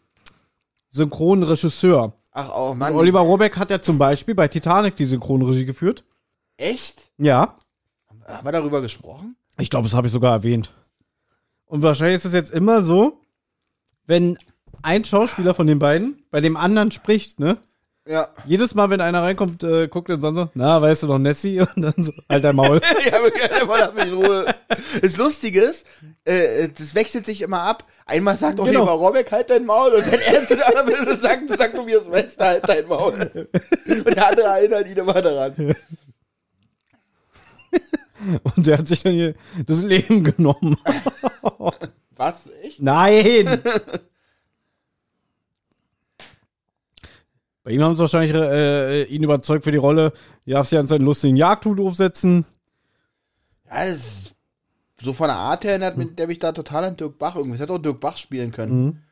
Synchronregisseur. 0.91 2.15
Ach, 2.33 2.51
oh 2.55 2.75
Mann. 2.75 2.95
Oliver 2.95 3.21
Rohrbeck 3.21 3.57
hat 3.57 3.71
ja 3.71 3.81
zum 3.81 3.99
Beispiel 3.99 4.35
bei 4.35 4.49
Titanic 4.49 4.97
die 4.97 5.05
Synchronregie 5.05 5.65
geführt. 5.65 6.05
Echt? 6.57 7.11
Ja. 7.19 7.57
Haben 8.27 8.47
wir 8.47 8.53
darüber 8.53 8.81
gesprochen? 8.81 9.37
Ich 9.59 9.71
glaube, 9.71 9.89
das 9.89 9.95
habe 9.95 10.07
ich 10.07 10.13
sogar 10.13 10.33
erwähnt. 10.33 10.73
Und 11.67 11.83
wahrscheinlich 11.83 12.17
ist 12.17 12.25
es 12.25 12.33
jetzt 12.33 12.51
immer 12.51 12.83
so, 12.83 13.21
wenn 14.07 14.39
ein 14.83 15.05
Schauspieler 15.05 15.55
von 15.55 15.67
den 15.67 15.79
beiden 15.79 16.23
bei 16.31 16.41
dem 16.41 16.57
anderen 16.57 16.91
spricht, 16.91 17.41
ne? 17.41 17.59
Ja. 18.09 18.29
Jedes 18.47 18.75
Mal, 18.75 18.89
wenn 18.89 19.03
einer 19.03 19.23
reinkommt, 19.23 19.63
äh, 19.63 19.87
guckt 19.87 20.09
er 20.09 20.17
dann 20.17 20.35
so, 20.35 20.49
na, 20.55 20.81
weißt 20.81 21.03
du 21.03 21.09
noch 21.09 21.19
Nessie? 21.19 21.61
Und 21.77 21.83
dann 21.83 21.93
so, 21.99 22.13
halt 22.29 22.43
dein 22.43 22.57
Maul. 22.57 22.81
ja, 23.07 23.19
aber 23.19 23.31
gerne 23.31 23.67
mal 23.67 23.79
lass 23.79 23.95
mich 23.95 24.07
in 24.07 24.15
Ruhe. 24.15 24.55
Das 25.03 25.17
Lustige 25.19 25.61
ist, 25.61 25.85
äh, 26.25 26.69
das 26.77 26.95
wechselt 26.95 27.27
sich 27.27 27.43
immer 27.43 27.61
ab. 27.61 27.85
Einmal 28.07 28.39
sagt 28.39 28.57
Genau. 28.57 28.69
Oliver 28.69 28.93
Robeck, 28.93 29.31
halt 29.31 29.51
dein 29.51 29.67
Maul. 29.67 29.93
Und 29.93 30.11
wenn 30.11 30.21
er 30.21 30.47
zu 30.47 30.57
der 30.57 30.69
anderen 30.69 30.87
Person 30.87 31.21
sagt, 31.21 31.49
sagt 31.51 31.77
Tobias 31.77 32.09
Meister, 32.09 32.47
halt 32.47 32.67
dein 32.67 32.87
Maul. 32.89 33.49
Und 33.87 34.17
der 34.17 34.27
andere 34.29 34.47
erinnert 34.47 34.89
ihn 34.89 34.97
immer 34.97 35.21
daran. 35.21 35.55
Und 38.57 38.67
der 38.67 38.79
hat 38.79 38.89
sich 38.89 39.03
dann 39.03 39.13
hier 39.13 39.35
das 39.67 39.83
Leben 39.83 40.25
genommen. 40.25 40.79
Was? 42.17 42.49
Echt? 42.63 42.81
Nein! 42.81 43.63
Bei 47.69 47.75
ihm 47.75 47.83
haben 47.83 47.95
sie 47.97 48.01
wahrscheinlich 48.01 48.35
äh, 48.35 49.03
ihn 49.05 49.23
überzeugt 49.23 49.63
für 49.65 49.71
die 49.71 49.77
Rolle. 49.77 50.15
Ja, 50.47 50.55
darfst 50.57 50.73
ja 50.73 50.81
an 50.81 50.87
seinen 50.87 51.05
lustigen 51.05 51.37
Jagdhut 51.37 51.79
aufsetzen. 51.81 52.47
Ja, 53.71 53.85
das 53.85 53.97
ist 53.97 54.35
so 55.03 55.13
von 55.13 55.27
der 55.29 55.37
Art 55.37 55.65
her 55.65 55.73
erinnert 55.73 55.99
mich- 55.99 56.15
der 56.15 56.29
mich 56.29 56.39
da 56.39 56.53
total 56.53 56.85
an 56.85 56.97
Dirk 56.97 57.19
Bach 57.19 57.37
irgendwie. 57.37 57.57
Es 57.57 57.61
hätte 57.61 57.75
auch 57.75 57.79
Dirk 57.79 58.01
Bach 58.01 58.17
spielen 58.17 58.53
können. 58.53 59.03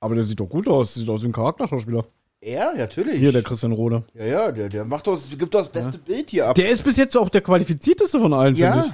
Aber 0.00 0.14
der 0.16 0.24
sieht 0.24 0.40
doch 0.40 0.48
gut 0.48 0.66
aus. 0.66 0.94
Sieht 0.94 1.08
aus 1.08 1.22
wie 1.22 1.26
ein 1.28 1.32
Charakterschauspieler. 1.32 2.04
Er? 2.40 2.72
Ja, 2.72 2.76
natürlich. 2.76 3.20
Hier, 3.20 3.30
der 3.30 3.44
Christian 3.44 3.70
Rode. 3.70 4.02
ja, 4.12 4.24
ja, 4.26 4.50
der, 4.50 4.68
der 4.68 4.84
macht 4.84 5.06
doch, 5.06 5.20
gibt 5.38 5.54
doch 5.54 5.60
das 5.60 5.68
beste 5.68 5.98
Bild 5.98 6.30
hier 6.30 6.48
ab. 6.48 6.56
Der 6.56 6.68
ist 6.68 6.82
bis 6.82 6.96
jetzt 6.96 7.16
auch 7.16 7.28
der 7.28 7.42
qualifizierteste 7.42 8.18
von 8.18 8.32
allen, 8.32 8.56
finde 8.56 8.86
ich. 8.88 8.92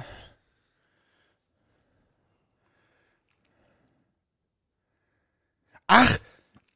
Ach, 5.95 6.17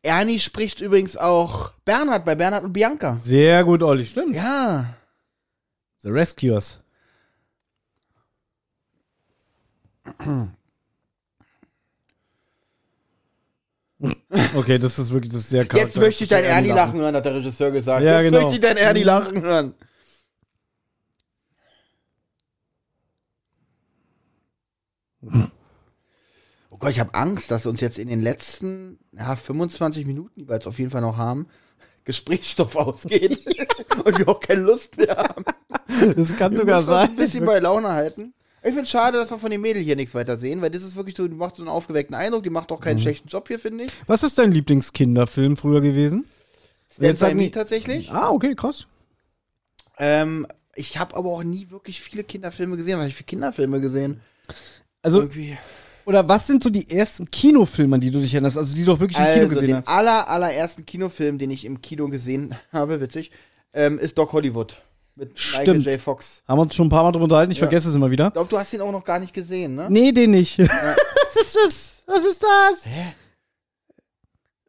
Ernie 0.04 0.38
spricht 0.38 0.80
übrigens 0.80 1.18
auch 1.18 1.72
Bernhard 1.86 2.24
bei 2.24 2.36
Bernhard 2.36 2.64
und 2.64 2.74
Bianca. 2.74 3.18
Sehr 3.24 3.64
gut, 3.64 3.82
Olli, 3.82 4.06
stimmt. 4.06 4.36
Ja. 4.36 4.94
The 6.04 6.10
Rescuers. 6.10 6.80
Okay, 14.56 14.78
das 14.78 15.00
ist 15.00 15.12
wirklich 15.12 15.32
das 15.32 15.42
ist 15.42 15.50
sehr 15.50 15.66
Jetzt 15.74 15.98
möchte 15.98 16.24
ich 16.24 16.30
dein 16.30 16.44
Ernie 16.44 16.70
lachen 16.70 17.00
hören, 17.00 17.16
hat 17.16 17.26
der 17.26 17.34
Regisseur 17.34 17.72
gesagt. 17.72 18.04
Ja, 18.04 18.22
Jetzt 18.22 18.32
genau. 18.32 18.44
möchte 18.44 18.54
ich 18.54 18.62
dein 18.62 18.78
Ernie 18.78 19.02
lachen 19.02 19.42
hören. 19.42 19.74
Oh 26.78 26.80
Gott, 26.82 26.92
ich 26.92 27.00
habe 27.00 27.16
Angst, 27.16 27.50
dass 27.50 27.66
uns 27.66 27.82
jetzt 27.82 27.98
in 27.98 28.08
den 28.08 28.22
letzten 28.22 29.00
ja, 29.12 29.36
25 29.36 30.06
Minuten, 30.06 30.40
die 30.40 30.48
wir 30.48 30.54
jetzt 30.56 30.68
auf 30.68 30.78
jeden 30.78 30.92
Fall 30.92 31.02
noch 31.02 31.18
haben, 31.18 31.48
Gesprächsstoff 32.06 32.76
ausgeht 32.76 33.40
und 34.06 34.20
wir 34.20 34.30
auch 34.30 34.40
keine 34.40 34.62
Lust 34.62 34.96
mehr 34.96 35.18
haben. 35.18 35.44
Das 36.16 36.38
kann 36.38 36.52
Wir 36.52 36.58
sogar 36.60 36.84
sein. 36.84 37.10
ein 37.10 37.16
bisschen 37.16 37.46
bei 37.46 37.58
Laune 37.60 37.90
halten. 37.90 38.34
Ich 38.62 38.74
finde 38.74 38.86
schade, 38.86 39.18
dass 39.18 39.32
wir 39.32 39.40
von 39.40 39.50
dem 39.50 39.62
Mädel 39.62 39.82
hier 39.82 39.96
nichts 39.96 40.14
weiter 40.14 40.38
sehen, 40.38 40.62
weil 40.62 40.70
das 40.70 40.84
ist 40.84 40.96
wirklich 40.96 41.16
so, 41.18 41.28
die 41.28 41.34
macht 41.34 41.56
so 41.56 41.62
einen 41.64 41.70
aufgeweckten 41.70 42.16
Eindruck, 42.16 42.44
die 42.44 42.50
macht 42.52 42.72
auch 42.72 42.80
Mhm. 42.80 42.84
keinen 42.84 43.00
schlechten 43.00 43.28
Job 43.28 43.48
hier, 43.48 43.58
finde 43.60 43.86
ich. 43.86 43.92
Was 44.06 44.22
ist 44.24 44.38
dein 44.38 44.52
Lieblingskinderfilm 44.52 45.58
früher 45.58 45.82
gewesen? 45.82 46.26
Stand 46.92 47.20
by 47.20 47.34
Me 47.34 47.50
tatsächlich. 47.50 48.12
Ah, 48.12 48.30
okay, 48.30 48.54
krass. 48.56 48.88
Ähm, 49.98 50.46
ich 50.76 50.98
habe 51.00 51.16
aber 51.16 51.30
auch 51.30 51.44
nie 51.44 51.72
wirklich 51.72 52.02
viele 52.02 52.24
Kinderfilme 52.24 52.78
gesehen. 52.78 52.94
Was 52.94 53.02
habe 53.02 53.10
ich 53.10 53.16
für 53.16 53.24
Kinderfilme 53.24 53.82
gesehen? 53.82 54.22
Also, 55.02 55.22
Irgendwie. 55.22 55.58
Oder 56.08 56.28
was 56.28 56.48
sind 56.48 56.64
so 56.64 56.70
die 56.70 56.90
ersten 56.90 57.30
Kinofilme, 57.30 57.96
an 57.96 58.02
die 58.02 58.10
du 58.12 58.20
dich 58.20 58.34
erinnerst? 58.34 58.58
Also, 58.58 58.76
die 58.76 58.84
du 58.86 58.94
auch 58.94 59.00
wirklich 59.00 59.18
im 59.20 59.26
Kino 59.26 59.36
Also, 59.44 59.50
gesehen 59.56 59.68
den 59.68 59.76
hast? 59.78 59.88
aller, 59.88 60.28
allerersten 60.30 60.86
Kinofilm, 60.86 61.38
den 61.38 61.52
ich 61.52 61.66
im 61.66 61.82
Kino 61.82 62.08
gesehen 62.08 62.56
habe, 62.72 63.00
witzig, 63.02 63.32
ähm, 63.74 64.00
ist 64.00 64.18
Doc 64.18 64.32
Hollywood. 64.34 64.82
Mit 65.16 65.34
Michael 65.34 65.64
Stimmt. 65.82 65.86
J. 65.86 66.00
Fox. 66.00 66.44
Haben 66.48 66.58
wir 66.60 66.62
uns 66.62 66.76
schon 66.76 66.88
ein 66.88 66.90
paar 66.92 67.04
Mal 67.04 67.12
drüber 67.12 67.24
unterhalten, 67.26 67.52
ich 67.52 67.58
Ja. 67.58 67.66
vergesse 67.66 67.90
es 67.90 67.96
immer 67.96 68.10
wieder. 68.12 68.28
Ich 68.28 68.34
glaube, 68.34 68.50
du 68.50 68.58
hast 68.58 68.72
ihn 68.74 68.82
auch 68.82 68.92
noch 68.92 69.04
gar 69.04 69.20
nicht 69.20 69.34
gesehen, 69.34 69.76
ne? 69.76 69.88
Nee, 69.90 70.12
den 70.12 70.32
nicht. 70.32 70.60
Was 70.60 71.36
ist 71.36 71.56
das? 71.56 72.04
Was 72.06 72.26
ist 72.26 72.44
das? 72.44 72.86
Hä? 72.86 73.14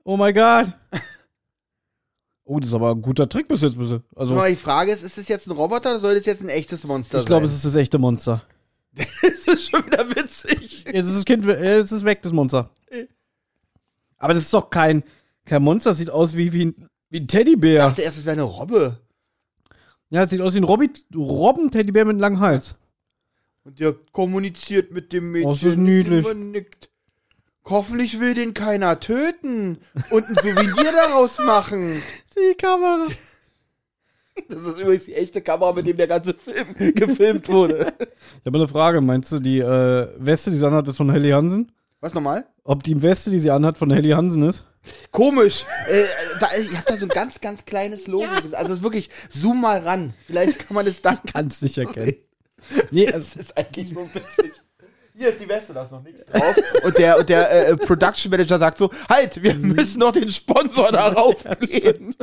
Oh 0.04 0.16
mein 0.16 0.34
Gott. 0.34 0.72
Oh, 2.44 2.58
das 2.58 2.70
ist 2.70 2.74
aber 2.74 2.92
ein 2.92 3.02
guter 3.02 3.28
Trick 3.28 3.46
bis 3.46 3.60
jetzt, 3.60 3.78
bitte. 3.78 4.02
Also, 4.16 4.32
Aber 4.32 4.48
die 4.48 4.56
Frage 4.56 4.90
ist, 4.90 5.02
ist 5.02 5.18
es 5.18 5.28
jetzt 5.28 5.46
ein 5.46 5.50
Roboter 5.52 5.90
oder 5.90 5.98
soll 6.00 6.14
das 6.14 6.24
jetzt 6.24 6.40
ein 6.42 6.48
echtes 6.48 6.84
Monster 6.86 7.20
ich 7.20 7.26
glaube, 7.26 7.44
es 7.44 7.50
sein? 7.50 7.56
ist 7.58 7.64
das 7.66 7.74
echte 7.74 7.98
Monster. 7.98 8.42
es 9.22 9.46
ist 9.46 9.70
schon 9.70 9.86
wieder 9.86 10.08
witzig. 10.10 10.84
Jetzt 10.84 11.08
ist 11.08 11.16
das 11.16 11.24
Kind, 11.24 11.44
es 11.46 11.92
ist 11.92 12.04
weg, 12.04 12.22
das 12.22 12.32
Monster. 12.32 12.70
Aber 14.18 14.34
das 14.34 14.44
ist 14.44 14.54
doch 14.54 14.70
kein, 14.70 15.04
kein 15.44 15.62
Monster, 15.62 15.90
das 15.90 15.98
sieht 15.98 16.10
aus 16.10 16.36
wie, 16.36 16.52
wie, 16.52 16.66
ein, 16.66 16.88
wie 17.10 17.18
ein 17.18 17.22
Ich 17.22 17.28
Teddybär. 17.28 17.86
dachte 17.86 18.02
erst, 18.02 18.18
es 18.18 18.24
wäre 18.24 18.32
eine 18.34 18.42
Robbe. 18.42 18.98
Ja, 20.10 20.24
es 20.24 20.30
sieht 20.30 20.40
aus 20.40 20.54
wie 20.54 20.58
ein 20.58 20.64
Robby, 20.64 20.90
Robben-Teddybär 21.14 22.04
mit 22.04 22.12
einem 22.14 22.20
langen 22.20 22.40
Hals. 22.40 22.76
Und 23.64 23.78
der 23.78 23.94
kommuniziert 24.12 24.90
mit 24.90 25.12
dem 25.12 25.32
Mädchen. 25.32 25.48
Oh, 25.50 25.54
ist 25.54 25.64
das 25.64 25.76
niedlich. 25.76 26.26
und 26.26 26.50
nickt. 26.52 26.90
Hoffentlich 27.66 28.18
will 28.18 28.32
den 28.32 28.54
keiner 28.54 28.98
töten 28.98 29.78
und 30.10 30.24
ein 30.26 30.34
Souvenir 30.36 30.90
daraus 30.92 31.38
machen. 31.38 32.02
Die 32.34 32.54
Kamera. 32.54 33.06
Das 34.48 34.62
ist 34.62 34.80
übrigens 34.80 35.04
die 35.04 35.14
echte 35.14 35.40
Kamera, 35.42 35.72
mit 35.72 35.86
dem 35.86 35.96
der 35.96 36.06
ganze 36.06 36.34
Film 36.34 36.74
gefilmt 36.94 37.48
wurde. 37.48 37.92
Ich 37.98 38.46
habe 38.46 38.58
eine 38.58 38.68
Frage. 38.68 39.00
Meinst 39.00 39.30
du, 39.32 39.40
die 39.40 39.58
äh, 39.58 40.08
Weste, 40.18 40.50
die 40.50 40.56
sie 40.58 40.66
anhat, 40.66 40.88
ist 40.88 40.96
von 40.96 41.10
Helly 41.10 41.30
Hansen? 41.30 41.72
Was 42.00 42.14
nochmal? 42.14 42.46
Ob 42.64 42.82
die 42.82 43.00
Weste, 43.02 43.30
die 43.30 43.40
sie 43.40 43.50
anhat, 43.50 43.76
von 43.76 43.90
Helly 43.90 44.10
Hansen 44.10 44.48
ist? 44.48 44.64
Komisch. 45.10 45.64
Äh, 45.90 46.04
da, 46.40 46.48
ich 46.58 46.70
habe 46.76 46.84
da 46.86 46.96
so 46.96 47.04
ein 47.04 47.08
ganz, 47.08 47.40
ganz 47.40 47.64
kleines 47.64 48.06
Logo. 48.06 48.26
gesehen. 48.42 48.54
Also 48.54 48.80
wirklich, 48.82 49.10
zoom 49.30 49.60
mal 49.60 49.80
ran. 49.80 50.14
Vielleicht 50.26 50.58
kann 50.66 50.74
man 50.74 50.86
es 50.86 51.02
dann. 51.02 51.18
Kannst 51.32 51.62
nicht 51.62 51.78
erkennen. 51.78 52.14
Nee, 52.90 53.04
es, 53.06 53.34
Das 53.34 53.36
ist 53.36 53.56
eigentlich 53.56 53.90
so 53.90 54.00
witzig. 54.12 54.52
Hier 55.14 55.28
ist 55.28 55.40
die 55.40 55.48
Weste, 55.48 55.72
da 55.72 55.84
ist 55.84 55.92
noch 55.92 56.02
nichts 56.02 56.26
drauf. 56.26 56.56
Und 56.84 56.98
der, 56.98 57.16
und 57.18 57.28
der 57.28 57.68
äh, 57.68 57.76
Production 57.76 58.30
Manager 58.32 58.58
sagt 58.58 58.78
so: 58.78 58.90
Halt, 59.08 59.40
wir 59.42 59.54
müssen 59.54 60.00
noch 60.00 60.10
den 60.12 60.30
Sponsor 60.32 60.90
darauf 60.90 61.44
geben. 61.60 62.14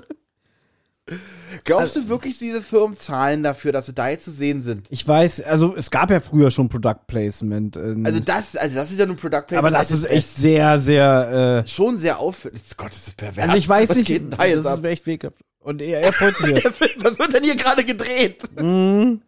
Glaubst 1.64 1.95
du 1.95 2.08
wirklich, 2.08 2.39
diese 2.39 2.64
Firmen 2.64 2.97
zahlen 2.97 3.43
dafür, 3.43 3.72
dass 3.72 3.86
sie 3.86 3.93
da 3.93 4.10
jetzt 4.10 4.26
zu 4.26 4.32
sehen 4.32 4.64
sind? 4.64 4.88
ich 4.89 5.08
weiß, 5.08 5.41
also 5.41 5.76
es 5.76 5.91
gab 5.91 6.10
ja 6.10 6.20
früher 6.20 6.49
schon 6.49 6.68
Product 6.68 7.06
Placement. 7.06 7.78
Also 7.78 8.20
das, 8.20 8.56
also 8.56 8.76
das 8.76 8.91
ist 8.91 8.99
ja 8.99 9.06
nun 9.06 9.16
Product 9.16 9.43
Placement. 9.47 9.58
aber 9.60 9.70
das 9.72 9.91
ist 9.91 10.03
echt 10.06 10.36
sehr, 10.36 10.80
sehr. 10.80 11.64
Äh, 11.66 11.70
schon 11.70 11.97
sehr 11.97 12.20
auffällig. 12.20 12.62
Gott, 12.76 12.89
das 12.89 13.08
ist 13.08 13.18
pervers. 13.18 13.43
also 13.45 13.58
ich 13.58 13.70
weiß 13.70 13.89
Was 13.89 13.97
nicht, 13.97 14.08
geht 14.08 14.24
da 14.38 14.45
jetzt 14.45 14.66
das 14.66 14.80
ab? 14.80 14.80
ist 14.80 14.86
echt 14.86 15.06
weghaft. 15.06 15.38
Und 15.60 15.82
er, 15.82 16.01
er 16.01 16.14
freut 16.14 16.38
sich. 16.38 16.64
Was 16.97 17.20
wird 17.20 17.34
denn 17.34 17.43
hier 17.43 17.56
gerade 17.56 17.84
gedreht? 17.84 18.41
Mhm. 18.60 19.22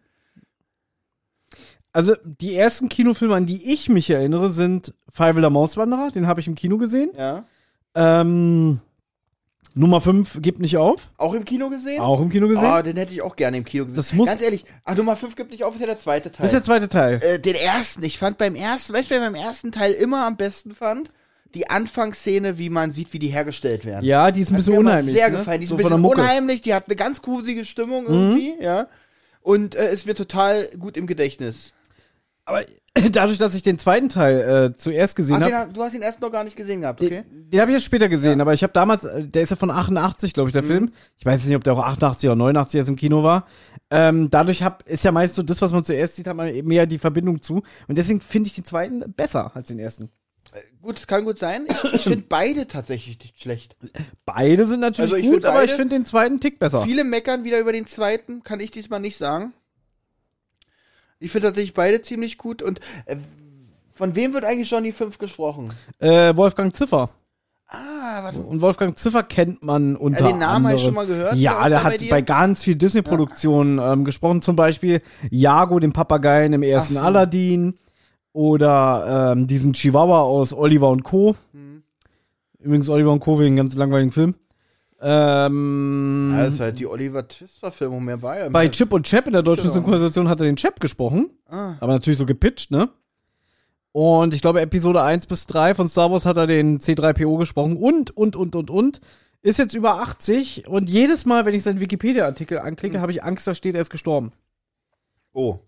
Also 1.92 2.14
die 2.24 2.54
ersten 2.54 2.88
Kinofilme, 2.88 3.34
an 3.34 3.46
die 3.46 3.72
ich 3.72 3.88
mich 3.88 4.10
erinnere, 4.10 4.50
sind 4.50 4.94
Five 5.10 5.40
der 5.40 5.50
Mauswanderer, 5.50 6.10
den 6.10 6.26
habe 6.26 6.40
ich 6.40 6.46
im 6.46 6.54
Kino 6.54 6.76
gesehen. 6.78 7.10
Ja. 7.16 7.44
Ähm, 7.94 8.80
Nummer 9.74 10.00
5 10.00 10.40
gibt 10.42 10.58
nicht 10.60 10.76
auf, 10.76 11.10
Auch 11.18 11.34
im 11.34 11.44
Kino 11.44 11.68
gesehen? 11.70 12.00
auch 12.00 12.20
im 12.20 12.30
Kino 12.30 12.48
gesehen. 12.48 12.64
Oh, 12.66 12.82
den 12.82 12.96
hätte 12.96 13.12
ich 13.12 13.22
auch 13.22 13.36
gerne 13.36 13.58
im 13.58 13.64
Kino 13.64 13.84
gesehen. 13.84 13.96
Das 13.96 14.12
muss- 14.12 14.26
Ganz 14.28 14.42
ehrlich, 14.42 14.64
ach, 14.84 14.96
Nummer 14.96 15.14
5 15.14 15.36
gibt 15.36 15.50
nicht 15.52 15.62
auf, 15.64 15.74
ist 15.74 15.80
ja 15.80 15.86
der 15.86 16.00
zweite 16.00 16.32
Teil. 16.32 16.42
das 16.44 16.46
ist 16.52 16.54
der 16.54 16.62
zweite 16.64 16.88
Teil. 16.88 17.20
äh, 17.22 17.38
den 17.38 17.54
ersten, 17.54 18.02
ich 18.02 18.18
fand 18.18 18.38
beim 18.38 18.54
ersten, 18.56 18.92
weißt 18.94 19.10
du, 19.10 19.14
wer 19.14 19.20
beim 19.20 19.34
ersten 19.34 19.70
Teil 19.70 19.92
immer 19.92 20.26
am 20.26 20.36
besten 20.36 20.74
fand? 20.74 21.12
Die 21.54 21.70
Anfangsszene, 21.70 22.58
wie 22.58 22.68
man 22.70 22.92
sieht, 22.92 23.12
wie 23.12 23.18
die 23.18 23.28
hergestellt 23.28 23.84
werden. 23.86 24.04
ja, 24.04 24.30
die 24.30 24.40
ist 24.42 24.48
ein 24.50 24.54
Hat 24.54 24.58
bisschen 24.58 24.74
mir 24.74 24.80
immer 24.80 24.90
unheimlich. 24.90 25.14
sehr 25.14 25.30
ne? 25.30 25.38
gefallen. 25.38 25.60
Die 25.60 25.64
ist 25.64 25.70
so 25.70 25.76
ein 25.76 25.80
von 25.82 25.90
der 25.90 25.96
bisschen. 25.98 26.16
Mhm. 26.18 26.22
unheimlich, 26.24 26.60
die 26.60 26.74
hat 26.74 26.84
eine 26.86 26.96
ganz 26.96 27.22
gruselige 27.22 27.64
Stimmung 27.64 28.06
irgendwie, 28.06 28.54
ja. 28.60 28.88
Und 29.42 29.74
äh, 29.76 29.92
ist 29.92 30.06
mir 30.06 30.14
total 30.14 30.68
gut 30.78 30.96
im 30.98 31.06
Gedächtnis. 31.06 31.72
Aber 32.44 32.62
dadurch, 33.12 33.38
dass 33.38 33.54
ich 33.54 33.62
den 33.62 33.78
zweiten 33.78 34.08
Teil 34.08 34.72
äh, 34.72 34.76
zuerst 34.76 35.16
gesehen 35.16 35.36
habe, 35.36 35.46
den, 35.46 35.54
ha- 35.54 35.66
du 35.66 35.82
hast 35.82 35.94
ihn 35.94 36.02
erst 36.02 36.20
noch 36.20 36.30
gar 36.32 36.44
nicht 36.44 36.56
gesehen 36.56 36.80
gehabt, 36.82 37.00
okay? 37.02 37.24
Den, 37.30 37.50
den 37.50 37.60
habe 37.60 37.70
ich 37.70 37.76
jetzt 37.76 37.84
später 37.84 38.08
gesehen, 38.08 38.40
aber 38.40 38.54
ich 38.54 38.62
habe 38.62 38.72
damals, 38.72 39.04
äh, 39.04 39.24
der 39.24 39.42
ist 39.42 39.50
ja 39.50 39.56
von 39.56 39.70
88, 39.70 40.32
glaube 40.32 40.50
ich, 40.50 40.54
Mhm. 40.54 40.58
der 40.60 40.64
Film. 40.64 40.90
Ich 41.18 41.24
weiß 41.26 41.44
nicht, 41.44 41.56
ob 41.56 41.64
der 41.64 41.72
auch 41.74 41.82
88 41.84 42.28
oder 42.28 42.36
89 42.36 42.78
erst 42.78 42.88
im 42.90 42.96
Kino 42.96 43.22
war. 43.22 43.46
Ähm, 43.90 44.28
dadurch 44.30 44.62
hab, 44.62 44.86
ist 44.88 45.04
ja 45.04 45.12
meist 45.12 45.34
so 45.34 45.42
das, 45.42 45.62
was 45.62 45.72
man 45.72 45.82
zuerst 45.84 46.16
sieht, 46.16 46.26
hat 46.26 46.36
man 46.36 46.54
mehr 46.64 46.86
die 46.86 46.98
Verbindung 46.98 47.40
zu. 47.40 47.62
Und 47.86 47.96
deswegen 47.98 48.20
finde 48.20 48.48
ich 48.48 48.54
den 48.54 48.64
zweiten 48.64 49.12
besser 49.14 49.52
als 49.56 49.68
den 49.68 49.78
ersten. 49.78 50.10
Gut, 50.80 50.96
das 50.96 51.06
kann 51.06 51.24
gut 51.24 51.38
sein. 51.38 51.66
Ich, 51.68 51.92
ich 51.94 52.02
finde 52.04 52.24
beide 52.28 52.66
tatsächlich 52.66 53.18
nicht 53.18 53.40
schlecht. 53.42 53.76
Beide 54.24 54.66
sind 54.66 54.80
natürlich 54.80 55.12
Also 55.12 55.30
gut, 55.30 55.44
aber 55.44 55.58
beide- 55.58 55.70
ich 55.72 55.76
finde 55.76 55.96
den 55.96 56.06
zweiten 56.06 56.40
Tick 56.40 56.58
besser. 56.58 56.82
Viele 56.82 57.04
meckern 57.04 57.44
wieder 57.44 57.58
über 57.60 57.72
den 57.72 57.86
zweiten, 57.86 58.42
kann 58.42 58.60
ich 58.60 58.70
diesmal 58.70 59.00
nicht 59.00 59.16
sagen. 59.18 59.52
Ich 61.20 61.30
finde 61.30 61.48
tatsächlich 61.48 61.74
beide 61.74 62.02
ziemlich 62.02 62.38
gut. 62.38 62.62
Und 62.62 62.80
äh, 63.06 63.16
von 63.92 64.14
wem 64.14 64.34
wird 64.34 64.44
eigentlich 64.44 64.70
Johnny 64.70 64.92
5 64.92 65.18
gesprochen? 65.18 65.72
Äh, 65.98 66.36
Wolfgang 66.36 66.76
Ziffer. 66.76 67.10
Ah, 67.70 68.22
warte. 68.22 68.38
Und 68.38 68.62
Wolfgang 68.62 68.98
Ziffer 68.98 69.22
kennt 69.22 69.62
man 69.62 69.94
unter 69.94 70.20
Ja, 70.24 70.28
den 70.28 70.38
Namen 70.38 70.66
habe 70.66 70.76
ich 70.76 70.82
schon 70.82 70.94
mal 70.94 71.06
gehört. 71.06 71.34
Ja, 71.36 71.68
der 71.68 71.84
hat 71.84 71.98
bei 71.98 72.08
bei 72.08 72.22
ganz 72.22 72.62
viel 72.62 72.76
Disney-Produktionen 72.76 73.78
ähm, 73.78 74.04
gesprochen, 74.06 74.40
zum 74.40 74.56
Beispiel 74.56 75.02
Jago, 75.30 75.78
den 75.78 75.92
Papageien 75.92 76.54
im 76.54 76.62
ersten 76.62 76.94
so. 76.94 77.00
Aladdin 77.00 77.74
oder 78.32 79.32
ähm, 79.32 79.46
diesen 79.46 79.74
Chihuahua 79.74 80.22
aus 80.22 80.54
Oliver 80.54 80.88
und 80.88 81.02
Co. 81.02 81.36
Mhm. 81.52 81.82
Übrigens 82.58 82.88
Oliver 82.88 83.12
und 83.12 83.20
Co. 83.20 83.38
wegen 83.38 83.56
ganz 83.56 83.74
langweiligen 83.74 84.12
Film. 84.12 84.34
Ähm, 85.00 86.32
Ja, 86.34 86.44
das 86.44 86.54
ist 86.54 86.60
halt 86.60 86.78
die 86.78 86.86
Oliver 86.86 87.26
Twist-Verfilmung 87.26 88.04
mehr 88.04 88.16
bei. 88.18 88.46
ihm. 88.46 88.52
bei 88.52 88.68
Chip 88.68 88.92
und 88.92 89.06
Chap 89.06 89.26
in 89.26 89.32
der 89.32 89.42
deutschen. 89.42 89.70
Synchronisation 89.70 90.28
hat 90.28 90.40
er 90.40 90.46
den 90.46 90.56
Chap 90.56 90.80
gesprochen, 90.80 91.30
ah, 91.46 91.74
aber 91.80 91.92
natürlich 91.92 92.18
so 92.18 92.26
gepitcht, 92.26 92.70
ne? 92.70 92.88
Und 93.92 94.34
ich 94.34 94.42
glaube, 94.42 94.60
Episode 94.60 95.02
1 95.02 95.26
bis 95.26 95.46
3 95.46 95.74
von 95.74 95.88
Star 95.88 96.10
Wars 96.10 96.24
hat 96.24 96.36
er 96.36 96.46
den 96.46 96.78
C3PO 96.78 97.38
gesprochen 97.38 97.76
und, 97.76 98.16
und, 98.16 98.36
und, 98.36 98.54
und, 98.54 98.70
und. 98.70 99.00
Ist 99.40 99.58
jetzt 99.58 99.74
über 99.74 100.00
80 100.00 100.66
und 100.66 100.90
jedes 100.90 101.24
Mal, 101.24 101.46
wenn 101.46 101.54
ich 101.54 101.62
seinen 101.62 101.80
Wikipedia-Artikel 101.80 102.58
anklicke, 102.58 103.00
habe 103.00 103.12
ich 103.12 103.22
Angst, 103.22 103.46
da 103.46 103.54
steht, 103.54 103.74
er 103.76 103.80
ist 103.80 103.90
gestorben. 103.90 104.30
oh. 105.32 105.58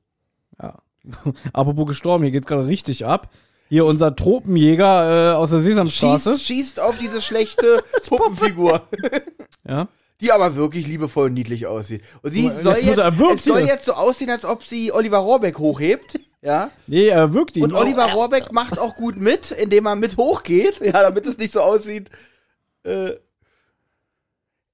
Ja. 0.61 0.83
Apropos 1.55 1.87
gestorben, 1.87 2.25
hier 2.25 2.33
geht's 2.33 2.47
gerade 2.47 2.67
richtig 2.67 3.07
ab. 3.07 3.31
Hier 3.71 3.87
unser 3.87 4.15
Tropenjäger 4.17 5.33
äh, 5.33 5.35
aus 5.37 5.51
der 5.51 5.61
Sesamstraße. 5.61 6.33
Schießt, 6.33 6.45
schießt 6.45 6.81
auf 6.81 6.99
diese 6.99 7.23
schlechte 7.23 7.83
Puppenfigur, 8.09 8.83
Ja. 9.67 9.87
die 10.21 10.33
aber 10.33 10.57
wirklich 10.57 10.89
liebevoll 10.89 11.27
und 11.29 11.35
niedlich 11.35 11.67
aussieht. 11.69 12.03
Und 12.23 12.33
sie 12.33 12.51
soll 12.63 12.77
jetzt 12.79 12.99
es 12.99 13.45
soll 13.45 13.61
jetzt 13.61 13.85
so 13.85 13.93
aussehen, 13.93 14.29
als 14.31 14.45
ob 14.45 14.65
sie 14.65 14.93
Oliver 14.93 15.19
Rohrbeck 15.19 15.59
hochhebt. 15.59 16.19
Ja. 16.43 16.71
Nee, 16.89 17.07
er 17.09 17.33
wirkt 17.33 17.57
ihn. 17.57 17.63
Und 17.63 17.73
Oliver 17.75 18.13
Rohrbeck 18.13 18.51
macht 18.51 18.79
auch 18.79 18.97
gut 18.97 19.17
mit, 19.17 19.53
indem 19.53 19.87
er 19.87 19.95
mit 19.95 20.17
hochgeht, 20.17 20.81
ja, 20.81 20.91
damit 20.91 21.25
es 21.27 21.39
nicht 21.39 21.53
so 21.53 21.61
aussieht. 21.61 22.11
Äh, 22.83 23.13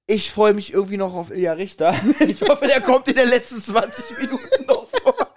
ich 0.07 0.31
freue 0.31 0.53
mich 0.53 0.73
irgendwie 0.73 0.97
noch 0.97 1.13
auf 1.13 1.29
Ilja 1.29 1.53
Richter. 1.53 1.93
Ich 2.27 2.41
hoffe, 2.41 2.65
der 2.65 2.81
kommt 2.81 3.07
in 3.09 3.15
den 3.15 3.29
letzten 3.29 3.61
20 3.61 4.21
Minuten 4.21 4.65
noch 4.65 4.87
vor. 4.89 5.27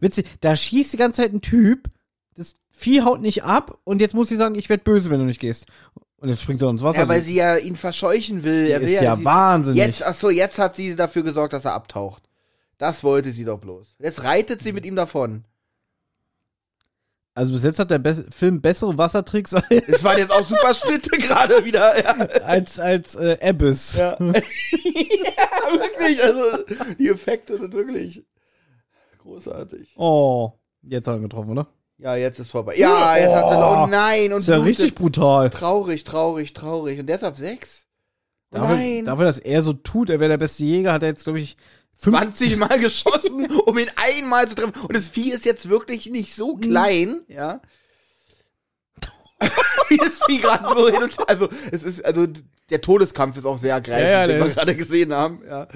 Witzig, 0.00 0.26
da 0.40 0.56
schießt 0.56 0.92
die 0.92 0.96
ganze 0.96 1.22
Zeit 1.22 1.32
ein 1.32 1.40
Typ, 1.40 1.88
das 2.34 2.56
Vieh 2.70 3.02
haut 3.02 3.20
nicht 3.20 3.42
ab 3.44 3.78
und 3.84 4.00
jetzt 4.00 4.14
muss 4.14 4.28
sie 4.28 4.36
sagen, 4.36 4.54
ich 4.54 4.68
werde 4.68 4.84
böse, 4.84 5.10
wenn 5.10 5.18
du 5.18 5.24
nicht 5.24 5.40
gehst. 5.40 5.66
Und 6.18 6.28
jetzt 6.28 6.42
springt 6.42 6.60
sie 6.60 6.68
ins 6.68 6.82
Wasser. 6.82 7.00
Ja, 7.00 7.08
weil 7.08 7.22
sie 7.22 7.36
ja 7.36 7.56
ihn 7.56 7.76
verscheuchen 7.76 8.42
will. 8.42 8.66
Er 8.66 8.80
will 8.80 8.88
ist 8.88 9.00
ja 9.00 9.16
sie, 9.16 9.24
wahnsinnig. 9.24 9.82
Jetzt, 9.82 10.02
ach 10.04 10.14
so, 10.14 10.30
jetzt 10.30 10.58
hat 10.58 10.76
sie 10.76 10.96
dafür 10.96 11.22
gesorgt, 11.22 11.52
dass 11.52 11.64
er 11.64 11.74
abtaucht. 11.74 12.22
Das 12.78 13.04
wollte 13.04 13.32
sie 13.32 13.44
doch 13.44 13.58
bloß. 13.58 13.96
Jetzt 13.98 14.24
reitet 14.24 14.62
sie 14.62 14.72
mit 14.72 14.84
ihm 14.84 14.96
davon. 14.96 15.44
Also 17.34 17.52
bis 17.52 17.64
jetzt 17.64 17.78
hat 17.78 17.90
der 17.90 17.98
Be 17.98 18.24
Film 18.30 18.62
bessere 18.62 18.96
Wassertricks 18.96 19.52
als, 19.54 19.66
Es 19.86 20.02
waren 20.02 20.16
jetzt 20.16 20.32
auch 20.32 20.46
super 20.46 20.72
Schnitte 20.72 21.18
gerade 21.18 21.64
wieder. 21.66 22.02
Ja. 22.02 22.12
als, 22.44 22.78
als 22.78 23.14
äh, 23.14 23.36
Abyss. 23.42 23.96
Ja. 23.98 24.12
ja, 24.20 24.32
wirklich. 24.32 26.22
Also, 26.22 26.64
die 26.98 27.08
Effekte 27.08 27.58
sind 27.58 27.74
wirklich 27.74 28.24
großartig. 29.26 29.94
Oh, 29.96 30.52
jetzt 30.82 31.06
hat 31.08 31.16
er 31.16 31.20
getroffen, 31.20 31.50
oder? 31.50 31.66
Ja, 31.98 32.14
jetzt 32.14 32.38
ist 32.38 32.50
vorbei. 32.50 32.74
Ja, 32.76 33.16
jetzt 33.16 33.34
hat 33.34 33.48
sie. 33.48 33.56
Oh. 33.56 33.82
Oh 33.84 33.86
nein, 33.86 34.32
und 34.32 34.40
ist 34.40 34.48
ja 34.48 34.58
richtig 34.58 34.94
brutal. 34.94 35.50
Traurig, 35.50 36.04
traurig, 36.04 36.52
traurig. 36.52 36.98
Und 37.00 37.06
der 37.06 37.16
ist 37.16 37.24
ab 37.24 37.36
6? 37.36 37.86
Oh 38.52 38.56
Dafür, 38.58 38.76
nein. 38.76 39.04
dafür, 39.04 39.24
dass 39.24 39.38
er 39.38 39.62
so 39.62 39.72
tut, 39.72 40.08
er 40.10 40.20
wäre 40.20 40.28
der 40.30 40.36
beste 40.38 40.64
Jäger, 40.64 40.92
hat 40.92 41.02
er 41.02 41.08
jetzt, 41.08 41.24
glaube 41.24 41.40
ich, 41.40 41.56
20 41.98 42.58
Mal 42.58 42.78
geschossen, 42.80 43.50
um 43.66 43.78
ihn 43.78 43.90
einmal 43.96 44.46
zu 44.46 44.54
treffen. 44.54 44.74
Und 44.82 44.94
das 44.94 45.08
Vieh 45.08 45.32
ist 45.32 45.44
jetzt 45.46 45.68
wirklich 45.68 46.10
nicht 46.10 46.30
Mhm. 46.36 46.40
so 46.42 46.56
klein, 46.56 47.20
ja. 47.28 47.60
Wie 49.88 49.96
das 49.98 50.20
Vieh 50.26 50.38
gerade 50.40 50.68
so 50.74 50.88
hin 50.88 51.02
und 51.02 51.28
Also, 51.28 51.48
es 51.70 51.82
ist, 51.82 52.04
also, 52.04 52.26
der 52.70 52.80
Todeskampf 52.80 53.36
ist 53.36 53.46
auch 53.46 53.58
sehr 53.58 53.74
ergreifend, 53.74 54.04
Ja, 54.10 54.20
ja, 54.22 54.26
den 54.26 54.42
wir 54.44 54.48
gerade 54.50 54.74
gesehen 54.76 55.12
haben, 55.12 55.42
ja. 55.48 55.68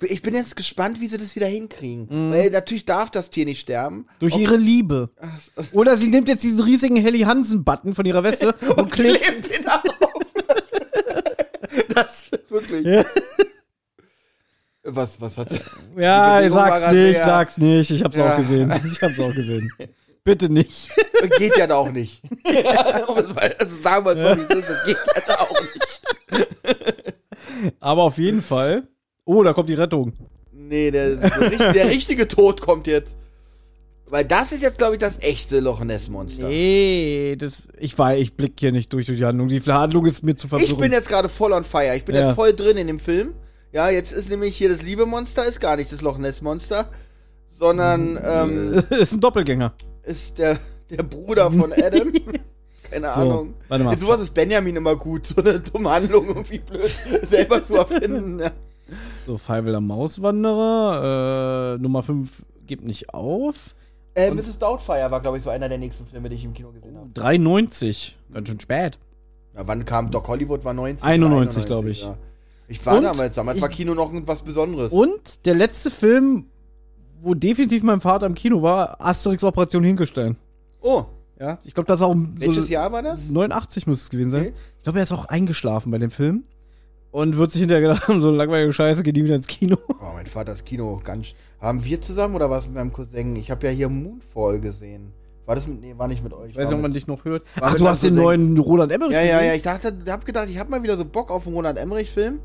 Ich 0.00 0.22
bin 0.22 0.32
jetzt 0.34 0.54
gespannt, 0.54 1.00
wie 1.00 1.08
sie 1.08 1.18
das 1.18 1.34
wieder 1.34 1.48
hinkriegen. 1.48 2.06
Mhm. 2.08 2.32
Weil 2.32 2.50
natürlich 2.50 2.84
darf 2.84 3.10
das 3.10 3.30
Tier 3.30 3.44
nicht 3.44 3.60
sterben. 3.60 4.06
Durch 4.20 4.34
Ob- 4.34 4.40
ihre 4.40 4.56
Liebe. 4.56 5.10
Oder 5.72 5.98
sie 5.98 6.06
nimmt 6.06 6.28
jetzt 6.28 6.44
diesen 6.44 6.62
riesigen 6.62 6.96
Helly 6.96 7.20
Hansen-Button 7.20 7.94
von 7.96 8.06
ihrer 8.06 8.22
Weste 8.22 8.52
und 8.76 8.92
klebt. 8.92 9.22
klebt 9.24 9.58
ihn 9.60 9.66
auf. 9.66 9.82
Das 11.94 12.30
wirklich. 12.48 12.86
Ja. 12.86 13.04
Was, 14.84 15.20
was 15.20 15.36
hat 15.36 15.48
Ja, 15.96 16.48
sag's 16.48 16.92
nicht, 16.92 17.18
sag's 17.18 17.58
nicht. 17.58 17.90
Ich 17.90 18.04
hab's 18.04 18.16
Ja. 18.16 18.32
auch 18.32 18.36
gesehen. 18.36 18.72
Ich 18.90 19.02
hab's 19.02 19.18
auch 19.18 19.34
gesehen. 19.34 19.68
Bitte 20.22 20.48
nicht. 20.48 20.90
Geht 21.38 21.56
ja 21.56 21.66
da 21.66 21.74
auch 21.76 21.90
nicht. 21.90 22.22
mal, 23.34 23.54
also 23.58 23.76
sagen 23.82 24.04
wir 24.06 24.12
es 24.12 24.18
so, 24.18 24.36
wie 24.36 24.42
es 24.52 24.58
ist, 24.60 24.68
es 24.70 24.84
geht 24.84 24.96
ja 25.16 25.22
da 25.26 25.34
auch 25.40 25.60
nicht. 25.60 26.00
Aber 27.80 28.02
auf 28.04 28.18
jeden 28.18 28.42
Fall. 28.42 28.86
Oh, 29.30 29.42
da 29.42 29.52
kommt 29.52 29.68
die 29.68 29.74
Rettung. 29.74 30.14
Nee, 30.52 30.90
der, 30.90 31.16
der, 31.16 31.72
der 31.74 31.88
richtige 31.90 32.26
Tod 32.28 32.62
kommt 32.62 32.86
jetzt. 32.86 33.14
Weil 34.08 34.24
das 34.24 34.52
ist 34.52 34.62
jetzt, 34.62 34.78
glaube 34.78 34.94
ich, 34.94 35.00
das 35.00 35.18
echte 35.20 35.60
Loch 35.60 35.84
Ness 35.84 36.08
Monster. 36.08 36.48
Nee, 36.48 37.36
das. 37.38 37.68
Ich 37.78 37.98
war, 37.98 38.16
ich 38.16 38.32
blick 38.34 38.54
hier 38.58 38.72
nicht 38.72 38.90
durch, 38.90 39.04
durch 39.04 39.18
die 39.18 39.24
Handlung. 39.26 39.48
Die 39.48 39.60
Handlung 39.60 40.06
ist 40.06 40.24
mir 40.24 40.34
zu 40.34 40.48
verwirrend. 40.48 40.72
Ich 40.72 40.78
bin 40.78 40.92
jetzt 40.92 41.08
gerade 41.08 41.28
voll 41.28 41.52
on 41.52 41.64
fire. 41.64 41.94
Ich 41.94 42.06
bin 42.06 42.14
Ja. 42.14 42.28
jetzt 42.28 42.34
voll 42.36 42.54
drin 42.54 42.78
in 42.78 42.86
dem 42.86 42.98
Film. 43.00 43.34
Ja, 43.70 43.90
jetzt 43.90 44.12
ist 44.12 44.30
nämlich 44.30 44.56
hier 44.56 44.70
das 44.70 44.80
liebe 44.80 45.04
Monster, 45.04 45.44
ist 45.44 45.60
gar 45.60 45.76
nicht 45.76 45.92
das 45.92 46.00
Loch 46.00 46.16
Ness 46.16 46.40
Monster, 46.40 46.88
sondern 47.50 48.18
ähm, 48.24 48.82
ist 48.98 49.12
ein 49.12 49.20
Doppelgänger. 49.20 49.74
ist 50.04 50.38
der, 50.38 50.58
der 50.88 51.02
Bruder 51.02 51.50
von 51.52 51.70
Adam. 51.74 52.10
Keine 52.90 53.08
So, 53.12 53.20
Ahnung. 53.20 53.54
warte 53.68 53.84
mal. 53.84 53.92
In 53.92 53.98
sowas 53.98 54.20
ist 54.20 54.32
Benjamin 54.32 54.76
immer 54.76 54.96
gut, 54.96 55.26
so 55.26 55.42
eine 55.42 55.60
dumme 55.60 55.90
Handlung 55.90 56.28
irgendwie 56.28 56.60
blöd 56.60 56.90
selber 57.28 57.62
zu 57.62 57.76
erfinden. 57.76 58.40
Ja. 58.88 58.94
So, 59.26 59.38
Feivel 59.38 59.78
Mauswanderer. 59.80 61.76
Äh, 61.76 61.82
Nummer 61.82 62.02
5 62.02 62.44
gibt 62.66 62.84
nicht 62.84 63.12
auf. 63.14 63.74
Äh, 64.14 64.30
Mrs. 64.30 64.58
Doubtfire 64.58 65.10
war, 65.10 65.20
glaube 65.20 65.36
ich, 65.36 65.42
so 65.42 65.50
einer 65.50 65.68
der 65.68 65.78
nächsten 65.78 66.06
Filme, 66.06 66.28
die 66.28 66.34
ich 66.36 66.44
im 66.44 66.54
Kino 66.54 66.72
gesehen 66.72 66.96
habe. 66.96 67.08
93. 67.14 68.16
Ganz 68.32 68.48
schön 68.48 68.58
spät. 68.60 68.98
Na, 69.54 69.66
wann 69.66 69.84
kam 69.84 70.10
Doc 70.10 70.26
Hollywood? 70.28 70.64
War 70.64 70.74
90? 70.74 71.04
91, 71.04 71.66
glaube 71.66 71.90
ich. 71.90 72.02
Ja. 72.02 72.16
Ich 72.68 72.84
war 72.84 72.96
Und 72.96 73.04
damals, 73.04 73.34
damals 73.34 73.60
war 73.60 73.68
Kino 73.68 73.94
noch 73.94 74.10
was 74.26 74.42
Besonderes. 74.42 74.92
Und 74.92 75.46
der 75.46 75.54
letzte 75.54 75.90
Film, 75.90 76.46
wo 77.20 77.34
definitiv 77.34 77.82
mein 77.82 78.00
Vater 78.00 78.26
im 78.26 78.34
Kino 78.34 78.60
war, 78.62 79.00
Asterix 79.00 79.42
Operation 79.42 79.82
Hinkelstein. 79.84 80.36
Oh, 80.80 81.04
Ja, 81.40 81.58
ich 81.64 81.74
glaube, 81.74 81.86
das 81.86 82.00
ist 82.00 82.04
auch 82.06 82.14
welches 82.16 82.66
so 82.66 82.72
Jahr 82.72 82.92
war 82.92 83.02
das? 83.02 83.30
89 83.30 83.86
muss 83.86 84.02
es 84.02 84.10
gewesen 84.10 84.30
sein. 84.30 84.40
Okay. 84.42 84.54
Ich 84.76 84.82
glaube, 84.82 84.98
er 84.98 85.02
ist 85.04 85.12
auch 85.12 85.24
eingeschlafen 85.26 85.90
bei 85.90 85.98
dem 85.98 86.10
Film. 86.10 86.44
Und 87.10 87.36
wird 87.38 87.50
sich 87.50 87.60
hinterher 87.60 87.80
gedacht 87.88 88.06
haben, 88.08 88.20
so 88.20 88.30
langweilige 88.30 88.72
Scheiße, 88.72 89.02
geht 89.02 89.16
nie 89.16 89.24
wieder 89.24 89.34
ins 89.36 89.46
Kino. 89.46 89.76
Oh, 89.88 90.12
mein 90.14 90.26
Vater 90.26 90.52
ist 90.52 90.64
Kino 90.66 91.00
ganz. 91.02 91.28
Haben 91.60 91.82
wir 91.84 92.00
zusammen 92.00 92.34
oder 92.34 92.50
war 92.50 92.58
es 92.58 92.66
mit 92.66 92.74
meinem 92.74 92.92
Cousin? 92.92 93.34
Ich 93.36 93.50
habe 93.50 93.66
ja 93.66 93.72
hier 93.72 93.88
Moonfall 93.88 94.60
gesehen. 94.60 95.12
War 95.46 95.54
das 95.54 95.66
mit. 95.66 95.80
Nee, 95.80 95.94
war 95.96 96.06
nicht 96.08 96.22
mit 96.22 96.34
euch. 96.34 96.50
Ich 96.50 96.56
weiß 96.56 96.66
nicht, 96.66 96.74
ob 96.74 96.82
man 96.82 96.92
dich 96.92 97.06
noch 97.06 97.24
hört. 97.24 97.42
Ach, 97.60 97.74
du 97.74 97.88
hast 97.88 98.02
den 98.02 98.10
Cousin. 98.10 98.22
neuen 98.24 98.58
Roland 98.58 98.92
Emmerich 98.92 99.14
Ja, 99.14 99.22
ja, 99.22 99.26
ja. 99.30 99.38
gesehen? 99.38 99.54
Ich 99.56 99.62
dachte, 99.62 99.96
hab 100.08 100.26
gedacht, 100.26 100.48
ich 100.50 100.58
habe 100.58 100.70
mal 100.70 100.82
wieder 100.82 100.98
so 100.98 101.04
Bock 101.06 101.30
auf 101.30 101.46
einen 101.46 101.56
Roland 101.56 101.78
Emmerich-Film. 101.78 102.40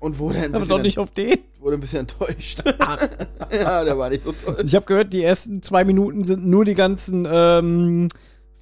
Und 0.00 0.18
wurde 0.18 0.36
ein, 0.40 0.44
Aber 0.50 0.60
bisschen, 0.60 0.68
doch 0.68 0.82
nicht 0.82 0.98
auf 0.98 1.10
den. 1.12 1.38
wurde 1.60 1.78
ein 1.78 1.80
bisschen 1.80 2.00
enttäuscht. 2.00 2.62
ja, 3.50 3.84
der 3.84 3.96
war 3.96 4.10
nicht 4.10 4.22
so 4.24 4.32
toll. 4.32 4.62
Ich 4.62 4.74
habe 4.74 4.84
gehört, 4.84 5.14
die 5.14 5.22
ersten 5.22 5.62
zwei 5.62 5.84
Minuten 5.84 6.24
sind 6.24 6.44
nur 6.44 6.66
die 6.66 6.74
ganzen 6.74 7.26
ähm, 7.30 8.10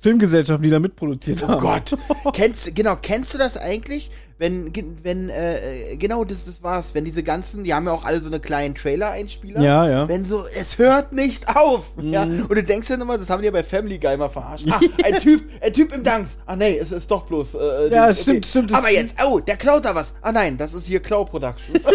Filmgesellschaften, 0.01 0.63
die 0.63 0.71
da 0.71 0.79
mitproduziert 0.79 1.43
Oh 1.43 1.49
haben. 1.49 1.61
Gott. 1.61 1.99
kennst, 2.35 2.73
genau, 2.77 2.95
kennst 3.03 3.35
du 3.35 3.39
das 3.39 3.57
eigentlich? 3.57 4.13
Wenn, 4.43 4.73
wenn, 5.05 5.29
äh, 5.31 5.97
genau, 5.99 6.25
das, 6.25 6.45
das 6.45 6.65
war's. 6.65 6.97
Wenn 6.97 7.05
diese 7.05 7.23
ganzen, 7.23 7.63
die 7.63 7.73
haben 7.73 7.87
ja 7.87 7.93
auch 7.93 8.05
alle 8.05 8.21
so 8.21 8.27
eine 8.27 8.41
kleinen 8.41 8.75
Trailer-Einspieler. 8.75 9.61
Ja, 9.63 9.89
ja. 9.89 10.09
Wenn 10.09 10.25
so, 10.25 10.45
es 10.53 10.79
hört 10.79 11.13
nicht 11.13 11.47
auf. 11.55 11.97
Mhm. 11.97 12.13
Ja? 12.13 12.25
Und 12.25 12.51
du 12.51 12.61
denkst 12.65 12.89
ja 12.91 12.97
immer, 12.97 13.19
das 13.19 13.31
haben 13.31 13.41
die 13.41 13.47
ja 13.47 13.53
bei 13.53 13.63
Family 13.63 14.01
Guy 14.01 14.17
mal 14.17 14.29
verarscht. 14.29 14.67
Ah, 14.69 14.81
ein 15.05 15.21
Typ, 15.21 15.43
ein 15.61 15.73
Typ 15.73 15.95
im 15.95 16.03
Dance. 16.03 16.31
Ah, 16.45 16.57
nee, 16.57 16.77
es 16.77 16.91
ist 16.91 17.09
doch 17.09 17.23
bloß. 17.27 17.55
Äh, 17.55 17.91
Ja, 17.93 18.09
dieses- 18.09 18.23
stimmt, 18.25 18.47
stimmt, 18.47 18.71
das 18.73 18.79
Aber 18.79 18.91
jetzt, 18.91 19.15
oh, 19.25 19.39
der 19.39 19.57
klaut 19.57 19.85
da 19.85 19.95
was. 19.95 20.13
Ah, 20.23 20.33
nein, 20.33 20.59
das 20.59 20.75
ist 20.75 20.87
hier 20.89 20.99
Klau 20.99 21.25
Production. 21.25 21.77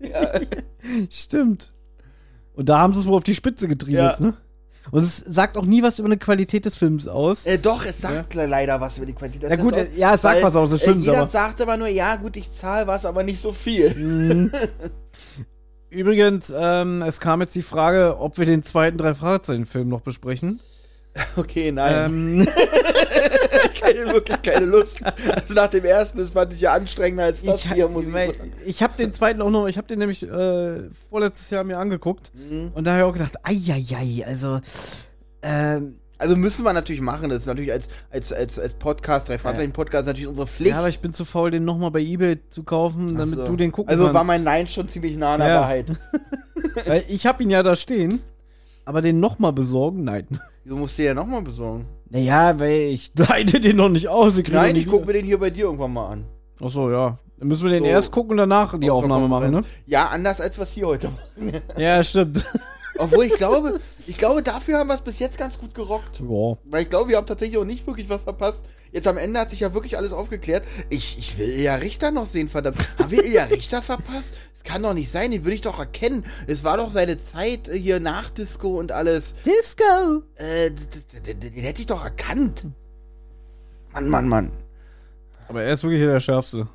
Ja. 0.00 0.32
Stimmt. 1.08 1.72
Und 2.54 2.68
da 2.68 2.80
haben 2.80 2.94
sie 2.94 3.00
es 3.00 3.06
wohl 3.06 3.14
auf 3.16 3.22
die 3.22 3.34
Spitze 3.36 3.68
getrieben 3.68 3.98
Ja. 3.98 4.10
jetzt, 4.10 4.20
ne? 4.20 4.34
Und 4.90 5.04
es 5.04 5.18
sagt 5.18 5.56
auch 5.56 5.64
nie 5.66 5.82
was 5.82 5.98
über 5.98 6.06
eine 6.06 6.16
Qualität 6.16 6.64
des 6.64 6.76
Films 6.76 7.06
aus. 7.06 7.46
Äh, 7.46 7.58
doch, 7.58 7.84
es 7.84 8.00
sagt 8.00 8.34
leider 8.34 8.80
was 8.80 8.96
über 8.96 9.06
die 9.06 9.12
Qualität. 9.12 9.42
des 9.44 9.50
Ja, 9.50 9.56
gut, 9.56 9.74
Films 9.74 9.90
äh, 9.94 9.98
ja, 9.98 10.14
es 10.14 10.22
sagt 10.22 10.36
weil, 10.36 10.42
was 10.44 10.56
aus, 10.56 10.70
das 10.70 10.80
stimmt, 10.80 11.02
Äh, 11.02 11.06
jeder 11.06 11.20
aber- 11.22 11.30
sagt 11.30 11.60
aber 11.60 11.76
nur, 11.76 11.88
ja, 11.88 12.16
gut, 12.16 12.36
ich 12.36 12.52
zahle 12.52 12.86
was, 12.86 13.04
aber 13.04 13.22
nicht 13.22 13.40
so 13.40 13.52
viel. 13.52 13.94
Mhm. 13.94 14.52
Übrigens, 15.90 16.52
ähm, 16.56 17.02
es 17.02 17.18
kam 17.20 17.40
jetzt 17.40 17.54
die 17.54 17.62
Frage, 17.62 18.16
ob 18.18 18.38
wir 18.38 18.46
den 18.46 18.62
zweiten 18.62 18.96
drei 18.96 19.14
Fragezeichen-Film 19.14 19.88
noch 19.88 20.02
besprechen. 20.02 20.60
Okay, 21.36 21.72
nein. 21.72 22.10
Ähm, 22.10 22.48
keine, 23.80 24.12
wirklich 24.12 24.42
keine 24.42 24.66
Lust. 24.66 25.00
Also 25.04 25.54
nach 25.54 25.66
dem 25.68 25.84
ersten, 25.84 26.18
das 26.18 26.30
fand 26.30 26.52
ich 26.52 26.60
ja 26.60 26.72
anstrengender 26.72 27.24
als 27.24 27.42
das 27.42 27.56
ich 27.64 27.72
hier, 27.72 27.88
muss 27.88 28.04
ich 28.04 28.12
sagen. 28.12 28.52
ich 28.64 28.82
habe 28.82 28.96
den 28.96 29.12
zweiten 29.12 29.42
auch 29.42 29.50
noch, 29.50 29.66
ich 29.66 29.76
habe 29.76 29.88
den 29.88 29.98
nämlich 29.98 30.22
äh, 30.22 30.88
vorletztes 31.10 31.50
Jahr 31.50 31.64
mir 31.64 31.78
angeguckt 31.78 32.30
Mhm. 32.34 32.70
und 32.74 32.84
da 32.84 32.92
habe 32.92 33.00
ich 33.00 33.04
auch 33.08 33.12
gedacht, 33.12 33.34
eieiei, 33.42 34.24
also 34.26 34.60
ähm, 35.42 35.96
Also 36.18 36.36
müssen 36.36 36.64
wir 36.64 36.72
natürlich 36.72 37.00
machen. 37.00 37.30
Das 37.30 37.38
ist 37.40 37.46
natürlich 37.46 37.72
als, 37.72 37.88
als, 38.10 38.32
als, 38.32 38.58
als 38.58 38.74
Podcast, 38.74 39.28
drei 39.28 39.38
Fragezeichen 39.38 39.72
Podcast 39.72 40.06
natürlich 40.06 40.28
unsere 40.28 40.46
Pflicht. 40.46 40.72
ja, 40.72 40.78
aber 40.78 40.88
ich 40.88 41.00
bin 41.00 41.12
zu 41.14 41.24
faul, 41.24 41.50
den 41.50 41.64
nochmal 41.64 41.90
bei 41.90 42.00
Ebay 42.00 42.38
zu 42.48 42.62
kaufen, 42.62 43.16
damit 43.16 43.38
so. 43.38 43.46
du 43.46 43.56
den 43.56 43.72
gucken 43.72 43.90
Also 43.90 44.04
kannst. 44.04 44.14
war 44.14 44.24
mein 44.24 44.44
Nein 44.44 44.68
schon 44.68 44.88
ziemlich 44.88 45.16
nah 45.16 45.34
an 45.34 45.40
der 45.40 45.48
Ja. 45.48 45.60
Wahrheit. 45.62 45.86
Weil 46.86 47.04
ich 47.08 47.26
habe 47.26 47.42
ihn 47.42 47.50
ja 47.50 47.62
da 47.62 47.74
stehen, 47.74 48.20
aber 48.84 49.02
den 49.02 49.20
nochmal 49.20 49.52
besorgen, 49.52 50.04
nein. 50.04 50.26
Du 50.62 50.76
musst 50.76 50.98
dir 50.98 51.06
ja 51.06 51.14
nochmal 51.14 51.40
besorgen. 51.42 51.86
Naja, 52.10 52.56
weil 52.60 52.90
ich 52.92 53.10
leite 53.16 53.60
den 53.60 53.76
noch 53.76 53.88
nicht 53.88 54.08
aus. 54.08 54.36
Ich 54.36 54.46
Nein, 54.48 54.74
den 54.74 54.82
ich 54.82 54.86
gucke 54.86 55.06
mir 55.06 55.14
den 55.14 55.24
hier 55.24 55.38
bei 55.40 55.48
dir 55.50 55.64
irgendwann 55.64 55.92
mal 55.92 56.08
an. 56.10 56.24
Ach 56.62 56.68
so, 56.70 56.90
ja. 56.90 57.18
Dann 57.38 57.48
müssen 57.48 57.64
wir 57.64 57.70
den 57.72 57.82
So. 57.82 57.88
erst 57.88 58.12
gucken 58.12 58.32
und 58.32 58.36
danach 58.36 58.78
die 58.78 58.90
Außer 58.90 59.04
Aufnahme 59.04 59.26
machen, 59.26 59.50
ne? 59.52 59.62
Ja, 59.86 60.08
anders 60.08 60.40
als 60.40 60.58
was 60.58 60.72
hier 60.74 60.86
heute 60.86 61.08
machen. 61.08 61.62
Ja, 61.78 62.02
stimmt. 62.02 62.44
Obwohl 62.98 63.24
ich 63.24 63.32
glaube, 63.32 63.80
ich 64.06 64.18
glaube, 64.18 64.42
dafür 64.42 64.78
haben 64.78 64.88
wir 64.88 64.94
es 64.94 65.00
bis 65.00 65.18
jetzt 65.18 65.38
ganz 65.38 65.58
gut 65.58 65.74
gerockt. 65.74 66.20
ja. 66.20 66.56
Weil 66.64 66.82
ich 66.82 66.90
glaube, 66.90 67.08
wir 67.08 67.16
haben 67.16 67.26
tatsächlich 67.26 67.56
auch 67.58 67.64
nicht 67.64 67.86
wirklich 67.86 68.08
was 68.10 68.22
verpasst. 68.24 68.60
Jetzt 68.92 69.06
am 69.06 69.18
Ende 69.18 69.38
hat 69.38 69.50
sich 69.50 69.60
ja 69.60 69.72
wirklich 69.72 69.96
alles 69.96 70.12
aufgeklärt. 70.12 70.64
Ich, 70.88 71.16
ich 71.18 71.38
will 71.38 71.48
Ilja 71.48 71.76
Richter 71.76 72.10
noch 72.10 72.26
sehen, 72.26 72.48
verdammt. 72.48 72.76
Haben 72.98 73.10
wir 73.10 73.24
Ilja 73.24 73.44
Richter 73.44 73.82
verpasst? 73.82 74.32
Das 74.52 74.64
kann 74.64 74.82
doch 74.82 74.94
nicht 74.94 75.10
sein, 75.10 75.30
den 75.30 75.44
würde 75.44 75.54
ich 75.54 75.60
doch 75.60 75.78
erkennen. 75.78 76.24
Es 76.46 76.64
war 76.64 76.76
doch 76.76 76.90
seine 76.90 77.20
Zeit 77.20 77.68
äh, 77.68 77.78
hier 77.78 78.00
nach 78.00 78.30
Disco 78.30 78.78
und 78.78 78.92
alles. 78.92 79.34
Disco. 79.46 80.22
Äh, 80.36 80.70
den 80.72 81.62
hätte 81.64 81.80
ich 81.80 81.86
doch 81.86 82.02
erkannt. 82.04 82.66
Mann, 83.92 84.08
Mann, 84.08 84.28
Mann. 84.28 84.50
Aber 85.48 85.62
er 85.62 85.72
ist 85.72 85.82
wirklich 85.82 86.00
hier 86.00 86.12
der 86.12 86.20
Schärfste. 86.20 86.68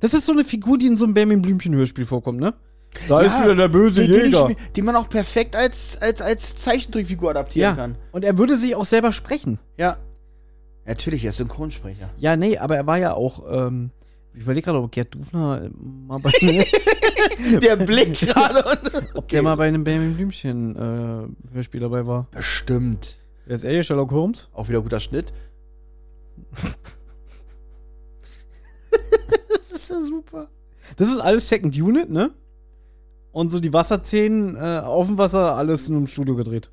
Das 0.00 0.14
ist 0.14 0.26
so 0.26 0.32
eine 0.32 0.44
Figur, 0.44 0.78
die 0.78 0.86
in 0.86 0.96
so 0.96 1.04
einem 1.04 1.14
Benjamin 1.14 1.42
Blümchen-Hörspiel 1.42 2.06
vorkommt, 2.06 2.40
ne? 2.40 2.54
Da 3.08 3.20
ist 3.22 3.42
wieder 3.42 3.54
der 3.54 3.68
böse 3.68 4.06
den, 4.06 4.26
Jäger. 4.26 4.48
mir- 4.48 4.56
den 4.76 4.84
man 4.84 4.96
auch 4.96 5.08
perfekt 5.08 5.56
als, 5.56 5.96
als, 6.02 6.20
als 6.20 6.56
Zeichentrickfigur 6.56 7.30
adaptieren 7.30 7.70
ja. 7.70 7.74
kann. 7.76 7.96
Und 8.10 8.24
er 8.24 8.36
würde 8.36 8.58
sich 8.58 8.74
auch 8.74 8.84
selber 8.84 9.12
sprechen. 9.12 9.58
Ja. 9.78 9.96
Natürlich, 10.84 11.24
er 11.24 11.30
ist 11.30 11.36
Synchronsprecher. 11.36 12.10
Ja, 12.18 12.36
nee, 12.36 12.58
aber 12.58 12.76
er 12.76 12.86
war 12.86 12.98
ja 12.98 13.14
auch, 13.14 13.42
ähm, 13.48 13.90
ich 14.34 14.42
überlege 14.42 14.64
gerade, 14.64 14.80
ob 14.80 14.90
Gerd 14.90 15.14
Dufner 15.14 15.62
äh, 15.64 15.70
mal 15.78 16.18
bei, 16.18 16.32
Der 17.62 17.76
Blick 17.76 18.14
gerade. 18.20 18.64
ob 19.14 19.28
der 19.28 19.42
mal 19.42 19.56
bei 19.56 19.68
einem 19.68 19.84
Benjamin 19.84 20.14
Blümchen 20.16 20.76
äh, 20.76 21.54
Hörspiel 21.54 21.80
dabei 21.80 22.06
war. 22.06 22.26
Bestimmt. 22.32 23.16
Wer 23.46 23.54
ist 23.54 23.64
er 23.64 23.72
hier? 23.72 23.84
Sherlock 23.84 24.10
Holmes? 24.10 24.48
Auch 24.52 24.68
wieder 24.68 24.80
guter 24.82 25.00
Schnitt. 25.00 25.32
Das 29.48 29.70
ist 29.72 29.90
ja 29.90 30.00
super. 30.00 30.48
Das 30.96 31.08
ist 31.08 31.18
alles 31.18 31.48
Second 31.48 31.74
Unit, 31.76 32.10
ne? 32.10 32.30
Und 33.32 33.50
so 33.50 33.58
die 33.58 33.72
Wasserszenen 33.72 34.56
äh, 34.56 34.80
auf 34.84 35.06
dem 35.06 35.18
Wasser, 35.18 35.56
alles 35.56 35.88
in 35.88 35.96
einem 35.96 36.06
Studio 36.06 36.36
gedreht. 36.36 36.70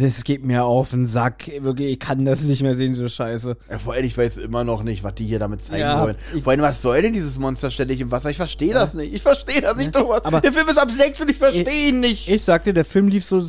Das 0.00 0.24
geht 0.24 0.44
mir 0.44 0.64
auf 0.64 0.90
den 0.90 1.06
Sack. 1.06 1.50
Wirklich, 1.60 1.92
ich 1.92 1.98
kann 2.00 2.24
das 2.24 2.42
nicht 2.44 2.62
mehr 2.62 2.76
sehen, 2.76 2.92
diese 2.92 3.08
Scheiße. 3.08 3.56
Ja, 3.70 3.78
vor 3.78 3.94
allem, 3.94 4.04
ich 4.04 4.16
weiß 4.16 4.36
immer 4.38 4.62
noch 4.64 4.82
nicht, 4.82 5.02
was 5.02 5.14
die 5.14 5.24
hier 5.26 5.38
damit 5.38 5.64
zeigen 5.64 5.80
Ja, 5.80 6.02
wollen. 6.02 6.16
Vor 6.42 6.50
allem, 6.52 6.62
was 6.62 6.80
soll 6.82 7.02
denn 7.02 7.12
dieses 7.12 7.38
Monster 7.38 7.70
ständig 7.70 8.00
im 8.00 8.10
Wasser? 8.10 8.30
Ich 8.30 8.36
verstehe 8.36 8.72
das 8.74 8.94
nicht. 8.94 9.12
Ich 9.14 9.22
verstehe 9.22 9.60
das 9.60 9.76
nicht, 9.76 9.92
Thomas. 9.92 10.24
aber- 10.24 10.40
Der 10.40 10.52
Film 10.52 10.68
ist 10.68 10.78
ab 10.78 10.90
6 10.90 11.20
und 11.22 11.30
ich 11.30 11.36
verstehe 11.38 11.88
ihn 11.88 12.00
nicht. 12.00 12.28
Ich 12.28 12.42
sagte, 12.42 12.72
der 12.74 12.84
Film 12.84 13.08
lief 13.08 13.24
so 13.24 13.42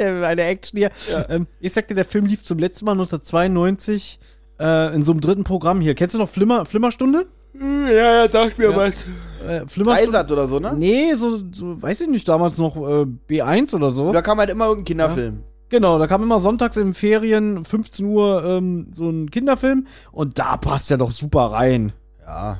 Eine 0.00 0.42
Action 0.42 0.78
hier. 0.78 0.90
Ähm, 1.28 1.46
ich 1.60 1.72
sagte, 1.72 1.94
der 1.94 2.04
Film 2.04 2.26
lief 2.26 2.44
zum 2.44 2.58
letzten 2.58 2.84
Mal 2.84 2.92
1992 2.92 4.18
äh, 4.60 4.94
in 4.94 5.04
so 5.04 5.12
einem 5.12 5.20
dritten 5.20 5.44
Programm 5.44 5.80
hier. 5.80 5.94
Kennst 5.94 6.14
du 6.14 6.18
noch 6.18 6.28
Flimmer, 6.28 6.64
Flimmerstunde? 6.64 7.26
Ja, 7.54 8.24
ja, 8.24 8.28
sag 8.30 8.56
mir 8.58 8.70
Ja. 8.70 8.76
was. 8.76 9.04
Äh? 9.46 9.64
Dreisat 9.66 10.30
oder 10.30 10.46
so, 10.48 10.58
ne? 10.58 10.74
Nee, 10.76 11.14
so, 11.14 11.38
so, 11.52 11.80
weiß 11.80 12.02
ich 12.02 12.08
nicht, 12.08 12.28
damals 12.28 12.58
noch 12.58 12.76
äh, 12.76 13.06
B1 13.28 13.74
oder 13.74 13.92
so. 13.92 14.12
Da 14.12 14.22
kam 14.22 14.38
halt 14.38 14.50
immer 14.50 14.66
irgendein 14.66 14.84
Kinderfilm. 14.86 15.42
Genau, 15.68 15.98
da 16.00 16.06
kam 16.08 16.22
immer 16.22 16.40
sonntags 16.40 16.76
in 16.76 16.92
Ferien, 16.94 17.64
15 17.64 18.04
Uhr, 18.04 18.44
ähm, 18.44 18.88
so 18.90 19.08
ein 19.08 19.30
Kinderfilm. 19.30 19.86
Und 20.10 20.38
da 20.38 20.56
passt 20.56 20.90
ja 20.90 20.96
doch 20.96 21.12
super 21.12 21.52
rein. 21.52 21.92
Ja. 22.26 22.58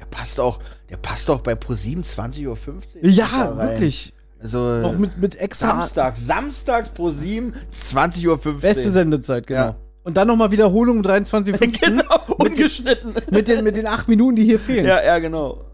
Der 0.00 0.06
passt 0.06 0.40
auch, 0.40 0.58
der 0.90 0.96
passt 0.96 1.30
auch 1.30 1.40
bei 1.40 1.52
Pro7 1.52 2.04
20.15 2.04 2.46
Uhr. 2.48 2.56
Ja, 3.02 3.56
wirklich. 3.56 4.12
Also, 4.42 4.58
Auch 4.84 4.96
mit, 4.98 5.18
mit 5.18 5.36
extra 5.36 5.76
Samstag, 5.76 6.16
samstags 6.16 6.90
Pro7, 6.96 7.52
20.15 7.72 8.26
Uhr. 8.26 8.38
beste 8.58 8.90
Sendezeit, 8.90 9.46
genau. 9.46 9.60
Ja. 9.60 9.76
Und 10.02 10.16
dann 10.16 10.26
nochmal 10.28 10.50
Wiederholung 10.50 10.98
um 10.98 11.02
23.15 11.04 11.80
Genau, 11.86 12.20
ungeschnitten. 12.38 13.14
mit, 13.30 13.48
den, 13.48 13.62
mit 13.62 13.76
den 13.76 13.86
acht 13.86 14.08
Minuten, 14.08 14.36
die 14.36 14.44
hier 14.44 14.58
fehlen. 14.58 14.86
Ja, 14.86 15.04
ja, 15.04 15.18
genau. 15.18 15.66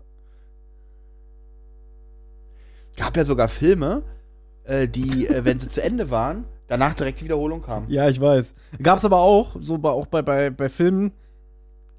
Gab 2.97 3.17
ja 3.17 3.25
sogar 3.25 3.49
Filme, 3.49 4.03
äh, 4.65 4.89
die, 4.89 5.27
äh, 5.27 5.45
wenn 5.45 5.61
sie 5.61 5.69
zu 5.69 5.83
Ende 5.83 6.11
waren, 6.11 6.45
danach 6.69 6.95
direkt 6.95 7.21
die 7.21 7.25
Wiederholung 7.25 7.63
kamen. 7.63 7.89
Ja, 7.91 8.09
ich 8.09 8.21
weiß. 8.21 8.55
Gab's 8.83 9.05
aber 9.05 9.19
auch, 9.19 9.57
so 9.61 9.79
bei, 9.79 9.91
auch 9.91 10.07
bei, 10.07 10.23
bei, 10.23 10.51
bei 10.51 10.69
Filmen, 10.69 11.13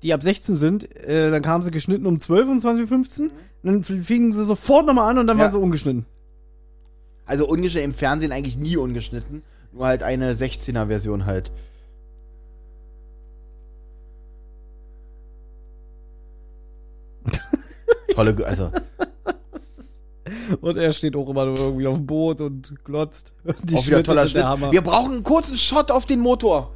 die 0.04 0.14
ab 0.14 0.22
16 0.24 0.56
sind, 0.58 0.96
äh, 1.06 1.32
dann 1.32 1.42
kamen 1.42 1.64
sie 1.64 1.72
geschnitten 1.72 2.06
um 2.06 2.20
12 2.20 2.50
und 2.50 2.64
20.15 2.64 3.22
und 3.22 3.32
dann 3.64 3.84
fingen 3.84 4.34
sie 4.34 4.44
sofort 4.46 4.86
nochmal 4.86 5.10
an 5.12 5.18
und 5.20 5.28
dann 5.28 5.38
Ja. 5.38 5.46
waren 5.46 5.52
sie 5.52 5.60
ungeschnitten. 5.60 6.06
Also 7.26 7.48
ungeschnitten, 7.48 7.92
im 7.92 7.98
Fernsehen 7.98 8.32
eigentlich 8.32 8.58
nie 8.58 8.78
ungeschnitten. 8.78 9.44
Nur 9.74 9.86
halt 9.86 10.02
eine 10.04 10.34
16er-Version 10.34 11.26
halt. 11.26 11.52
Tolle, 18.16 18.36
also, 18.46 18.72
Und 20.62 20.78
er 20.78 20.94
steht 20.94 21.16
auch 21.16 21.30
immer 21.30 21.46
nur 21.46 21.58
irgendwie 21.58 21.88
auf 21.88 21.98
dem 21.98 22.06
Boot 22.06 22.42
und 22.42 22.74
glotzt. 22.84 23.34
Die 23.64 23.76
auch 23.76 23.86
wieder 23.88 24.04
toller 24.04 24.28
Schnitt. 24.28 24.44
Hammer. 24.46 24.72
Wir 24.72 24.82
brauchen 24.82 25.14
einen 25.16 25.24
kurzen 25.24 25.58
Shot 25.58 25.92
auf 25.92 26.06
den 26.06 26.20
Motor. 26.20 26.72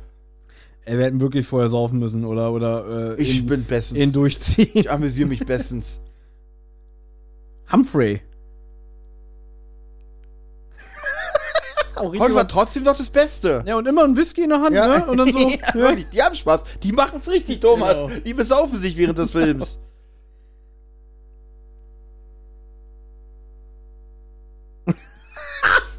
Ey, 0.86 0.98
wir 0.98 1.06
hätten 1.06 1.20
wirklich 1.22 1.46
vorher 1.46 1.70
saufen 1.70 2.00
müssen 2.00 2.26
oder, 2.26 2.52
oder 2.52 3.16
äh, 3.18 3.22
Ich 3.22 3.40
ihn, 3.40 3.46
bin 3.46 3.64
bestens. 3.66 4.00
ihn 4.00 4.12
durchziehen. 4.12 4.70
ich 4.74 4.90
amüsiere 4.90 5.28
mich 5.30 5.46
bestens. 5.46 6.00
Humphrey. 7.72 8.22
Heute 11.98 12.20
war 12.34 12.44
was- 12.44 12.48
trotzdem 12.48 12.84
noch 12.84 12.98
das 12.98 13.10
Beste. 13.10 13.64
ja, 13.68 13.76
und 13.76 13.86
immer 13.88 14.04
ein 14.04 14.18
Whisky 14.18 14.42
in 14.44 14.50
der 14.50 14.62
Hand, 14.62 14.72
ne? 14.74 15.06
Und 15.06 15.18
dann 15.18 15.32
so. 15.32 15.38
ja, 15.50 15.50
ja. 15.50 15.74
wirklich, 15.76 16.08
die 16.10 16.22
haben 16.24 16.34
Spaß. 16.36 16.62
Die 16.82 16.92
machen 16.92 17.20
es 17.22 17.30
richtig, 17.30 17.60
Thomas. 17.60 17.96
Genau. 17.96 18.10
Die 18.26 18.34
besaufen 18.34 18.80
sich 18.80 18.98
während 18.98 19.20
des 19.20 19.30
Films. 19.32 19.78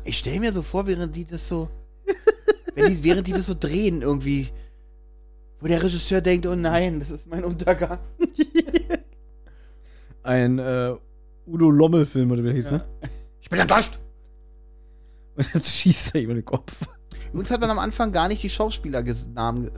Ich 0.05 0.19
stelle 0.19 0.41
mir 0.41 0.53
so 0.53 0.63
vor, 0.63 0.87
während 0.87 1.15
die 1.17 1.25
das 1.27 1.49
so. 1.49 1.69
die, 2.77 3.03
während 3.05 3.27
die 3.27 3.33
das 3.33 3.47
so 3.47 3.55
drehen, 3.59 4.03
irgendwie. 4.03 4.51
Wo 5.61 5.69
der 5.69 5.83
Regisseur 5.83 6.21
denkt, 6.21 6.47
oh 6.47 6.55
nein, 6.57 7.01
das 7.01 7.11
ist 7.11 7.27
mein 7.27 7.45
Untergang. 7.45 7.99
Ein 10.23 10.59
äh, 10.59 10.95
Udo 11.47 11.71
Lommel-Film, 11.71 12.31
oder 12.31 12.43
wie 12.43 12.49
der 12.49 12.55
hieß, 12.57 12.71
ne? 12.73 12.85
Ich 13.41 13.51
bin 13.51 13.59
enttäuscht! 13.61 13.99
Und 15.37 15.47
jetzt 15.55 15.69
schießt 15.71 16.15
er 16.15 16.21
ihm 16.23 16.31
in 16.31 16.37
den 16.37 16.45
Kopf. 16.45 16.73
Übrigens 17.33 17.51
hat 17.51 17.61
man 17.61 17.71
am 17.71 17.79
Anfang 17.79 18.13
gar 18.13 18.29
nicht 18.29 18.43
die 18.43 18.51
Schauspielernamen. 18.51 19.65
ge- 19.65 19.73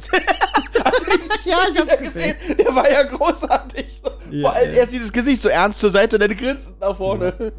ja, 1.44 1.58
ich 1.72 1.78
hab's 1.80 1.98
gesehen. 1.98 2.34
Der 2.58 2.74
war 2.74 2.90
ja 2.90 3.04
großartig. 3.04 4.02
Ja, 4.30 4.48
Vor 4.48 4.52
allem 4.56 4.72
ja. 4.72 4.78
erst 4.78 4.92
dieses 4.92 5.12
Gesicht 5.12 5.40
so 5.40 5.48
ernst 5.48 5.78
zur 5.78 5.92
Seite 5.92 6.16
und 6.16 6.20
dann 6.22 6.36
grinst 6.36 6.72
nach 6.80 6.96
vorne. 6.96 7.52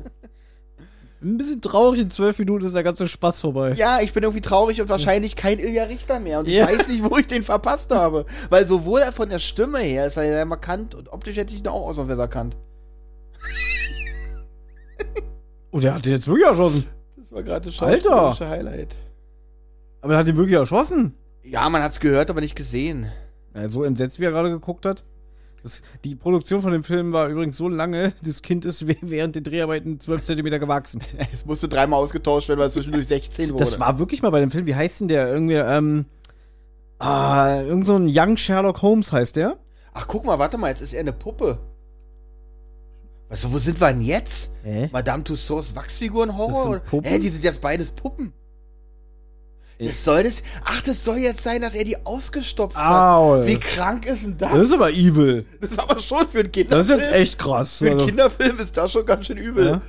Ein 1.25 1.39
bisschen 1.39 1.59
traurig, 1.59 1.99
in 2.01 2.11
zwölf 2.11 2.37
Minuten 2.37 2.67
ist 2.67 2.75
der 2.75 2.83
ganze 2.83 3.07
Spaß 3.07 3.41
vorbei. 3.41 3.73
Ja, 3.73 3.99
ich 3.99 4.13
bin 4.13 4.21
irgendwie 4.21 4.41
traurig 4.41 4.79
und 4.79 4.89
wahrscheinlich 4.89 5.35
kein 5.35 5.57
Ilja 5.57 5.85
Richter 5.85 6.19
mehr. 6.19 6.37
Und 6.39 6.47
ich 6.47 6.53
Ja. 6.53 6.67
weiß 6.67 6.87
nicht, 6.87 7.03
wo 7.03 7.17
ich 7.17 7.25
den 7.25 7.41
verpasst 7.41 7.89
habe. 7.91 8.27
Weil 8.51 8.67
sowohl 8.67 9.01
von 9.11 9.29
der 9.29 9.39
Stimme 9.39 9.79
her 9.79 10.05
ist 10.05 10.17
er 10.17 10.23
sehr 10.23 10.45
markant 10.45 10.93
und 10.93 11.11
optisch 11.11 11.35
hätte 11.37 11.51
ich 11.55 11.61
ihn 11.61 11.67
auch 11.67 11.87
außer 11.87 12.07
erkannt. 12.07 12.55
Oh, 15.71 15.79
der 15.81 15.95
hat 15.95 16.05
den 16.05 16.13
jetzt 16.13 16.25
wirklich 16.27 16.47
erschossen. 16.47 16.85
Das 17.17 17.29
war 17.33 17.43
gerade 17.43 17.65
das 17.69 17.81
Alter! 17.81 18.01
schauspielerische 18.09 18.47
Highlight. 18.49 18.95
Aber 19.99 20.13
der 20.13 20.19
hat 20.19 20.27
ihn 20.29 20.37
wirklich 20.37 20.55
erschossen. 20.55 21.15
Ja, 21.43 21.67
man 21.67 21.83
hat's 21.83 21.99
gehört, 21.99 22.29
aber 22.29 22.39
nicht 22.39 22.55
gesehen. 22.55 23.11
Ja, 23.53 23.67
so 23.67 23.83
entsetzt, 23.83 24.17
wie 24.19 24.23
er 24.23 24.31
gerade 24.31 24.51
geguckt 24.51 24.85
hat. 24.85 25.03
Das, 25.65 25.81
die 26.03 26.13
Produktion 26.13 26.61
von 26.61 26.71
dem 26.71 26.83
Film 26.83 27.11
war 27.11 27.27
übrigens 27.27 27.57
so 27.57 27.67
lange, 27.67 28.13
das 28.23 28.43
Kind 28.43 28.65
ist 28.65 28.87
wäh- 28.87 28.97
während 29.01 29.33
der 29.35 29.41
Dreharbeiten 29.41 29.99
12 29.99 30.23
Zentimeter 30.23 30.59
gewachsen. 30.59 31.01
Es 31.33 31.43
musste 31.45 31.67
dreimal 31.67 31.99
ausgetauscht 31.99 32.49
werden, 32.49 32.59
weil 32.59 32.67
es 32.67 32.73
zwischendurch 32.75 33.07
16 33.07 33.49
wurde. 33.51 33.63
Das 33.63 33.79
war 33.79 33.97
wirklich 33.97 34.21
mal 34.21 34.29
bei 34.29 34.41
dem 34.41 34.51
Film, 34.51 34.67
wie 34.67 34.75
heißt 34.75 35.01
denn 35.01 35.07
der? 35.07 35.27
Irgendwie, 35.27 35.55
ähm, 35.55 36.05
ah, 36.99 37.61
irgend 37.63 37.87
so 37.87 37.95
ein 37.95 38.07
Young 38.07 38.37
Sherlock 38.37 38.83
Holmes 38.83 39.11
heißt 39.11 39.37
der. 39.37 39.57
Ach, 39.93 40.07
guck 40.07 40.23
mal, 40.23 40.37
warte 40.37 40.59
mal, 40.59 40.69
jetzt 40.69 40.81
ist 40.81 40.93
er 40.93 40.99
eine 40.99 41.13
Puppe. 41.13 41.57
Was, 43.29 43.51
wo 43.51 43.57
sind 43.57 43.81
wir 43.81 43.87
denn 43.87 44.01
jetzt? 44.01 44.51
Hä? 44.63 44.89
Madame 44.93 45.23
Tussauds 45.23 45.75
Wachsfiguren-Horror? 45.75 46.81
Hä, 47.01 47.17
die 47.19 47.29
sind 47.29 47.43
jetzt 47.43 47.59
beides 47.59 47.89
Puppen. 47.91 48.33
Das 49.77 50.03
soll 50.05 50.23
das. 50.23 50.41
Ach, 50.63 50.81
das 50.81 51.03
soll 51.03 51.17
jetzt 51.17 51.41
sein, 51.43 51.61
dass 51.61 51.75
er 51.75 51.83
die 51.83 52.05
ausgestopft 52.05 52.77
Au. 52.77 53.39
hat. 53.39 53.47
Wie 53.47 53.57
krank 53.59 54.05
ist 54.05 54.23
denn 54.23 54.37
das? 54.37 54.51
Das 54.53 54.61
ist 54.65 54.71
aber 54.73 54.91
evil. 54.91 55.45
Das 55.59 55.71
ist 55.71 55.79
aber 55.79 55.99
schon 55.99 56.27
für 56.27 56.39
einen 56.39 56.51
Kinderfilm. 56.51 56.69
Das 56.69 56.89
ist 56.89 57.05
jetzt 57.05 57.13
echt 57.13 57.39
krass. 57.39 57.77
Für 57.79 57.85
einen 57.85 57.93
Also, 57.95 58.05
Kinderfilm 58.07 58.59
ist 58.59 58.77
das 58.77 58.91
schon 58.93 59.05
ganz 59.05 59.25
schön 59.25 59.37
übel. 59.37 59.65
ja. 59.65 59.81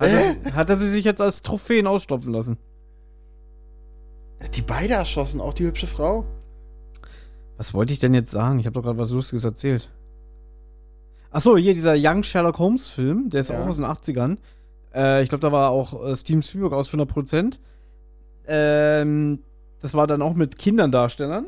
hat, 0.00 0.08
er, 0.10 0.54
hat 0.54 0.70
er 0.70 0.76
sie 0.76 0.88
sich 0.88 1.04
jetzt 1.04 1.20
als 1.20 1.42
Trophäen 1.42 1.86
ausstopfen 1.86 2.32
lassen? 2.32 2.56
Die 4.54 4.62
beide 4.62 4.94
erschossen, 4.94 5.40
auch 5.40 5.54
die 5.54 5.64
hübsche 5.66 5.86
Frau. 5.86 6.24
Was 7.56 7.74
wollte 7.74 7.92
ich 7.92 7.98
denn 7.98 8.14
jetzt 8.14 8.30
sagen? 8.30 8.58
Ich 8.60 8.66
habe 8.66 8.74
doch 8.74 8.82
gerade 8.82 8.98
was 8.98 9.10
Lustiges 9.10 9.44
erzählt. 9.44 9.90
Achso, 11.30 11.56
hier 11.56 11.74
dieser 11.74 11.94
Young 11.96 12.22
Sherlock 12.22 12.58
Holmes 12.58 12.88
Film, 12.88 13.30
der 13.30 13.40
ist 13.42 13.50
Ja. 13.50 13.60
auch 13.62 13.66
aus 13.66 13.76
den 13.76 13.84
80ern. 13.84 14.38
Äh, 14.94 15.22
ich 15.22 15.28
glaube, 15.28 15.42
da 15.42 15.52
war 15.52 15.70
auch 15.70 16.04
äh, 16.04 16.16
Steven 16.16 16.42
Spielberg 16.42 16.72
aus 16.72 16.90
100%. 16.92 17.58
Ähm, 18.48 19.44
das 19.80 19.94
war 19.94 20.06
dann 20.06 20.22
auch 20.22 20.34
mit 20.34 20.58
Kinderndarstellern. 20.58 21.46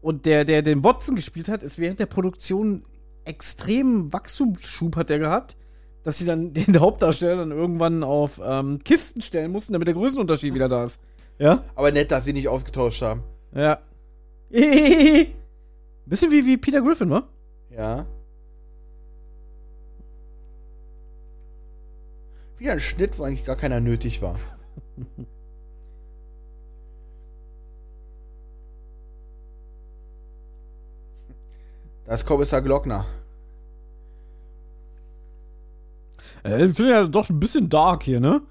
Und 0.00 0.26
der, 0.26 0.44
der 0.44 0.62
den 0.62 0.82
Watson 0.82 1.16
gespielt 1.16 1.48
hat, 1.48 1.62
ist 1.62 1.78
während 1.78 2.00
der 2.00 2.06
Produktion 2.06 2.84
extremen 3.24 4.12
Wachstumsschub 4.12 4.96
hat 4.96 5.10
der 5.10 5.18
gehabt, 5.18 5.56
dass 6.04 6.18
sie 6.18 6.24
dann 6.24 6.54
den 6.54 6.78
Hauptdarsteller 6.80 7.36
dann 7.36 7.50
irgendwann 7.50 8.02
auf 8.02 8.40
ähm, 8.44 8.78
Kisten 8.82 9.20
stellen 9.20 9.52
mussten, 9.52 9.72
damit 9.72 9.88
der 9.88 9.94
Größenunterschied 9.94 10.54
wieder 10.54 10.68
da 10.68 10.84
ist. 10.84 11.00
Ja? 11.38 11.64
Aber 11.74 11.92
nett, 11.92 12.10
dass 12.10 12.24
sie 12.24 12.32
nicht 12.32 12.48
ausgetauscht 12.48 13.02
haben. 13.02 13.22
Ja. 13.54 13.80
Bisschen 14.50 16.30
wie, 16.30 16.46
wie 16.46 16.56
Peter 16.56 16.80
Griffin, 16.80 17.10
wa? 17.10 17.24
Ja. 17.76 18.06
Wie 22.58 22.70
ein 22.70 22.80
Schnitt, 22.80 23.18
wo 23.18 23.24
eigentlich 23.24 23.44
gar 23.44 23.56
keiner 23.56 23.80
nötig 23.80 24.22
war. 24.22 24.38
Das 32.06 32.20
ist 32.20 32.26
Kommissar 32.26 32.62
Glockner. 32.62 33.04
Äh, 36.44 36.66
ich 36.66 36.76
finde 36.76 36.92
ja 36.92 37.04
doch 37.04 37.28
ein 37.28 37.40
bisschen 37.40 37.68
dark 37.68 38.02
hier, 38.04 38.20
ne? 38.20 38.42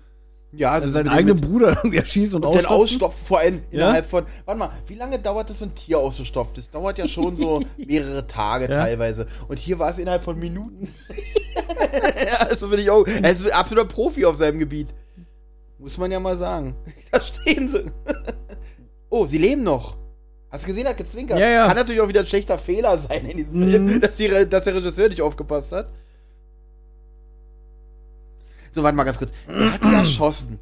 Ja, 0.51 0.71
also 0.71 0.89
seinen 0.89 1.09
eigenen 1.09 1.41
Bruder 1.41 1.69
irgendwie 1.77 1.97
erschießt 1.97 2.33
und, 2.35 2.45
Und 2.45 2.49
ausstopfen. 2.55 2.75
ausstopfen 2.77 3.25
vor 3.25 3.39
allem 3.39 3.55
Ja? 3.71 3.87
innerhalb 3.87 4.09
von. 4.09 4.25
Warte 4.45 4.59
mal, 4.59 4.71
wie 4.87 4.95
lange 4.95 5.19
dauert 5.19 5.49
das, 5.49 5.61
ein 5.61 5.75
Tier 5.75 5.99
auszustopfen? 5.99 6.55
Das 6.55 6.69
dauert 6.69 6.97
ja 6.97 7.07
schon 7.07 7.35
so 7.35 7.61
mehrere 7.77 8.25
Tage 8.27 8.65
Ja. 8.65 8.73
teilweise. 8.73 9.27
Und 9.47 9.59
hier 9.59 9.79
war 9.79 9.91
es 9.91 9.97
innerhalb 9.97 10.23
von 10.23 10.39
Minuten. 10.39 10.87
also 12.49 12.69
bin 12.69 12.79
ich 12.79 12.89
auch. 12.89 13.05
Er 13.05 13.31
ist 13.31 13.45
ein 13.45 13.51
absoluter 13.51 13.87
Profi 13.87 14.25
auf 14.25 14.37
seinem 14.37 14.59
Gebiet. 14.59 14.87
Muss 15.77 15.97
man 15.97 16.11
ja 16.11 16.19
mal 16.21 16.37
sagen. 16.37 16.75
Da 17.11 17.21
stehen 17.21 17.67
sie. 17.67 17.85
oh, 19.09 19.25
sie 19.25 19.37
leben 19.37 19.63
noch. 19.63 19.97
Hast 20.55 20.63
du 20.63 20.67
gesehen, 20.69 20.87
hat 20.87 20.97
gezwinkert. 20.97 21.37
Ja, 21.37 21.49
ja. 21.49 21.67
Kann 21.67 21.75
natürlich 21.75 21.99
auch 22.01 22.07
wieder 22.07 22.21
ein 22.21 22.25
schlechter 22.25 22.57
Fehler 22.57 22.97
sein 22.97 23.25
in 23.25 23.37
diesem 23.37 23.59
Mhm. 23.59 23.71
Film, 23.89 24.01
dass, 24.01 24.15
die, 24.15 24.27
dass 24.49 24.63
der 24.63 24.75
Regisseur 24.75 25.09
nicht 25.09 25.21
aufgepasst 25.21 25.71
hat. 25.71 25.89
So, 28.73 28.83
warte 28.83 28.95
mal 28.95 29.03
ganz 29.03 29.17
kurz. 29.17 29.31
Er 29.47 29.73
hat 29.73 29.83
die 29.83 29.93
erschossen. 29.93 30.59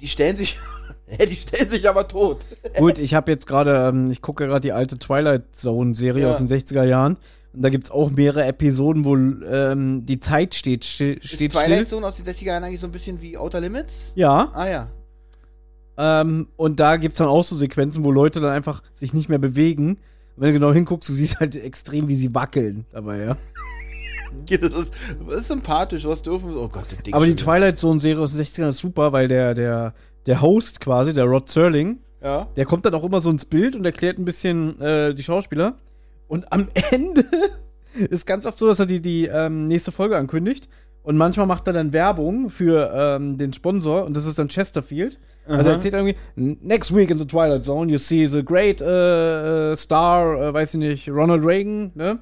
Die 0.00 0.08
stellen 0.08 0.36
sich. 0.36 0.58
die 1.30 1.36
stellen 1.36 1.70
sich 1.70 1.88
aber 1.88 2.06
tot. 2.08 2.40
Gut, 2.78 2.98
ich 2.98 3.14
habe 3.14 3.30
jetzt 3.30 3.46
gerade, 3.46 3.88
ähm, 3.88 4.10
ich 4.10 4.20
gucke 4.22 4.46
gerade 4.46 4.60
die 4.60 4.72
alte 4.72 4.98
Twilight 4.98 5.54
Zone 5.54 5.94
Serie 5.94 6.24
Ja. 6.24 6.30
aus 6.30 6.38
den 6.38 6.46
60er 6.48 6.84
Jahren. 6.84 7.16
Und 7.54 7.62
da 7.62 7.70
gibt's 7.70 7.90
auch 7.90 8.10
mehrere 8.10 8.44
Episoden, 8.44 9.04
wo 9.04 9.16
ähm, 9.16 10.04
die 10.04 10.18
Zeit 10.20 10.54
steht, 10.54 10.84
still, 10.84 11.14
Ist 11.14 11.28
steht 11.34 11.52
Twilight 11.52 11.72
still. 11.72 11.86
Zone 11.86 12.06
aus 12.06 12.16
den 12.16 12.26
60er 12.26 12.44
Jahren 12.44 12.64
eigentlich 12.64 12.80
so 12.80 12.86
ein 12.86 12.92
bisschen 12.92 13.20
wie 13.22 13.38
Outer 13.38 13.60
Limits? 13.60 14.12
Ja. 14.14 14.50
Ah 14.52 14.68
ja. 14.68 14.88
Ähm, 15.98 16.48
und 16.56 16.78
da 16.80 16.96
gibt's 16.96 17.18
dann 17.18 17.28
auch 17.28 17.44
so 17.44 17.56
Sequenzen, 17.56 18.04
wo 18.04 18.10
Leute 18.10 18.40
dann 18.40 18.50
einfach 18.50 18.82
sich 18.94 19.14
nicht 19.14 19.28
mehr 19.28 19.38
bewegen. 19.38 19.90
Und 20.36 20.42
wenn 20.42 20.48
du 20.48 20.54
genau 20.54 20.72
hinguckst, 20.72 21.08
du 21.08 21.12
siehst 21.14 21.40
halt 21.40 21.56
extrem, 21.56 22.08
wie 22.08 22.14
sie 22.14 22.34
wackeln 22.34 22.84
dabei, 22.92 23.18
ja. 23.24 23.36
Das 24.50 24.70
ist, 24.70 24.90
das 25.28 25.40
ist 25.40 25.48
sympathisch, 25.48 26.04
was 26.04 26.20
dürfen 26.20 26.50
wir. 26.50 26.60
Oh 26.60 26.68
Gott, 26.68 26.84
das 26.90 27.02
Ding 27.02 27.14
Aber 27.14 27.24
die. 27.24 27.34
Twilight 27.36 27.78
Zone-Serie 27.78 28.22
aus 28.22 28.32
den 28.34 28.44
60ern 28.44 28.68
ist 28.68 28.78
super, 28.78 29.12
weil 29.12 29.28
der, 29.28 29.54
der, 29.54 29.94
der 30.26 30.42
Host 30.42 30.80
quasi, 30.80 31.14
der 31.14 31.24
Rod 31.24 31.48
Serling, 31.48 32.00
Ja. 32.22 32.46
der 32.56 32.66
kommt 32.66 32.84
dann 32.84 32.92
auch 32.94 33.04
immer 33.04 33.20
so 33.20 33.30
ins 33.30 33.44
Bild 33.46 33.76
und 33.76 33.84
erklärt 33.86 34.18
ein 34.18 34.24
bisschen 34.26 34.78
äh, 34.80 35.14
die 35.14 35.22
Schauspieler. 35.22 35.76
Und 36.28 36.52
am 36.52 36.68
Ende 36.90 37.24
ist 37.94 38.26
ganz 38.26 38.44
oft 38.44 38.58
so, 38.58 38.66
dass 38.66 38.78
er 38.80 38.86
die, 38.86 39.00
die 39.00 39.26
ähm, 39.26 39.68
nächste 39.68 39.92
Folge 39.92 40.16
ankündigt. 40.18 40.68
Und 41.02 41.16
manchmal 41.16 41.46
macht 41.46 41.66
er 41.68 41.72
dann 41.72 41.92
Werbung 41.92 42.50
für 42.50 42.92
ähm, 42.94 43.38
den 43.38 43.52
Sponsor 43.52 44.04
und 44.04 44.16
das 44.16 44.26
ist 44.26 44.38
dann 44.38 44.48
Chesterfield. 44.48 45.18
Also 45.46 45.60
er 45.60 45.66
Aha. 45.66 45.72
erzählt 45.74 45.94
irgendwie, 45.94 46.16
next 46.34 46.94
week 46.94 47.10
in 47.10 47.18
the 47.18 47.26
Twilight 47.26 47.64
Zone, 47.64 47.90
you 47.90 47.98
see 47.98 48.26
the 48.26 48.44
great 48.44 48.80
äh, 48.80 49.76
star, 49.76 50.42
äh, 50.42 50.52
weiß 50.52 50.74
ich 50.74 50.80
nicht, 50.80 51.08
Ronald 51.08 51.44
Reagan, 51.44 51.92
ne? 51.94 52.18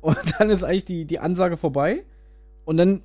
Und 0.00 0.16
dann 0.38 0.50
ist 0.50 0.64
eigentlich 0.64 0.86
die, 0.86 1.04
die 1.04 1.18
Ansage 1.18 1.56
vorbei. 1.56 2.04
Und 2.64 2.78
dann 2.78 3.02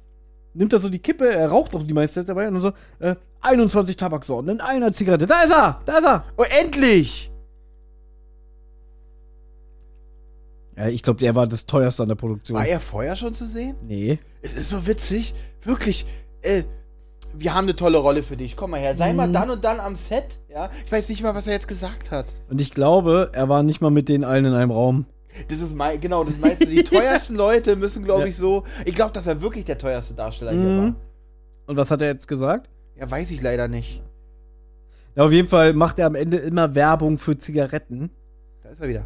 nimmt 0.54 0.72
er 0.74 0.80
so 0.80 0.90
die 0.90 1.00
Kippe, 1.00 1.30
er 1.30 1.50
raucht 1.50 1.76
auch 1.76 1.84
die 1.84 1.94
meiste 1.94 2.22
Zeit 2.22 2.30
dabei 2.30 2.48
und 2.48 2.54
dann 2.54 2.62
so, 2.62 2.72
äh, 3.00 3.16
21 3.42 3.98
Tabaksorten 3.98 4.50
in 4.50 4.62
einer 4.62 4.92
Zigarette. 4.94 5.28
Da 5.28 5.44
ist 5.44 5.52
er! 5.52 5.80
Da 5.86 5.98
ist 5.98 6.06
er! 6.06 6.26
Oh, 6.38 6.46
endlich! 6.62 7.32
Ja, 10.78 10.88
ich 10.88 11.04
glaube, 11.04 11.20
der 11.20 11.36
war 11.36 11.46
das 11.46 11.66
teuerste 11.66 12.04
an 12.04 12.10
der 12.10 12.16
Produktion. 12.16 12.58
War 12.58 12.66
er 12.66 12.80
vorher 12.80 13.18
schon 13.18 13.36
zu 13.36 13.46
sehen? 13.46 13.76
Nee. 13.84 14.20
Es 14.42 14.56
ist 14.56 14.70
so 14.70 14.88
witzig. 14.88 15.34
Wirklich. 15.64 16.06
Äh, 16.42 16.64
wir 17.38 17.54
haben 17.54 17.66
eine 17.66 17.76
tolle 17.76 17.98
Rolle 17.98 18.24
für 18.24 18.36
dich. 18.38 18.56
Komm 18.56 18.72
mal 18.72 18.80
her. 18.80 18.96
Sei 18.98 19.12
Mhm. 19.12 19.18
mal 19.18 19.32
dann 19.32 19.50
und 19.50 19.64
dann 19.64 19.80
am 19.80 19.96
Set. 19.96 20.40
Ja. 20.50 20.70
Ich 20.86 20.92
weiß 20.92 21.10
nicht 21.10 21.24
mal, 21.24 21.36
was 21.36 21.48
er 21.48 21.54
jetzt 21.54 21.68
gesagt 21.68 22.12
hat. 22.12 22.26
Und 22.50 22.60
ich 22.62 22.72
glaube, 22.72 23.30
er 23.34 23.50
war 23.50 23.64
nicht 23.64 23.82
mal 23.82 23.92
mit 23.92 24.10
denen 24.10 24.24
allen 24.24 24.46
in 24.46 24.54
einem 24.54 24.72
Raum. 24.72 25.06
Das 25.48 25.60
ist 25.60 25.76
mein, 25.76 26.02
genau, 26.02 26.24
das 26.24 26.38
meinst 26.40 26.62
du. 26.62 26.66
Die 26.66 26.84
teuersten 26.84 27.36
Leute 27.36 27.76
müssen, 27.76 28.04
glaube 28.04 28.22
Ja. 28.24 28.28
ich, 28.28 28.36
so. 28.38 28.64
Ich 28.86 28.96
glaube, 28.96 29.14
dass 29.14 29.28
er 29.28 29.42
wirklich 29.42 29.66
der 29.66 29.78
teuerste 29.78 30.14
Darsteller 30.16 30.52
hier 30.52 30.62
war. 30.78 30.86
Mhm. 30.88 30.96
Und 31.68 31.78
was 31.78 31.92
hat 31.92 32.02
er 32.02 32.08
jetzt 32.08 32.28
gesagt? 32.28 32.70
Ja, 33.00 33.10
weiß 33.10 33.30
ich 33.32 33.42
leider 33.42 33.68
nicht. 33.68 34.02
Ja, 35.16 35.24
auf 35.26 35.32
jeden 35.32 35.48
Fall 35.48 35.74
macht 35.74 36.00
er 36.00 36.08
am 36.08 36.16
Ende 36.16 36.38
immer 36.38 36.76
Werbung 36.76 37.18
für 37.18 37.38
Zigaretten. 37.38 38.10
Da 38.64 38.70
ist 38.70 38.82
er 38.82 38.88
wieder. 38.90 39.06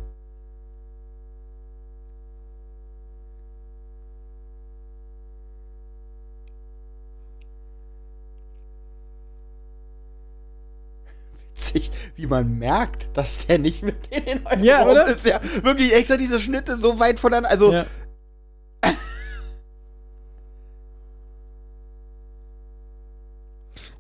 Witzig, 11.74 11.92
wie 12.16 12.28
man 12.28 12.58
merkt, 12.60 13.08
dass 13.18 13.46
der 13.48 13.58
nicht 13.60 13.84
mit 13.84 13.96
denen 14.14 14.46
in 14.52 14.64
Ja, 14.64 14.86
oder? 14.86 15.08
ist. 15.08 15.26
Ja, 15.26 15.40
wirklich 15.64 15.94
extra 15.94 16.18
diese 16.18 16.40
Schnitte 16.40 16.78
so 16.78 17.00
weit 17.00 17.20
voneinander. 17.20 17.50
Also, 17.50 17.74
Ja. 17.74 17.86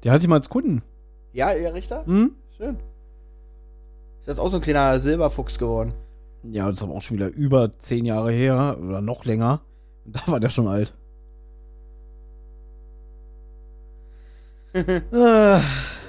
Der 0.04 0.12
hatte 0.12 0.24
ich 0.24 0.28
mal 0.28 0.36
als 0.36 0.50
Kunden. 0.50 0.82
ja, 1.32 1.48
Herr 1.50 1.74
Richter? 1.74 2.06
Hm? 2.06 2.36
Schön. 2.58 2.76
Ist 4.22 4.28
jetzt 4.28 4.40
auch 4.40 4.52
so 4.52 4.58
ein 4.58 4.62
kleiner 4.62 5.00
Silberfuchs 5.00 5.58
geworden. 5.58 5.94
Ja, 6.44 6.68
das 6.70 6.80
ist 6.80 6.84
aber 6.84 6.94
auch 6.96 7.02
schon 7.02 7.18
wieder 7.18 7.30
über 7.30 7.78
zehn 7.80 8.06
Jahre 8.06 8.32
her 8.32 8.78
oder 8.82 9.02
noch 9.02 9.26
länger. 9.26 9.62
Da 10.06 10.20
war 10.28 10.40
der 10.42 10.50
schon 10.50 10.68
alt. 10.68 10.94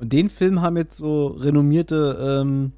Und 0.00 0.14
den 0.14 0.30
Film 0.30 0.62
haben 0.62 0.78
jetzt 0.78 0.96
so 0.96 1.26
renommierte 1.26 2.40
ähm, 2.42 2.72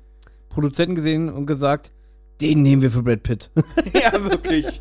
Produzenten 0.48 0.96
gesehen 0.96 1.28
und 1.28 1.46
gesagt, 1.46 1.92
den 2.40 2.62
nehmen 2.62 2.82
wir 2.82 2.90
für 2.90 3.02
Brad 3.04 3.22
Pitt. 3.22 3.50
ja, 3.94 4.12
wirklich. 4.24 4.80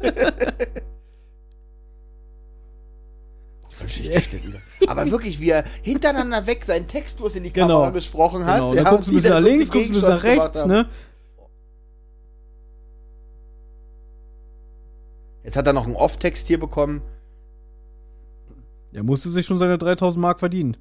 Aber 4.87 5.09
wirklich, 5.11 5.39
wie 5.39 5.49
er 5.49 5.63
hintereinander 5.83 6.47
weg 6.47 6.63
seinen 6.65 6.87
Text 6.87 7.17
bloß 7.17 7.35
in 7.35 7.43
die 7.43 7.53
Genau. 7.53 7.67
Kamera 7.67 7.89
gesprochen 7.91 8.45
hat. 8.45 8.57
genau. 8.57 8.73
Dann 8.73 8.85
ja, 8.85 8.89
guckst 8.89 9.07
du 9.07 9.11
ein 9.11 9.15
bisschen 9.15 9.31
nach 9.31 9.39
links, 9.39 9.71
guckst 9.71 9.89
du 9.89 9.91
ein 9.91 9.93
bisschen 9.93 10.09
nach 10.09 10.23
rechts, 10.23 10.65
ne? 10.65 10.89
Jetzt 15.43 15.55
hat 15.55 15.67
er 15.67 15.73
noch 15.73 15.85
einen 15.85 15.95
Off-Text 15.95 16.47
hier 16.47 16.59
bekommen. 16.59 17.01
Der 18.93 19.03
musste 19.03 19.29
sich 19.29 19.45
schon 19.45 19.59
seine 19.59 19.77
3000 19.77 20.19
Mark 20.19 20.39
verdienen. 20.39 20.75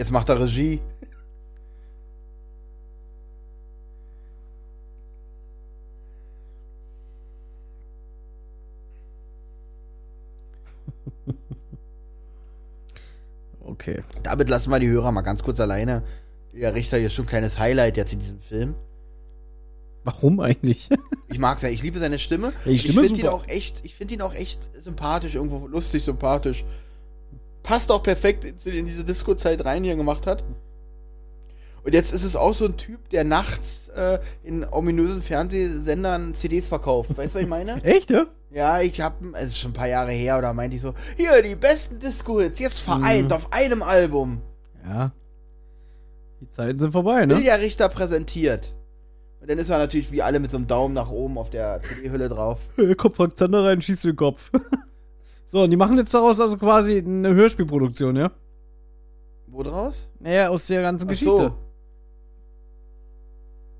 Jetzt 0.00 0.12
macht 0.12 0.30
er 0.30 0.40
Regie. 0.40 0.80
Okay. 13.60 14.02
Damit 14.22 14.48
lassen 14.48 14.70
wir 14.70 14.78
die 14.78 14.88
Hörer 14.88 15.12
mal 15.12 15.20
ganz 15.20 15.42
kurz 15.42 15.60
alleine. 15.60 16.02
Der 16.52 16.74
Richter 16.74 16.96
hier 16.96 17.06
ist 17.06 17.14
schon 17.14 17.26
ein 17.26 17.28
kleines 17.28 17.58
Highlight 17.58 17.96
jetzt 17.98 18.12
in 18.12 18.18
diesem 18.18 18.40
Film. 18.40 18.74
Warum 20.04 20.40
eigentlich? 20.40 20.88
Ich 21.28 21.38
mag's 21.38 21.62
ja, 21.62 21.68
ich 21.68 21.82
liebe 21.82 21.98
seine 21.98 22.18
Stimme. 22.18 22.48
Ja, 22.48 22.52
die 22.64 22.72
ich 22.72 22.82
Stimme 22.82 23.02
ist 23.02 23.08
finde 23.08 23.22
ihn 23.22 23.28
auch 23.28 23.46
echt, 23.46 23.80
ich 23.84 23.94
finde 23.94 24.14
ihn 24.14 24.22
auch 24.22 24.34
echt 24.34 24.58
sympathisch, 24.82 25.34
irgendwo 25.36 25.68
lustig, 25.68 26.04
sympathisch. 26.04 26.64
Passt 27.62 27.90
auch 27.92 28.02
perfekt 28.02 28.44
in, 28.64 28.86
diese 28.86 29.04
Disco-Zeit 29.04 29.64
rein, 29.64 29.82
die 29.82 29.90
er 29.90 29.96
gemacht 29.96 30.26
hat. 30.26 30.42
Und 31.82 31.94
jetzt 31.94 32.12
ist 32.12 32.24
es 32.24 32.36
auch 32.36 32.54
so 32.54 32.66
ein 32.66 32.76
Typ, 32.76 33.08
der 33.10 33.24
nachts 33.24 33.88
äh, 33.96 34.18
in 34.44 34.64
ominösen 34.70 35.22
Fernsehsendern 35.22 36.34
CDs 36.34 36.68
verkauft. 36.68 37.16
Weißt 37.16 37.34
du, 37.34 37.38
was 37.38 37.42
ich 37.42 37.48
meine? 37.48 37.82
Echt, 37.84 38.10
ja? 38.10 38.26
Ja, 38.52 38.80
ich 38.80 39.00
hab, 39.00 39.22
es 39.34 39.48
ist 39.48 39.58
schon 39.58 39.70
ein 39.70 39.74
paar 39.74 39.88
Jahre 39.88 40.10
her, 40.12 40.36
oder 40.38 40.52
meinte 40.52 40.76
ich 40.76 40.82
so, 40.82 40.94
hier, 41.16 41.40
die 41.42 41.54
besten 41.54 41.98
Disco-Hits, 41.98 42.58
jetzt 42.58 42.80
vereint 42.80 43.28
Mhm. 43.28 43.32
auf 43.32 43.52
einem 43.52 43.82
Album. 43.82 44.40
Ja. 44.84 45.12
Die 46.40 46.48
Zeiten 46.48 46.78
sind 46.78 46.92
vorbei, 46.92 47.26
ne? 47.26 47.34
Ilja 47.34 47.54
Richter 47.56 47.88
präsentiert. 47.88 48.72
Und 49.40 49.48
dann 49.50 49.58
ist 49.58 49.70
er 49.70 49.78
natürlich 49.78 50.10
wie 50.12 50.20
alle 50.22 50.38
mit 50.40 50.50
so 50.50 50.56
einem 50.58 50.66
Daumen 50.66 50.94
nach 50.94 51.10
oben 51.10 51.38
auf 51.38 51.48
der 51.48 51.80
CD-Hülle 51.82 52.28
drauf. 52.28 52.58
Kommt 52.98 53.16
Frank 53.16 53.36
Zander 53.38 53.64
rein, 53.64 53.80
schießt 53.80 54.04
den 54.04 54.16
Kopf. 54.16 54.50
so, 55.50 55.64
und 55.64 55.70
die 55.70 55.76
machen 55.76 55.98
jetzt 55.98 56.14
daraus 56.14 56.38
also 56.38 56.56
quasi 56.56 56.98
eine 56.98 57.34
Hörspielproduktion, 57.34 58.14
ja? 58.14 58.30
Wo 59.48 59.64
draus? 59.64 60.08
Naja, 60.20 60.48
aus 60.48 60.68
der 60.68 60.80
ganzen 60.82 61.06
Ach 61.06 61.10
Geschichte. 61.10 61.36
so. 61.36 61.54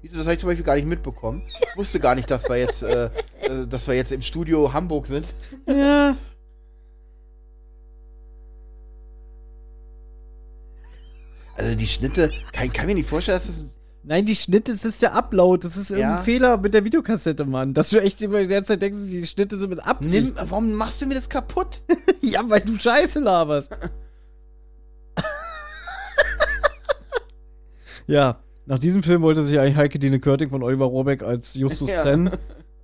Wieso, 0.02 0.16
das 0.16 0.26
habe 0.26 0.34
ich 0.34 0.40
zum 0.40 0.48
Beispiel 0.48 0.64
gar 0.64 0.74
nicht 0.74 0.88
mitbekommen. 0.88 1.42
Ich 1.46 1.76
wusste 1.76 2.00
gar 2.00 2.16
nicht, 2.16 2.28
dass 2.28 2.48
wir 2.48 2.56
jetzt, 2.56 2.82
äh, 2.82 3.04
äh, 3.04 3.68
dass 3.68 3.86
wir 3.86 3.94
jetzt 3.94 4.10
im 4.10 4.20
Studio 4.20 4.72
Hamburg 4.72 5.06
sind. 5.06 5.26
Ja. 5.68 6.16
Also 11.54 11.76
die 11.76 11.86
Schnitte, 11.86 12.32
kann, 12.52 12.72
kann 12.72 12.86
mir 12.86 12.96
nicht 12.96 13.08
vorstellen, 13.08 13.38
dass 13.38 13.46
das. 13.46 13.64
Nein, 14.02 14.24
die 14.24 14.34
Schnitte, 14.34 14.72
das 14.72 14.84
ist 14.86 15.02
der 15.02 15.14
Upload. 15.14 15.62
Das 15.66 15.76
ist 15.76 15.90
irgendein 15.90 16.16
Ja. 16.16 16.22
Fehler 16.22 16.56
mit 16.56 16.72
der 16.72 16.84
Videokassette, 16.84 17.44
Mann. 17.44 17.74
Dass 17.74 17.90
du 17.90 18.00
echt 18.00 18.22
immer 18.22 18.40
die 18.40 18.46
ganze 18.48 18.68
Zeit 18.68 18.80
denkst, 18.82 18.98
die 19.10 19.26
Schnitte 19.26 19.58
sind 19.58 19.68
mit 19.70 19.86
Absicht. 19.86 20.34
Nimm, 20.36 20.48
warum 20.48 20.72
machst 20.72 21.02
du 21.02 21.06
mir 21.06 21.14
das 21.14 21.28
kaputt? 21.28 21.82
Ja, 22.22 22.42
weil 22.48 22.60
du 22.60 22.78
Scheiße 22.78 23.18
laberst. 23.20 23.72
ja, 28.06 28.38
nach 28.66 28.78
diesem 28.78 29.02
Film 29.02 29.22
wollte 29.22 29.42
sich 29.42 29.58
eigentlich 29.58 29.76
Heike 29.76 29.98
Dine 29.98 30.20
Körting 30.20 30.50
von 30.50 30.62
Oliver 30.62 30.84
Rohrbeck 30.86 31.22
als 31.22 31.54
Justus 31.54 31.90
Ja. 31.90 32.02
trennen. 32.02 32.30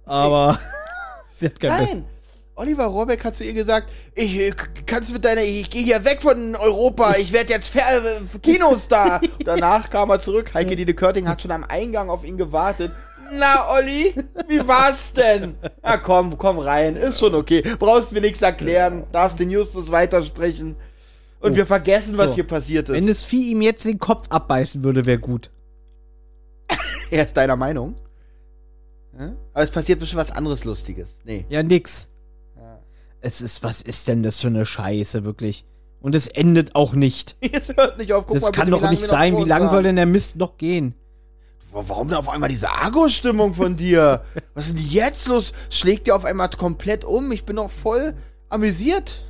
Aber 0.04 0.58
sie 1.32 1.46
hat 1.46 1.60
kein 1.60 1.70
Nein! 1.84 2.04
Oliver 2.58 2.86
Rohrbeck 2.86 3.22
hat 3.22 3.36
zu 3.36 3.44
ihr 3.44 3.52
gesagt, 3.52 3.90
ich 4.14 4.34
äh, 4.38 4.50
kannst 4.86 5.12
mit 5.12 5.24
deiner, 5.26 5.42
ich 5.42 5.68
gehe 5.68 5.84
hier 5.84 6.02
weg 6.06 6.22
von 6.22 6.56
Europa, 6.56 7.14
ich 7.18 7.30
werde 7.32 7.50
jetzt 7.52 7.68
Fer 7.68 7.82
äh, 7.82 8.38
Kinostar. 8.42 9.20
Danach 9.44 9.90
kam 9.90 10.08
er 10.08 10.20
zurück, 10.20 10.54
Heike 10.54 10.74
Dine 10.74 10.94
Körting 10.94 11.28
hat 11.28 11.42
schon 11.42 11.50
am 11.50 11.64
Eingang 11.64 12.08
auf 12.08 12.24
ihn 12.24 12.38
gewartet. 12.38 12.92
Na, 13.34 13.70
Olli, 13.74 14.14
wie 14.48 14.66
war's 14.66 15.12
denn? 15.12 15.56
Na 15.82 15.98
komm, 15.98 16.38
komm 16.38 16.58
rein, 16.58 16.96
ist 16.96 17.18
schon 17.18 17.34
okay. 17.34 17.62
Brauchst 17.78 18.12
mir 18.12 18.22
nichts 18.22 18.40
erklären, 18.40 19.04
darfst 19.12 19.38
den 19.38 19.50
Justus 19.50 19.90
weitersprechen. 19.90 20.76
Und 21.40 21.52
Oh. 21.52 21.56
wir 21.56 21.66
vergessen, 21.66 22.16
was 22.16 22.30
So. 22.30 22.34
hier 22.36 22.44
passiert 22.46 22.88
ist. 22.88 22.94
Wenn 22.94 23.06
das 23.06 23.22
Vieh 23.22 23.50
ihm 23.50 23.60
jetzt 23.60 23.84
den 23.84 23.98
Kopf 23.98 24.26
abbeißen 24.30 24.82
würde, 24.82 25.04
wäre 25.04 25.18
gut. 25.18 25.50
er 27.10 27.24
ist 27.24 27.36
deiner 27.36 27.56
Meinung. 27.56 27.94
Aber 29.52 29.62
es 29.62 29.70
passiert 29.70 29.98
bestimmt 30.00 30.20
was 30.22 30.30
anderes 30.30 30.64
Lustiges. 30.64 31.16
Nee. 31.24 31.44
Ja, 31.48 31.62
nix. 31.62 32.08
Es 33.20 33.40
ist, 33.40 33.62
was 33.62 33.82
ist 33.82 34.08
denn 34.08 34.22
das 34.22 34.40
für 34.40 34.48
eine 34.48 34.66
Scheiße, 34.66 35.24
wirklich? 35.24 35.64
Und 36.00 36.14
es 36.14 36.28
endet 36.28 36.74
auch 36.74 36.94
nicht. 36.94 37.36
Es 37.52 37.68
hört 37.68 37.98
nicht 37.98 38.12
auf. 38.12 38.26
Guck 38.26 38.34
das 38.34 38.44
mal, 38.44 38.52
kann 38.52 38.70
bitte, 38.70 38.82
doch 38.82 38.90
nicht 38.90 39.02
sein. 39.02 39.36
Wie 39.36 39.44
lange 39.44 39.68
soll 39.68 39.82
denn 39.82 39.96
der 39.96 40.06
Mist 40.06 40.36
noch 40.36 40.56
gehen? 40.56 40.94
Warum 41.72 42.08
denn 42.08 42.16
auf 42.16 42.28
einmal 42.28 42.48
diese 42.48 42.70
Argo-Stimmung 42.70 43.54
von 43.54 43.76
dir? 43.76 44.22
Was 44.54 44.68
ist 44.68 44.78
denn 44.78 44.86
jetzt 44.88 45.28
los? 45.28 45.52
Schlägt 45.68 46.06
dir 46.06 46.16
auf 46.16 46.24
einmal 46.24 46.48
komplett 46.48 47.04
um? 47.04 47.32
Ich 47.32 47.44
bin 47.44 47.56
doch 47.56 47.70
voll 47.70 48.14
amüsiert. 48.48 49.22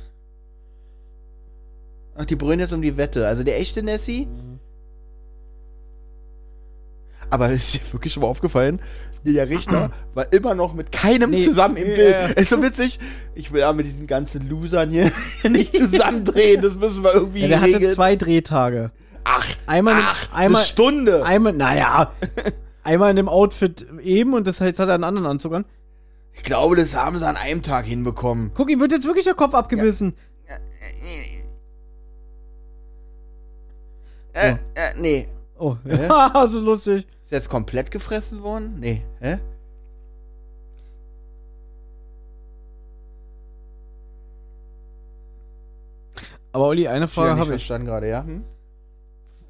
Ach, 2.15 2.25
die 2.25 2.35
brüllen 2.35 2.59
jetzt 2.59 2.73
um 2.73 2.81
die 2.81 2.95
Wette. 2.95 3.27
Also 3.27 3.43
der 3.43 3.59
echte 3.59 3.83
Nessie. 3.83 4.27
Aber 7.29 7.49
ist 7.51 7.73
dir 7.73 7.81
wirklich 7.91 8.13
schon 8.13 8.21
mal 8.21 8.29
aufgefallen? 8.29 8.81
Der 9.27 9.49
Richter 9.49 9.91
war 10.13 10.31
immer 10.31 10.55
noch 10.55 10.73
mit 10.73 10.91
keinem 10.91 11.31
Nee. 11.31 11.43
zusammen 11.43 11.75
im 11.77 11.89
Ja, 11.89 11.95
Bild. 11.95 12.11
ja. 12.11 12.25
Ist 12.27 12.49
so 12.49 12.61
witzig. 12.63 12.97
Ich 13.35 13.51
will 13.51 13.59
ja 13.61 13.73
mit 13.73 13.85
diesen 13.85 14.07
ganzen 14.07 14.47
Losern 14.49 14.89
hier 14.89 15.11
nicht 15.49 15.75
zusammendrehen. 15.75 16.61
Das 16.61 16.75
müssen 16.75 17.03
wir 17.03 17.13
irgendwie 17.13 17.41
Ja, 17.41 17.47
der 17.47 17.61
hatte 17.61 17.89
zwei 17.89 18.15
Drehtage. 18.15 18.91
Ach, 19.25 19.45
Einmal, 19.65 19.95
ach, 19.97 20.33
einmal, 20.33 20.61
eine 20.61 20.67
Stunde. 20.69 21.25
einmal, 21.25 21.51
naja, 21.51 22.13
einmal 22.83 23.09
in 23.09 23.17
dem 23.17 23.27
Outfit 23.27 23.85
eben 24.01 24.33
und 24.33 24.47
das 24.47 24.59
jetzt 24.59 24.79
hat 24.79 24.87
er 24.87 24.93
einen 24.95 25.03
anderen 25.03 25.27
Anzug 25.27 25.53
an. 25.53 25.65
Ich 26.33 26.43
glaube, 26.43 26.77
das 26.77 26.95
haben 26.95 27.17
sie 27.19 27.27
an 27.27 27.35
einem 27.35 27.61
Tag 27.63 27.85
hinbekommen. 27.85 28.51
Guck, 28.53 28.69
ihm 28.69 28.79
wird 28.79 28.91
jetzt 28.93 29.05
wirklich 29.05 29.25
der 29.25 29.33
Kopf 29.33 29.53
abgebissen. 29.53 30.13
Äh, 34.33 34.51
äh, 34.75 34.93
nee. 34.97 35.27
Oh, 35.57 35.75
das 35.83 36.53
ist 36.53 36.61
lustig. 36.61 37.07
Ist 37.27 37.31
jetzt 37.31 37.49
komplett 37.49 37.91
gefressen 37.91 38.41
worden? 38.41 38.79
Nee. 38.79 39.01
Hä? 39.19 39.39
Aber 46.51 46.67
Olli, 46.67 46.87
eine 46.87 47.05
Ich 47.05 47.11
Frage 47.11 47.31
habe 47.31 47.41
ich. 47.43 47.47
verstanden 47.49 47.87
gerade, 47.87 48.07
ja? 48.09 48.23
Hm? 48.23 48.43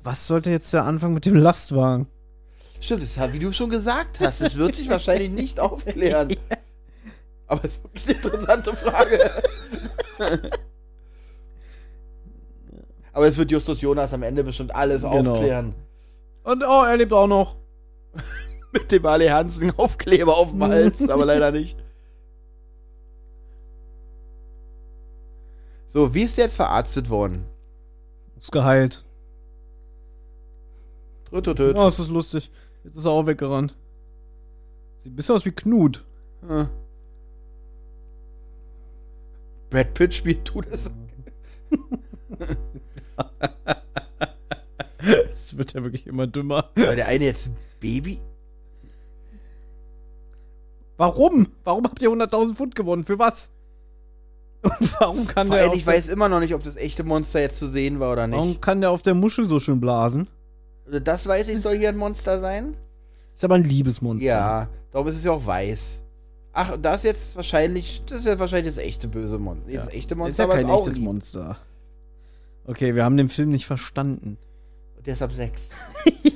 Was 0.03 0.25
sollte 0.27 0.49
jetzt 0.49 0.73
der 0.73 0.85
Anfang 0.85 1.13
mit 1.13 1.25
dem 1.25 1.35
Lastwagen? 1.35 2.07
Stimmt, 2.79 3.03
das 3.03 3.33
wie 3.33 3.39
du 3.39 3.51
schon 3.53 3.69
gesagt 3.69 4.19
hast, 4.19 4.41
das 4.41 4.55
wird 4.55 4.75
sich 4.75 4.89
wahrscheinlich 4.89 5.29
nicht 5.29 5.59
aufklären. 5.59 6.29
Aber 7.47 7.63
es 7.63 7.77
ist 7.77 7.83
wirklich 7.83 8.07
eine 8.07 8.15
interessante 8.15 8.73
Frage. 8.73 9.31
Aber 13.13 13.27
es 13.27 13.37
wird 13.37 13.51
Justus 13.51 13.81
Jonas 13.81 14.13
am 14.13 14.23
Ende 14.23 14.43
bestimmt 14.43 14.75
alles 14.75 15.01
Genau. 15.01 15.35
aufklären. 15.35 15.73
Und 16.43 16.63
oh, 16.63 16.83
er 16.83 16.97
lebt 16.97 17.13
auch 17.13 17.27
noch. 17.27 17.55
Mit 18.71 18.91
dem 18.91 19.05
Ali 19.05 19.27
Hansen 19.27 19.73
Aufkleber 19.77 20.37
auf 20.37 20.51
dem 20.51 20.63
Hals, 20.63 21.09
aber 21.09 21.25
leider 21.25 21.51
nicht. 21.51 21.77
So, 25.87 26.13
wie 26.13 26.23
ist 26.23 26.37
der 26.37 26.45
jetzt 26.45 26.55
verarztet 26.55 27.09
worden? 27.09 27.45
Ist 28.39 28.51
geheilt. 28.51 29.03
Tröt, 31.29 31.45
tröt, 31.45 31.57
tröt. 31.57 31.75
Oh, 31.75 31.87
ist 31.87 31.99
das 31.99 32.09
lustig. 32.09 32.51
Jetzt 32.83 32.97
ist 32.97 33.05
er 33.05 33.11
auch 33.11 33.25
weggerannt. 33.25 33.75
Sieht 34.99 35.13
ein 35.13 35.15
bisschen 35.15 35.35
aus 35.35 35.45
wie 35.45 35.51
Knut. 35.51 36.05
Ah. 36.47 36.67
Brad 39.69 39.93
Pitt 39.93 40.13
spielt 40.13 40.53
das. 40.69 40.89
Es 45.47 45.57
wird 45.57 45.73
ja 45.73 45.83
wirklich 45.83 46.05
immer 46.07 46.27
dümmer. 46.27 46.71
War 46.75 46.95
der 46.97 47.07
eine 47.07 47.23
jetzt 47.23 47.47
ein 47.47 47.55
Baby? 47.79 48.19
Warum? 50.97 51.47
Warum 51.63 51.85
habt 51.85 52.01
ihr 52.01 52.09
100.000 52.09 52.53
Pfund 52.53 52.75
gewonnen? 52.75 53.05
Für 53.05 53.17
was? 53.17 53.49
Und 54.61 54.99
warum 54.99 55.25
kann 55.25 55.47
Vor 55.47 55.55
der 55.55 55.69
allem, 55.69 55.77
ich 55.77 55.87
weiß 55.87 56.09
immer 56.09 56.27
noch 56.27 56.41
nicht, 56.41 56.53
ob 56.53 56.63
das 56.63 56.75
echte 56.75 57.05
Monster 57.05 57.39
jetzt 57.39 57.59
zu 57.59 57.69
sehen 57.69 58.01
war 58.01 58.11
oder 58.11 58.27
nicht. 58.27 58.35
warum 58.35 58.59
kann 58.59 58.81
der 58.81 58.91
auf 58.91 59.03
der 59.03 59.13
Muschel 59.13 59.45
so 59.45 59.61
schön 59.61 59.79
blasen? 59.79 60.27
Also 60.85 60.99
das 60.99 61.25
weiß 61.25 61.47
ich, 61.47 61.61
soll 61.61 61.77
hier 61.77 61.89
ein 61.89 61.97
Monster 61.97 62.41
sein? 62.41 62.75
Ist 63.33 63.45
aber 63.45 63.55
ein 63.55 63.63
Liebesmonster. 63.63 64.25
Ja, 64.25 64.67
darum 64.91 65.07
ist 65.07 65.15
es 65.15 65.23
ja 65.23 65.31
auch 65.31 65.45
weiß. 65.45 65.99
Ach, 66.51 66.73
und 66.73 66.83
das 66.83 66.97
ist 66.97 67.03
jetzt 67.03 67.35
wahrscheinlich, 67.37 68.01
das 68.05 68.19
ist 68.19 68.25
jetzt 68.25 68.39
wahrscheinlich 68.39 68.75
das 68.75 68.83
echte 68.83 69.07
böse 69.07 69.39
Monster. 69.39 69.71
Das 69.71 69.87
echte 69.89 70.13
Ist 70.13 70.17
Monster, 70.17 70.43
ja 70.43 70.49
aber 70.49 70.61
kein 70.61 70.69
ist 70.69 70.75
echtes 70.77 70.95
lieb. 70.95 71.05
Monster. 71.05 71.57
Okay, 72.65 72.95
wir 72.95 73.05
haben 73.05 73.15
den 73.15 73.29
Film 73.29 73.51
nicht 73.51 73.65
verstanden. 73.65 74.37
Der 75.07 75.13
ist 75.13 75.21
ab 75.23 75.33
6. 75.33 75.69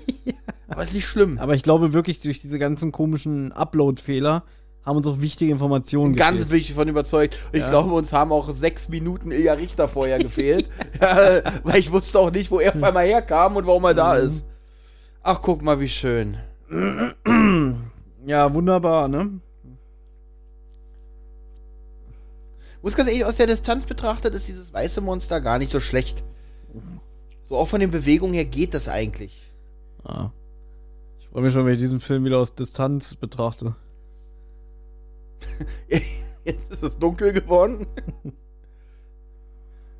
aber 0.69 0.83
ist 0.83 0.93
nicht 0.93 1.05
schlimm. 1.05 1.37
Aber 1.37 1.53
ich 1.53 1.61
glaube 1.61 1.93
wirklich, 1.93 2.21
durch 2.21 2.39
diese 2.39 2.57
ganzen 2.57 2.91
komischen 2.91 3.51
Upload-Fehler 3.51 4.43
haben 4.85 4.97
uns 4.97 5.05
auch 5.05 5.21
wichtige 5.21 5.51
Informationen 5.51 6.15
Ganz 6.15 6.31
gefehlt. 6.37 6.49
bin 6.49 6.59
ich 6.59 6.67
davon 6.69 6.87
überzeugt. 6.87 7.37
Ich 7.51 7.59
Ja. 7.59 7.67
glaube, 7.67 7.93
uns 7.93 8.13
haben 8.13 8.31
auch 8.31 8.49
sechs 8.49 8.89
Minuten 8.89 9.29
Ilja 9.31 9.53
Richter 9.53 9.87
vorher 9.87 10.17
gefehlt. 10.17 10.67
ja, 11.01 11.41
weil 11.63 11.77
ich 11.77 11.91
wusste 11.91 12.17
auch 12.17 12.31
nicht, 12.31 12.49
wo 12.49 12.59
er 12.59 12.73
auf 12.75 12.81
einmal 12.81 13.05
herkam 13.05 13.57
und 13.57 13.67
warum 13.67 13.83
er 13.83 13.93
da 13.93 14.15
Mhm. 14.15 14.27
ist. 14.27 14.45
Ach, 15.21 15.39
guck 15.41 15.61
mal, 15.61 15.79
wie 15.79 15.89
schön. 15.89 16.37
Ja, 18.25 18.53
wunderbar, 18.53 19.07
ne? 19.07 19.39
Muss 22.81 22.95
ganz 22.95 23.09
ehrlich, 23.09 23.25
aus 23.25 23.35
der 23.35 23.45
Distanz 23.47 23.85
betrachtet, 23.85 24.33
ist 24.33 24.47
dieses 24.47 24.73
weiße 24.73 25.01
Monster 25.01 25.41
gar 25.41 25.59
nicht 25.59 25.71
so 25.71 25.79
schlecht. 25.79 26.23
So 27.51 27.57
auch 27.57 27.67
von 27.67 27.81
den 27.81 27.91
Bewegungen 27.91 28.33
her 28.33 28.45
geht 28.45 28.73
das 28.73 28.87
eigentlich. 28.87 29.51
Ja. 30.07 30.31
Ich 31.19 31.27
freue 31.27 31.43
mich 31.43 31.51
schon, 31.51 31.65
wenn 31.65 31.73
ich 31.73 31.79
diesen 31.79 31.99
Film 31.99 32.23
wieder 32.23 32.37
aus 32.37 32.55
Distanz 32.55 33.13
betrachte. 33.13 33.75
Jetzt 36.45 36.71
ist 36.71 36.81
es 36.81 36.97
dunkel 36.97 37.33
geworden. 37.33 37.85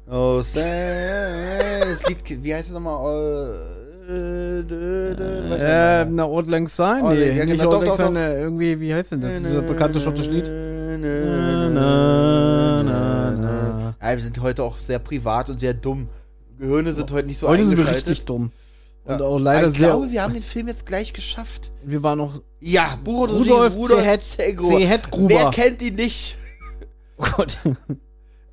Oh, 0.10 0.42
Sam. 0.42 0.64
Es 0.64 2.06
liegt, 2.10 2.44
wie 2.44 2.54
heißt 2.54 2.68
es 2.68 2.74
nochmal? 2.74 3.56
Äh, 4.10 4.70
weiß 4.70 5.62
Äh, 5.62 6.06
nicht 6.06 6.16
na, 6.16 6.26
Old 6.26 6.50
Lang 6.50 6.68
Syne? 6.68 7.02
Oh, 7.04 7.10
Nee, 7.12 7.38
ja, 7.38 7.46
nicht 7.46 7.60
genau, 7.60 7.78
Old 7.78 7.88
doch, 7.88 7.98
Lang 7.98 8.08
Syne, 8.14 8.20
äh, 8.34 8.42
irgendwie, 8.42 8.80
wie 8.82 8.94
heißt 8.94 9.14
denn 9.14 9.20
mehr. 9.20 9.30
das? 9.30 9.44
Dieses 9.44 9.66
bekannte 9.66 10.02
schottische 10.02 10.32
Lied? 10.32 10.50
Na, 10.50 11.70
na, 11.70 12.84
na, 12.84 13.32
na. 13.32 13.96
Ja, 14.02 14.16
wir 14.18 14.24
sind 14.24 14.42
heute 14.42 14.64
auch 14.64 14.78
sehr 14.80 15.00
privat 15.00 15.50
und 15.50 15.62
sehr 15.62 15.74
dumm. 15.76 16.10
Gehirne 16.62 16.94
sind 16.94 17.12
heute 17.12 17.28
nicht 17.28 17.40
so 17.40 17.48
Heute 17.48 17.66
sind 17.66 17.76
wir 17.76 17.88
richtig 17.88 18.24
dumm. 18.26 18.52
Und 19.04 19.20
Ja. 19.20 19.26
auch 19.26 19.40
leider 19.40 19.70
ich 19.70 19.78
sehr. 19.80 19.88
glaube, 19.90 20.12
wir 20.12 20.22
haben 20.22 20.36
den 20.36 20.44
Film 20.44 20.68
jetzt 20.68 20.86
gleich 20.86 21.12
geschafft. 21.12 21.72
wir 21.84 22.04
waren 22.04 22.20
noch. 22.20 22.40
Ja, 22.60 23.00
Rudolf, 23.06 23.40
Rudolf 23.40 23.76
Rudolf 23.76 24.02
Zehet-. 24.02 24.62
Zehetgruber. 24.62 25.30
Wer 25.30 25.50
kennt 25.50 25.82
ihn 25.82 25.96
nicht? 25.96 26.36
Oh 27.18 27.26
Gott. 27.36 27.58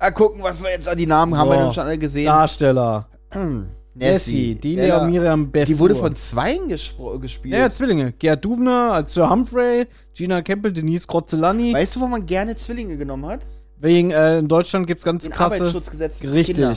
Ah, 0.01 0.11
gucken, 0.11 0.41
was 0.41 0.63
wir 0.63 0.69
jetzt 0.71 0.87
an 0.87 0.97
die 0.97 1.05
Namen 1.05 1.37
haben, 1.37 1.49
wir 1.51 1.59
haben 1.59 1.73
schon 1.73 1.83
alle 1.83 1.97
gesehen. 1.97 2.25
Darsteller. 2.27 3.09
Nessie, 3.95 4.55
Delia 4.55 5.03
Miriam 5.03 5.51
Beth. 5.51 5.67
Die 5.67 5.77
wurde 5.77 5.93
von 5.93 6.15
Zweien 6.15 6.69
gespielt. 6.69 7.53
Ja, 7.53 7.69
Zwillinge. 7.69 8.13
Gerd 8.13 8.45
Duvner 8.45 8.93
als 8.93 9.13
Sir 9.13 9.29
Humphrey, 9.29 9.87
Gina 10.13 10.41
Campbell, 10.41 10.71
Denise 10.71 11.05
Krotzelani. 11.05 11.73
weißt 11.73 11.97
du, 11.97 11.99
wo 11.99 12.07
man 12.07 12.25
gerne 12.25 12.55
Zwillinge 12.55 12.95
genommen 12.95 13.25
hat? 13.25 13.41
Wegen, 13.81 14.11
äh, 14.11 14.39
in 14.39 14.47
Deutschland 14.47 14.87
gibt's 14.87 15.03
ganz 15.03 15.25
In 15.25 15.33
krasse. 15.33 15.55
Arbeitsschutzgesetz 15.55 16.19
für 16.19 16.43
Kinder. 16.43 16.75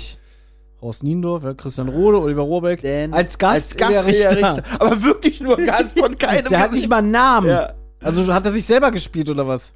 Horst 0.82 1.02
Niendorf, 1.04 1.44
ja, 1.44 1.54
Christian 1.54 1.88
Rohde, 1.88 2.20
Oliver 2.20 2.42
Rohrbeck. 2.42 2.82
Denn 2.82 3.14
als 3.14 3.38
Gast, 3.38 3.80
als 3.80 3.92
Gast 3.92 4.06
Richter. 4.06 4.30
Richter. 4.32 4.62
Aber 4.80 5.02
wirklich 5.02 5.40
nur 5.40 5.56
Gast 5.56 5.98
von 5.98 6.18
keinem. 6.18 6.48
Der 6.48 6.58
hat 6.60 6.72
nicht 6.72 6.88
mal 6.88 6.96
einen 6.98 7.12
Namen. 7.12 7.48
Ja. 7.48 7.72
Also 8.00 8.34
hat 8.34 8.44
er 8.44 8.52
sich 8.52 8.64
selber 8.66 8.90
gespielt 8.90 9.30
oder 9.30 9.46
was? 9.46 9.72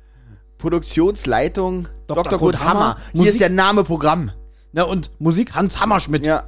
Produktionsleitung 0.58 1.86
Dr. 2.08 2.24
Dr. 2.24 2.38
Kurt 2.40 2.58
Hammer. 2.58 2.70
Hammer. 2.70 2.96
Hier 3.12 3.18
Musik- 3.20 3.32
ist 3.34 3.40
der 3.40 3.50
Name 3.50 3.84
Programm. 3.84 4.32
Na 4.72 4.82
und 4.82 5.10
Musik 5.20 5.54
Hans 5.54 5.78
Hammerschmidt. 5.80 6.26
Ja. 6.26 6.42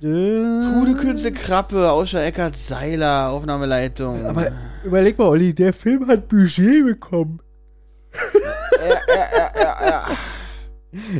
Trude 0.00 0.94
Künste 1.00 1.32
Krappe, 1.32 1.90
Auscher 1.90 2.22
Eckert 2.26 2.56
Seiler, 2.56 3.30
Aufnahmeleitung. 3.30 4.26
Aber 4.26 4.48
überleg 4.84 5.18
mal, 5.18 5.28
Olli, 5.28 5.54
der 5.54 5.72
Film 5.72 6.06
hat 6.08 6.28
Budget 6.28 6.84
bekommen. 6.84 7.40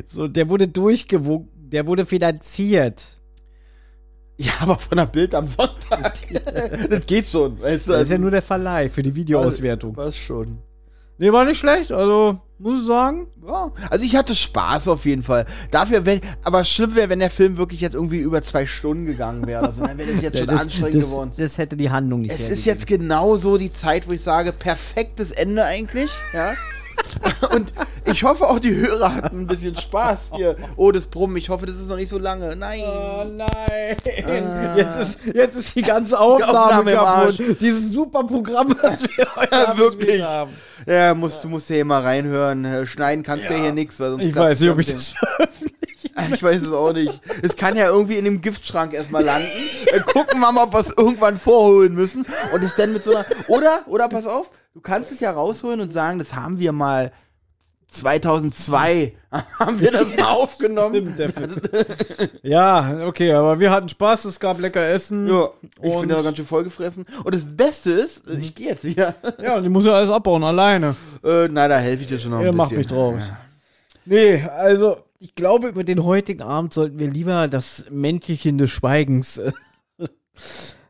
So, 0.06 0.28
der 0.28 0.48
wurde 0.48 0.68
durchgewogen, 0.68 1.48
der 1.74 1.86
wurde 1.86 2.06
finanziert. 2.06 3.18
ja, 4.38 4.52
aber 4.60 4.78
von 4.78 4.96
der 4.96 5.06
Bild 5.06 5.34
am 5.34 5.48
Sonntag. 5.48 6.14
das 6.90 7.06
geht 7.06 7.26
schon, 7.26 7.60
weißt 7.60 7.88
du. 7.88 7.92
Das 7.92 8.02
ist 8.02 8.10
ja 8.10 8.18
nur 8.18 8.30
der 8.30 8.42
Verleih 8.42 8.88
für 8.88 9.02
die 9.02 9.14
Videoauswertung. 9.14 9.96
Was 9.96 10.16
schon. 10.16 10.58
Nee, 11.18 11.30
war 11.32 11.44
nicht 11.44 11.58
schlecht, 11.58 11.92
also 11.92 12.40
muss 12.58 12.80
ich 12.80 12.86
sagen. 12.88 13.28
Ja, 13.46 13.70
also 13.90 14.04
ich 14.04 14.16
hatte 14.16 14.34
Spaß 14.34 14.88
auf 14.88 15.04
jeden 15.04 15.22
Fall. 15.22 15.46
Dafür 15.70 16.04
wäre, 16.06 16.20
aber 16.44 16.64
schlimm 16.64 16.94
wäre, 16.96 17.08
wenn 17.08 17.20
der 17.20 17.30
Film 17.30 17.56
wirklich 17.56 17.80
jetzt 17.80 17.94
irgendwie 17.94 18.18
über 18.18 18.42
zwei 18.42 18.66
Stunden 18.66 19.04
gegangen 19.04 19.46
wäre. 19.46 19.64
Also 19.68 19.86
dann 19.86 19.96
wäre 19.98 20.12
das 20.12 20.22
jetzt 20.22 20.38
schon 20.38 20.46
das, 20.48 20.62
anstrengend 20.62 21.02
das, 21.02 21.10
geworden. 21.10 21.32
das 21.36 21.58
hätte 21.58 21.76
die 21.76 21.90
Handlung 21.90 22.22
nicht 22.22 22.32
Es 22.32 22.40
ist 22.42 22.66
hergegeben. 22.66 22.72
jetzt 22.78 22.86
genau 22.86 23.36
so 23.36 23.58
die 23.58 23.72
Zeit, 23.72 24.08
wo 24.08 24.12
ich 24.12 24.22
sage, 24.22 24.52
perfektes 24.52 25.30
Ende 25.30 25.64
eigentlich, 25.64 26.10
ja. 26.32 26.54
Und 27.50 27.72
ich 28.04 28.22
hoffe 28.22 28.46
auch 28.48 28.58
die 28.58 28.74
Hörer 28.74 29.14
hatten 29.14 29.40
ein 29.40 29.46
bisschen 29.46 29.76
Spaß 29.76 30.18
hier. 30.36 30.56
Oh, 30.76 30.90
das 30.92 31.06
Brummen, 31.06 31.36
ich 31.36 31.48
hoffe, 31.48 31.66
das 31.66 31.76
ist 31.76 31.88
noch 31.88 31.96
nicht 31.96 32.08
so 32.08 32.18
lange. 32.18 32.54
Nein. 32.56 32.82
Oh 32.84 33.24
nein. 33.24 33.96
Jetzt, 34.76 34.96
ist, 34.98 35.18
jetzt 35.32 35.56
ist 35.56 35.74
die 35.74 35.82
ganze 35.82 36.18
Aufnahme, 36.18 36.58
Aufnahme 36.58 36.90
im 36.92 36.98
kaputt. 36.98 37.60
Dieses 37.60 37.90
super 37.90 38.24
Programm, 38.24 38.76
das 38.82 39.02
wir 39.02 39.26
heute 39.36 39.54
Ja, 39.54 39.76
wirklich. 39.78 40.22
haben. 40.22 40.52
Ja, 40.86 41.14
musst, 41.14 41.42
du 41.44 41.48
musst 41.48 41.68
ja 41.70 41.76
hier 41.76 41.84
mal 41.84 42.02
reinhören. 42.02 42.64
Äh, 42.64 42.86
Schneiden 42.86 43.22
kannst 43.22 43.48
du 43.48 43.54
ja 43.54 43.60
hier 43.60 43.72
nichts, 43.72 43.98
weil 44.00 44.10
sonst 44.10 44.24
Ich 44.24 44.34
weiß 44.34 44.60
nicht, 44.60 44.70
ob 44.70 44.78
ich 44.80 44.92
das 44.92 45.08
veröffentliche. 45.08 45.74
Ich 46.32 46.42
weiß 46.44 46.62
es 46.62 46.70
auch 46.70 46.92
nicht. 46.92 47.20
Es 47.42 47.56
kann 47.56 47.76
ja 47.76 47.88
irgendwie 47.88 48.16
in 48.16 48.24
dem 48.24 48.40
Giftschrank 48.40 48.92
erstmal 48.92 49.24
landen. 49.24 49.48
Dann 49.90 50.04
gucken 50.04 50.38
wir 50.38 50.52
mal, 50.52 50.62
ob 50.64 50.72
wir 50.72 50.78
es 50.78 50.92
irgendwann 50.96 51.36
vorholen 51.38 51.92
müssen. 51.94 52.24
Und 52.52 52.62
es 52.62 52.76
dann 52.76 52.92
mit 52.92 53.02
so 53.02 53.16
einer. 53.16 53.24
Oder, 53.48 53.80
oder 53.88 54.08
pass 54.08 54.24
auf, 54.24 54.48
du 54.74 54.80
kannst 54.80 55.12
es 55.12 55.20
ja 55.20 55.30
rausholen 55.30 55.80
und 55.80 55.92
sagen, 55.92 56.18
das 56.18 56.34
haben 56.34 56.58
wir 56.58 56.72
mal 56.72 57.12
2002 57.86 59.12
haben 59.58 59.78
wir 59.80 59.92
das 59.92 60.16
mal 60.16 60.24
aufgenommen. 60.32 61.14
Stimmt, 61.14 61.70
ja, 62.42 63.06
okay, 63.06 63.32
aber 63.32 63.60
wir 63.60 63.70
hatten 63.70 63.88
Spaß, 63.88 64.24
es 64.24 64.40
gab 64.40 64.58
lecker 64.60 64.86
Essen. 64.88 65.28
Ja, 65.28 65.50
ich 65.80 65.90
Und- 65.90 66.00
bin 66.00 66.08
da 66.08 66.22
ganz 66.22 66.36
schön 66.36 66.46
vollgefressen. 66.46 67.06
Und 67.22 67.34
das 67.34 67.46
Beste 67.56 67.92
ist, 67.92 68.28
Mhm. 68.28 68.40
ich 68.40 68.54
gehe 68.54 68.68
jetzt 68.68 68.84
wieder. 68.84 69.14
Ja, 69.40 69.56
und 69.56 69.64
ich 69.64 69.70
muss 69.70 69.86
ja 69.86 69.92
alles 69.92 70.10
abbauen, 70.10 70.42
alleine. 70.42 70.96
äh, 71.22 71.48
na, 71.48 71.68
da 71.68 71.78
helfe 71.78 72.02
ich 72.02 72.08
dir 72.08 72.18
schon 72.18 72.32
noch 72.32 72.38
ein 72.38 72.44
Ihr 72.46 72.50
bisschen. 72.52 72.56
macht 72.56 72.72
mich 72.76 72.86
drauf. 72.86 73.14
Nee, 74.06 74.42
also, 74.42 74.98
ich 75.18 75.34
glaube, 75.34 75.68
über 75.68 75.84
den 75.84 76.02
heutigen 76.04 76.42
Abend 76.42 76.74
sollten 76.74 76.98
wir 76.98 77.08
lieber 77.10 77.48
das 77.48 77.84
Mäntelchen 77.90 78.58
des 78.58 78.70
Schweigens, 78.70 79.38
äh, 79.38 79.52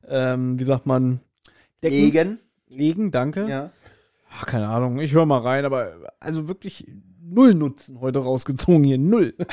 ähm, 0.09 0.59
wie 0.59 0.65
sagt 0.65 0.87
man, 0.87 1.21
decken, 1.83 1.97
Legen. 1.97 2.39
Legen, 2.77 3.11
danke. 3.11 3.47
Ja. 3.49 3.71
Ach, 4.37 4.47
keine 4.47 4.69
Ahnung, 4.69 4.99
ich 4.99 5.13
höre 5.13 5.27
mal 5.27 5.41
rein, 5.41 5.65
aber 5.65 5.93
also 6.21 6.49
wirklich 6.49 6.87
null 7.23 7.55
Nutzen 7.55 8.01
heute 8.01 8.19
rausgezogen 8.19 8.85
hier, 8.85 8.99
null. 8.99 9.35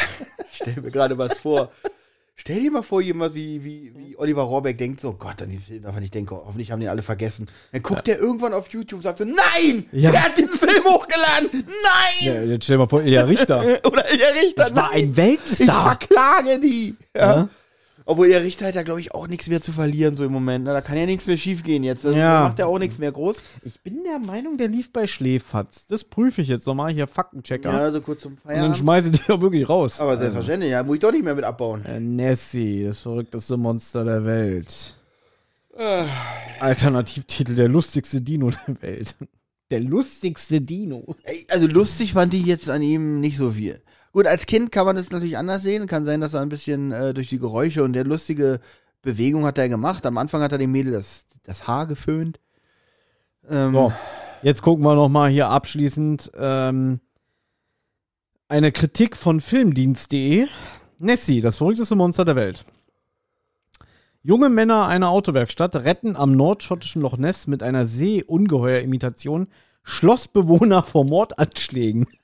Ich 0.53 0.57
stell 0.57 0.81
mir 0.81 0.91
gerade 0.91 1.17
was 1.17 1.37
vor. 1.37 1.71
Stell 2.35 2.59
dir 2.59 2.71
mal 2.71 2.81
vor, 2.81 3.01
jemand 3.01 3.35
wie, 3.35 3.63
wie, 3.63 3.93
wie 3.95 4.17
Oliver 4.17 4.41
Rohrbeck 4.41 4.77
denkt 4.77 4.99
so, 4.99 5.13
Gott, 5.13 5.41
an 5.41 5.49
den 5.49 5.61
Film 5.61 5.83
darf 5.83 5.95
er 5.95 6.01
nicht 6.01 6.13
denken, 6.13 6.35
hoffentlich 6.35 6.71
haben 6.71 6.79
den 6.81 6.89
alle 6.89 7.03
vergessen. 7.03 7.47
Dann 7.71 7.81
guckt 7.83 8.05
der 8.07 8.19
irgendwann 8.19 8.53
auf 8.53 8.67
YouTube 8.69 8.97
und 8.97 9.03
sagt 9.03 9.19
so, 9.19 9.25
nein, 9.25 9.85
Ja. 9.93 10.11
wer 10.11 10.23
hat 10.25 10.37
den 10.37 10.49
Film 10.49 10.83
hochgeladen? 10.83 11.49
Nein! 11.53 11.65
Ja, 12.21 12.41
jetzt 12.43 12.63
stell 12.65 12.75
dir 12.75 12.79
mal 12.79 12.89
vor, 12.89 13.01
Elia 13.01 13.23
Richter. 13.23 13.59
Oder 13.85 14.03
der 14.03 14.41
Richter, 14.41 14.63
Das 14.65 14.75
war 14.75 14.89
nein. 14.89 15.03
ein 15.03 15.09
Ich 15.11 15.17
Weltstar. 15.17 15.97
verklage 15.99 16.59
die. 16.59 16.95
Ja. 17.15 17.47
Obwohl 18.11 18.27
der 18.27 18.43
Richter 18.43 18.67
hat 18.67 18.75
ja, 18.75 18.83
glaube 18.83 18.99
ich, 18.99 19.15
auch 19.15 19.27
nichts 19.29 19.47
mehr 19.47 19.61
zu 19.61 19.71
verlieren, 19.71 20.17
so 20.17 20.25
im 20.25 20.33
Moment. 20.33 20.65
Na, 20.65 20.73
da 20.73 20.81
kann 20.81 20.97
ja 20.97 21.05
nichts 21.05 21.27
mehr 21.27 21.37
schief 21.37 21.63
gehen 21.63 21.81
jetzt. 21.83 22.05
Also, 22.05 22.17
Ja. 22.17 22.41
macht 22.41 22.59
ja 22.59 22.65
auch 22.65 22.77
nichts 22.77 22.97
mehr 22.97 23.11
groß. 23.11 23.37
Ich 23.63 23.79
bin 23.81 24.03
der 24.03 24.19
Meinung, 24.19 24.57
der 24.57 24.67
lief 24.67 24.91
bei 24.91 25.07
Schläfatz. 25.07 25.87
Das 25.87 26.03
prüfe 26.03 26.41
ich 26.41 26.49
jetzt 26.49 26.67
nochmal 26.67 26.91
hier, 26.91 27.07
Faktenchecker. 27.07 27.71
Ja, 27.71 27.89
so 27.91 28.01
kurz 28.01 28.23
zum 28.23 28.33
Und 28.43 28.53
dann 28.53 28.75
schmeiße 28.75 29.11
ich 29.13 29.21
die 29.21 29.31
auch 29.31 29.39
wirklich 29.39 29.69
raus. 29.69 30.01
Aber 30.01 30.17
selbstverständlich, 30.17 30.71
ja, 30.71 30.83
muss 30.83 30.95
ich 30.95 30.99
doch 30.99 31.13
nicht 31.13 31.23
mehr 31.23 31.35
mit 31.35 31.45
abbauen. 31.45 31.85
Äh, 31.85 32.01
Nessie, 32.01 32.83
das 32.83 32.99
verrückteste 32.99 33.55
Monster 33.55 34.03
der 34.03 34.25
Welt. 34.25 34.97
Äh. 35.77 36.03
Alternativtitel, 36.59 37.55
der 37.55 37.67
lustigste 37.69 38.21
Dino 38.21 38.49
der 38.67 38.81
Welt. 38.81 39.15
Der 39.71 39.79
lustigste 39.79 40.59
Dino. 40.59 41.15
Ey, 41.23 41.45
Also 41.49 41.65
lustig 41.67 42.13
fand 42.13 42.33
ich 42.33 42.45
jetzt 42.45 42.69
an 42.69 42.81
ihm 42.81 43.19
nicht 43.21 43.37
so 43.37 43.51
viel. 43.51 43.81
Gut, 44.11 44.27
als 44.27 44.45
Kind 44.45 44.71
kann 44.71 44.85
man 44.85 44.95
das 44.95 45.09
natürlich 45.09 45.37
anders 45.37 45.63
sehen. 45.63 45.87
Kann 45.87 46.05
sein, 46.05 46.21
dass 46.21 46.33
er 46.33 46.41
ein 46.41 46.49
bisschen 46.49 46.91
äh, 46.91 47.13
durch 47.13 47.29
die 47.29 47.39
Geräusche 47.39 47.83
und 47.83 47.93
der 47.93 48.03
lustige 48.03 48.59
Bewegung 49.01 49.45
hat 49.45 49.57
er 49.57 49.69
gemacht. 49.69 50.05
Am 50.05 50.17
Anfang 50.17 50.41
hat 50.41 50.51
er 50.51 50.57
dem 50.57 50.71
Mädel 50.71 50.91
das, 50.91 51.25
das 51.43 51.67
Haar 51.67 51.87
geföhnt. 51.87 52.39
Ähm, 53.49 53.71
So, 53.73 53.93
jetzt 54.41 54.61
gucken 54.61 54.83
wir 54.83 54.95
nochmal 54.95 55.29
hier 55.29 55.47
abschließend 55.49 56.31
ähm, 56.35 56.99
eine 58.47 58.71
Kritik 58.71 59.15
von 59.15 59.39
Filmdienst.de. 59.39 60.47
Nessie, 60.99 61.41
das 61.41 61.57
verrückteste 61.57 61.95
Monster 61.95 62.25
der 62.25 62.35
Welt. 62.35 62.65
Junge 64.23 64.49
Männer 64.49 64.87
einer 64.87 65.09
Autowerkstatt 65.09 65.75
retten 65.77 66.15
am 66.15 66.33
nordschottischen 66.33 67.01
Loch 67.01 67.17
Ness 67.17 67.47
mit 67.47 67.63
einer 67.63 67.87
Seeungeheuer-Imitation 67.87 69.47
Schlossbewohner 69.83 70.83
vor 70.83 71.05
Mordanschlägen. 71.05 72.07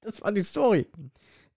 Das 0.00 0.20
war 0.20 0.32
die 0.32 0.42
Story. 0.42 0.86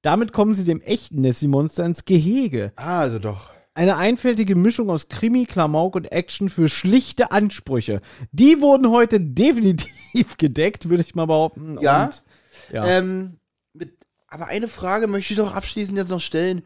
Damit 0.02 0.32
kommen 0.34 0.54
sie 0.54 0.64
dem 0.64 0.82
echten 0.82 1.22
Nessie-Monster 1.22 1.86
ins 1.86 2.06
Gehege. 2.06 2.72
Ah, 2.76 3.00
also 3.00 3.20
doch. 3.20 3.52
Eine 3.74 3.98
einfältige 3.98 4.56
Mischung 4.56 4.90
aus 4.90 5.08
Krimi, 5.08 5.46
Klamauk 5.46 5.96
und 5.96 6.12
Action 6.12 6.50
für 6.50 6.68
schlichte 6.68 7.32
Ansprüche. 7.32 8.02
Die 8.32 8.60
wurden 8.62 8.90
heute 8.90 9.20
definitiv 9.20 10.38
gedeckt, 10.38 10.90
würde 10.90 11.04
ich 11.04 11.14
mal 11.16 11.28
behaupten. 11.28 11.78
Ja. 11.82 12.06
Und, 12.06 12.24
ja. 12.72 12.86
Ähm, 12.88 13.40
mit, 13.74 13.96
aber 14.28 14.48
eine 14.48 14.68
Frage 14.68 15.08
möchte 15.08 15.34
ich 15.34 15.40
doch 15.40 15.54
abschließend 15.56 15.98
jetzt 15.98 16.10
noch 16.10 16.22
stellen. 16.22 16.64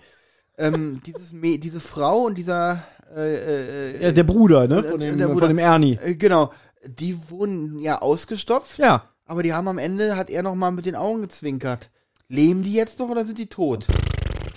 Ähm, 0.57 1.01
dieses 1.05 1.31
diese 1.59 1.79
Frau 1.81 2.21
und 2.25 2.37
dieser 2.37 2.83
äh, 3.13 3.91
äh, 3.97 4.03
ja, 4.03 4.11
der 4.13 4.23
Bruder, 4.23 4.67
ne? 4.67 4.77
äh, 4.79 4.83
Von 4.83 4.99
dem, 4.99 5.17
der 5.17 5.27
von 5.27 5.35
Bruder. 5.35 5.47
dem 5.49 5.57
Ernie. 5.57 5.99
äh, 6.01 6.15
genau, 6.15 6.53
die 6.87 7.29
wurden 7.29 7.77
ja 7.79 8.01
ausgestopft, 8.01 8.77
Ja. 8.79 9.09
aber 9.25 9.43
die 9.43 9.51
haben 9.53 9.67
am 9.67 9.77
Ende, 9.77 10.15
hat 10.15 10.29
er 10.29 10.43
noch 10.43 10.55
mal 10.55 10.71
mit 10.71 10.85
den 10.85 10.95
Augen 10.95 11.21
gezwinkert. 11.21 11.89
Leben 12.31 12.63
die 12.63 12.73
jetzt 12.73 12.97
noch 12.97 13.09
oder 13.09 13.25
sind 13.25 13.37
die 13.37 13.47
tot? 13.47 13.85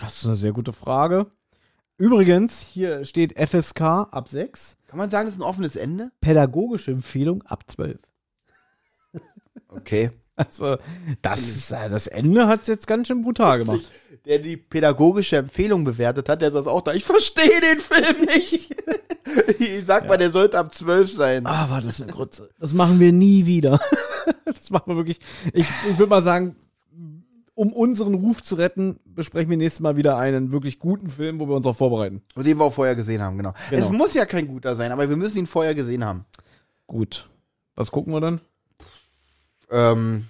Das 0.01 0.19
ist 0.19 0.27
eine 0.27 0.37
sehr 0.37 0.53
gute 0.53 0.73
Frage. 0.73 1.27
Übrigens, 1.99 2.61
hier 2.61 3.05
steht 3.05 3.37
FSK 3.37 3.81
ab 3.81 4.29
6. 4.29 4.77
Kann 4.87 4.99
man 4.99 5.11
sagen, 5.11 5.27
das 5.27 5.35
ist 5.35 5.41
ein 5.41 5.45
offenes 5.45 5.75
Ende? 5.75 6.13
Pädagogische 6.21 6.93
Empfehlung 6.93 7.43
ab 7.43 7.65
12. 7.67 7.99
Okay. 9.69 10.11
Also, 10.37 10.79
das, 11.23 11.71
äh, 11.71 11.89
das 11.89 12.09
Ende 12.09 12.49
hat 12.49 12.63
es 12.63 12.67
jetzt 12.67 12.89
ganz 12.89 13.07
schön 13.07 13.23
brutal 13.23 13.61
gemacht. 13.61 13.89
Der 14.25 14.41
die 14.41 14.57
pädagogische 14.57 15.37
Empfehlung 15.37 15.85
bewertet 15.85 16.29
hat, 16.29 16.43
der 16.43 16.51
saß 16.51 16.67
auch 16.67 16.81
da. 16.81 16.93
Ich 16.93 17.05
verstehe 17.05 17.61
den 17.61 17.79
Film 17.79 18.27
nicht. 18.27 18.75
ich 19.61 19.87
sag 19.87 20.09
mal, 20.09 20.19
der 20.19 20.33
sollte 20.33 20.59
ab 20.59 20.75
12 20.75 21.13
sein. 21.13 21.47
Ah, 21.47 21.71
war 21.71 21.81
das 21.81 22.03
eine 22.03 22.11
Grütze. 22.11 22.51
Das 22.59 22.75
machen 22.75 22.99
wir 22.99 23.13
nie 23.13 23.47
wieder. 23.47 23.79
das 24.45 24.71
machen 24.71 24.89
wir 24.89 24.97
wirklich. 24.97 25.21
Ich, 25.53 25.67
ich 25.89 25.99
würde 25.99 26.11
mal 26.11 26.21
sagen, 26.21 26.57
um 27.55 27.73
unseren 27.73 28.15
Ruf 28.15 28.43
zu 28.43 28.57
retten, 28.57 28.99
besprechen 29.05 29.51
wir 29.51 29.57
nächstes 29.57 29.81
Mal 29.81 29.97
wieder 29.97 30.17
einen 30.17 30.53
wirklich 30.53 30.79
guten 30.79 31.09
Film, 31.09 31.41
wo 31.41 31.49
wir 31.49 31.55
uns 31.55 31.67
auch 31.67 31.77
vorbereiten. 31.77 32.23
Und 32.35 32.47
den 32.47 32.59
wir 32.59 32.65
auch 32.65 32.73
vorher 32.73 32.95
gesehen 32.97 33.23
haben, 33.23 33.37
genau. 33.37 33.55
Genau. 33.71 33.83
Es 33.83 33.91
muss 33.91 34.15
ja 34.15 34.27
kein 34.27 34.49
guter 34.49 34.75
sein, 34.75 34.93
aber 34.93 35.09
wir 35.09 35.17
müssen 35.17 35.39
ihn 35.39 35.47
vorher 35.47 35.75
gesehen 35.75 36.05
haben. 36.05 36.25
Gut. 36.87 37.29
Was 37.77 37.91
gucken 37.91 38.13
wir 38.13 38.21
dann? 38.21 38.41
Ähm, 39.71 40.25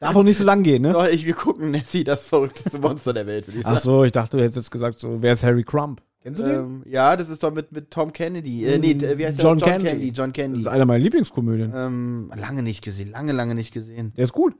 Darf 0.00 0.14
auch 0.16 0.22
nicht 0.22 0.36
so 0.36 0.44
lang 0.44 0.62
gehen, 0.62 0.82
ne? 0.82 0.92
doch, 0.92 1.06
ich, 1.10 1.24
wir 1.24 1.34
gucken 1.34 1.70
Nessie, 1.70 2.04
das 2.04 2.28
verrückteste 2.28 2.78
Monster 2.78 3.12
der 3.12 3.26
Welt, 3.26 3.46
würde 3.46 3.58
ich 3.58 3.64
sagen. 3.64 3.76
Ach 3.76 3.82
so, 3.82 4.04
ich 4.04 4.12
dachte, 4.12 4.36
du 4.36 4.42
hättest 4.42 4.56
jetzt 4.56 4.70
gesagt, 4.70 4.98
so, 4.98 5.22
wer 5.22 5.32
ist 5.32 5.42
Harry 5.42 5.64
Crump? 5.64 6.02
Kennst 6.22 6.40
du 6.40 6.44
den? 6.44 6.54
Ähm, 6.54 6.82
ja, 6.86 7.16
das 7.16 7.28
ist 7.30 7.42
doch 7.42 7.52
mit, 7.52 7.70
mit 7.70 7.90
Tom 7.90 8.12
Kennedy. 8.12 8.66
Äh, 8.66 8.78
nee, 8.78 8.90
äh, 8.90 9.16
wie 9.16 9.26
heißt 9.26 9.40
John 9.40 9.58
der? 9.58 9.68
John 9.68 9.82
Candy. 9.84 9.88
Candy. 9.88 10.08
John 10.08 10.32
Das 10.32 10.42
Candy. 10.42 10.60
ist 10.60 10.66
einer 10.66 10.84
meiner 10.84 11.04
Lieblingskomödien. 11.04 11.72
Ähm, 11.74 12.32
lange 12.34 12.62
nicht 12.62 12.82
gesehen, 12.82 13.12
lange, 13.12 13.32
lange 13.32 13.54
nicht 13.54 13.72
gesehen. 13.72 14.12
Der 14.16 14.24
ist 14.24 14.32
gut. 14.32 14.54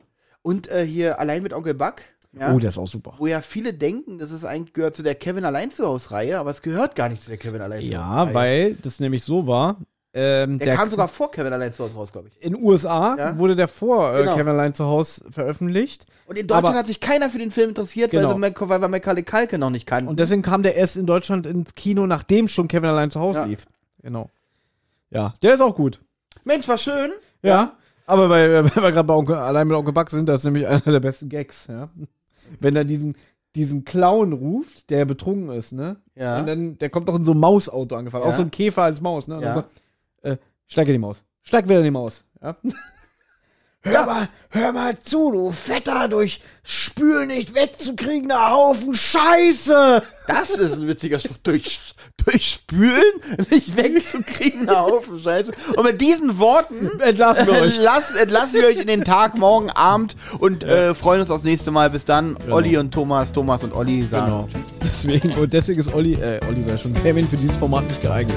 Und 0.46 0.70
äh, 0.70 0.86
hier 0.86 1.18
allein 1.18 1.42
mit 1.42 1.52
Onkel 1.52 1.74
Buck. 1.74 1.96
Ja, 2.32 2.52
Oh, 2.54 2.58
der 2.60 2.68
ist 2.68 2.78
auch 2.78 2.86
super. 2.86 3.14
wo 3.18 3.26
ja 3.26 3.40
viele 3.40 3.72
denken, 3.74 4.18
das 4.20 4.30
ist 4.30 4.44
eigentlich 4.44 4.74
gehört 4.74 4.94
zu 4.94 5.02
der 5.02 5.16
Kevin 5.16 5.44
allein 5.44 5.72
zu 5.72 5.84
Haus 5.86 6.12
Reihe, 6.12 6.38
aber 6.38 6.50
es 6.52 6.62
gehört 6.62 6.94
gar 6.94 7.08
nicht 7.08 7.22
zu 7.22 7.30
der 7.30 7.38
Kevin 7.38 7.60
allein 7.62 7.80
zu 7.80 7.86
Haus 7.86 7.92
Ja, 7.92 8.22
Reihe. 8.22 8.34
weil 8.34 8.74
das 8.74 9.00
nämlich 9.00 9.24
so 9.24 9.48
war. 9.48 9.78
Ähm, 10.14 10.58
der, 10.60 10.76
kam 10.76 10.88
sogar 10.88 11.08
vor 11.08 11.32
Kevin 11.32 11.52
allein 11.52 11.72
zu 11.74 11.82
Haus 11.82 11.96
raus, 11.96 12.12
glaube 12.12 12.28
ich. 12.28 12.40
in 12.44 12.52
den 12.54 12.62
USA 12.62 13.16
Ja. 13.18 13.38
wurde 13.38 13.56
der 13.56 13.66
vor 13.66 14.14
äh, 14.14 14.20
Genau. 14.20 14.34
Kevin 14.36 14.48
allein 14.52 14.72
zu 14.72 14.84
Hause 14.84 15.24
veröffentlicht. 15.30 16.06
Und 16.26 16.38
in 16.38 16.46
Deutschland 16.46 16.68
Aber- 16.68 16.78
hat 16.78 16.86
sich 16.86 17.00
keiner 17.00 17.28
für 17.28 17.38
den 17.38 17.50
Film 17.50 17.70
interessiert, 17.70 18.12
Genau. 18.12 18.40
weil, 18.40 18.54
so 18.56 18.68
weil 18.68 18.80
wir 18.80 18.88
Macaulay 18.88 19.24
Culkin 19.24 19.58
noch 19.60 19.70
nicht 19.70 19.86
kannten. 19.86 20.08
Und 20.08 20.20
deswegen 20.20 20.42
kam 20.42 20.62
der 20.62 20.76
erst 20.76 20.96
in 20.96 21.06
Deutschland 21.06 21.46
ins 21.46 21.74
Kino, 21.74 22.06
nachdem 22.06 22.46
schon 22.48 22.68
Kevin 22.68 22.88
allein 22.90 23.10
zu 23.10 23.18
Hause 23.18 23.40
Ja. 23.40 23.44
lief. 23.46 23.66
Genau. 24.02 24.30
Ja, 25.10 25.34
der 25.42 25.54
ist 25.54 25.60
auch 25.60 25.74
gut. 25.74 26.00
Mensch, 26.44 26.68
war 26.68 26.78
schön. 26.78 27.10
Ja. 27.42 27.72
Aber 28.06 28.28
bei, 28.28 28.48
wenn 28.64 28.64
wir 28.82 28.92
gerade 28.92 29.04
bei 29.04 29.14
Onkel, 29.14 29.34
allein 29.36 29.66
mit 29.68 29.76
Onkel 29.76 29.92
Buck 29.92 30.10
sind, 30.10 30.28
das 30.28 30.40
ist 30.40 30.44
nämlich 30.46 30.66
einer 30.66 30.80
der 30.80 31.00
besten 31.00 31.28
Gags, 31.28 31.66
ja. 31.66 31.90
Wenn 32.60 32.76
er 32.76 32.84
diesen, 32.84 33.16
diesen 33.56 33.84
Clown 33.84 34.32
ruft, 34.32 34.90
der 34.90 35.04
betrunken 35.04 35.50
ist, 35.50 35.72
ne? 35.72 35.96
Ja. 36.14 36.38
Und 36.38 36.46
dann, 36.46 36.78
der 36.78 36.90
kommt 36.90 37.08
doch 37.08 37.16
in 37.16 37.24
so 37.24 37.32
ein 37.32 37.38
Mausauto 37.40 37.96
angefahren. 37.96 38.24
Ja. 38.24 38.30
Auch 38.30 38.36
so 38.36 38.42
ein 38.42 38.50
Käfer 38.50 38.82
als 38.82 39.00
Maus, 39.00 39.26
ne? 39.28 39.36
Und 39.36 39.42
Ja. 39.42 39.54
dann 39.54 39.64
so, 40.22 40.28
äh, 40.30 40.36
steig 40.66 40.86
in 40.86 40.92
die 40.94 40.98
Maus. 40.98 41.24
Steig 41.42 41.64
wieder 41.64 41.78
in 41.78 41.84
die 41.84 41.90
Maus. 41.90 42.24
Ja. 42.40 42.56
Hör 43.86 44.04
mal, 44.04 44.28
hör 44.50 44.72
mal 44.72 44.98
zu, 45.00 45.30
du 45.30 45.52
fetter, 45.52 46.08
durch 46.08 46.40
Spül 46.64 47.26
nicht 47.26 47.54
wegzukriegender 47.54 48.50
Haufen 48.50 48.96
Scheiße! 48.96 50.02
Das 50.26 50.50
ist 50.50 50.74
ein 50.74 50.88
witziger 50.88 51.20
Spruch. 51.20 51.36
Durch, 51.44 51.94
durch 52.24 52.46
Spülen 52.54 53.04
nicht 53.50 53.76
wegzukriegen, 53.76 54.68
ein 54.68 54.76
Haufen 54.76 55.20
Scheiße. 55.20 55.52
Und 55.76 55.84
mit 55.84 56.00
diesen 56.00 56.40
Worten 56.40 56.98
Entlassen 56.98 57.46
wir 57.46 57.54
euch. 57.54 57.76
entlassen, 57.76 58.16
entlassen 58.16 58.54
wir 58.60 58.66
euch 58.66 58.78
in 58.78 58.88
den 58.88 59.04
Tag, 59.04 59.38
morgen 59.38 59.70
Abend 59.70 60.16
und 60.40 60.64
äh, 60.64 60.92
freuen 60.92 61.20
uns 61.20 61.30
aufs 61.30 61.44
nächste 61.44 61.70
Mal. 61.70 61.88
Bis 61.90 62.04
dann, 62.04 62.36
Olli 62.50 62.76
und 62.78 62.92
Thomas, 62.92 63.32
Thomas 63.32 63.62
und 63.62 63.72
Olli 63.72 64.04
sagen. 64.10 64.26
Genau. 64.26 64.48
Deswegen, 64.82 65.30
und 65.34 65.52
deswegen 65.52 65.78
ist 65.78 65.94
Olli, 65.94 66.14
äh, 66.14 66.40
Olli 66.48 66.64
sei 66.66 66.76
schon 66.76 66.92
Kevin 66.94 67.28
für 67.28 67.36
dieses 67.36 67.56
Format 67.56 67.84
nicht 67.86 68.02
geeignet. 68.02 68.36